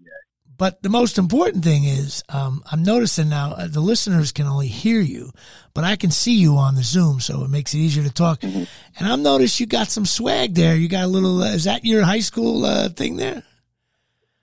But 0.59 0.83
the 0.83 0.89
most 0.89 1.19
important 1.19 1.65
thing 1.65 1.85
is 1.85 2.23
um, 2.29 2.63
I'm 2.71 2.83
noticing 2.83 3.29
now 3.29 3.53
uh, 3.53 3.67
the 3.67 3.81
listeners 3.81 4.33
can 4.33 4.47
only 4.47 4.69
hear 4.69 5.01
you, 5.01 5.33
but 5.75 5.85
I 5.85 5.97
can 5.97 6.11
see 6.11 6.35
you 6.35 6.57
on 6.57 6.75
the 6.75 6.83
Zoom, 6.83 7.21
so 7.21 7.45
it 7.45 7.51
makes 7.51 7.75
it 7.75 7.79
easier 7.79 8.05
to 8.05 8.13
talk. 8.13 8.41
Mm-hmm. 8.41 8.65
And 8.99 9.09
I'm 9.09 9.23
noticed 9.23 9.61
you 9.61 9.67
got 9.67 9.89
some 9.89 10.07
swag 10.07 10.55
there. 10.55 10.77
You 10.77 10.89
got 10.89 11.05
a 11.05 11.09
little. 11.09 11.43
Uh, 11.43 11.55
is 11.55 11.65
that 11.65 11.85
your 11.85 12.03
high 12.03 12.21
school 12.21 12.65
uh, 12.65 12.89
thing 12.89 13.17
there? 13.17 13.43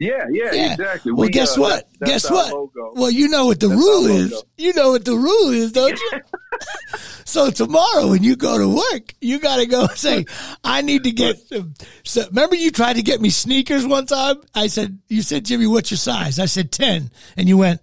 Yeah, 0.03 0.25
yeah, 0.31 0.51
Yeah. 0.53 0.71
exactly. 0.73 1.11
Well, 1.11 1.21
We, 1.27 1.29
guess 1.29 1.57
uh, 1.57 1.61
what? 1.61 1.89
that's 1.99 2.11
guess 2.11 2.31
what? 2.31 2.51
logo. 2.53 2.93
Well, 2.95 3.09
you 3.11 3.29
know 3.29 3.45
what 3.45 3.59
the 3.59 3.67
That's 3.69 3.79
rule 3.79 4.05
is. 4.07 4.43
You 4.57 4.73
know 4.73 4.91
what 4.91 5.05
the 5.05 5.15
rule 5.15 5.49
is, 5.51 5.71
don't 5.71 5.97
you? 5.99 6.19
so 7.25 7.49
tomorrow 7.51 8.07
when 8.09 8.21
you 8.23 8.35
go 8.35 8.57
to 8.57 8.67
work, 8.67 9.13
you 9.21 9.39
got 9.39 9.57
to 9.57 9.65
go 9.65 9.87
say, 9.87 10.25
I 10.63 10.81
need 10.81 11.05
to 11.05 11.11
get 11.11 11.37
some. 11.39 11.73
So, 12.03 12.25
remember 12.27 12.55
you 12.55 12.71
tried 12.71 12.97
to 12.97 13.01
get 13.01 13.21
me 13.21 13.29
sneakers 13.29 13.85
one 13.87 14.05
time? 14.05 14.35
I 14.53 14.67
said, 14.67 14.99
you 15.07 15.21
said, 15.21 15.45
Jimmy, 15.45 15.67
what's 15.67 15.89
your 15.91 15.97
size? 15.97 16.37
I 16.39 16.45
said 16.45 16.71
10. 16.71 17.09
And 17.37 17.47
you 17.47 17.57
went, 17.57 17.81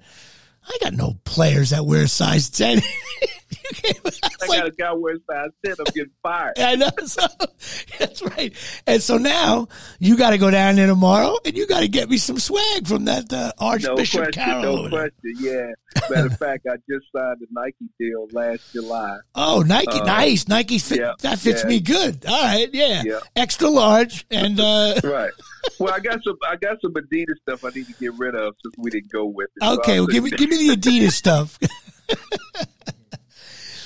I 0.69 0.77
got 0.83 0.93
no 0.93 1.15
players 1.25 1.71
that 1.71 1.85
wear 1.87 2.07
size 2.07 2.51
10. 2.51 2.81
I 3.85 4.29
I 4.43 4.47
like, 4.47 4.59
got 4.61 4.67
a 4.69 4.71
guy 4.73 4.93
wearing 4.93 5.21
size 5.31 5.51
ten. 5.65 5.75
I'm 5.79 5.85
getting 5.95 6.11
fired. 6.23 6.55
I 6.59 6.77
know. 6.77 6.91
So, 7.05 7.23
that's 7.99 8.23
right. 8.23 8.55
And 8.87 9.03
so 9.03 9.19
now 9.19 9.69
you 9.99 10.17
got 10.17 10.31
to 10.31 10.39
go 10.39 10.51
down 10.51 10.77
there 10.77 10.87
tomorrow 10.87 11.37
and 11.45 11.57
you 11.57 11.67
got 11.67 11.81
to 11.81 11.89
get 11.89 12.09
me 12.09 12.17
some 12.19 12.39
swag 12.39 12.87
from 12.87 13.05
that 13.07 13.33
uh, 13.33 13.53
No 13.61 13.67
Archbishop 13.67 14.23
question, 14.25 14.33
Carroll. 14.45 14.83
no 14.85 14.89
question. 14.89 15.13
Yeah. 15.39 15.73
Matter 16.09 16.27
of 16.29 16.39
fact, 16.39 16.67
I 16.71 16.77
just 16.89 17.07
signed 17.15 17.39
a 17.43 17.47
Nike 17.51 17.89
deal 17.99 18.29
last 18.33 18.73
July. 18.73 19.19
Oh, 19.35 19.63
Nike, 19.67 19.89
Uh, 20.01 20.05
nice. 20.05 20.47
Nike 20.49 20.79
fit, 20.79 20.99
yeah, 21.01 21.13
that 21.23 21.39
fits 21.39 21.63
yeah. 21.63 21.69
me 21.69 21.81
good. 21.81 22.25
All 22.27 22.43
right, 22.45 22.69
yeah. 22.73 23.03
Yeah. 23.05 23.19
Extra 23.37 23.69
large 23.69 24.25
and 24.31 24.59
uh 24.61 25.01
Right. 25.03 25.33
Well, 25.79 25.93
I 25.93 25.99
got 26.01 26.23
some. 26.25 26.37
I 26.49 26.57
got 26.57 26.81
some 26.81 26.93
Adidas 26.95 27.37
stuff 27.43 27.65
I 27.65 27.71
need 27.71 27.87
to 27.87 27.93
get 27.95 28.13
rid 28.15 28.35
of 28.35 28.55
since 28.65 28.75
we 28.79 28.91
didn't 28.91 29.11
go 29.13 29.27
with 29.27 29.49
it. 29.57 29.65
Okay, 29.65 29.97
I'll 29.97 30.01
well 30.03 30.07
give 30.07 30.25
me 30.25 30.31
give 30.31 30.49
me 30.49 30.69
the 30.69 30.77
Adidas 30.77 31.13
stuff. 31.13 31.59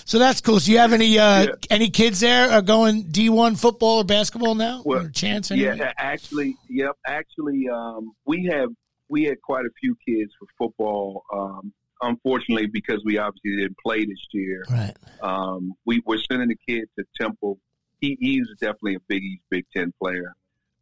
So 0.04 0.18
that's 0.18 0.40
cool. 0.40 0.60
So 0.60 0.70
you 0.70 0.78
have 0.78 0.92
any 0.92 1.18
uh 1.18 1.44
Yeah. 1.44 1.52
any 1.70 1.90
kids 1.90 2.20
there 2.20 2.50
are 2.50 2.62
going 2.62 3.04
D1 3.04 3.58
football 3.58 3.98
or 3.98 4.04
basketball 4.04 4.54
now? 4.54 4.82
Well, 4.84 5.06
or 5.06 5.08
chance 5.10 5.50
Yeah, 5.50 5.92
actually, 5.96 6.56
yep. 6.68 6.96
Actually, 7.06 7.68
um, 7.68 8.12
we 8.26 8.44
have 8.46 8.68
we 9.08 9.24
had 9.24 9.40
quite 9.42 9.64
a 9.64 9.70
few 9.80 9.96
kids 10.06 10.32
for 10.38 10.46
football. 10.58 11.24
Um, 11.32 11.72
unfortunately, 12.02 12.66
because 12.66 13.02
we 13.04 13.16
obviously 13.18 13.56
didn't 13.56 13.78
play 13.84 14.04
this 14.04 14.18
year, 14.32 14.64
Right. 14.70 14.94
um, 15.22 15.72
we 15.86 16.02
were 16.04 16.18
sending 16.18 16.48
the 16.48 16.58
kid 16.68 16.84
to 16.98 17.04
Temple. 17.18 17.58
He, 18.00 18.16
he's 18.20 18.46
definitely 18.60 18.96
a 18.96 19.00
Big 19.08 19.22
East 19.22 19.42
Big 19.50 19.64
Ten 19.74 19.92
player. 20.02 20.34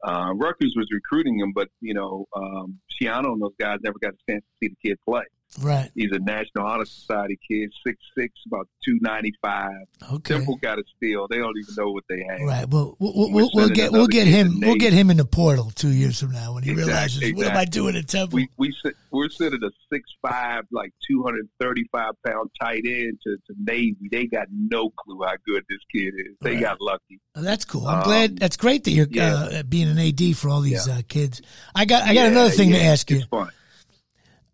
Uh, 0.05 0.33
Rutgers 0.35 0.75
was 0.77 0.89
recruiting 0.91 1.39
him, 1.39 1.53
but 1.53 1.69
you 1.81 1.95
know, 1.95 2.27
um, 2.35 2.81
Schiano 2.91 3.27
and 3.33 3.41
those 3.43 3.55
guys 3.61 3.79
never 3.85 3.99
got 4.01 4.15
a 4.15 4.33
chance 4.33 4.43
to 4.45 4.51
see 4.61 4.69
the 4.75 4.89
kid 4.89 4.99
play. 5.07 5.23
Right. 5.61 5.91
He's 5.95 6.11
a 6.13 6.19
National 6.19 6.67
Honor 6.67 6.87
Society 6.87 7.39
kid, 7.47 7.71
six 7.87 7.99
six, 8.17 8.33
about 8.47 8.69
two 8.83 8.99
ninety 9.03 9.35
five. 9.43 9.73
Okay. 10.11 10.35
Temple 10.37 10.57
got 10.63 10.79
a 10.79 10.83
steal. 10.97 11.27
They 11.29 11.37
don't 11.37 11.55
even 11.59 11.75
know 11.77 11.91
what 11.91 12.05
they 12.09 12.25
have. 12.27 12.41
Right. 12.41 12.67
Well, 12.69 12.97
we'll, 12.99 13.13
we'll, 13.15 13.31
we'll, 13.33 13.51
we'll 13.53 13.69
get 13.69 13.93
we'll 13.93 14.07
get 14.07 14.27
him 14.27 14.61
we'll 14.61 14.77
get 14.77 14.95
him 14.95 15.11
in 15.11 15.19
the 15.19 15.27
portal 15.27 15.71
two 15.75 15.91
years 15.91 16.19
from 16.21 16.33
now 16.33 16.55
when 16.55 16.63
he 16.63 16.71
Exactly, 16.71 16.87
realizes 16.87 17.35
what 17.35 17.47
am 17.49 17.57
I 17.57 17.63
exactly. 17.63 17.81
doing 17.81 17.97
at 17.97 18.09
Temple? 18.09 18.37
We 18.37 18.49
we 18.57 18.75
we're 19.11 19.29
sending 19.29 19.63
a 19.63 19.71
six 19.93 20.09
five 20.23 20.65
like 20.71 20.93
two 21.07 21.23
hundred 21.23 21.47
thirty 21.61 21.85
five 21.93 22.13
pound 22.27 22.49
tight 22.59 22.85
end 22.87 23.19
to, 23.25 23.37
to 23.49 23.55
Navy. 23.63 24.09
They 24.11 24.27
got 24.29 24.47
no 24.51 24.89
clue 24.89 25.21
how 25.23 25.35
good 25.47 25.65
this 25.69 25.81
kid 25.95 26.15
is. 26.17 26.35
They 26.41 26.55
Right. 26.55 26.63
got 26.63 26.81
lucky. 26.81 27.21
Oh, 27.35 27.43
that's 27.43 27.67
cool. 27.67 27.87
I'm 27.87 27.99
Um, 27.99 28.05
glad. 28.05 28.39
That's 28.39 28.57
great 28.57 28.85
that 28.85 28.93
you're 28.93 29.07
yeah. 29.11 29.35
uh, 29.35 29.63
being 29.65 29.89
an 29.89 29.99
AD 29.99 30.35
for 30.39 30.49
all 30.49 30.63
these 30.63 30.89
uh, 30.89 31.03
kids. 31.09 31.43
I 31.75 31.85
got 31.85 32.05
I 32.05 32.15
got 32.15 32.29
another 32.29 32.49
Yeah, 32.49 32.57
thing 32.57 32.71
to 32.71 32.79
yeah, 32.79 32.85
ask 32.85 33.11
you. 33.11 33.21
Fun. 33.31 33.51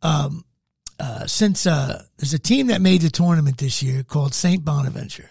um, 0.03 0.45
uh, 0.99 1.27
since 1.27 1.67
uh, 1.67 2.03
there's 2.17 2.35
a 2.35 2.39
team 2.39 2.69
that 2.69 2.81
made 2.81 3.03
the 3.03 3.11
tournament 3.11 3.59
this 3.59 3.83
year 3.83 4.03
called 4.03 4.35
St. 4.35 4.65
Bonaventure. 4.65 5.31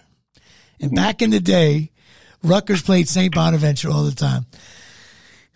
And 0.80 0.93
back 0.93 1.22
in 1.22 1.32
the 1.32 1.39
day, 1.39 1.91
Rutgers 2.43 2.82
played 2.82 3.09
St. 3.09 3.34
Bonaventure 3.34 3.89
all 3.89 4.03
the 4.03 4.15
time. 4.15 4.45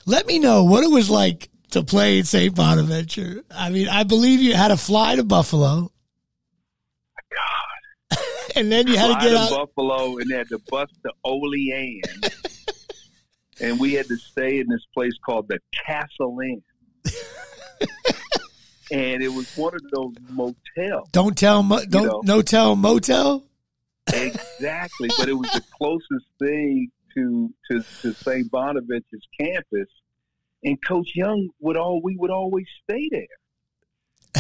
Let 0.06 0.26
me 0.26 0.40
know 0.40 0.64
what 0.64 0.84
it 0.84 0.90
was 0.90 1.10
like 1.10 1.50
to 1.72 1.84
play 1.84 2.18
in 2.18 2.26
St. 2.26 2.54
Bonaventure. 2.56 3.44
I 3.50 3.70
mean, 3.70 3.88
I 3.88 4.04
believe 4.04 4.42
you 4.42 4.54
had 4.54 4.70
to 4.70 4.78
fly 4.78 5.16
to 5.16 5.24
Buffalo. 5.24 5.92
God. 7.32 8.18
and 8.56 8.72
then 8.72 8.88
you 8.88 8.98
had 8.98 9.12
Fly 9.12 9.20
to 9.20 9.26
get 9.26 9.32
to 9.32 9.40
out. 9.40 9.68
Buffalo 9.76 10.18
and 10.18 10.32
had 10.32 10.50
to 10.50 10.60
bus 10.70 10.90
to 11.06 11.12
Olean. 11.24 12.02
and 13.62 13.80
we 13.80 13.94
had 13.94 14.08
to 14.08 14.18
stay 14.18 14.60
in 14.60 14.68
this 14.68 14.86
place 14.94 15.14
called 15.26 15.48
the 15.48 15.60
Castle 15.86 16.38
Inn. 16.42 16.62
and 18.92 19.24
it 19.24 19.30
was 19.30 19.56
one 19.56 19.74
of 19.74 19.82
those 19.92 20.14
motels. 20.30 21.08
Don't 21.12 21.38
tell, 21.38 21.64
mo- 21.64 21.86
don't, 21.86 22.06
know. 22.06 22.22
no 22.24 22.42
tell 22.42 22.76
motel. 22.76 23.44
Exactly, 24.14 25.10
but 25.18 25.30
it 25.30 25.34
was 25.34 25.52
the 25.52 25.64
closest 25.78 26.26
thing 26.40 26.92
to 27.16 27.54
to, 27.70 27.84
to 28.02 28.14
St. 28.14 28.50
Bonaventure's 28.52 29.28
campus, 29.40 29.88
and 30.64 30.78
Coach 30.86 31.12
Young 31.16 31.50
would 31.60 31.78
all 31.78 32.02
we 32.02 32.16
would 32.16 32.32
always 32.32 32.68
stay 32.84 33.10
there. 33.12 33.28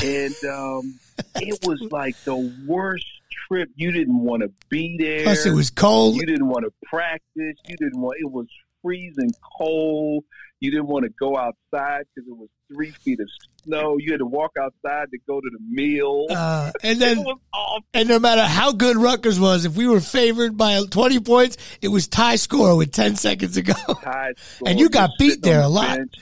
And 0.03 0.35
um, 0.45 0.99
it 1.35 1.59
was 1.65 1.81
like 1.91 2.17
the 2.23 2.35
worst 2.67 3.05
trip. 3.47 3.69
You 3.75 3.91
didn't 3.91 4.19
want 4.19 4.41
to 4.41 4.51
be 4.69 4.97
there. 4.97 5.23
Plus, 5.23 5.45
it 5.45 5.53
was 5.53 5.69
cold. 5.69 6.15
You 6.15 6.25
didn't 6.25 6.47
want 6.47 6.65
to 6.65 6.73
practice. 6.83 7.57
You 7.65 7.77
didn't 7.77 7.99
want. 7.99 8.17
It 8.19 8.31
was 8.31 8.47
freezing 8.81 9.31
cold. 9.57 10.23
You 10.59 10.71
didn't 10.71 10.87
want 10.87 11.03
to 11.03 11.09
go 11.09 11.37
outside 11.37 12.05
because 12.13 12.27
it 12.27 12.37
was 12.37 12.49
three 12.73 12.91
feet 12.91 13.19
of 13.19 13.27
snow. 13.63 13.97
You 13.97 14.11
had 14.11 14.19
to 14.19 14.25
walk 14.25 14.51
outside 14.59 15.11
to 15.11 15.17
go 15.27 15.39
to 15.41 15.49
the 15.49 15.59
meal. 15.69 16.25
Uh, 16.29 16.71
and 16.83 16.99
then, 17.01 17.25
and 17.93 18.07
no 18.09 18.19
matter 18.19 18.43
how 18.43 18.71
good 18.71 18.97
Rutgers 18.97 19.39
was, 19.39 19.65
if 19.65 19.75
we 19.75 19.87
were 19.87 19.99
favored 20.01 20.57
by 20.57 20.81
20 20.89 21.19
points, 21.21 21.57
it 21.81 21.89
was 21.89 22.07
tie 22.07 22.35
score 22.37 22.75
with 22.77 22.91
10 22.91 23.15
seconds 23.15 23.57
ago. 23.57 23.73
go. 23.87 23.93
High 23.95 24.33
score, 24.37 24.69
And 24.69 24.79
you 24.79 24.89
got 24.89 25.11
beat 25.19 25.41
there 25.41 25.61
the 25.61 25.67
a 25.67 25.69
lot. 25.69 25.97
bench. 25.97 26.15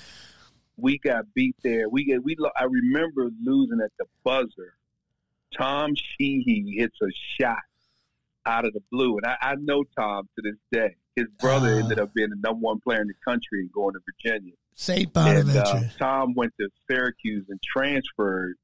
We 0.78 0.98
got 0.98 1.26
beat 1.34 1.56
there. 1.64 1.90
We 1.90 2.06
get 2.06 2.24
we. 2.24 2.38
I 2.58 2.64
remember 2.64 3.30
losing 3.44 3.80
at 3.84 3.92
the 4.00 4.06
buzzer. 4.24 4.76
Tom 5.58 5.94
Sheehy 5.96 6.76
hits 6.78 6.96
a 7.02 7.08
shot 7.42 7.58
out 8.46 8.66
of 8.66 8.74
the 8.74 8.80
blue, 8.92 9.18
and 9.18 9.26
I, 9.26 9.36
I 9.42 9.56
know 9.56 9.84
Tom 9.98 10.30
to 10.38 10.42
this 10.42 10.56
day. 10.72 10.96
His 11.18 11.26
brother 11.40 11.76
Ah. 11.76 11.80
ended 11.84 12.00
up 12.00 12.14
being 12.14 12.30
the 12.30 12.38
number 12.38 12.62
one 12.62 12.80
player 12.80 13.02
in 13.02 13.08
the 13.08 13.14
country 13.26 13.60
and 13.62 13.72
going 13.74 13.94
to 13.96 14.00
Virginia. 14.24 14.54
St. 14.82 15.04
And 15.06 15.14
Bonaventure. 15.14 15.62
uh, 15.62 15.84
Tom 15.98 16.34
went 16.36 16.54
to 16.60 16.70
Syracuse 16.90 17.46
and 17.50 17.60
transferred 17.62 18.56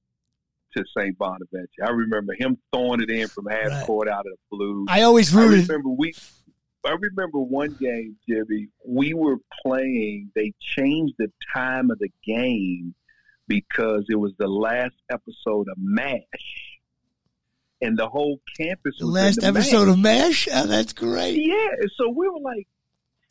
to 0.77 0.83
St. 0.97 1.17
Bonaventure. 1.17 1.83
I 1.83 1.89
remember 1.89 2.33
him 2.39 2.57
throwing 2.73 3.01
it 3.01 3.09
in 3.09 3.27
from 3.27 3.47
half 3.47 3.67
Right. 3.69 3.85
court 3.85 4.07
out 4.07 4.21
of 4.25 4.31
the 4.31 4.37
blue. 4.57 4.85
I 4.87 5.01
always 5.01 5.33
rooted. 5.33 5.59
I 5.69 5.73
remember 5.73 5.89
we. 5.89 6.13
I 6.85 6.91
remember 6.91 7.39
one 7.39 7.75
game, 7.81 8.15
Jimmy. 8.29 8.67
We 8.87 9.13
were 9.13 9.37
playing. 9.65 10.31
They 10.35 10.53
changed 10.59 11.15
the 11.17 11.31
time 11.53 11.91
of 11.91 11.99
the 11.99 12.09
game 12.25 12.93
because 13.47 14.05
it 14.09 14.15
was 14.15 14.31
the 14.37 14.47
last 14.47 14.95
episode 15.11 15.67
of 15.67 15.77
MASH, 15.77 16.21
and 17.81 17.97
the 17.97 18.07
whole 18.07 18.39
campus. 18.57 18.95
The 18.99 19.05
was 19.05 19.13
last 19.15 19.37
in 19.43 19.53
the 19.53 19.59
episode 19.59 19.87
MASH. 19.87 19.93
of 19.95 19.99
MASH? 19.99 20.47
Oh, 20.53 20.67
that's 20.67 20.93
great. 20.93 21.43
Yeah, 21.45 21.67
so 21.97 22.09
we 22.09 22.29
were 22.29 22.39
like, 22.39 22.67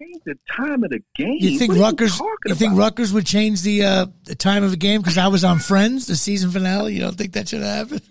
change 0.00 0.22
the 0.24 0.36
time 0.50 0.82
of 0.84 0.90
the 0.90 1.00
game. 1.16 1.36
You 1.40 1.58
think 1.58 1.72
What 1.72 1.80
Rutgers? 1.80 2.16
talking 2.18 2.34
You 2.46 2.54
think 2.54 2.72
about? 2.72 2.82
Rutgers 2.82 3.12
would 3.12 3.26
change 3.26 3.62
the 3.62 3.84
uh, 3.84 4.06
the 4.24 4.34
time 4.34 4.62
of 4.64 4.70
the 4.70 4.76
game 4.76 5.00
because 5.00 5.18
I 5.18 5.28
was 5.28 5.44
on 5.44 5.58
Friends, 5.58 6.06
the 6.06 6.16
season 6.16 6.50
finale? 6.50 6.94
You 6.94 7.00
don't 7.00 7.16
think 7.16 7.32
that 7.34 7.48
should 7.48 7.62
happen? 7.62 8.00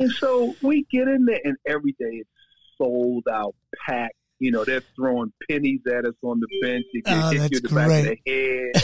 And 0.00 0.12
so 0.12 0.54
we 0.62 0.86
get 0.92 1.08
in 1.08 1.24
there, 1.24 1.40
and 1.42 1.56
every 1.66 1.90
day 1.98 2.06
it's 2.20 2.30
sold 2.76 3.24
out, 3.28 3.56
packed. 3.84 4.14
You 4.38 4.52
know, 4.52 4.64
they're 4.64 4.84
throwing 4.94 5.32
pennies 5.50 5.80
at 5.88 6.04
us 6.04 6.14
on 6.22 6.38
the 6.38 6.46
bench. 6.62 6.84
You 6.92 7.02
can 7.02 7.20
Oh, 7.20 7.30
hit 7.30 7.50
you 7.50 7.56
in 7.56 7.62
the 7.64 7.68
back 7.74 7.86
of 7.86 8.04
great. 8.04 8.20
the 8.24 8.72
head. 8.72 8.82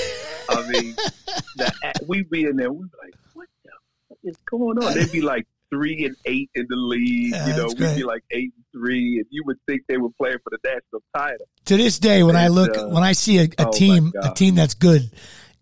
I 0.48 0.68
mean, 0.72 0.94
the, 1.56 1.94
we 2.08 2.24
be 2.24 2.46
in 2.46 2.56
there. 2.56 2.72
We 2.72 2.86
be 2.86 2.90
like, 3.00 3.14
what 3.34 3.46
the 3.64 3.70
fuck 4.08 4.18
is 4.24 4.36
going 4.50 4.78
on? 4.82 4.94
They'd 4.94 5.12
be 5.12 5.20
like 5.20 5.46
three 5.74 6.04
and 6.04 6.16
eight 6.24 6.50
in 6.54 6.66
the 6.68 6.76
league. 6.76 7.32
Yeah, 7.32 7.46
you 7.46 7.56
know, 7.56 7.66
we'd 7.66 7.78
great. 7.78 7.96
be 7.96 8.04
like 8.04 8.24
eight 8.30 8.52
and 8.56 8.64
three, 8.72 9.16
and 9.18 9.26
you 9.30 9.42
would 9.46 9.58
think 9.66 9.82
they 9.88 9.96
were 9.96 10.10
playing 10.20 10.38
for 10.44 10.50
the 10.50 10.58
national 10.64 11.02
title. 11.16 11.46
to 11.66 11.76
this 11.76 11.98
day, 11.98 12.22
when 12.22 12.36
I 12.36 12.48
look, 12.48 12.76
uh, 12.76 12.86
when 12.86 13.02
I 13.02 13.12
see 13.12 13.38
a, 13.38 13.44
a 13.44 13.68
oh 13.68 13.72
team, 13.72 14.12
a 14.22 14.32
team 14.32 14.54
that's 14.54 14.74
good, 14.74 15.10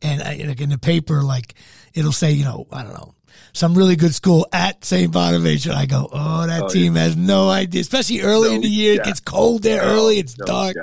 and 0.03 0.23
I, 0.23 0.45
like 0.47 0.61
in 0.61 0.71
the 0.71 0.79
paper, 0.79 1.23
like 1.23 1.55
it'll 1.95 2.13
say, 2.13 2.33
you 2.33 2.45
know, 2.45 2.67
I 2.73 2.83
don't 2.83 2.95
know, 2.95 3.15
some 3.53 3.75
really 3.75 3.97
good 3.97 4.15
school 4.15 4.47
at 4.53 4.85
St. 4.85 5.13
Bonaventure. 5.13 5.73
I 5.73 5.87
go, 5.87 6.09
oh, 6.13 6.47
that 6.47 6.63
Oh, 6.65 6.69
team 6.69 6.95
has 6.95 7.17
no 7.17 7.51
idea, 7.51 7.81
especially 7.81 8.23
early 8.23 8.51
No 8.51 8.55
in 8.57 8.61
the 8.63 8.69
year. 8.69 8.95
It 8.95 9.05
gets 9.05 9.21
cold 9.21 9.63
there 9.63 9.83
early. 9.83 10.19
It's 10.19 10.39
No 10.39 10.47
dark. 10.47 10.77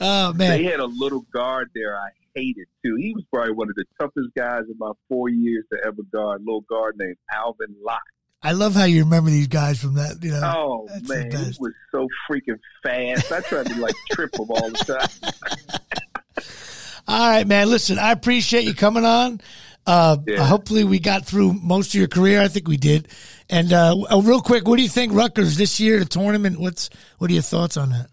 Oh 0.00 0.32
They 0.32 0.64
had 0.64 0.80
a 0.80 0.86
little 0.86 1.24
guard 1.32 1.70
there 1.74 1.96
I 1.96 2.08
hated 2.34 2.66
too. 2.84 2.96
He 2.96 3.14
was 3.14 3.24
probably 3.32 3.52
one 3.52 3.68
of 3.68 3.76
the 3.76 3.84
toughest 4.00 4.30
guys 4.36 4.62
in 4.68 4.76
my 4.78 4.92
four 5.08 5.28
years 5.28 5.64
to 5.72 5.78
ever 5.84 6.02
guard. 6.12 6.40
Little 6.44 6.62
guard 6.62 6.96
named 6.98 7.16
Alvin 7.32 7.74
Locke. 7.84 8.00
I 8.42 8.52
love 8.52 8.74
how 8.74 8.84
you 8.84 9.04
remember 9.04 9.30
these 9.30 9.46
guys 9.48 9.80
from 9.80 9.94
that. 9.94 10.22
You 10.22 10.32
know, 10.32 10.40
Oh 10.44 10.88
man, 11.08 11.30
he 11.30 11.36
was 11.60 11.72
so 11.92 12.08
freaking 12.28 12.58
fast. 12.82 13.30
I 13.30 13.40
tried 13.40 13.66
to 13.66 13.80
like 13.80 13.94
trip 14.10 14.34
him 14.34 14.50
all 14.50 14.68
the 14.70 15.08
time. 15.22 15.32
All 17.08 17.28
right, 17.30 17.46
man. 17.46 17.68
Listen, 17.68 17.98
I 17.98 18.12
appreciate 18.12 18.64
you 18.64 18.74
coming 18.74 19.04
on. 19.04 19.40
Uh, 19.86 20.18
Yeah. 20.26 20.44
Hopefully, 20.44 20.84
we 20.84 21.00
got 21.00 21.26
through 21.26 21.52
most 21.54 21.88
of 21.88 21.94
your 21.94 22.06
career. 22.08 22.40
I 22.40 22.46
think 22.48 22.68
we 22.68 22.76
did. 22.76 23.08
And 23.50 23.72
uh, 23.72 23.96
uh, 24.10 24.20
real 24.22 24.40
quick, 24.40 24.66
what 24.68 24.76
do 24.76 24.82
you 24.82 24.88
think, 24.88 25.12
Rutgers 25.12 25.56
this 25.56 25.80
year, 25.80 25.98
the 25.98 26.04
tournament? 26.04 26.60
What's 26.60 26.90
what 27.18 27.30
are 27.30 27.34
your 27.34 27.42
thoughts 27.42 27.76
on 27.76 27.90
that? 27.90 28.06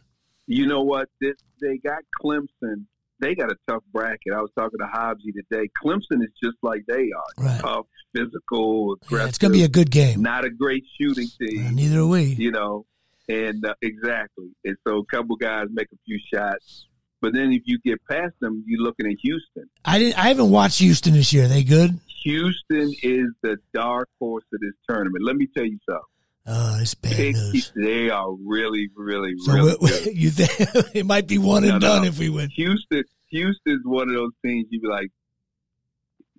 You 0.48 0.66
know 0.66 0.82
what? 0.82 1.08
This, 1.22 1.36
they 1.62 1.78
got 1.78 2.00
Clemson. 2.22 2.86
They 3.20 3.36
got 3.36 3.52
a 3.52 3.56
tough 3.68 3.84
bracket. 3.94 4.34
I 4.36 4.42
was 4.42 4.52
talking 4.58 4.80
to 4.80 4.86
Hobbsy 4.86 5.34
today. 5.36 5.70
Clemson 5.84 6.22
is 6.24 6.32
just 6.44 6.58
like 6.64 6.84
they 6.88 7.10
are. 7.12 7.44
Right. 7.46 7.60
Tough, 7.60 7.86
physical, 8.16 8.96
Yeah, 9.02 9.08
aggressive. 9.08 9.30
it's 9.30 9.38
going 9.38 9.52
to 9.54 9.58
be 9.60 9.64
a 9.66 9.70
good 9.70 9.92
game. 9.92 10.22
not 10.22 10.46
a 10.46 10.50
great 10.50 10.84
shooting 11.00 11.28
team. 11.40 11.68
Uh, 11.68 11.72
neither 11.72 12.00
are 12.00 12.08
we. 12.08 12.24
you 12.36 12.52
know, 12.52 12.86
and 13.28 13.66
uh, 13.66 13.74
exactly. 13.82 14.50
And 14.66 14.78
so 14.88 15.00
a 15.00 15.06
couple 15.06 15.36
guys 15.36 15.68
make 15.72 15.88
a 15.94 15.98
few 16.06 16.20
shots, 16.34 16.88
but 17.22 17.34
then 17.34 17.52
if 17.52 17.64
you 17.66 17.78
get 17.84 18.00
past 18.10 18.34
them, 18.40 18.64
you're 18.66 18.82
looking 18.82 19.06
at 19.08 19.18
Houston. 19.22 19.70
I 19.84 20.00
didn't. 20.00 20.18
I 20.18 20.28
haven't 20.30 20.50
watched 20.52 20.80
Houston 20.80 21.14
this 21.14 21.34
year. 21.34 21.46
Are 21.46 21.48
they 21.50 21.64
good? 21.64 22.00
Houston 22.24 22.94
is 23.04 23.28
the 23.44 23.58
dark 23.74 24.08
horse 24.20 24.44
of 24.54 24.60
this 24.62 24.74
tournament. 24.90 25.24
Let 25.26 25.36
me 25.36 25.48
tell 25.56 25.66
you 25.66 25.78
something. 25.90 26.04
Oh, 26.46 26.80
it's 26.82 26.96
bad 26.96 27.12
Pick, 27.16 27.36
news. 27.36 27.72
they 27.76 28.10
are 28.10 28.32
really, 28.46 28.90
really, 28.96 29.34
So 29.40 29.54
really 29.54 29.76
good. 29.80 30.06
you 30.16 30.30
think 30.32 30.52
it 30.96 31.06
might 31.06 31.28
be 31.28 31.38
one 31.38 31.64
and 31.64 31.74
No, 31.74 31.78
no, 31.80 31.88
done 31.88 32.02
no. 32.04 32.08
if 32.08 32.18
we 32.18 32.30
win? 32.30 32.50
Houston, 32.56 33.04
Houston's 33.30 33.82
one 33.86 34.10
of 34.10 34.16
those 34.16 34.32
things 34.42 34.66
you 34.72 34.82
be 34.82 34.88
like, 34.88 35.10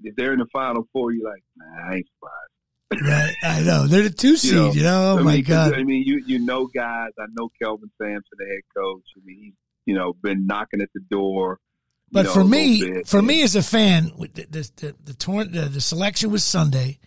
if 0.02 0.16
they're 0.16 0.32
in 0.32 0.38
the 0.40 0.46
final 0.52 0.86
four, 0.92 1.12
you're 1.12 1.28
like, 1.30 1.42
nah, 1.56 1.90
I 1.90 1.94
ain't 1.96 2.06
surprised. 2.16 3.06
Right. 3.08 3.34
I 3.44 3.60
know 3.64 3.86
they're 3.86 4.02
the 4.04 4.10
two 4.10 4.36
seed. 4.36 4.74
You 4.74 4.82
know. 4.82 5.12
Oh 5.14 5.18
I 5.18 5.22
my 5.22 5.34
mean, 5.36 5.44
god. 5.44 5.74
I 5.74 5.84
mean, 5.84 6.02
you 6.04 6.22
you 6.26 6.38
know 6.40 6.66
guys. 6.66 7.10
I 7.20 7.26
know 7.38 7.48
Kelvin 7.62 7.90
Sampson, 8.00 8.22
the 8.36 8.46
head 8.46 8.62
coach. 8.76 9.04
I 9.16 9.20
mean, 9.24 9.38
he's 9.42 9.52
you 9.86 9.94
know 9.94 10.14
been 10.14 10.46
knocking 10.46 10.80
at 10.80 10.88
the 10.94 11.00
door. 11.08 11.60
you 12.08 12.14
But 12.14 12.24
know, 12.24 12.32
for 12.32 12.42
me, 12.42 13.02
for 13.04 13.22
me 13.22 13.42
as 13.42 13.54
a 13.54 13.62
fan, 13.62 14.10
the 14.18 14.26
the 14.50 14.70
the, 14.76 14.94
the, 15.04 15.44
the 15.52 15.68
the 15.74 15.80
selection 15.80 16.32
was 16.32 16.42
Sunday, 16.42 16.98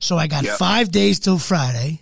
so 0.00 0.16
I 0.16 0.26
got 0.26 0.42
Yep. 0.42 0.58
five 0.58 0.90
days 0.90 1.20
till 1.20 1.38
Friday, 1.38 2.00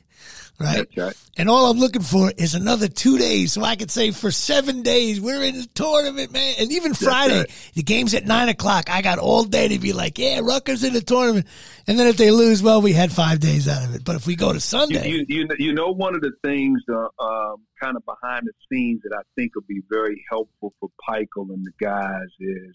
right? 0.58 0.76
That's 0.76 0.96
right. 0.96 1.16
And 1.36 1.48
all 1.48 1.70
I'm 1.70 1.78
looking 1.78 2.02
for 2.02 2.32
is 2.36 2.54
another 2.54 2.88
two 2.88 3.18
days, 3.18 3.52
so 3.52 3.62
I 3.62 3.76
could 3.76 3.90
say 3.90 4.10
for 4.10 4.30
seven 4.30 4.82
days 4.82 5.20
we're 5.20 5.42
in 5.42 5.56
the 5.56 5.66
tournament, 5.74 6.32
man. 6.32 6.54
And 6.58 6.72
even 6.72 6.94
Friday, 6.94 7.40
right. 7.40 7.70
the 7.74 7.82
game's 7.82 8.14
at 8.14 8.26
nine 8.26 8.48
o'clock. 8.48 8.90
I 8.90 9.02
got 9.02 9.18
all 9.18 9.44
day 9.44 9.68
to 9.68 9.78
be 9.78 9.92
like, 9.92 10.18
yeah, 10.18 10.40
Rutgers 10.42 10.84
in 10.84 10.92
the 10.92 11.00
tournament. 11.00 11.46
And 11.86 11.98
then 11.98 12.06
if 12.06 12.16
they 12.16 12.30
lose, 12.30 12.62
well, 12.62 12.82
we 12.82 12.92
had 12.92 13.12
five 13.12 13.40
days 13.40 13.68
out 13.68 13.84
of 13.84 13.94
it. 13.94 14.04
But 14.04 14.16
if 14.16 14.26
we 14.26 14.36
go 14.36 14.52
to 14.52 14.60
Sunday, 14.60 15.08
you, 15.08 15.24
you, 15.28 15.48
you 15.58 15.72
know, 15.72 15.90
one 15.90 16.14
of 16.14 16.20
the 16.20 16.32
things 16.44 16.82
uh, 16.90 17.08
um, 17.22 17.62
kind 17.80 17.96
of 17.96 18.04
behind 18.04 18.46
the 18.46 18.52
scenes 18.70 19.02
that 19.02 19.16
I 19.16 19.22
think 19.36 19.54
will 19.54 19.62
be 19.68 19.82
very 19.88 20.24
helpful 20.30 20.74
for 20.80 20.90
Pikiell 21.08 21.50
and 21.50 21.64
the 21.64 21.72
guys 21.80 22.28
is 22.40 22.74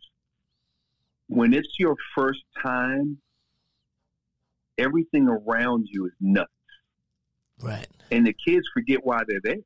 when 1.27 1.53
it's 1.53 1.79
your 1.79 1.95
first 2.15 2.43
time, 2.61 3.17
everything 4.77 5.27
around 5.27 5.88
you 5.89 6.05
is 6.05 6.13
nuts. 6.19 6.49
Right, 7.61 7.87
And 8.11 8.25
the 8.27 8.33
kids 8.33 8.65
forget 8.73 9.05
why 9.05 9.21
they're 9.27 9.39
there. 9.43 9.57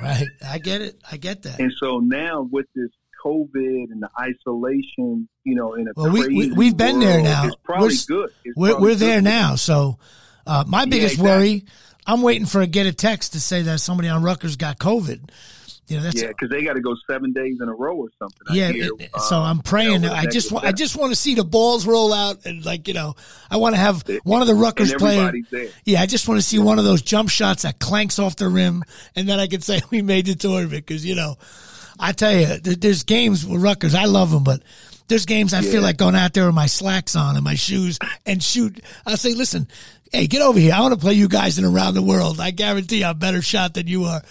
right, 0.00 0.26
I 0.48 0.58
get 0.58 0.80
it, 0.82 1.00
I 1.10 1.16
get 1.16 1.42
that. 1.42 1.58
And 1.60 1.72
so 1.80 1.98
now 1.98 2.42
with 2.50 2.66
this 2.74 2.90
COVID 3.24 3.90
and 3.92 4.02
the 4.02 4.08
isolation, 4.18 5.28
you 5.44 5.54
know, 5.54 5.74
in 5.74 5.86
a 5.88 5.92
Well, 5.96 6.10
we- 6.12 6.28
we- 6.28 6.52
we've 6.52 6.76
been 6.76 6.98
there 7.00 7.22
now. 7.22 7.46
It's 7.46 7.56
probably 7.62 7.88
We're- 7.88 7.98
good. 8.08 8.30
It's 8.44 8.56
We're, 8.56 8.70
probably 8.70 8.88
we're 8.90 8.94
there 8.96 9.18
good. 9.18 9.24
now. 9.24 9.54
So, 9.56 9.98
uh, 10.46 10.64
my 10.66 10.84
biggest 10.86 11.14
exactly. 11.14 11.30
worry, 11.30 11.64
I'm 12.06 12.22
waiting 12.22 12.46
for 12.46 12.60
a 12.60 12.66
get 12.66 12.86
a 12.86 12.92
text 12.92 13.34
to 13.34 13.40
say 13.40 13.62
that 13.62 13.78
somebody 13.80 14.08
on 14.08 14.22
Rutgers 14.24 14.56
got 14.56 14.78
COVID. 14.78 15.30
You 15.88 15.96
know, 15.96 16.04
that's 16.04 16.22
Yeah, 16.22 16.28
because 16.28 16.48
they 16.48 16.62
got 16.62 16.74
to 16.74 16.80
go 16.80 16.94
seven 17.10 17.32
days 17.32 17.58
in 17.60 17.68
a 17.68 17.74
row 17.74 17.96
or 17.96 18.08
something. 18.18 18.38
Yeah. 18.52 18.70
hear, 18.70 18.84
it- 18.98 19.10
um, 19.14 19.20
so 19.20 19.38
I'm 19.40 19.58
praying. 19.58 19.92
you 19.92 19.98
know, 20.08 20.12
I 20.12 20.26
just 20.26 20.50
want, 20.52 20.64
I 20.64 20.72
just 20.72 20.96
want 20.96 21.10
to 21.12 21.16
see 21.16 21.34
the 21.34 21.44
balls 21.44 21.86
roll 21.86 22.12
out 22.12 22.46
and 22.46 22.64
like 22.64 22.86
you 22.88 22.94
know, 22.94 23.14
I 23.50 23.56
want 23.56 23.74
to 23.74 23.80
have 23.80 24.04
one 24.24 24.40
of 24.42 24.48
the 24.48 24.54
Rutgers 24.54 24.94
players. 24.94 25.34
Yeah, 25.84 26.00
I 26.00 26.06
just 26.06 26.28
want 26.28 26.40
to 26.40 26.46
see 26.46 26.58
one 26.58 26.78
of 26.78 26.84
those 26.84 27.02
jump 27.02 27.28
shots 27.30 27.62
that 27.62 27.78
clanks 27.78 28.18
off 28.18 28.36
the 28.36 28.48
rim, 28.48 28.84
and 29.16 29.28
then 29.28 29.38
I 29.40 29.48
can 29.48 29.60
say 29.60 29.80
we 29.90 30.02
made 30.02 30.26
the 30.26 30.34
tournament. 30.36 30.86
Because 30.86 31.04
you 31.04 31.14
know, 31.16 31.36
I 31.98 32.12
tell 32.12 32.32
you, 32.32 32.58
there's 32.58 33.02
games 33.02 33.44
with 33.44 33.60
Rutgers. 33.60 33.94
I 33.94 34.04
love 34.04 34.30
them, 34.30 34.44
but 34.44 34.62
there's 35.08 35.26
games 35.26 35.52
I 35.52 35.60
Yeah. 35.60 35.72
feel 35.72 35.82
like 35.82 35.96
going 35.98 36.14
out 36.14 36.32
there 36.32 36.46
with 36.46 36.54
my 36.54 36.66
slacks 36.66 37.16
on 37.16 37.34
and 37.36 37.44
my 37.44 37.54
shoes 37.56 37.98
and 38.24 38.42
shoot. 38.42 38.80
I 39.04 39.16
say, 39.16 39.34
listen, 39.34 39.66
hey, 40.12 40.26
get 40.28 40.40
over 40.42 40.58
here. 40.58 40.72
I 40.74 40.80
want 40.80 40.94
to 40.94 41.00
play 41.00 41.14
you 41.14 41.28
guys 41.28 41.58
in 41.58 41.64
around 41.64 41.94
the 41.94 42.02
world. 42.02 42.40
I 42.40 42.50
guarantee 42.52 43.04
I'm 43.04 43.10
a 43.10 43.14
better 43.14 43.42
shot 43.42 43.74
than 43.74 43.88
you 43.88 44.04
are. 44.04 44.22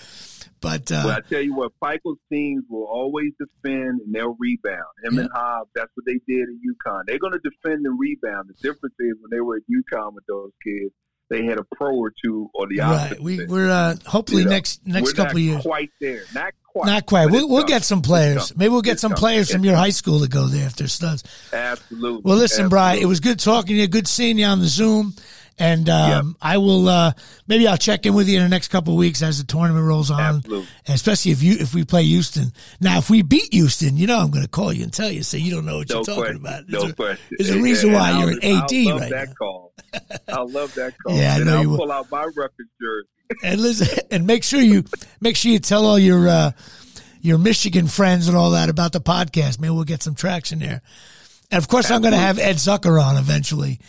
But 0.62 0.92
uh, 0.92 1.04
But 1.04 1.26
I 1.26 1.30
tell 1.30 1.42
you 1.42 1.56
what, 1.56 1.72
Pikiell's 1.84 2.20
teams 2.32 2.64
will 2.70 2.86
always 2.86 3.32
defend 3.40 4.02
and 4.02 4.14
they'll 4.14 4.36
rebound. 4.40 4.84
Him 5.04 5.18
and 5.20 5.30
Hobbs, 5.34 5.70
that's 5.76 5.90
what 5.96 6.06
they 6.06 6.20
did 6.28 6.44
at 6.44 6.56
UConn. 6.90 7.02
They're 7.08 7.20
going 7.20 7.34
to 7.34 7.40
defend 7.40 7.86
and 7.86 8.00
rebound. 8.00 8.50
The 8.50 8.54
difference 8.62 8.96
is 9.00 9.14
when 9.20 9.30
they 9.32 9.42
were 9.42 9.58
at 9.58 9.64
UConn 9.64 10.14
with 10.14 10.26
those 10.28 10.52
kids, 10.64 10.94
they 11.32 11.46
had 11.46 11.58
a 11.58 11.64
pro 11.76 11.96
or 11.96 12.12
two 12.24 12.50
on 12.56 12.68
the 12.70 12.80
right, 12.80 13.06
opposite. 13.06 13.24
we, 13.24 13.46
we're 13.46 13.70
uh, 13.70 13.96
hopefully 14.06 14.42
You 14.42 14.50
know, 14.50 14.52
next 14.56 14.86
next 14.86 15.14
couple 15.14 15.38
of 15.38 15.42
years. 15.42 15.62
quite 15.62 15.90
there. 16.02 16.24
Not 16.36 16.54
quite. 16.68 16.86
Not 16.88 17.06
quite. 17.06 17.32
We'll, 17.32 17.48
we'll 17.48 17.64
get 17.64 17.84
some 17.86 18.02
players. 18.02 18.54
Maybe 18.56 18.68
we'll 18.70 18.82
get 18.82 18.94
It's 18.94 19.02
some 19.02 19.12
coming. 19.14 19.20
players 19.20 19.50
from 19.52 19.64
your 19.64 19.78
high 19.78 19.92
school 19.92 20.20
to 20.20 20.28
go 20.28 20.48
there 20.48 20.68
if 20.68 20.76
they're 20.76 20.88
studs. 20.90 21.24
Absolutely. 21.54 22.22
Well, 22.24 22.38
listen, 22.38 22.68
Brian, 22.70 23.02
it 23.02 23.06
was 23.06 23.22
good 23.22 23.40
talking 23.40 23.76
to 23.78 23.82
you. 23.82 23.88
Good 23.88 24.08
seeing 24.10 24.38
you 24.38 24.46
on 24.46 24.60
the 24.60 24.68
Zoom. 24.68 25.14
And 25.62 25.88
um, 25.90 26.36
I 26.42 26.58
will 26.58 26.90
uh, 26.90 27.14
maybe 27.48 27.68
I'll 27.68 27.78
check 27.78 28.06
in 28.08 28.16
with 28.16 28.28
you 28.28 28.38
in 28.38 28.44
the 28.44 28.50
next 28.50 28.70
couple 28.70 28.94
of 28.94 28.98
weeks 28.98 29.22
as 29.22 29.38
the 29.38 29.44
tournament 29.46 29.86
rolls 29.86 30.10
on. 30.10 30.20
Absolutely. 30.38 30.68
Especially 30.88 31.32
if 31.32 31.44
you 31.44 31.54
if 31.60 31.76
we 31.76 31.86
play 31.86 32.04
Houston. 32.04 32.52
Now, 32.80 32.98
if 32.98 33.12
we 33.12 33.22
beat 33.22 33.54
Houston, 33.54 33.96
you 33.96 34.08
know 34.08 34.18
I'm 34.18 34.32
going 34.32 34.44
to 34.44 34.50
call 34.50 34.74
you 34.74 34.82
and 34.84 34.92
tell 34.92 35.12
you. 35.12 35.22
So 35.22 35.38
you 35.38 35.52
don't 35.52 35.66
know 35.66 35.78
what 35.78 35.90
No 35.90 35.96
you're 35.98 36.04
talking 36.04 36.22
question. 36.24 36.38
about. 36.38 36.68
No 36.70 36.80
a, 36.82 36.94
question. 36.94 37.36
there's 37.38 37.50
a 37.52 37.62
reason 37.62 37.90
and 37.90 37.98
why 38.00 38.10
I'll- 38.10 38.20
you're 38.22 38.30
an 38.32 38.44
AD 38.44 38.74
I 38.74 38.84
love 38.92 39.02
right 39.02 39.10
that 39.12 39.28
now. 39.28 39.34
call. 39.36 39.74
I 40.28 40.42
love 40.42 40.74
that 40.76 40.94
call. 40.98 41.16
Yeah, 41.16 41.34
I 41.34 41.36
and 41.38 41.46
know 41.46 41.56
I'll 41.58 41.62
you 41.62 41.70
will. 41.70 41.78
pull 41.78 41.92
out 41.92 42.10
my 42.10 42.24
record 42.24 42.68
jersey. 42.82 43.08
and 43.44 43.62
listen 43.62 44.00
and 44.10 44.26
make 44.26 44.44
sure 44.44 44.60
you 44.60 44.84
make 45.22 45.36
sure 45.36 45.52
you 45.52 45.60
tell 45.60 45.86
all 45.86 46.00
your 46.00 46.28
uh, 46.28 46.52
your 47.22 47.38
Michigan 47.38 47.86
friends 47.88 48.28
and 48.28 48.36
all 48.36 48.50
that 48.52 48.70
about 48.70 48.94
the 48.94 49.02
podcast. 49.02 49.60
Maybe 49.60 49.72
we'll 49.76 49.84
get 49.84 50.02
some 50.02 50.16
traction 50.16 50.58
there. 50.58 50.82
And 51.52 51.58
of 51.62 51.68
course, 51.68 51.92
I'm 51.92 52.02
going 52.02 52.14
to 52.14 52.18
have 52.20 52.40
Ed 52.40 52.56
Zucker 52.56 53.00
on 53.04 53.18
eventually. 53.18 53.80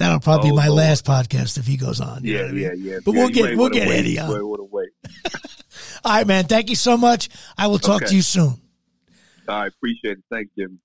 That'll 0.00 0.18
probably 0.18 0.48
be 0.48 0.52
Oh, 0.54 0.56
my 0.56 0.68
Lord. 0.68 0.78
last 0.78 1.04
podcast 1.04 1.58
if 1.58 1.66
he 1.66 1.76
goes 1.76 2.00
on. 2.00 2.24
you 2.24 2.38
Yeah, 2.38 2.44
I 2.44 2.52
mean? 2.52 2.62
yeah, 2.62 2.72
yeah. 2.72 2.98
But 3.04 3.12
yeah, 3.14 3.20
we'll 3.20 3.28
get 3.28 3.56
we'll 3.58 3.68
get 3.68 3.86
wait. 3.86 3.98
Eddie 3.98 4.18
on. 4.18 4.30
wait. 4.70 4.88
All 6.04 6.12
right, 6.14 6.26
man. 6.26 6.44
Thank 6.46 6.70
you 6.70 6.74
so 6.76 6.96
much. 6.96 7.28
I 7.58 7.66
will 7.66 7.78
talk 7.78 7.96
Okay. 8.02 8.06
to 8.06 8.16
you 8.16 8.22
soon. 8.22 8.54
I 9.46 9.66
appreciate 9.66 10.12
it. 10.18 10.24
Thanks, 10.30 10.50
Jimmy. 10.58 10.78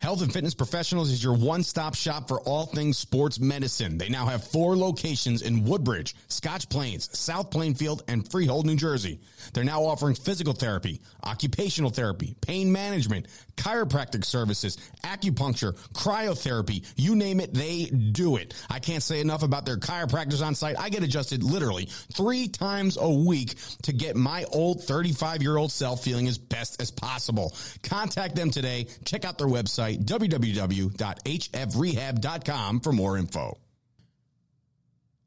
Health 0.00 0.22
and 0.22 0.32
Fitness 0.32 0.54
Professionals 0.54 1.10
is 1.10 1.24
your 1.24 1.34
one 1.34 1.64
stop 1.64 1.96
shop 1.96 2.28
for 2.28 2.40
all 2.42 2.66
things 2.66 2.96
sports 2.96 3.40
medicine. 3.40 3.98
They 3.98 4.08
now 4.08 4.26
have 4.26 4.44
four 4.44 4.76
locations 4.76 5.42
in 5.42 5.64
Woodbridge, 5.64 6.14
Scotch 6.28 6.68
Plains, 6.68 7.10
South 7.18 7.50
Plainfield, 7.50 8.04
and 8.06 8.30
Freehold, 8.30 8.64
New 8.64 8.76
Jersey. 8.76 9.18
They're 9.52 9.64
now 9.64 9.82
offering 9.84 10.14
physical 10.14 10.52
therapy, 10.52 11.00
occupational 11.24 11.90
therapy, 11.90 12.36
pain 12.40 12.70
management, 12.70 13.26
chiropractic 13.56 14.24
services, 14.24 14.78
acupuncture, 15.02 15.76
cryotherapy. 15.94 16.86
You 16.96 17.16
name 17.16 17.40
it, 17.40 17.52
they 17.52 17.86
do 17.86 18.36
it. 18.36 18.54
I 18.70 18.78
can't 18.78 19.02
say 19.02 19.20
enough 19.20 19.42
about 19.42 19.66
their 19.66 19.78
chiropractors 19.78 20.46
on 20.46 20.54
site. 20.54 20.78
I 20.78 20.90
get 20.90 21.02
adjusted 21.02 21.42
literally 21.42 21.86
three 22.12 22.46
times 22.46 22.96
a 23.00 23.10
week 23.10 23.56
to 23.82 23.92
get 23.92 24.14
my 24.14 24.44
old 24.52 24.84
35 24.84 25.42
year 25.42 25.56
old 25.56 25.72
self 25.72 26.04
feeling 26.04 26.28
as 26.28 26.38
best 26.38 26.80
as 26.80 26.92
possible. 26.92 27.52
Contact 27.82 28.36
them 28.36 28.52
today. 28.52 28.86
Check 29.04 29.24
out 29.24 29.38
their 29.38 29.48
website, 29.48 29.87
www.hfrehab.com 29.96 32.80
for 32.80 32.92
more 32.92 33.16
info. 33.16 33.56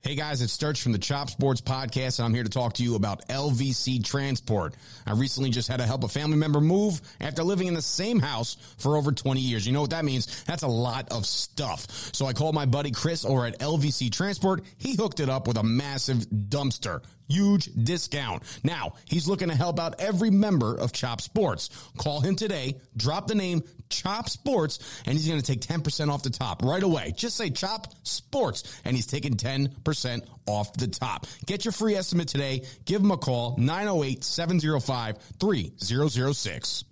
Hey 0.03 0.15
guys, 0.15 0.41
it's 0.41 0.51
Sturch 0.51 0.81
from 0.81 0.93
the 0.93 0.97
Chop 0.97 1.29
Sports 1.29 1.61
Podcast, 1.61 2.17
and 2.17 2.25
I'm 2.25 2.33
here 2.33 2.43
to 2.43 2.49
talk 2.49 2.73
to 2.73 2.83
you 2.83 2.95
about 2.95 3.27
LVC 3.27 4.03
Transport. 4.03 4.73
I 5.05 5.11
recently 5.11 5.51
just 5.51 5.67
had 5.67 5.77
to 5.77 5.85
help 5.85 6.03
a 6.03 6.07
family 6.07 6.37
member 6.37 6.59
move 6.59 6.99
after 7.19 7.43
living 7.43 7.67
in 7.67 7.75
the 7.75 7.83
same 7.83 8.19
house 8.19 8.57
for 8.79 8.97
over 8.97 9.11
20 9.11 9.39
years. 9.39 9.67
You 9.67 9.73
know 9.73 9.81
what 9.81 9.91
that 9.91 10.03
means? 10.03 10.43
That's 10.45 10.63
a 10.63 10.67
lot 10.67 11.11
of 11.11 11.27
stuff. 11.27 11.85
So 12.15 12.25
I 12.25 12.33
called 12.33 12.55
my 12.55 12.65
buddy 12.65 12.89
Chris 12.89 13.25
over 13.25 13.45
at 13.45 13.59
LVC 13.59 14.11
Transport. 14.11 14.63
He 14.79 14.95
hooked 14.95 15.19
it 15.19 15.29
up 15.29 15.47
with 15.47 15.57
a 15.57 15.63
massive 15.63 16.17
dumpster. 16.31 17.03
Huge 17.27 17.69
discount. 17.83 18.43
Now, 18.63 18.93
he's 19.05 19.27
looking 19.27 19.49
to 19.49 19.55
help 19.55 19.79
out 19.79 19.95
every 19.99 20.29
member 20.29 20.75
of 20.75 20.91
Chop 20.91 21.21
Sports. 21.21 21.69
Call 21.97 22.19
him 22.19 22.35
today, 22.35 22.79
drop 22.97 23.27
the 23.27 23.35
name 23.35 23.63
Chop 23.89 24.29
Sports, 24.29 24.79
and 25.05 25.17
he's 25.17 25.27
going 25.27 25.39
to 25.39 25.45
take 25.45 25.61
10% 25.61 26.11
off 26.11 26.23
the 26.23 26.29
top 26.29 26.63
right 26.63 26.83
away. 26.83 27.13
Just 27.15 27.37
say 27.37 27.49
Chop 27.49 27.87
Sports, 28.03 28.81
and 28.85 28.95
he's 28.95 29.07
taking 29.07 29.35
10% 29.35 30.25
off 30.47 30.73
the 30.73 30.87
top. 30.87 31.27
Get 31.45 31.65
your 31.65 31.71
free 31.71 31.95
estimate 31.95 32.27
today. 32.27 32.65
Give 32.85 33.01
him 33.01 33.11
a 33.11 33.17
call, 33.17 33.55
908 33.57 34.23
705 34.23 35.17
3006. 35.39 36.83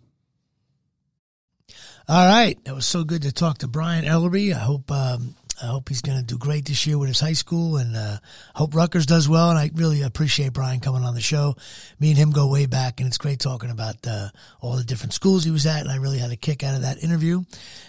All 2.08 2.26
right, 2.26 2.58
that 2.64 2.74
was 2.74 2.88
so 2.88 3.04
good 3.04 3.22
to 3.22 3.32
talk 3.32 3.60
to 3.60 3.68
Brian 3.68 4.04
Ellerbe. 4.04 4.52
I 4.52 4.58
hope 4.58 4.92
um, 4.92 5.36
I 5.62 5.68
hope 5.68 5.90
he's 5.90 6.02
going 6.02 6.18
to 6.18 6.24
do 6.24 6.38
great 6.38 6.66
this 6.66 6.88
year 6.88 6.98
with 6.98 7.10
his 7.10 7.20
high 7.20 7.34
school, 7.34 7.78
and 7.78 7.96
uh, 7.96 8.18
hope 8.56 8.74
Rutgers 8.74 9.06
does 9.06 9.28
well. 9.28 9.50
And 9.50 9.60
I 9.60 9.70
really 9.74 10.02
appreciate 10.02 10.54
Brian 10.54 10.80
coming 10.80 11.04
on 11.04 11.16
the 11.16 11.22
show. 11.22 11.56
Me 12.00 12.10
and 12.10 12.18
him 12.18 12.32
go 12.32 12.48
way 12.48 12.66
back, 12.66 13.00
and 13.00 13.08
it's 13.08 13.18
great 13.18 13.40
talking 13.40 13.70
about 13.70 13.96
uh, 14.08 14.30
all 14.62 14.78
the 14.78 14.84
different 14.84 15.14
schools 15.14 15.44
he 15.44 15.52
was 15.52 15.66
at. 15.66 15.82
And 15.82 15.92
I 15.92 15.98
really 15.98 16.18
had 16.18 16.32
a 16.32 16.38
kick 16.38 16.64
out 16.64 16.76
of 16.76 16.84
that 16.84 17.04
interview. 17.04 17.44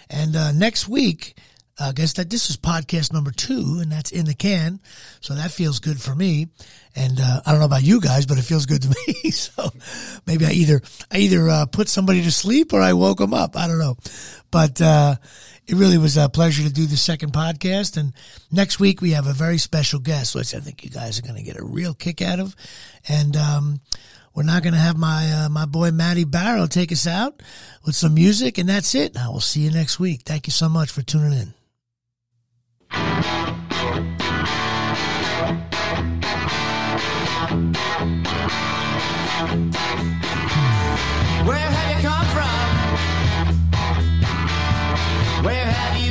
And 0.09 0.35
uh, 0.35 0.53
next 0.53 0.89
week, 0.89 1.37
I 1.81 1.93
guess 1.93 2.13
that 2.15 2.29
this 2.29 2.51
is 2.51 2.57
podcast 2.57 3.13
number 3.13 3.31
two, 3.31 3.79
and 3.81 3.91
that's 3.91 4.11
in 4.11 4.27
the 4.27 4.35
can. 4.35 4.81
So 5.21 5.35
that 5.35 5.51
feels 5.51 5.79
good 5.79 6.01
for 6.01 6.15
me. 6.15 6.49
And 6.95 7.19
uh, 7.21 7.41
I 7.47 7.51
don't 7.53 7.61
know 7.61 7.67
about 7.67 7.85
you 7.85 8.01
guys, 8.01 8.27
but 8.27 8.37
it 8.37 8.43
feels 8.43 8.67
good 8.67 8.83
to 8.83 8.89
me. 8.89 9.31
so 9.31 9.71
maybe 10.27 10.45
I 10.45 10.51
either 10.51 10.83
I 11.11 11.19
either 11.19 11.49
uh, 11.49 11.67
put 11.67 11.89
somebody 11.89 12.23
to 12.23 12.33
sleep 12.33 12.73
or 12.73 12.81
I 12.81 12.93
woke 12.93 13.19
them 13.19 13.33
up. 13.33 13.57
I 13.57 13.67
don't 13.67 13.79
know, 13.79 13.97
but 14.51 14.81
uh, 14.83 15.17
it 15.71 15.77
really 15.77 15.99
was 15.99 16.17
a 16.17 16.29
pleasure 16.29 16.65
to 16.65 16.73
do 16.73 16.85
the 16.85 16.97
second 16.97 17.33
podcast. 17.33 17.97
And 17.97 18.13
next 18.51 18.81
week 18.81 19.01
we 19.01 19.13
have 19.13 19.29
a 19.29 19.33
very 19.33 19.57
special 19.57 20.01
guest, 20.01 20.35
which 20.35 20.53
I 20.53 20.59
think 20.59 20.83
you 20.83 20.91
guys 20.91 21.17
are 21.19 21.23
going 21.23 21.37
to 21.37 21.45
get 21.45 21.61
a 21.61 21.65
real 21.65 21.95
kick 21.95 22.21
out 22.21 22.41
of. 22.41 22.57
And 23.09 23.37
um, 23.37 23.81
we're 24.35 24.43
not 24.43 24.65
going 24.65 24.75
to 24.75 24.81
have 24.81 24.97
my 24.97 25.31
uh, 25.33 25.49
my 25.49 25.67
boy 25.67 25.93
Matty 25.93 26.25
Barrow 26.25 26.67
take 26.67 26.91
us 26.91 27.07
out 27.07 27.41
with 27.85 27.95
some 27.95 28.15
music, 28.15 28.59
and 28.59 28.69
that's 28.69 28.97
it. 28.97 29.17
I 29.17 29.29
will 29.29 29.41
see 29.41 29.61
you 29.61 29.71
next 29.71 30.01
week. 30.01 30.23
Thank 30.23 30.49
you 30.49 30.53
so 30.53 30.69
much 30.69 30.91
for 30.91 31.03
tuning 31.03 31.39
in. 31.39 31.60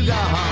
Yeah. 0.10 0.49